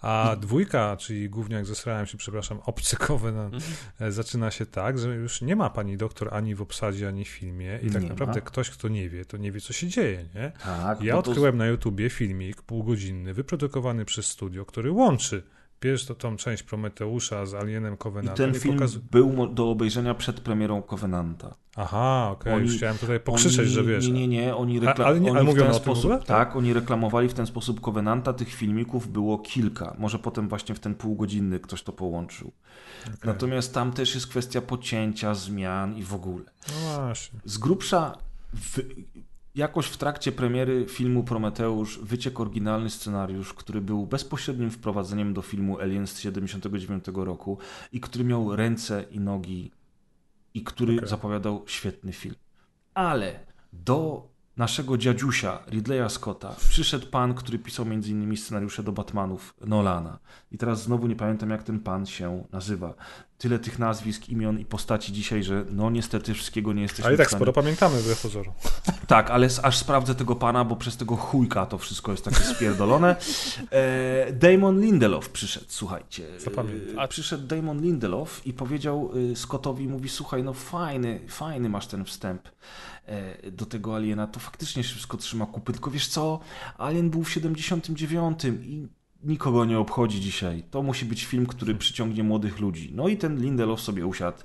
[0.03, 3.55] A dwójka, czyli gówniak zesrałem się, przepraszam, obcy Covenant,
[4.01, 7.29] e, zaczyna się tak, że już nie ma pani doktor ani w obsadzie, ani w
[7.29, 8.47] filmie i tak Nie naprawdę ma.
[8.47, 10.53] ktoś, kto nie wie, to nie wie, co się dzieje, nie?
[10.65, 15.43] Tak, Ja bo to- odkryłem na YouTubie filmik półgodzinny, wyprodukowany przez studio, który łączy
[15.81, 18.79] pierwszą tą część Prometeusza z Alienem I Covenantem ten film
[19.11, 21.55] był do obejrzenia przed premierą Covenanta.
[21.77, 24.07] Aha, okej, Oni- już chciałem tutaj pokrzyczeć, oni, że wiesz.
[24.07, 26.23] Nie, nie, nie, oni, rekla- ale nie- oni ale w mówią ten w sposób, ogóle?
[26.27, 30.81] tak, oni reklamowali w ten sposób Covenanta, tych filmików było kilka, może potem właśnie w
[30.81, 32.53] ten półgodzinny ktoś to połączył.
[33.25, 36.45] Natomiast tam też jest kwestia pocięcia, zmian i w ogóle.
[36.69, 37.41] No właśnie.
[37.45, 38.19] Z grubsza
[38.55, 38.79] w,
[39.59, 45.81] jakoś w trakcie premiery filmu Prometeusz wyciekł oryginalny scenariusz, który był bezpośrednim wprowadzeniem do filmu
[45.81, 47.59] Aliens z 79 roku
[47.93, 49.71] i który miał ręce i nogi
[50.55, 51.09] i który Okej.
[51.09, 52.35] zapowiadał świetny film.
[52.95, 53.41] Ale
[53.73, 54.29] do
[54.59, 58.37] naszego dziadziusia Ridleya Scotta przyszedł pan, który pisał m.in.
[58.37, 60.19] scenariusze do Batmanów Nolana.
[60.53, 62.95] I teraz znowu nie pamiętam, jak ten pan się nazywa.
[63.39, 67.31] Tyle tych nazwisk, imion i postaci dzisiaj, że no niestety wszystkiego nie jesteśmy Ale tak
[67.31, 68.55] sporo pamiętamy wbrew pozorom.
[69.07, 73.17] Tak, ale aż sprawdzę tego pana, bo przez tego chujka to wszystko jest takie spierdolone.
[73.71, 76.27] E, Damon Lindelof przyszedł, słuchajcie.
[76.39, 76.99] Zapamiętam.
[76.99, 82.05] E, przyszedł Damon Lindelof i powiedział y, Scottowi, mówi, słuchaj, no fajny, fajny masz ten
[82.05, 82.51] wstęp e,
[83.53, 86.41] do tego Aliena, to faktycznie się wszystko trzyma kupy, tylko wiesz co,
[86.79, 88.89] Alien był w 79 i
[89.29, 90.63] nikogo nie obchodzi dzisiaj.
[90.71, 92.93] To musi być film, który przyciągnie młodych ludzi.
[92.95, 94.39] No i ten Lindelof sobie usiadł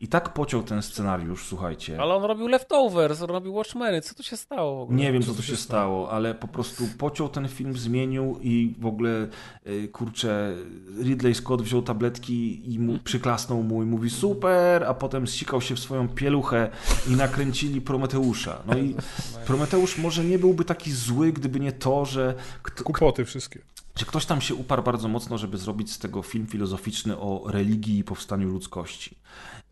[0.00, 2.00] i tak pociął ten scenariusz, słuchajcie.
[2.00, 4.98] Ale on robił Leftovers, on robił Watchmeny, co tu się stało w ogóle?
[4.98, 8.86] Nie wiem, co tu się stało, ale po prostu pociął ten film, zmienił i w
[8.86, 9.28] ogóle,
[9.66, 10.56] y, kurczę,
[11.02, 15.74] Ridley Scott wziął tabletki i mu, przyklasnął mu i mówi super, a potem zsikał się
[15.74, 16.70] w swoją pieluchę
[17.10, 18.62] i nakręcili Prometeusza.
[18.66, 18.94] No i
[19.46, 23.60] Prometeusz może nie byłby taki zły, gdyby nie to, że, kto, Kłopoty wszystkie.
[23.96, 27.98] Że ktoś tam się uparł bardzo mocno, żeby zrobić z tego film filozoficzny o religii
[27.98, 29.16] i powstaniu ludzkości.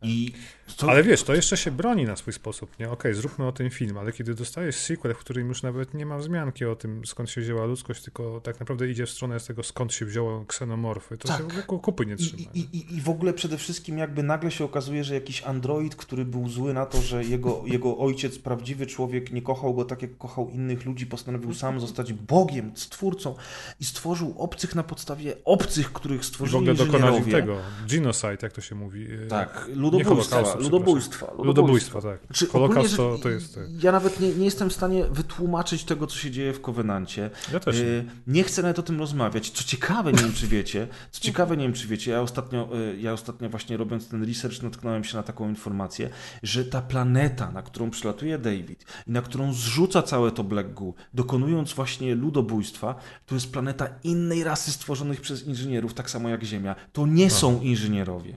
[0.05, 0.33] I
[0.77, 2.91] co, Ale wiesz, to jeszcze się broni na swój sposób, nie?
[2.91, 6.19] Okej, zróbmy o tym film, ale kiedy dostajesz sequel, w którym już nawet nie ma
[6.19, 9.63] wzmianki o tym, skąd się wzięła ludzkość, tylko tak naprawdę idzie w stronę z tego,
[9.63, 11.37] skąd się wzięło ksenomorfy, to Tak.
[11.39, 12.43] się w ogóle ku- kupy nie I, trzyma.
[12.55, 16.25] i, i, I w ogóle przede wszystkim jakby nagle się okazuje, że jakiś android, który
[16.25, 20.19] był zły na to, że jego, jego ojciec, prawdziwy człowiek, nie kochał go tak, jak
[20.19, 23.35] kochał innych ludzi, postanowił sam zostać Bogiem, stwórcą
[23.81, 27.57] i stworzył obcych na podstawie obcych, których I w stworzyli ogóle dokonali tego,
[27.91, 29.07] genocide, jak to się mówi.
[29.25, 29.69] e, Tak,
[29.99, 31.33] ludobójstwa, ludobójstwa.
[31.39, 32.19] Ludobójstwa, tak.
[32.33, 33.55] Czy Holokaust ogólnie, to, to jest...
[33.55, 33.83] Tak.
[33.83, 37.31] Ja nawet nie, nie jestem w stanie wytłumaczyć tego, co się dzieje w Kowenancie.
[37.53, 37.83] Ja też nie.
[37.83, 39.51] Y, Nie chcę nawet o tym rozmawiać.
[39.51, 43.01] Co ciekawe, nie wiem czy wiecie, co ciekawe, nie wiem czy wiecie, ja ostatnio, y,
[43.01, 46.11] ja ostatnio właśnie robiąc ten research natknąłem się na taką informację,
[46.43, 50.95] że ta planeta, na którą przylatuje David i na którą zrzuca całe to Black Goo,
[51.15, 52.95] dokonując właśnie ludobójstwa,
[53.27, 56.77] to jest planeta innej rasy stworzonych przez inżynierów, tak samo jak Ziemia.
[56.93, 58.37] To nie są inżynierowie.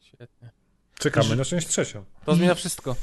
[0.00, 0.50] Świetnie.
[1.10, 2.04] Czekamy na część trzecią.
[2.24, 2.96] To zmienia wszystko.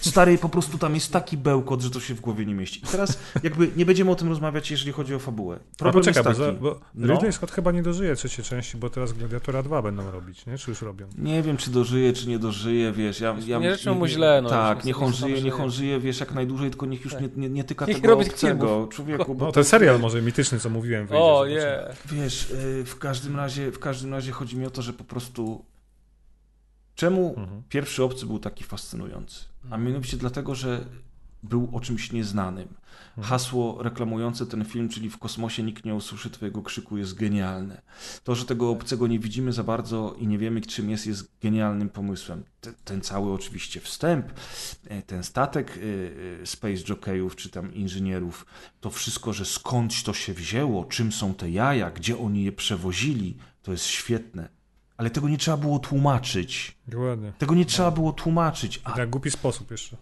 [0.00, 2.80] Stary, po prostu tam jest taki bełkot, że to się w głowie nie mieści.
[2.84, 5.58] I teraz jakby nie będziemy o tym rozmawiać, jeżeli chodzi o fabułę.
[5.78, 6.56] Problem poczekaj, bo, jest taki.
[6.56, 7.12] bo No.
[7.14, 10.58] Ridley Scott chyba nie dożyje trzeciej części, bo teraz Gladiatora 2 będą robić, nie?
[10.58, 11.06] Czy już robią?
[11.18, 13.36] Nie wiem, czy dożyje, czy nie dożyje, wiesz, ja...
[13.46, 16.34] ja nie życzę mu źle, no, Tak, niech on żyje, niech on żyje, wiesz, jak
[16.34, 19.64] najdłużej, tylko niech już nie, nie, nie tyka Niech tego obcego człowieku, bo No ten
[19.64, 21.24] serial może mityczny, co mówiłem, wyjdzie.
[21.24, 21.78] O, nie.
[22.06, 25.64] Wiesz, y, w każdym razie, w każdym razie chodzi mi o to, że po prostu
[26.96, 27.62] czemu Mhm.
[27.68, 29.44] pierwszy obcy był taki fascynujący?
[29.70, 30.84] A mianowicie dlatego, że
[31.42, 32.68] był o czymś nieznanym.
[33.22, 37.82] Hasło reklamujące ten film, czyli w kosmosie nikt nie usłyszy twojego krzyku, jest genialne.
[38.24, 41.88] To, że tego obcego nie widzimy za bardzo i nie wiemy, czym jest, jest genialnym
[41.88, 42.44] pomysłem.
[42.60, 44.26] Ten, ten cały oczywiście wstęp,
[44.88, 48.46] e, ten statek e, e, Space Jockeyów, czy tam inżynierów,
[48.80, 53.36] to wszystko, że skądś to się wzięło, czym są te jaja, gdzie oni je przewozili,
[53.62, 54.55] to jest świetne.
[54.96, 56.76] Ale tego nie trzeba było tłumaczyć.
[56.88, 57.32] Dokładnie.
[57.38, 58.80] Tego nie trzeba było tłumaczyć.
[58.84, 59.96] A na głupi sposób jeszcze.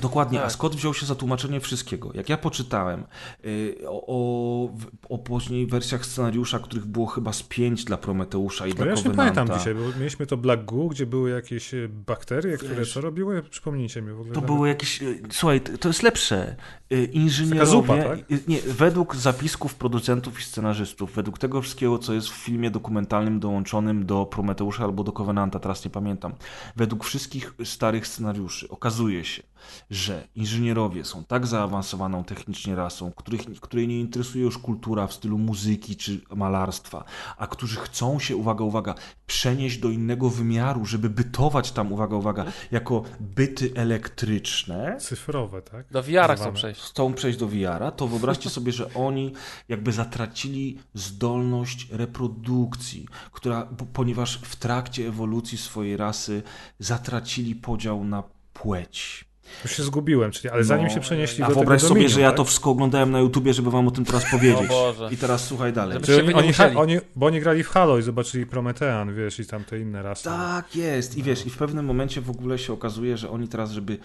[0.00, 0.52] Dokładnie, a Tak.
[0.52, 2.10] Scott wziął się za tłumaczenie wszystkiego.
[2.14, 3.04] Jak ja poczytałem
[3.44, 4.68] y, o,
[5.08, 8.90] o, później wersjach scenariusza, których było chyba z pięć dla Prometeusza i No dla ja
[8.90, 9.34] już nie Covenanta.
[9.34, 13.00] pamiętam dzisiaj, bo mieliśmy to Black Goo, gdzie były jakieś e, bakterie, które Wiesz, co
[13.00, 13.42] robiły?
[13.42, 14.28] Przypomnijcie mi w ogóle.
[14.28, 14.46] To nawet.
[14.46, 15.02] było jakieś.
[15.02, 16.56] y, Słuchaj, to jest lepsze.
[16.92, 17.70] Y, Inżynierowie.
[17.70, 18.18] Zupa, tak?
[18.18, 23.40] y, Nie, według zapisków producentów i scenarzystów, według tego wszystkiego, co jest w filmie dokumentalnym
[23.40, 26.32] dołączonym do Prometeusza albo do Covenanta, teraz nie pamiętam.
[26.76, 29.42] Według wszystkich starych scenariuszy okazuje się,
[29.90, 35.38] że inżynierowie są tak zaawansowaną technicznie rasą, których, której nie interesuje już kultura w stylu
[35.38, 37.04] muzyki czy malarstwa,
[37.36, 38.94] a którzy chcą się, uwaga, uwaga,
[39.26, 45.92] przenieść do innego wymiaru, żeby bytować tam, uwaga, uwaga, jako byty elektryczne, Cyfrowe, tak?
[45.92, 46.80] Do VR-a chcą przejść.
[46.80, 49.32] chcą przejść do VR-a, to wyobraźcie sobie, że oni
[49.68, 56.42] jakby zatracili zdolność reprodukcji, która, po- ponieważ w trakcie ewolucji swojej rasy
[56.78, 58.22] zatracili podział na
[58.52, 59.24] płeć.
[59.64, 62.20] Już się zgubiłem, czyli, ale zanim No, się przenieśli A do wyobraź sobie, Dominion, że
[62.20, 64.70] ja to wszystko oglądałem na YouTubie, żeby wam o tym teraz powiedzieć.
[64.70, 65.08] O Boże.
[65.12, 65.98] I teraz słuchaj dalej.
[66.18, 69.80] Oni, oni, oni, bo oni grali w Halo i zobaczyli Prometean, wiesz, i tam te
[69.80, 70.24] inne rasy.
[70.24, 71.16] Tak jest.
[71.16, 73.98] I wiesz, i w pewnym momencie w ogóle się okazuje, że oni teraz, żeby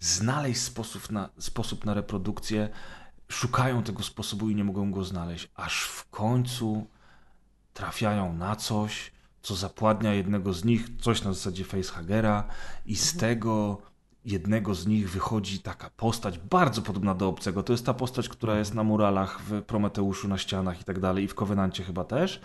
[0.00, 2.68] znaleźć sposób na, sposób na reprodukcję,
[3.28, 5.48] szukają tego sposobu i nie mogą go znaleźć.
[5.54, 6.86] Aż w końcu
[7.74, 12.44] trafiają na coś, co zapładnia jednego z nich, coś na zasadzie facehagera
[12.86, 13.82] i z tego
[14.24, 17.62] jednego z nich wychodzi taka postać bardzo podobna do obcego.
[17.62, 21.24] To jest ta postać, która jest na muralach w Prometeuszu, na ścianach i tak dalej,
[21.24, 22.40] i w Covenancie chyba też.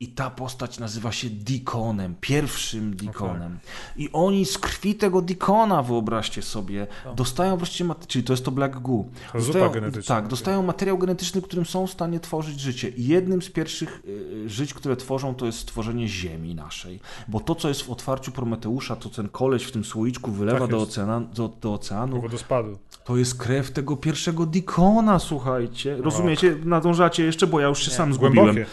[0.00, 3.58] I ta postać nazywa się Dikonem, pierwszym Dikonem.
[3.96, 8.78] I oni z krwi tego Dikona, wyobraźcie sobie, dostają wreszcie, czyli to jest to Black
[8.78, 9.04] Goo.
[9.32, 10.14] To genetyczna.
[10.14, 12.88] Tak, dostają materiał genetyczny, którym są w stanie tworzyć życie.
[12.88, 17.00] I jednym z pierwszych y, żyć, które tworzą, to jest stworzenie Ziemi naszej.
[17.28, 20.70] Bo to, co jest w otwarciu Prometeusza, to ten koleś w tym słoiczku wylewa Tak
[20.70, 20.99] do, jest.
[21.02, 22.78] Oceana, do, do oceanu, Wodospadu.
[23.04, 25.96] to jest krew tego pierwszego Dikona, słuchajcie.
[25.96, 26.56] Rozumiecie?
[26.64, 28.54] Nadążacie jeszcze, bo ja już się sam zgubiłem.
[28.54, 28.66] Głębokie.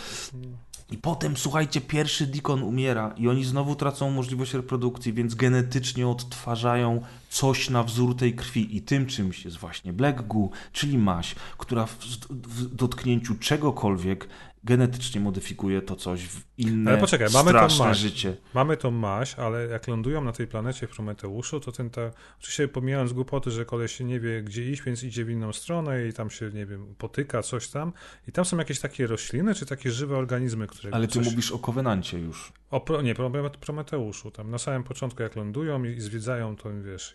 [0.91, 7.01] I potem, słuchajcie, pierwszy Dikon umiera i oni znowu tracą możliwość reprodukcji, więc genetycznie odtwarzają
[7.30, 8.77] coś na wzór tej krwi.
[8.77, 11.97] I tym czymś jest właśnie Black Goo, czyli maś, która w,
[12.30, 14.30] w dotknięciu czegokolwiek
[14.64, 18.36] genetycznie modyfikuje to coś w inne, Ale poczekaj, mamy tą straszne życie.
[18.53, 22.11] Mamy tą maść, ale jak lądują na tej planecie w Prometeuszu, to ten ta.
[22.40, 26.14] Oczywiście pomijając głupoty, że koleś nie wie gdzie iść, więc idzie w inną stronę i
[26.14, 27.94] tam się, nie wiem, potyka coś tam.
[28.27, 30.94] I tam są jakieś takie rośliny, czy takie żywe organizmy, które.
[30.94, 31.26] Ale ty coś...
[31.26, 32.53] mówisz o Kowenancie już.
[32.72, 34.32] O, pro, nie, Pro- Prometeuszu.
[34.32, 37.14] Tam na samym początku, jak lądują i, zwiedzają to, wiesz,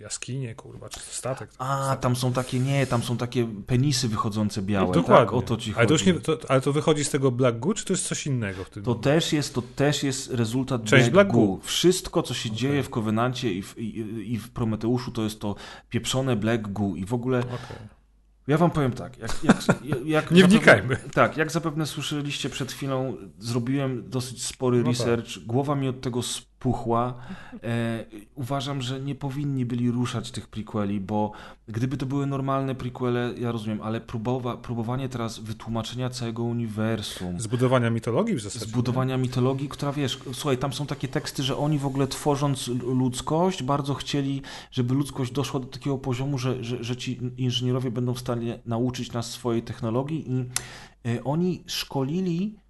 [0.00, 1.50] jaskinie, kurwa, czy statek.
[1.58, 5.26] A, tam są takie, nie, tam są takie penisy wychodzące białe, Dokładnie.
[5.26, 5.32] tak?
[5.34, 5.78] O to ci chodzi.
[5.78, 8.06] ale, to już nie, to, ale to wychodzi z tego Black Goo, czy to jest
[8.06, 8.82] coś innego w tym?
[8.82, 11.58] To też jest, to też jest rezultat Część Black, Goo.
[11.62, 15.54] Wszystko, co się dzieje w Covenancie i w, i, i w Prometeuszu, to jest to
[15.90, 16.96] pieprzone Black Goo.
[16.96, 17.76] I w ogóle Okej.
[18.46, 19.18] ja wam powiem tak.
[19.18, 19.56] Jak, jak,
[20.04, 20.96] jak Nie zapewne- wnikajmy.
[21.14, 24.92] Tak, jak zapewne słyszeliście przed chwilą, zrobiłem dosyć spory No tak.
[24.92, 25.38] research.
[25.46, 26.22] Głowa mi od tego
[26.58, 27.14] spuchła.
[27.62, 28.04] E,
[28.34, 31.32] uważam, że nie powinni byli ruszać tych prequeli, bo
[31.68, 37.40] gdyby to były normalne prequele, ja rozumiem, ale próbowa, próbowanie teraz wytłumaczenia całego uniwersum.
[37.40, 38.66] Zbudowania mitologii w zasadzie.
[38.66, 43.62] Zbudowania mitologii, która wiesz, słuchaj, tam są takie teksty, że oni w ogóle tworząc ludzkość,
[43.62, 48.18] bardzo chcieli, żeby ludzkość doszła do takiego poziomu, że, że, że ci inżynierowie będą w
[48.18, 50.44] stanie nauczyć nas swojej technologii i
[51.08, 52.67] y, oni szkolili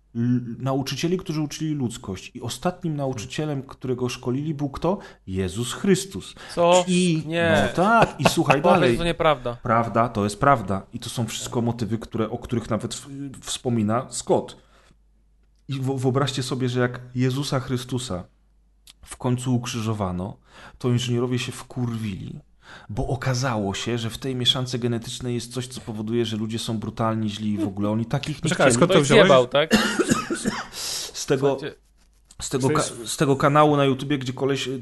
[0.58, 2.30] nauczycieli, którzy uczyli ludzkość.
[2.34, 4.98] I ostatnim nauczycielem, którego szkolili był kto?
[5.26, 6.34] Jezus Chrystus.
[6.54, 6.84] Co?
[6.86, 7.62] I, Nie.
[7.68, 8.98] No tak, i słuchaj dalej.
[8.98, 9.56] to nieprawda.
[9.62, 10.86] Prawda, to jest prawda.
[10.92, 13.02] I to są wszystko motywy, które, o których nawet
[13.40, 14.56] wspomina Scott.
[15.68, 18.24] I wyobraźcie sobie, że jak Jezusa Chrystusa
[19.04, 20.36] w końcu ukrzyżowano,
[20.78, 22.40] to inżynierowie się wkurwili,
[22.88, 26.78] bo okazało się, że w tej mieszance genetycznej jest coś, co powoduje, że ludzie są
[26.78, 28.74] brutalni, źli i w ogóle oni takich nie Czekaj, chcieli.
[28.74, 29.24] skąd To jest wziąłeś?
[29.24, 29.76] jebał, tak?
[31.12, 31.58] Z tego,
[32.42, 32.68] z tego,
[33.06, 34.80] z tego kanału na YouTubie, gdzie koleś y, y,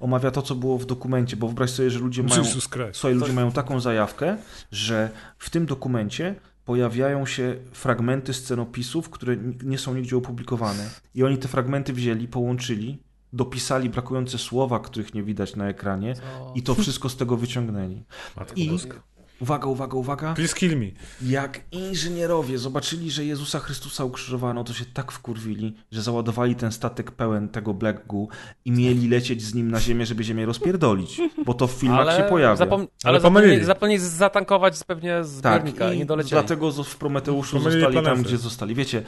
[0.00, 2.44] omawia to, co było w dokumencie, bo wyobraź sobie, że ludzie mają...
[2.92, 4.36] Słuchaj, ludzie mają taką zajawkę,
[4.72, 6.34] że w tym dokumencie
[6.64, 10.90] pojawiają się fragmenty scenopisów, które nie są nigdzie opublikowane.
[11.14, 16.52] I oni te fragmenty wzięli, połączyli, dopisali brakujące słowa, których nie widać na ekranie co?
[16.54, 18.04] i to wszystko z tego wyciągnęli.
[18.36, 19.02] Matko I Boska.
[19.40, 20.34] Uwaga, uwaga, uwaga.
[20.34, 20.86] Please kill me.
[21.22, 27.10] Jak inżynierowie zobaczyli, że Jezusa Chrystusa ukrzyżowano, to się tak wkurwili, że załadowali ten statek
[27.10, 28.26] pełen tego Black Goo
[28.64, 31.20] i mieli lecieć z nim na ziemię, żeby ziemię rozpierdolić.
[31.46, 32.66] Bo to w filmach się pojawia.
[32.66, 36.30] Zapom- ale, Ale zapomnieli, zatankować pewnie z Tak, zbiornika i i nie dolecieli.
[36.30, 38.28] dlatego w Prometeuszu Pomylili zostali tam, planety.
[38.28, 38.74] gdzie zostali.
[38.74, 39.02] Wiecie,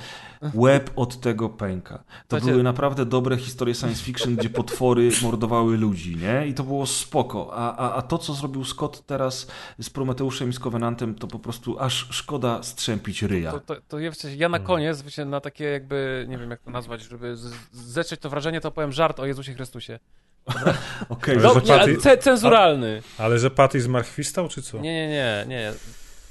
[0.54, 1.98] łeb od tego pęka.
[1.98, 6.46] To Słuchajcie- były naprawdę dobre historie science fiction, gdzie potwory mordowały ludzi, nie?
[6.48, 7.50] I to było spoko.
[7.54, 9.46] A, a, a to, co zrobił Scott teraz
[9.80, 13.52] z Prometeuszem i z Covenantem, to po prostu aż szkoda strzępić ryja.
[13.52, 16.70] To, to, to ja, ja na koniec, wiecie, na takie jakby, nie wiem jak to
[16.70, 17.36] nazwać, żeby
[17.72, 19.98] zetrzeć to wrażenie, to powiem żart o Jezusie Chrystusie.
[21.08, 23.02] Okej, Ale No, że Patty- cenzuralny.
[23.18, 24.78] Ale że Patty zmartwychwstał, czy co?
[24.78, 25.72] Nie, nie, nie, nie.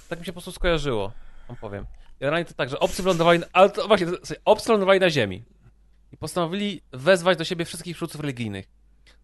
[0.09, 1.11] Tak mi się po prostu skojarzyło,
[1.47, 1.85] wam powiem.
[2.19, 4.07] Generalnie to tak, że obcy wylądowali, na, ale to właśnie,
[4.45, 5.43] obcy wylądowali na ziemi
[6.11, 8.65] i postanowili wezwać do siebie wszystkich przywódców religijnych.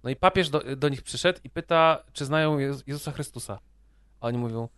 [0.03, 3.59] No i papież do, do nich przyszedł i pyta, czy znają Jezu- Jezusa Chrystusa.
[4.25, 4.69] Oni mówią,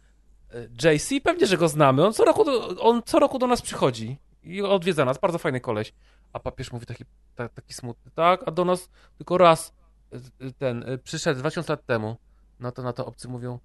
[0.83, 3.61] "E, JC, pewnie, że go znamy, on co roku do, on co roku do nas
[3.61, 5.93] przychodzi i odwiedza nas, bardzo fajny koleś.
[6.33, 7.03] A papież mówi taki,
[7.35, 9.73] ta, taki smutny, tak, a do nas tylko raz
[10.11, 12.15] e, ten e, przyszedł 2000 lat temu.
[12.59, 13.59] No to na to obcy mówią,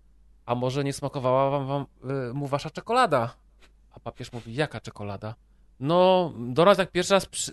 [0.47, 1.87] a może nie smakowała wam, wam
[2.35, 3.35] mu wasza czekolada?
[3.91, 5.35] A papież mówi, jaka czekolada?
[5.81, 7.53] No, do nas jak pierwszy raz przy,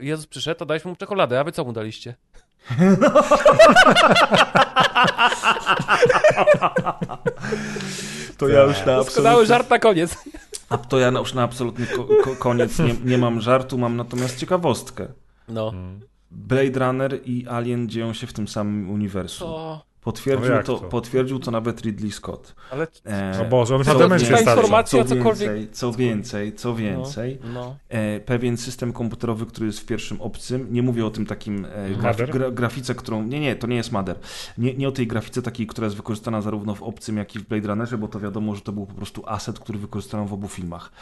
[0.00, 2.14] Jezus przyszedł, to daliśmy mu czekoladę, a wy co mu daliście?
[8.38, 10.16] To ja już na absolutny, żart na koniec.
[10.68, 14.38] a to ja już na absolutny ko ko koniec nie, nie mam żartu, mam natomiast
[14.38, 15.08] ciekawostkę.
[15.48, 15.72] No.
[16.30, 19.48] Blade Runner i Alien dzieją się w tym samym uniwersum.
[19.48, 19.84] To...
[20.06, 20.88] Potwierdził, No to, to?
[20.88, 22.54] potwierdził to nawet Ridley Scott.
[22.70, 22.86] Ale...
[23.06, 27.76] E, O Boże, on co demencję informacja- Co cokolwiek- więcej, co więcej, co więcej, No.
[27.88, 31.90] e, pewien system komputerowy, który jest w pierwszym obcym, nie mówię o tym takim e,
[32.30, 34.16] gra, grafice, którą, nie, nie, to nie jest Mother,
[34.58, 37.48] nie, nie o tej grafice takiej, która jest wykorzystana zarówno w obcym, jak i w
[37.48, 40.48] Blade Runnerze, bo to wiadomo, że to był po prostu asset, który wykorzystano w obu
[40.48, 40.92] filmach.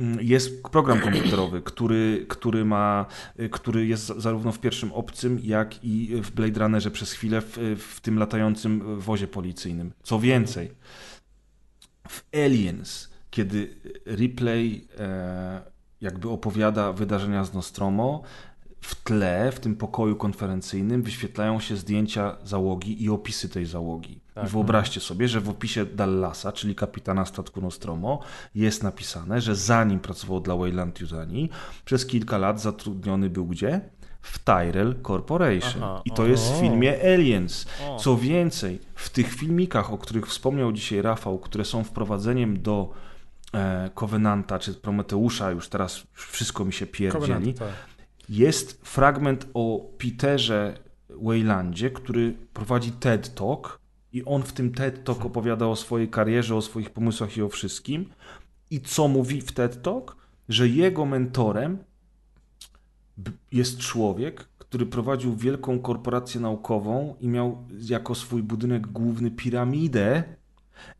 [0.00, 3.06] Mm, Jest program komputerowy, który, który ma,
[3.40, 7.40] y, który jest za- zarówno w pierwszym obcym, jak i w Blade Runnerze przez chwilę
[7.40, 8.51] w, w tym latającym
[8.98, 9.92] wozie policyjnym.
[10.02, 10.70] Co więcej,
[12.08, 15.62] w Aliens, kiedy Ripley e,
[16.00, 18.22] jakby opowiada wydarzenia z Nostromo,
[18.80, 24.20] w tle, w tym pokoju konferencyjnym wyświetlają się zdjęcia załogi i opisy tej załogi.
[24.44, 28.20] I wyobraźcie sobie, że w opisie Dallasa, czyli kapitana statku Nostromo,
[28.54, 31.50] jest napisane, że zanim pracował dla Wayland Yutani,
[31.84, 33.80] przez kilka lat zatrudniony był gdzie?
[34.22, 35.82] W Tyrell Corporation.
[35.82, 36.26] Aha, I to o.
[36.26, 37.66] jest w filmie Aliens.
[37.88, 37.96] O.
[37.96, 42.92] Co więcej, w tych filmikach, o których wspomniał dzisiaj Rafał, które są wprowadzeniem do
[43.54, 47.68] e, Covenanta czy Prometeusza, już teraz wszystko mi się pierdzieli, tak.
[48.28, 50.78] jest fragment o Peterze
[51.10, 53.78] Waylandzie, który prowadzi TED Talk
[54.12, 57.48] i on w tym TED Talk opowiada o swojej karierze, o swoich pomysłach i o
[57.48, 58.06] wszystkim.
[58.70, 60.16] I co mówi w TED Talk?
[60.48, 61.78] Że jego mentorem
[63.52, 70.22] jest człowiek, który prowadził wielką korporację naukową i miał jako swój budynek główny piramidę.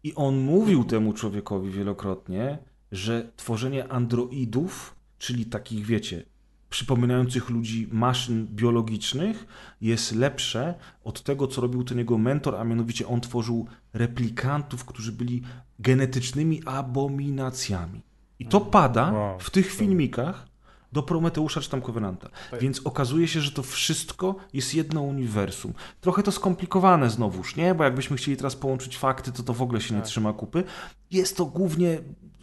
[0.05, 2.59] I on mówił temu człowiekowi wielokrotnie,
[2.93, 6.25] że tworzenie androidów, czyli takich, wiecie,
[6.71, 9.47] przypominających ludzi maszyn biologicznych,
[9.81, 10.75] jest lepsze
[11.05, 15.43] od tego, co robił ten jego mentor, a mianowicie on tworzył replikantów, którzy byli
[15.79, 18.03] genetycznymi abominacjami.
[18.39, 20.52] I to pada w tych filmikach
[20.93, 22.29] do Prometeusza czy tam Covenanta.
[22.61, 25.73] Więc okazuje się, że to wszystko jest jedno uniwersum.
[26.01, 27.75] Trochę to skomplikowane znowuż, nie?
[27.75, 30.65] Bo jakbyśmy chcieli teraz połączyć fakty, to to w ogóle się nie trzyma kupy.
[31.11, 31.99] Jest to głównie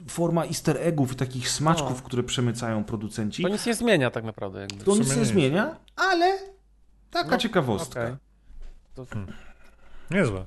[0.08, 2.06] forma easter eggów i takich smaczków, No.
[2.08, 3.44] które przemycają producenci.
[3.44, 4.60] To nic nie zmienia tak naprawdę.
[4.62, 4.84] Jakby.
[4.84, 6.38] To nic nie zmienia, ale
[7.12, 8.02] taka No, ciekawostka.
[8.04, 8.16] Okej.
[8.96, 9.06] To...
[10.12, 10.46] Niezłe.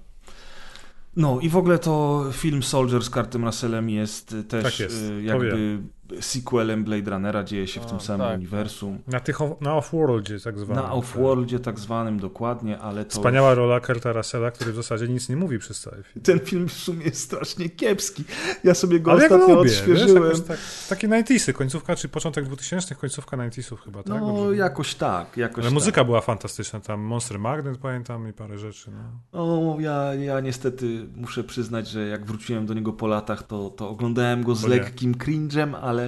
[1.17, 5.23] No i w ogóle to film Soldier z Kartem Russellem jest też Tak jest, y,
[5.23, 5.79] jakby
[6.21, 8.37] sequelem Blade Runnera, dzieje się w A, tym samym tak.
[8.39, 8.99] uniwersum.
[9.07, 10.85] Na, tych, na off-worldzie tak zwanym.
[10.85, 13.11] Na Offworldzie tak zwanym dokładnie, ale to...
[13.11, 16.25] Wspaniała rola Kurta Russella, który w zasadzie nic nie mówi przez cały film.
[16.25, 18.25] Ten film w sumie jest strasznie kiepski.
[18.65, 20.25] Ja sobie go Ale ja ostatnio lubię, wiesz, odświeżyłem.
[20.25, 20.59] jakoś tak,
[20.89, 24.21] takie 90 końcówka, czy początek 2000 końcówka 90 chyba, tak?
[24.21, 24.57] no Dobrze.
[24.57, 26.07] jakoś tak, jakoś Ale muzyka tak.
[26.07, 28.91] była fantastyczna, tam Monster Magnet pamiętam i parę rzeczy.
[28.91, 29.41] No.
[29.43, 33.89] O, ja, ja niestety muszę przyznać, że jak wróciłem do niego po latach, to, to
[33.89, 36.02] oglądałem go z lekkim cringe'em, ale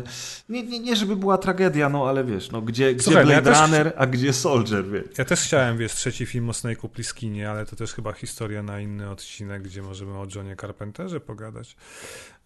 [0.49, 3.43] nie, nie, nie żeby była tragedia, no ale wiesz, no gdzie, gdzie Słuchaj, no ja
[3.43, 5.05] Blade też- Runner, a gdzie Soldier, wiesz.
[5.19, 8.81] Ja też chciałem, wiesz, trzeci film o Snake'u Pliskinie, ale to też chyba historia na
[8.81, 11.77] inny odcinek, gdzie możemy o Johnie Carpenterze pogadać.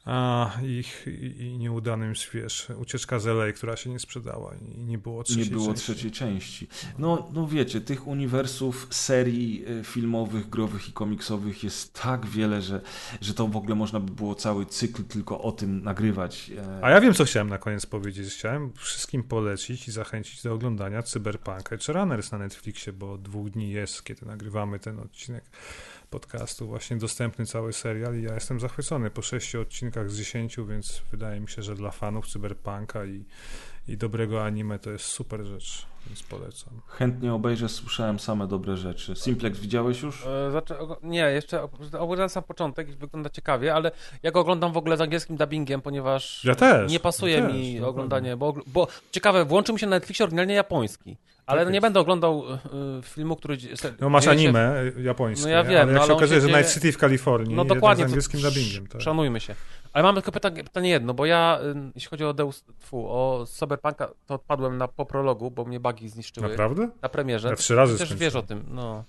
[0.09, 4.99] A ich i, i nieudanym, wiesz, ucieczka z LA, która się nie sprzedała i nie
[4.99, 5.83] było trzeciej Nie było części.
[5.83, 6.69] trzeciej części.
[6.99, 12.81] No, no wiecie, tych uniwersów, serii e, filmowych, growych i komiksowych jest tak wiele, że,
[13.20, 16.51] że to w ogóle można by było cały cykl tylko o tym nagrywać.
[16.59, 18.35] E, A ja wiem, co chciałem na koniec powiedzieć.
[18.35, 23.51] Chciałem wszystkim polecić i zachęcić do oglądania Cyberpunka Edge Runners na Netflixie, bo od dwóch
[23.51, 25.45] dni jest, kiedy nagrywamy ten odcinek
[26.11, 31.03] podcastu, właśnie dostępny cały serial i ja jestem zachwycony po sześciu odcinkach z dziesięciu, więc
[31.11, 33.25] wydaje mi się, że dla fanów Cyberpunka i,
[33.89, 36.81] i dobrego anime to jest super rzecz, więc polecam.
[36.87, 39.15] Chętnie obejrzę, słyszałem same dobre rzeczy.
[39.17, 40.27] Simplex widziałeś już?
[40.27, 40.75] E, Zaczę...
[40.78, 41.62] og- Nie, jeszcze
[41.99, 43.91] oglądam sam początek i wygląda ciekawie, ale
[44.23, 47.53] ja go oglądam w ogóle z angielskim dubbingiem, ponieważ Ja też, nie pasuje ja też,
[47.53, 47.87] mi dokładnie.
[47.89, 51.17] oglądanie, bo, bo ciekawe, włączył mi się na Netflixie oryginalnie japoński,
[51.49, 51.83] ale Tak no nie jest.
[51.83, 52.44] będę oglądał
[52.99, 53.57] y, filmu, który...
[54.01, 56.47] No masz się- anime y, japońskie, No ja wiem, ale jak no, się okazuje, się
[56.47, 58.05] że dzieje- Night City w Kalifornii No dokładnie.
[58.05, 58.86] z angielskim dubbingiem.
[58.86, 59.01] Tak.
[59.01, 59.55] Szanujmy się.
[59.93, 63.44] Ale mam tylko pytanie, pytanie jedno, bo ja, y, jeśli chodzi o Deus, tfu, o
[63.47, 66.89] Cyberpunka, to odpadłem na, po prologu, bo mnie bugi zniszczyły Naprawdę?
[67.02, 67.49] na premierze.
[67.49, 69.05] Ja trzy razy Też wiesz o tym, no.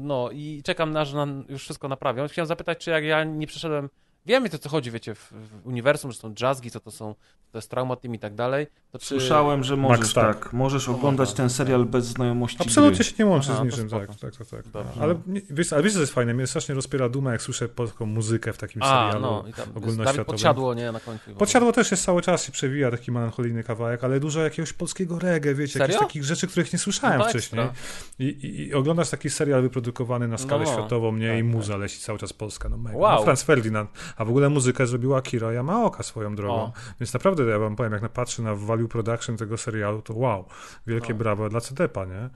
[0.00, 2.28] No i czekam na, że nam już wszystko naprawią.
[2.28, 3.88] Chciałem zapytać, czy jak ja nie przeszedłem...
[4.26, 7.14] Wiemy o co chodzi, wiecie, w, w uniwersum, że są jazzgi, co to są,
[7.52, 8.66] to jest trauma team i tak dalej.
[8.90, 9.06] To czy...
[9.06, 10.42] Słyszałem, że możesz Stark.
[10.44, 10.52] tak.
[10.52, 13.04] Możesz oglądać ten serial bez znajomości Absolutnie gry.
[13.04, 14.46] się nie łączy Aha, z to niczym, tak, tak, tak.
[14.48, 14.68] tak.
[14.68, 15.00] Dobrze.
[15.02, 16.34] Ale, nie- wiesz, ale wiesz, co jest fajne?
[16.34, 19.68] Mnie strasznie rozpiera duma, jak słyszę polską muzykę w takim A, serialu no, i tam
[19.74, 20.24] ogólnoświatowym.
[20.24, 21.34] Podsiadło, nie, na końcu.
[21.34, 25.54] Podsiadło też jest cały czas się przewija taki melancholijny kawałek, ale dużo jakiegoś polskiego reggae,
[25.54, 25.86] wiecie, Serio?
[25.86, 27.62] jakichś takich rzeczy, których nie słyszałem No to wcześniej.
[27.62, 27.82] ekstra.
[28.18, 30.76] I, i, I oglądasz taki serial wyprodukowany na skalę No, no.
[30.78, 31.28] światową, nie?
[31.28, 31.50] Tak, I tak.
[31.52, 32.98] muza leci cały czas polska, no mega.
[32.98, 33.16] Wow.
[33.18, 33.90] No, Franz Ferdinand.
[34.16, 36.54] A w ogóle muzykę zrobiła Kira Yamaoka swoją drogą.
[36.54, 36.72] O.
[37.00, 40.44] Więc naprawdę, ja wam powiem, jak patrzę na value production tego serialu, to wow,
[40.86, 41.18] wielkie No.
[41.18, 42.30] brawo dla CDP-a, nie?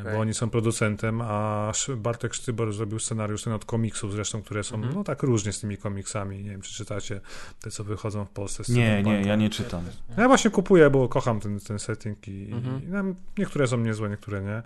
[0.00, 0.12] Okej.
[0.12, 4.76] Bo oni są producentem, a Bartek Sztybor zrobił scenariusz ten od komiksów zresztą, które są
[4.76, 4.94] Mhm.
[4.94, 6.42] no tak różnie z tymi komiksami.
[6.42, 7.20] Nie wiem, czy czytacie
[7.60, 8.62] te, co wychodzą w Polsce.
[8.68, 9.84] Nie, nie, ja nie czytam.
[10.18, 12.82] Ja właśnie kupuję, bo kocham ten, ten setting i, Mhm.
[12.84, 14.62] i nam, niektóre są niezłe, niektóre nie.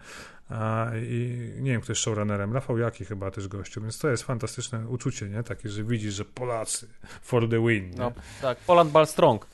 [0.51, 2.53] A, I nie wiem, kto jest showrunnerem.
[2.53, 5.43] Rafał Jaki chyba też gościu, więc to jest fantastyczne uczucie, nie?
[5.43, 6.87] Takie, że widzisz, że Polacy
[7.23, 7.91] for the win.
[7.91, 7.97] Nie?
[7.99, 9.47] No, tak, Poland Ball Strong.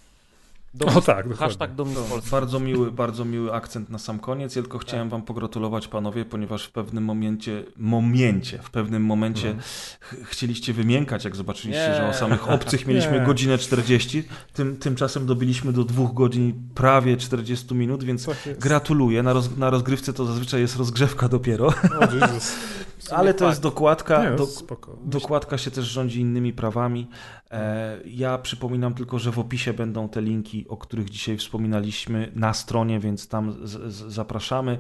[0.75, 1.37] Dum, o tak, dokładnie.
[1.37, 1.71] hashtag
[2.09, 2.31] Polski.
[2.31, 4.57] Bardzo miły, bardzo miły akcent na sam koniec.
[4.57, 9.55] Ja tylko chciałem wam pogratulować, panowie, ponieważ w pewnym momencie, momencie, w pewnym momencie
[10.01, 11.95] ch- chcieliście wymiękać, jak zobaczyliście, Nie.
[11.97, 13.27] że o samych obcych mieliśmy Nie.
[13.27, 14.25] godzinę 40.
[14.53, 19.23] Tym, tymczasem dobiliśmy do dwóch godzin prawie 40 minut, więc Tak gratuluję.
[19.23, 21.75] Na, roz, na rozgrywce to zazwyczaj jest rozgrzewka dopiero,
[22.21, 22.53] Jesus.
[23.11, 23.49] ale to tak.
[23.49, 24.31] jest dokładka.
[24.31, 24.97] Nie, do, spoko.
[25.05, 27.09] Dokładka się też rządzi innymi prawami.
[27.53, 32.55] E, ja przypominam tylko, że w opisie będą te linki, o których dzisiaj wspominaliśmy na
[32.55, 34.79] stronie, więc tam z, z, zapraszamy.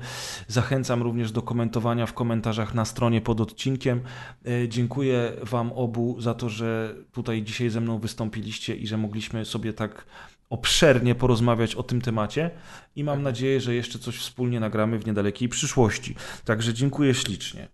[0.49, 4.01] Zachęcam również do komentowania w komentarzach na stronie pod odcinkiem.
[4.47, 9.44] E, dziękuję Wam obu za to, że tutaj dzisiaj ze mną wystąpiliście i że mogliśmy
[9.44, 10.05] sobie tak
[10.51, 12.51] obszernie porozmawiać o tym temacie
[12.97, 16.15] i mam nadzieję, że jeszcze coś wspólnie nagramy w niedalekiej przyszłości.
[16.44, 17.68] Także dziękuję ślicznie.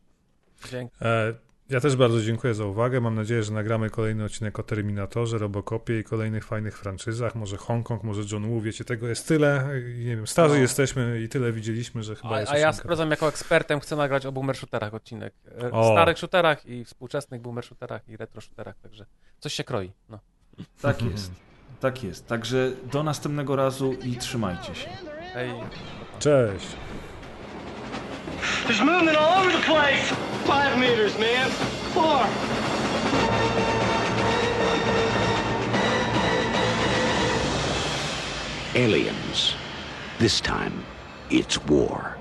[0.70, 0.96] Dzięki.
[1.70, 3.00] Ja też bardzo dziękuję za uwagę.
[3.00, 7.34] Mam nadzieję, że nagramy kolejny odcinek o Terminatorze, Robocopie i kolejnych fajnych franczyzach.
[7.34, 8.60] Może Hongkong, może John Woo.
[8.60, 9.68] Wiecie, tego jest tyle.
[9.98, 10.60] Nie wiem, starzy No.
[10.60, 14.26] jesteśmy i tyle widzieliśmy, że chyba A, jest a ja sprawdzam jako ekspertem, chcę nagrać
[14.26, 15.34] o boomer shooterach odcinek.
[15.62, 15.92] E, O.
[15.92, 19.06] Starych shooterach i współczesnych boomer shooterach i retro shooterach, także
[19.40, 19.92] coś się kroi.
[20.08, 20.18] No.
[20.82, 21.32] Tak jest.
[21.80, 22.26] Tak jest.
[22.26, 24.88] Także do następnego razu i trzymajcie się.
[25.32, 25.50] Hej.
[26.18, 26.66] Cześć.
[28.66, 30.10] There's movement all over the place.
[30.44, 31.50] Five meters, man.
[31.94, 32.26] Four.
[38.74, 39.54] Aliens.
[40.18, 40.84] This time,
[41.30, 42.17] it's war.